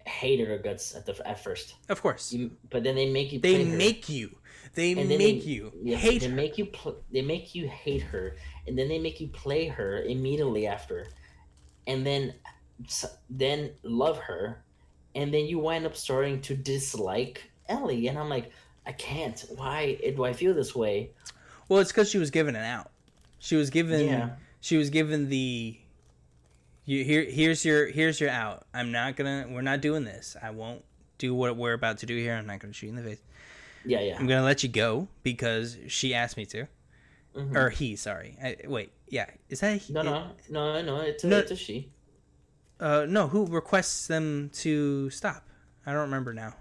hate 0.06 0.46
her 0.46 0.58
guts 0.58 0.94
at 0.94 1.04
the 1.06 1.28
at 1.28 1.42
first. 1.42 1.74
Of 1.88 2.00
course, 2.02 2.32
You, 2.32 2.50
but 2.70 2.82
then 2.84 2.94
they 2.94 3.10
make 3.10 3.32
you. 3.32 3.40
they 3.40 3.54
play 3.56 3.64
her. 3.64 3.76
make 3.76 4.08
you. 4.08 4.36
They 4.78 4.94
make 4.94 5.18
they- 5.18 5.50
you 5.50 5.72
Yes, 5.82 6.00
hate. 6.00 6.20
They 6.20 6.28
her. 6.28 6.34
make 6.34 6.56
you. 6.56 6.66
Pl- 6.66 7.02
they 7.12 7.22
make 7.22 7.54
you 7.54 7.68
hate 7.68 8.02
her, 8.02 8.36
and 8.66 8.78
then 8.78 8.88
they 8.88 8.98
make 8.98 9.20
you 9.20 9.28
play 9.28 9.66
her 9.66 10.02
immediately 10.02 10.66
after, 10.66 11.08
and 11.86 12.06
then, 12.06 12.34
then 13.28 13.72
love 13.82 14.18
her, 14.18 14.62
and 15.14 15.34
then 15.34 15.46
you 15.46 15.58
wind 15.58 15.84
up 15.84 15.96
starting 15.96 16.40
to 16.42 16.54
dislike 16.54 17.50
Ellie, 17.68 18.06
and 18.08 18.18
I'm 18.18 18.28
like, 18.28 18.52
I 18.86 18.92
can't. 18.92 19.44
Why 19.56 19.98
do 20.16 20.24
I 20.24 20.32
feel 20.32 20.54
this 20.54 20.74
way? 20.74 21.10
Well, 21.68 21.80
it's 21.80 21.90
because 21.92 22.08
she 22.08 22.18
was 22.18 22.30
given 22.30 22.54
an 22.56 22.64
out. 22.64 22.90
She 23.40 23.56
was 23.56 23.70
given. 23.70 24.06
Yeah. 24.06 24.30
She 24.60 24.76
was 24.76 24.90
given 24.90 25.28
the. 25.28 25.78
You 26.86 27.04
here. 27.04 27.24
Here's 27.24 27.64
your. 27.64 27.86
Here's 27.88 28.20
your 28.20 28.30
out. 28.30 28.66
I'm 28.72 28.90
not 28.92 29.16
gonna. 29.16 29.46
We're 29.50 29.60
not 29.60 29.80
doing 29.82 30.04
this. 30.04 30.36
I 30.42 30.50
won't 30.50 30.84
do 31.18 31.34
what 31.34 31.56
we're 31.56 31.74
about 31.74 31.98
to 31.98 32.06
do 32.06 32.16
here. 32.16 32.34
I'm 32.34 32.46
not 32.46 32.60
gonna 32.60 32.72
shoot 32.72 32.86
you 32.86 32.96
in 32.96 33.04
the 33.04 33.10
face. 33.10 33.20
Yeah, 33.84 34.00
yeah. 34.00 34.16
I'm 34.18 34.26
gonna 34.26 34.44
let 34.44 34.62
you 34.62 34.68
go 34.68 35.08
because 35.22 35.76
she 35.88 36.14
asked 36.14 36.36
me 36.36 36.46
to, 36.46 36.66
Mhm. 37.36 37.54
or 37.56 37.70
he. 37.70 37.96
Sorry. 37.96 38.36
I, 38.42 38.56
wait. 38.66 38.92
Yeah. 39.08 39.26
Is 39.48 39.60
that 39.60 39.74
a 39.74 39.76
he? 39.76 39.92
No, 39.92 40.02
no, 40.02 40.30
no, 40.50 40.82
no. 40.82 40.96
It's 41.00 41.24
a, 41.24 41.26
No. 41.28 41.38
it's 41.38 41.50
a 41.50 41.56
she. 41.56 41.90
Uh, 42.80 43.06
no. 43.08 43.28
Who 43.28 43.46
requests 43.46 44.06
them 44.06 44.50
to 44.54 45.10
stop? 45.10 45.48
I 45.86 45.92
don't 45.92 46.02
remember 46.02 46.34
now. 46.34 46.54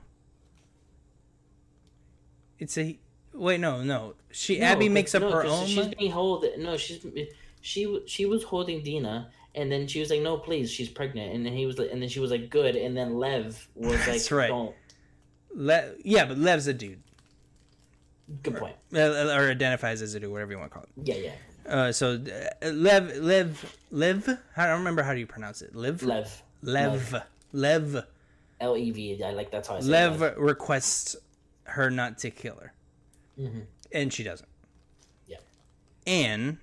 It's 2.59 2.77
a. 2.77 2.97
Wait. 3.33 3.59
No. 3.59 3.83
No. 3.83 4.15
She. 4.31 4.59
No, 4.59 4.65
Abby 4.65 4.89
makes 4.89 5.13
up 5.15 5.21
no, 5.21 5.31
her 5.31 5.43
own. 5.45 5.65
She's 5.67 5.87
being 5.87 6.11
hold. 6.11 6.45
No, 6.57 6.77
she's 6.77 7.05
she 7.61 8.01
she 8.07 8.25
was 8.25 8.43
holding 8.43 8.81
Dina, 8.83 9.31
and 9.55 9.71
then 9.71 9.87
she 9.87 9.99
was 9.99 10.09
like, 10.09 10.21
"No, 10.21 10.37
please, 10.37 10.71
she's 10.71 10.89
pregnant." 10.89 11.33
And 11.35 11.45
then 11.45 11.53
he 11.53 11.65
was, 11.65 11.77
like, 11.77 11.89
and 11.91 12.01
then 12.01 12.09
she 12.09 12.19
was 12.19 12.31
like, 12.31 12.49
"Good." 12.49 12.75
And 12.75 12.95
then 12.95 13.17
Lev 13.17 13.67
was 13.75 13.91
like, 13.97 14.05
That's 14.05 14.31
right. 14.31 14.47
"Don't." 14.49 14.75
Le- 15.53 15.93
yeah, 16.03 16.25
but 16.25 16.37
Lev's 16.37 16.67
a 16.67 16.73
dude. 16.73 17.01
Good 18.43 18.57
point. 18.57 18.75
Uh, 18.93 18.99
or 18.99 19.49
identifies 19.49 20.01
as 20.01 20.13
a 20.13 20.19
dude, 20.19 20.31
whatever 20.31 20.51
you 20.51 20.57
want 20.57 20.71
to 20.71 20.73
call 20.73 20.83
it. 20.83 20.89
Yeah, 21.03 21.15
yeah. 21.15 21.71
Uh, 21.73 21.91
so 21.91 22.15
uh, 22.15 22.67
Lev, 22.71 23.15
Lev, 23.17 23.77
Lev. 23.91 24.29
I 24.57 24.67
don't 24.67 24.79
remember 24.79 25.01
how 25.03 25.13
do 25.13 25.19
you 25.19 25.27
pronounce 25.27 25.61
it. 25.61 25.75
Liv, 25.75 26.03
Lev. 26.03 26.43
Lev, 26.61 27.15
Lev, 27.53 28.03
L 28.59 28.75
E 28.77 28.91
V. 28.91 29.23
I 29.23 29.31
like 29.31 29.51
that's 29.51 29.67
how 29.67 29.75
I 29.75 29.79
say 29.79 29.87
Lev 29.89 30.21
Lev. 30.21 30.37
requests 30.37 31.15
her 31.65 31.89
not 31.89 32.17
to 32.19 32.29
kill 32.31 32.55
her, 32.55 32.73
Mhm. 33.39 33.65
and 33.91 34.11
she 34.11 34.23
doesn't. 34.23 34.49
Yeah. 35.27 35.37
And 36.05 36.57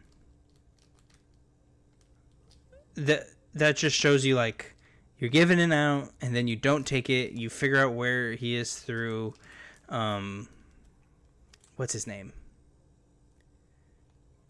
that 2.95 3.25
that 3.55 3.77
just 3.77 3.97
shows 3.97 4.25
you 4.25 4.35
like 4.35 4.75
you're 5.19 5.31
giving 5.31 5.59
it 5.59 5.73
out, 5.73 6.11
and 6.21 6.35
then 6.35 6.49
you 6.49 6.57
don't 6.57 6.87
take 6.87 7.09
it. 7.09 7.33
You 7.33 7.49
figure 7.49 7.79
out 7.79 7.95
where 7.95 8.33
he 8.33 8.57
is 8.57 8.77
through, 8.77 9.35
um, 9.89 10.49
what's 11.77 11.93
his 11.93 12.07
name? 12.07 12.33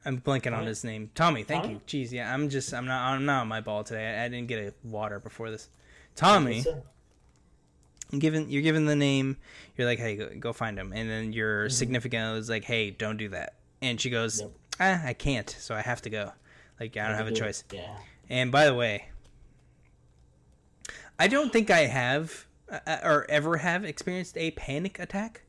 I'm 0.07 0.21
blanking 0.21 0.55
on 0.57 0.67
his 0.67 0.85
name. 0.85 1.11
Tommy, 1.15 1.45
thank 1.45 1.63
Tommy? 1.63 1.75
you. 1.75 1.81
Jeez, 1.87 2.13
yeah, 2.13 2.33
I'm 2.33 2.51
just 2.51 2.75
I'm 2.75 2.85
not 2.87 3.01
I'm 3.13 3.25
not 3.25 3.41
on 3.43 3.49
my 3.49 3.61
ball 3.63 3.85
today. 3.85 4.19
I, 4.21 4.25
I 4.25 4.29
didn't 4.29 4.49
get 4.49 4.59
a 4.59 4.75
water 4.87 5.19
before 5.19 5.51
this. 5.51 5.71
Tommy, 6.15 6.63
I'm 8.13 8.19
given 8.19 8.51
you're 8.51 8.63
given 8.63 8.85
the 8.85 8.95
name. 8.97 9.39
You're 9.77 9.87
like, 9.87 9.99
hey, 9.99 10.17
go, 10.17 10.29
go 10.39 10.53
find 10.53 10.79
him, 10.79 10.93
and 10.93 11.09
then 11.09 11.33
your 11.33 11.65
Mm-hmm. 11.67 11.71
significant 11.73 12.23
other 12.23 12.39
is 12.39 12.51
like, 12.51 12.65
hey, 12.65 12.91
don't 12.91 13.17
do 13.17 13.31
that, 13.31 13.55
and 13.81 13.99
she 13.99 14.11
goes, 14.11 14.43
ah, 14.79 15.01
I 15.05 15.15
can't, 15.15 15.49
so 15.49 15.75
I 15.75 15.81
have 15.81 16.03
to 16.03 16.11
go. 16.11 16.33
Like 16.79 16.97
I 16.99 17.07
don't 17.09 17.17
have 17.17 17.27
a 17.27 17.31
do 17.31 17.37
it. 17.37 17.39
choice. 17.39 17.65
Yeah. 17.73 17.97
And 18.29 18.53
by 18.53 18.67
the 18.67 18.75
way, 18.75 19.09
I 21.19 21.29
don't 21.29 21.51
think 21.53 21.71
I 21.71 21.87
have 21.87 22.47
uh, 22.71 22.99
or 23.03 23.27
ever 23.31 23.57
have 23.59 23.85
experienced 23.85 24.37
a 24.37 24.51
panic 24.51 24.99
attack. 24.99 25.43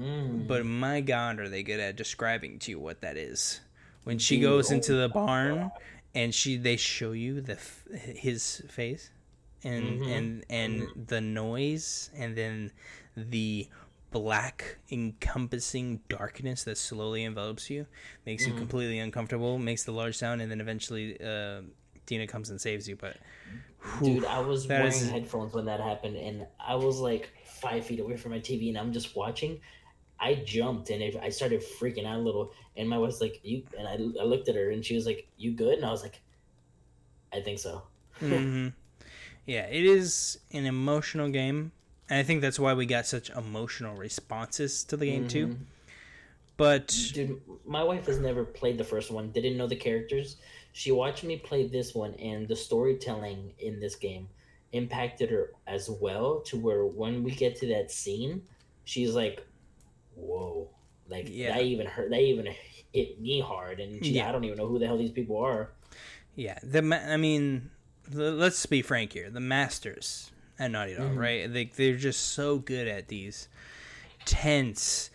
Mm. 0.00 0.46
But 0.46 0.66
my 0.66 1.00
God, 1.00 1.40
are 1.40 1.48
they 1.48 1.62
good 1.62 1.80
at 1.80 1.96
describing 1.96 2.58
to 2.60 2.70
you 2.72 2.78
what 2.80 3.00
that 3.00 3.16
is? 3.16 3.60
When 4.04 4.18
she 4.18 4.38
goes 4.40 4.70
oh 4.70 4.74
into 4.74 4.92
the 4.94 5.08
barn 5.08 5.70
and 6.14 6.34
she 6.34 6.56
they 6.56 6.76
show 6.76 7.12
you 7.12 7.40
the 7.40 7.58
his 7.98 8.62
face 8.68 9.10
and 9.64 10.00
Mhm. 10.00 10.16
and 10.16 10.44
and 10.50 11.08
the 11.08 11.20
noise 11.20 12.10
and 12.16 12.36
then 12.36 12.70
the 13.16 13.68
black 14.12 14.76
encompassing 14.90 16.00
darkness 16.08 16.64
that 16.64 16.78
slowly 16.78 17.24
envelops 17.24 17.68
you 17.68 17.86
makes 18.24 18.44
Mm-hmm. 18.44 18.52
you 18.52 18.58
completely 18.58 18.98
uncomfortable 18.98 19.58
makes 19.58 19.84
the 19.84 19.92
large 19.92 20.16
sound 20.16 20.40
and 20.40 20.50
then 20.50 20.60
eventually 20.60 21.20
uh, 21.20 21.62
Dina 22.06 22.26
comes 22.26 22.50
and 22.50 22.60
saves 22.60 22.88
you 22.88 22.96
but 22.96 23.16
Dude, 24.02 24.24
I 24.24 24.40
was 24.40 24.66
wearing 24.66 24.86
is- 24.88 25.10
headphones 25.10 25.54
when 25.54 25.66
that 25.66 25.78
happened, 25.80 26.16
and 26.16 26.46
I 26.58 26.74
was 26.74 26.98
like 26.98 27.30
five 27.44 27.86
feet 27.86 28.00
away 28.00 28.16
from 28.16 28.32
my 28.32 28.40
TV, 28.40 28.68
and 28.68 28.76
I'm 28.76 28.92
just 28.92 29.14
watching. 29.14 29.60
I 30.18 30.34
jumped 30.36 30.90
and 30.90 31.02
it, 31.02 31.16
I 31.22 31.28
started 31.28 31.60
freaking 31.60 32.06
out 32.06 32.16
a 32.16 32.22
little, 32.22 32.52
and 32.76 32.88
my 32.88 32.98
wife's 32.98 33.20
like, 33.20 33.40
"You," 33.42 33.62
and 33.78 33.86
I, 33.86 33.92
I 34.20 34.24
looked 34.24 34.48
at 34.48 34.54
her, 34.54 34.70
and 34.70 34.84
she 34.84 34.94
was 34.94 35.06
like, 35.06 35.28
"You 35.36 35.52
good?" 35.52 35.74
And 35.74 35.84
I 35.84 35.90
was 35.90 36.02
like, 36.02 36.20
"I 37.32 37.40
think 37.40 37.58
so." 37.58 37.82
hmm 38.20 38.68
Yeah, 39.46 39.66
it 39.66 39.84
is 39.84 40.38
an 40.52 40.66
emotional 40.66 41.28
game, 41.28 41.72
and 42.08 42.18
I 42.18 42.22
think 42.22 42.40
that's 42.40 42.58
why 42.58 42.74
we 42.74 42.86
got 42.86 43.06
such 43.06 43.30
emotional 43.30 43.94
responses 43.96 44.84
to 44.84 44.96
the 44.96 45.06
game 45.06 45.28
too. 45.28 45.48
Mhm. 45.48 45.56
But 46.56 46.96
Dude, 47.12 47.40
my 47.66 47.84
wife 47.84 48.06
has 48.06 48.18
never 48.18 48.44
played 48.44 48.78
the 48.78 48.84
first 48.84 49.10
one, 49.10 49.30
didn't 49.30 49.56
know 49.58 49.66
the 49.66 49.76
characters. 49.76 50.36
She 50.72 50.90
watched 50.90 51.22
me 51.24 51.36
play 51.38 51.66
this 51.66 51.94
one, 51.94 52.14
and 52.14 52.48
the 52.48 52.56
storytelling 52.56 53.52
in 53.58 53.78
this 53.80 53.94
game 53.94 54.28
impacted 54.72 55.30
her 55.30 55.52
as 55.66 55.88
well 55.90 56.40
to 56.40 56.56
where 56.58 56.84
when 56.86 57.22
we 57.22 57.30
get 57.32 57.56
to 57.56 57.66
that 57.68 57.90
scene, 57.90 58.42
she's 58.84 59.14
like, 59.14 59.46
"Whoa!" 60.16 60.70
Like 61.08 61.28
Yeah. 61.30 61.54
that 61.54 61.62
even 61.64 61.86
hurt. 61.86 62.10
They 62.10 62.24
even 62.26 62.46
hit 62.92 63.20
me 63.20 63.40
hard, 63.40 63.78
and 63.78 64.04
Yeah. 64.04 64.28
I 64.28 64.32
don't 64.32 64.42
even 64.44 64.56
know 64.58 64.66
who 64.66 64.78
the 64.80 64.86
hell 64.86 64.98
these 64.98 65.12
people 65.12 65.36
are. 65.38 65.70
yeah, 66.34 66.58
the 66.62 66.82
ma- 66.82 66.96
I 66.96 67.16
mean, 67.16 67.70
the, 68.08 68.30
let's 68.32 68.66
be 68.66 68.82
frank 68.82 69.12
here. 69.14 69.30
The 69.30 69.40
masters 69.40 70.30
at 70.58 70.70
Naughty 70.70 70.94
Dog, 70.94 71.12
Mhm. 71.12 71.16
right? 71.16 71.52
They 71.52 71.64
they're 71.66 71.96
just 71.96 72.20
so 72.20 72.58
good 72.58 72.88
at 72.88 73.08
these 73.08 73.48
tense, 74.24 75.10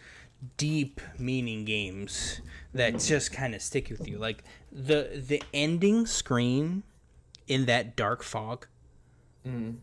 deep 0.58 1.00
meaning 1.20 1.66
games 1.66 2.42
that 2.74 3.00
just 3.00 3.32
kind 3.32 3.54
of 3.54 3.62
stick 3.62 3.90
with 3.90 4.08
you. 4.08 4.18
Like 4.18 4.44
the 4.72 5.22
the 5.28 5.44
ending 5.54 6.06
screen 6.06 6.84
in 7.48 7.66
that 7.66 7.96
dark 7.96 8.24
fog 8.24 8.68
Mm. 9.46 9.78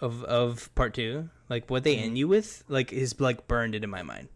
of 0.00 0.22
of 0.24 0.72
part 0.74 0.94
two, 0.94 1.30
like 1.48 1.70
what 1.70 1.84
they 1.84 1.96
end 1.96 2.18
you 2.18 2.28
with, 2.28 2.62
like 2.68 2.92
is 2.92 3.18
like 3.20 3.46
burned 3.48 3.74
into 3.74 3.88
my 3.88 4.02
mind. 4.02 4.28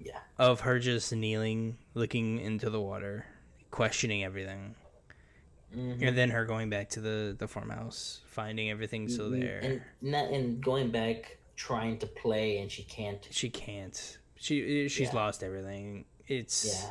Yeah, 0.00 0.18
Of 0.38 0.60
her 0.60 0.78
just 0.78 1.12
kneeling, 1.12 1.76
looking 1.94 2.38
into 2.40 2.70
the 2.70 2.80
water, 2.80 3.26
questioning 3.70 4.22
everything, 4.24 4.74
Mhm. 5.74 6.00
and 6.06 6.16
then 6.16 6.30
her 6.30 6.44
going 6.44 6.70
back 6.70 6.88
to 6.90 7.00
the 7.00 7.34
the 7.38 7.48
farmhouse, 7.48 8.20
finding 8.26 8.70
everything 8.70 9.08
still 9.08 9.30
there. 9.30 9.58
and 9.62 9.82
and 10.14 10.60
going 10.62 10.90
back 10.90 11.38
trying 11.56 11.98
to 11.98 12.06
play, 12.06 12.58
and 12.58 12.70
she 12.70 12.84
can't. 12.84 13.26
she 13.30 13.50
can't. 13.50 14.18
She 14.36 14.88
she's 14.88 15.08
Yeah. 15.08 15.14
lost 15.14 15.42
everything. 15.42 16.04
It's 16.28 16.64
Yeah. 16.66 16.90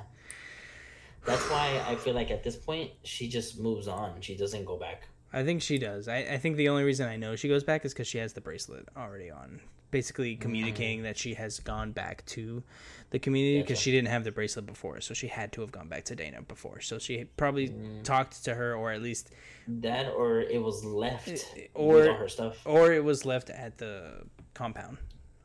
That's 1.26 1.44
why 1.50 1.82
I 1.88 1.96
feel 1.96 2.14
like 2.14 2.32
at 2.32 2.44
this 2.44 2.56
point 2.56 2.92
she 3.04 3.28
just 3.30 3.60
moves 3.60 3.88
on. 3.88 4.22
She 4.22 4.36
doesn't 4.38 4.66
go 4.66 4.78
back. 4.78 5.08
I 5.34 5.44
think 5.44 5.62
she 5.62 5.78
does. 5.78 6.08
I, 6.08 6.20
I 6.20 6.38
think 6.38 6.56
the 6.56 6.70
only 6.70 6.84
reason 6.84 7.08
I 7.08 7.18
know 7.18 7.36
she 7.36 7.48
goes 7.50 7.64
back 7.64 7.84
is 7.86 7.94
because 7.94 8.08
she 8.08 8.18
has 8.18 8.34
the 8.34 8.40
bracelet 8.42 8.88
already 8.96 9.30
on, 9.30 9.60
basically 9.92 10.34
Mm-hmm. 10.34 10.42
communicating 10.42 11.04
that 11.04 11.18
she 11.18 11.34
has 11.36 11.60
gone 11.60 11.92
back 11.92 12.26
to 12.28 12.64
the 13.12 13.20
community 13.20 13.62
because 13.62 13.76
Gotcha. 13.78 13.82
she 13.84 13.92
didn't 13.92 14.10
have 14.10 14.24
the 14.26 14.32
bracelet 14.32 14.66
before, 14.66 15.00
so 15.02 15.14
she 15.14 15.28
had 15.28 15.52
to 15.54 15.62
have 15.62 15.72
gone 15.72 15.88
back 15.88 16.04
to 16.06 16.16
Dana 16.16 16.42
before. 16.42 16.82
So 16.82 17.00
she 17.00 17.24
probably 17.38 17.70
Mm. 17.70 18.04
talked 18.04 18.44
to 18.46 18.56
her, 18.56 18.76
or 18.76 18.92
at 18.92 19.02
least, 19.02 19.32
That 19.68 20.12
or 20.14 20.42
it 20.42 20.62
was 20.62 20.84
left 20.84 21.30
or- 21.74 22.14
her 22.14 22.28
stuff. 22.28 22.66
or 22.66 22.92
it 22.94 23.04
was 23.04 23.26
left 23.26 23.50
at 23.50 23.78
the 23.78 24.26
compound, 24.54 24.98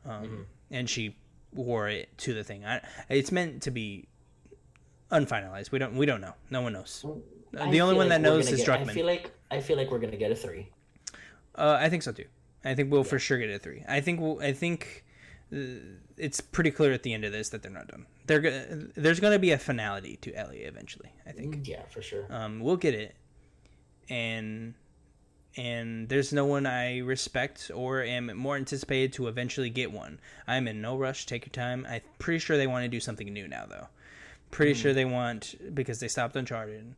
um, 0.05 0.23
Mhm. 0.27 0.45
and 0.71 0.89
she 0.89 1.15
wore 1.53 1.87
it 1.87 2.09
to 2.17 2.33
the 2.33 2.43
thing. 2.43 2.65
I, 2.65 2.81
it's 3.09 3.31
meant 3.31 3.61
to 3.63 3.71
be 3.71 4.07
unfinalized. 5.11 5.71
We 5.71 5.79
don't 5.79 5.95
we 5.95 6.05
don't 6.05 6.21
know. 6.21 6.33
No 6.49 6.61
one 6.61 6.73
knows. 6.73 7.05
I 7.57 7.69
the 7.69 7.81
only 7.81 7.95
one 7.95 8.09
that 8.09 8.19
knows 8.21 8.51
is 8.51 8.61
get, 8.65 8.69
I 8.81 8.83
feel 8.85 9.05
like 9.05 9.31
I 9.51 9.61
feel 9.61 9.77
like 9.77 9.91
we're 9.91 9.99
gonna 9.99 10.17
get 10.17 10.31
a 10.31 10.35
three. 10.35 10.69
Uh, 11.55 11.77
I 11.79 11.89
think 11.89 12.01
so 12.03 12.11
too. 12.11 12.25
I 12.65 12.75
think 12.75 12.91
we'll 12.91 13.03
for 13.03 13.19
sure 13.19 13.37
get 13.37 13.49
a 13.49 13.59
three. 13.59 13.83
I 13.87 13.99
think 14.01 14.19
we'll, 14.21 14.39
I 14.41 14.53
think 14.53 15.03
uh, 15.53 15.57
it's 16.17 16.39
pretty 16.41 16.71
clear 16.71 16.93
at 16.93 17.03
the 17.03 17.13
end 17.13 17.25
of 17.25 17.31
this 17.31 17.49
that 17.49 17.61
they're 17.61 17.71
not 17.71 17.87
done. 17.87 18.05
They're 18.25 18.39
go- 18.39 18.87
there's 18.95 19.19
going 19.19 19.33
to 19.33 19.39
be 19.39 19.51
a 19.51 19.57
finality 19.57 20.17
to 20.21 20.33
Ellie 20.33 20.59
eventually. 20.63 21.11
I 21.25 21.31
think 21.31 21.67
Yeah, 21.67 21.83
for 21.89 22.01
sure. 22.01 22.25
um, 22.29 22.59
we'll 22.61 22.77
get 22.77 22.93
it, 22.93 23.15
and 24.09 24.73
and 25.55 26.09
there's 26.09 26.33
no 26.33 26.45
one 26.45 26.65
I 26.65 26.99
respect 26.99 27.69
or 27.73 28.01
am 28.01 28.35
more 28.35 28.55
anticipated 28.55 29.13
to 29.13 29.27
eventually 29.27 29.69
get 29.69 29.91
one. 29.91 30.19
I'm 30.47 30.67
in 30.67 30.81
no 30.81 30.97
rush. 30.97 31.25
Take 31.27 31.45
your 31.45 31.51
time. 31.51 31.85
I'm 31.87 32.01
pretty 32.17 32.39
sure 32.39 32.57
they 32.57 32.65
want 32.65 32.83
to 32.85 32.89
do 32.89 32.99
something 32.99 33.31
new 33.31 33.47
now 33.47 33.65
though. 33.69 33.87
Pretty 34.49 34.73
sure 34.73 34.93
they 34.93 35.05
want 35.05 35.55
because 35.75 35.99
they 35.99 36.07
stopped 36.07 36.35
Uncharted. 36.35 36.95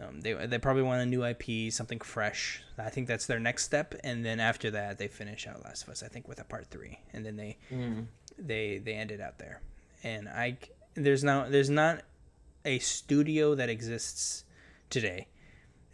Um, 0.00 0.20
they 0.20 0.32
they 0.46 0.58
probably 0.58 0.82
want 0.82 1.02
a 1.02 1.06
new 1.06 1.24
IP, 1.24 1.72
something 1.72 2.00
fresh. 2.00 2.62
I 2.78 2.88
think 2.90 3.06
that's 3.08 3.26
their 3.26 3.38
next 3.40 3.64
step, 3.64 3.94
and 4.02 4.24
then 4.24 4.40
after 4.40 4.70
that, 4.70 4.98
they 4.98 5.08
finish 5.08 5.46
out 5.46 5.64
Last 5.64 5.82
of 5.84 5.90
Us. 5.90 6.02
I 6.02 6.08
think 6.08 6.26
with 6.28 6.40
a 6.40 6.44
part 6.44 6.66
three, 6.68 7.00
and 7.12 7.24
then 7.26 7.36
they 7.36 7.58
Mm. 7.70 8.06
they 8.38 8.78
they 8.78 8.94
ended 8.94 9.20
out 9.20 9.38
there. 9.38 9.60
And 10.02 10.28
I 10.28 10.56
there's 10.94 11.22
now 11.22 11.48
there's 11.48 11.68
not 11.70 12.02
a 12.64 12.78
studio 12.78 13.54
that 13.54 13.68
exists 13.68 14.44
today 14.90 15.28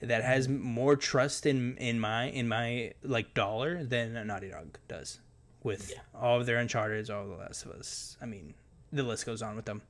that 0.00 0.22
has 0.22 0.48
more 0.48 0.94
trust 0.96 1.46
in 1.46 1.76
in 1.78 1.98
my 1.98 2.24
in 2.26 2.46
my 2.48 2.92
like 3.02 3.34
dollar 3.34 3.82
than 3.82 4.26
Naughty 4.26 4.50
Dog 4.50 4.78
does 4.88 5.18
with 5.62 5.90
Yeah. 5.90 6.00
all 6.14 6.38
of 6.40 6.46
their 6.46 6.58
Uncharted, 6.58 7.10
all 7.10 7.22
of 7.24 7.28
the 7.30 7.36
Last 7.36 7.64
of 7.64 7.72
Us. 7.72 8.16
I 8.22 8.26
mean, 8.26 8.54
the 8.92 9.02
list 9.02 9.26
goes 9.26 9.42
on 9.42 9.56
with 9.56 9.64
them. 9.64 9.82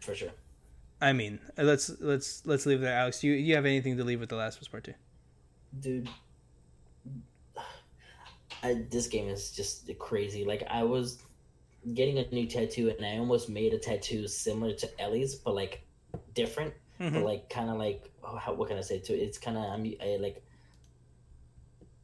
For 0.00 0.14
sure. 0.14 0.30
I 1.00 1.12
mean, 1.12 1.38
let's 1.56 1.90
let's 2.00 2.42
let's 2.44 2.66
leave 2.66 2.80
there, 2.80 2.96
Alex. 2.96 3.22
You 3.22 3.32
you 3.32 3.54
have 3.54 3.66
anything 3.66 3.96
to 3.98 4.04
leave 4.04 4.20
with 4.20 4.28
the 4.30 4.36
Last 4.36 4.56
of 4.56 4.62
Us 4.62 4.68
Part 4.68 4.84
Two? 4.84 4.94
dude 5.80 6.08
I, 8.62 8.84
this 8.90 9.06
game 9.06 9.28
is 9.28 9.50
just 9.52 9.90
crazy 9.98 10.44
like 10.44 10.64
i 10.70 10.82
was 10.82 11.22
getting 11.94 12.18
a 12.18 12.26
new 12.30 12.46
tattoo 12.46 12.88
and 12.88 13.04
i 13.06 13.18
almost 13.18 13.48
made 13.48 13.72
a 13.74 13.78
tattoo 13.78 14.26
similar 14.26 14.72
to 14.74 15.00
ellie's 15.00 15.34
but 15.34 15.54
like 15.54 15.82
different 16.34 16.74
but 16.98 17.12
Mhm. 17.12 17.22
like 17.22 17.48
kind 17.50 17.70
of 17.70 17.76
like 17.76 18.10
oh, 18.24 18.36
how, 18.36 18.54
what 18.54 18.68
can 18.68 18.78
i 18.78 18.80
say 18.80 18.98
to 18.98 19.14
it 19.14 19.18
it's 19.18 19.38
kind 19.38 19.56
of 19.56 19.64
i'm 19.64 19.86
I, 20.02 20.16
like 20.16 20.42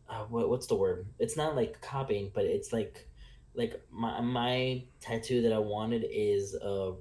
uh, 0.09 0.25
what, 0.29 0.49
what's 0.49 0.67
the 0.67 0.77
word 0.77 1.07
it's 1.19 1.37
not 1.37 1.57
like 1.57 1.81
copying 1.81 2.31
but 2.35 2.45
it's 2.45 2.73
like 2.73 3.09
like 3.55 3.81
my 3.91 4.21
my 4.21 4.85
tattoo 5.01 5.43
that 5.43 5.53
i 5.53 5.59
wanted 5.59 6.05
is 6.09 6.55
uh 6.57 6.93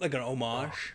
Like 0.00 0.14
an 0.14 0.20
homage. 0.20 0.94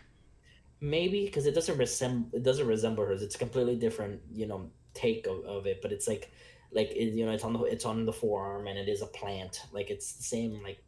maybe 0.80 1.24
because 1.26 1.46
it 1.46 1.54
doesn't 1.54 1.76
resemble 1.78 2.28
it 2.36 2.42
doesn't 2.42 2.66
resemble 2.66 3.04
hers 3.04 3.22
it's 3.22 3.34
a 3.34 3.38
completely 3.38 3.76
different 3.76 4.20
you 4.32 4.46
know 4.46 4.70
take 4.94 5.26
of, 5.26 5.44
of 5.44 5.66
it 5.66 5.80
but 5.82 5.92
it's 5.92 6.06
like 6.08 6.30
like 6.72 6.90
it, 6.90 7.12
you 7.14 7.24
know 7.26 7.32
it's 7.32 7.44
on 7.44 7.52
the 7.52 7.60
it's 7.64 7.84
on 7.84 8.04
the 8.06 8.12
forearm 8.12 8.66
and 8.66 8.78
it 8.78 8.88
is 8.88 9.02
a 9.02 9.06
plant 9.06 9.62
like 9.72 9.90
it's 9.90 10.12
the 10.12 10.22
same 10.22 10.62
like 10.62 10.82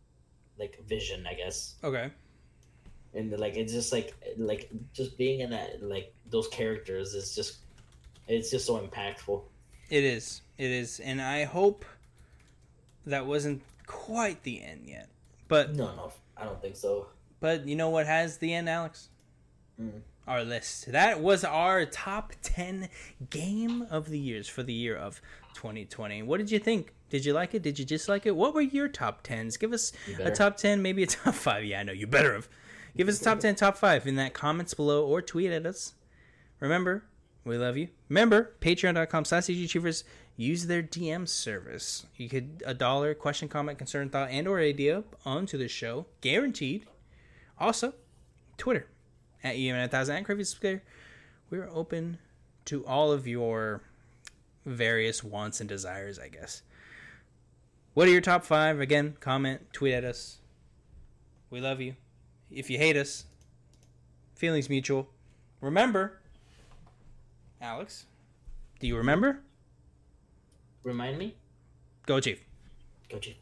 like 0.59 0.79
vision 0.87 1.27
i 1.27 1.35
guess 1.35 1.75
Okay. 1.85 2.11
and 3.15 3.33
like 3.39 3.57
it's 3.57 3.73
just 3.73 3.93
like 3.93 4.15
like 4.39 4.71
just 4.95 5.17
being 5.19 5.41
in 5.41 5.51
that 5.51 5.83
like 5.83 6.15
those 6.31 6.49
characters 6.49 7.15
is 7.15 7.35
just 7.35 7.59
it's 8.29 8.51
just 8.51 8.65
so 8.67 8.79
impactful 8.79 9.43
It 9.91 10.05
is. 10.05 10.41
It 10.59 10.71
is, 10.71 11.01
and 11.01 11.21
I 11.21 11.45
hope 11.45 11.85
that 13.05 13.27
wasn't 13.27 13.63
quite 13.87 14.43
the 14.45 14.63
end 14.63 14.87
yet. 14.87 15.09
But 15.49 15.75
no 15.75 15.95
no 15.97 16.13
i 16.37 16.45
don't 16.45 16.61
think 16.63 16.77
so 16.77 17.09
But 17.43 17.67
you 17.67 17.75
know 17.75 17.89
what 17.89 18.07
has 18.07 18.39
the 18.39 18.55
end, 18.55 18.69
Alex? 18.69 19.09
Mm. 19.79 20.03
Our 20.29 20.45
list. 20.45 20.93
That 20.93 21.21
was 21.21 21.43
our 21.43 21.85
top 21.85 22.35
10 22.43 22.89
game 23.31 23.85
of 23.91 24.09
the 24.09 24.19
years 24.19 24.49
for 24.49 24.63
the 24.63 24.73
year 24.73 24.97
of 24.97 25.21
2020. 25.55 26.23
What 26.23 26.39
did 26.39 26.53
you 26.53 26.61
think? 26.61 26.95
Did 27.11 27.25
you 27.25 27.33
like 27.33 27.53
it? 27.53 27.63
Did 27.63 27.81
you 27.81 27.85
dislike 27.85 28.27
it? 28.27 28.37
What 28.37 28.55
were 28.55 28.61
your 28.61 28.87
top 28.87 29.27
10s? 29.27 29.59
Give 29.59 29.73
us 29.73 29.93
a 30.21 30.31
top 30.31 30.57
10, 30.57 30.81
maybe 30.83 31.03
a 31.03 31.07
top 31.09 31.35
5. 31.35 31.65
Yeah, 31.65 31.81
I 31.81 31.83
know. 31.83 31.93
You 31.93 32.07
better 32.07 32.33
have. 32.33 32.49
Give 32.97 33.09
us 33.09 33.21
a 33.21 33.25
top 33.25 33.41
10, 33.41 33.57
top 33.57 33.77
5 33.77 34.07
in 34.07 34.15
that 34.15 34.35
comments 34.35 34.73
below 34.73 35.05
or 35.05 35.21
tweet 35.21 35.51
at 35.51 35.67
us. 35.67 35.95
Remember, 36.61 37.03
we 37.45 37.59
love 37.59 37.77
you. 37.77 37.89
Remember, 38.09 38.53
patreon.com 38.61 39.25
slash 39.25 39.49
Achievers. 39.49 40.05
Use 40.37 40.67
their 40.67 40.83
DM 40.83 41.29
service. 41.29 42.07
You 42.17 42.29
could 42.29 42.63
a 42.65 42.73
dollar, 42.73 43.15
question, 43.15 43.49
comment, 43.49 43.79
concern, 43.79 44.11
thought, 44.11 44.31
and 44.31 44.47
or 44.47 44.61
idea 44.61 45.03
onto 45.27 45.59
the 45.59 45.67
show. 45.67 46.07
Guaranteed. 46.21 46.87
Also, 47.63 47.95
Twitter 48.59 48.89
at 49.45 49.55
a 49.55 49.89
thousand 49.89 50.17
and 50.17 50.27
Cravy 50.27 50.45
Subscriber. 50.45 50.83
We're 51.49 51.71
open 51.73 52.19
to 52.65 52.85
all 52.85 53.13
of 53.13 53.29
your 53.29 53.83
various 54.67 55.23
wants 55.23 55.61
and 55.61 55.69
desires, 55.69 56.19
I 56.19 56.27
guess. 56.27 56.63
What 57.95 58.09
are 58.09 58.11
your 58.11 58.21
top 58.21 58.45
five? 58.45 58.81
Again, 58.81 59.17
comment, 59.21 59.73
tweet 59.73 59.95
at 59.95 60.03
us. 60.03 60.39
We 61.51 61.61
love 61.61 61.81
you. 61.81 61.95
If 62.51 62.69
you 62.69 62.79
hate 62.79 62.97
us, 62.97 63.27
feelings 64.35 64.69
mutual. 64.69 65.09
Remember, 65.61 66.19
Alex, 67.61 68.07
do 68.81 68.89
you 68.89 68.97
remember? 68.97 69.39
remind 70.83 71.17
me 71.17 71.37
Go 72.07 72.19
Chief. 72.19 72.41
go 73.09 73.21
chief 73.21 73.37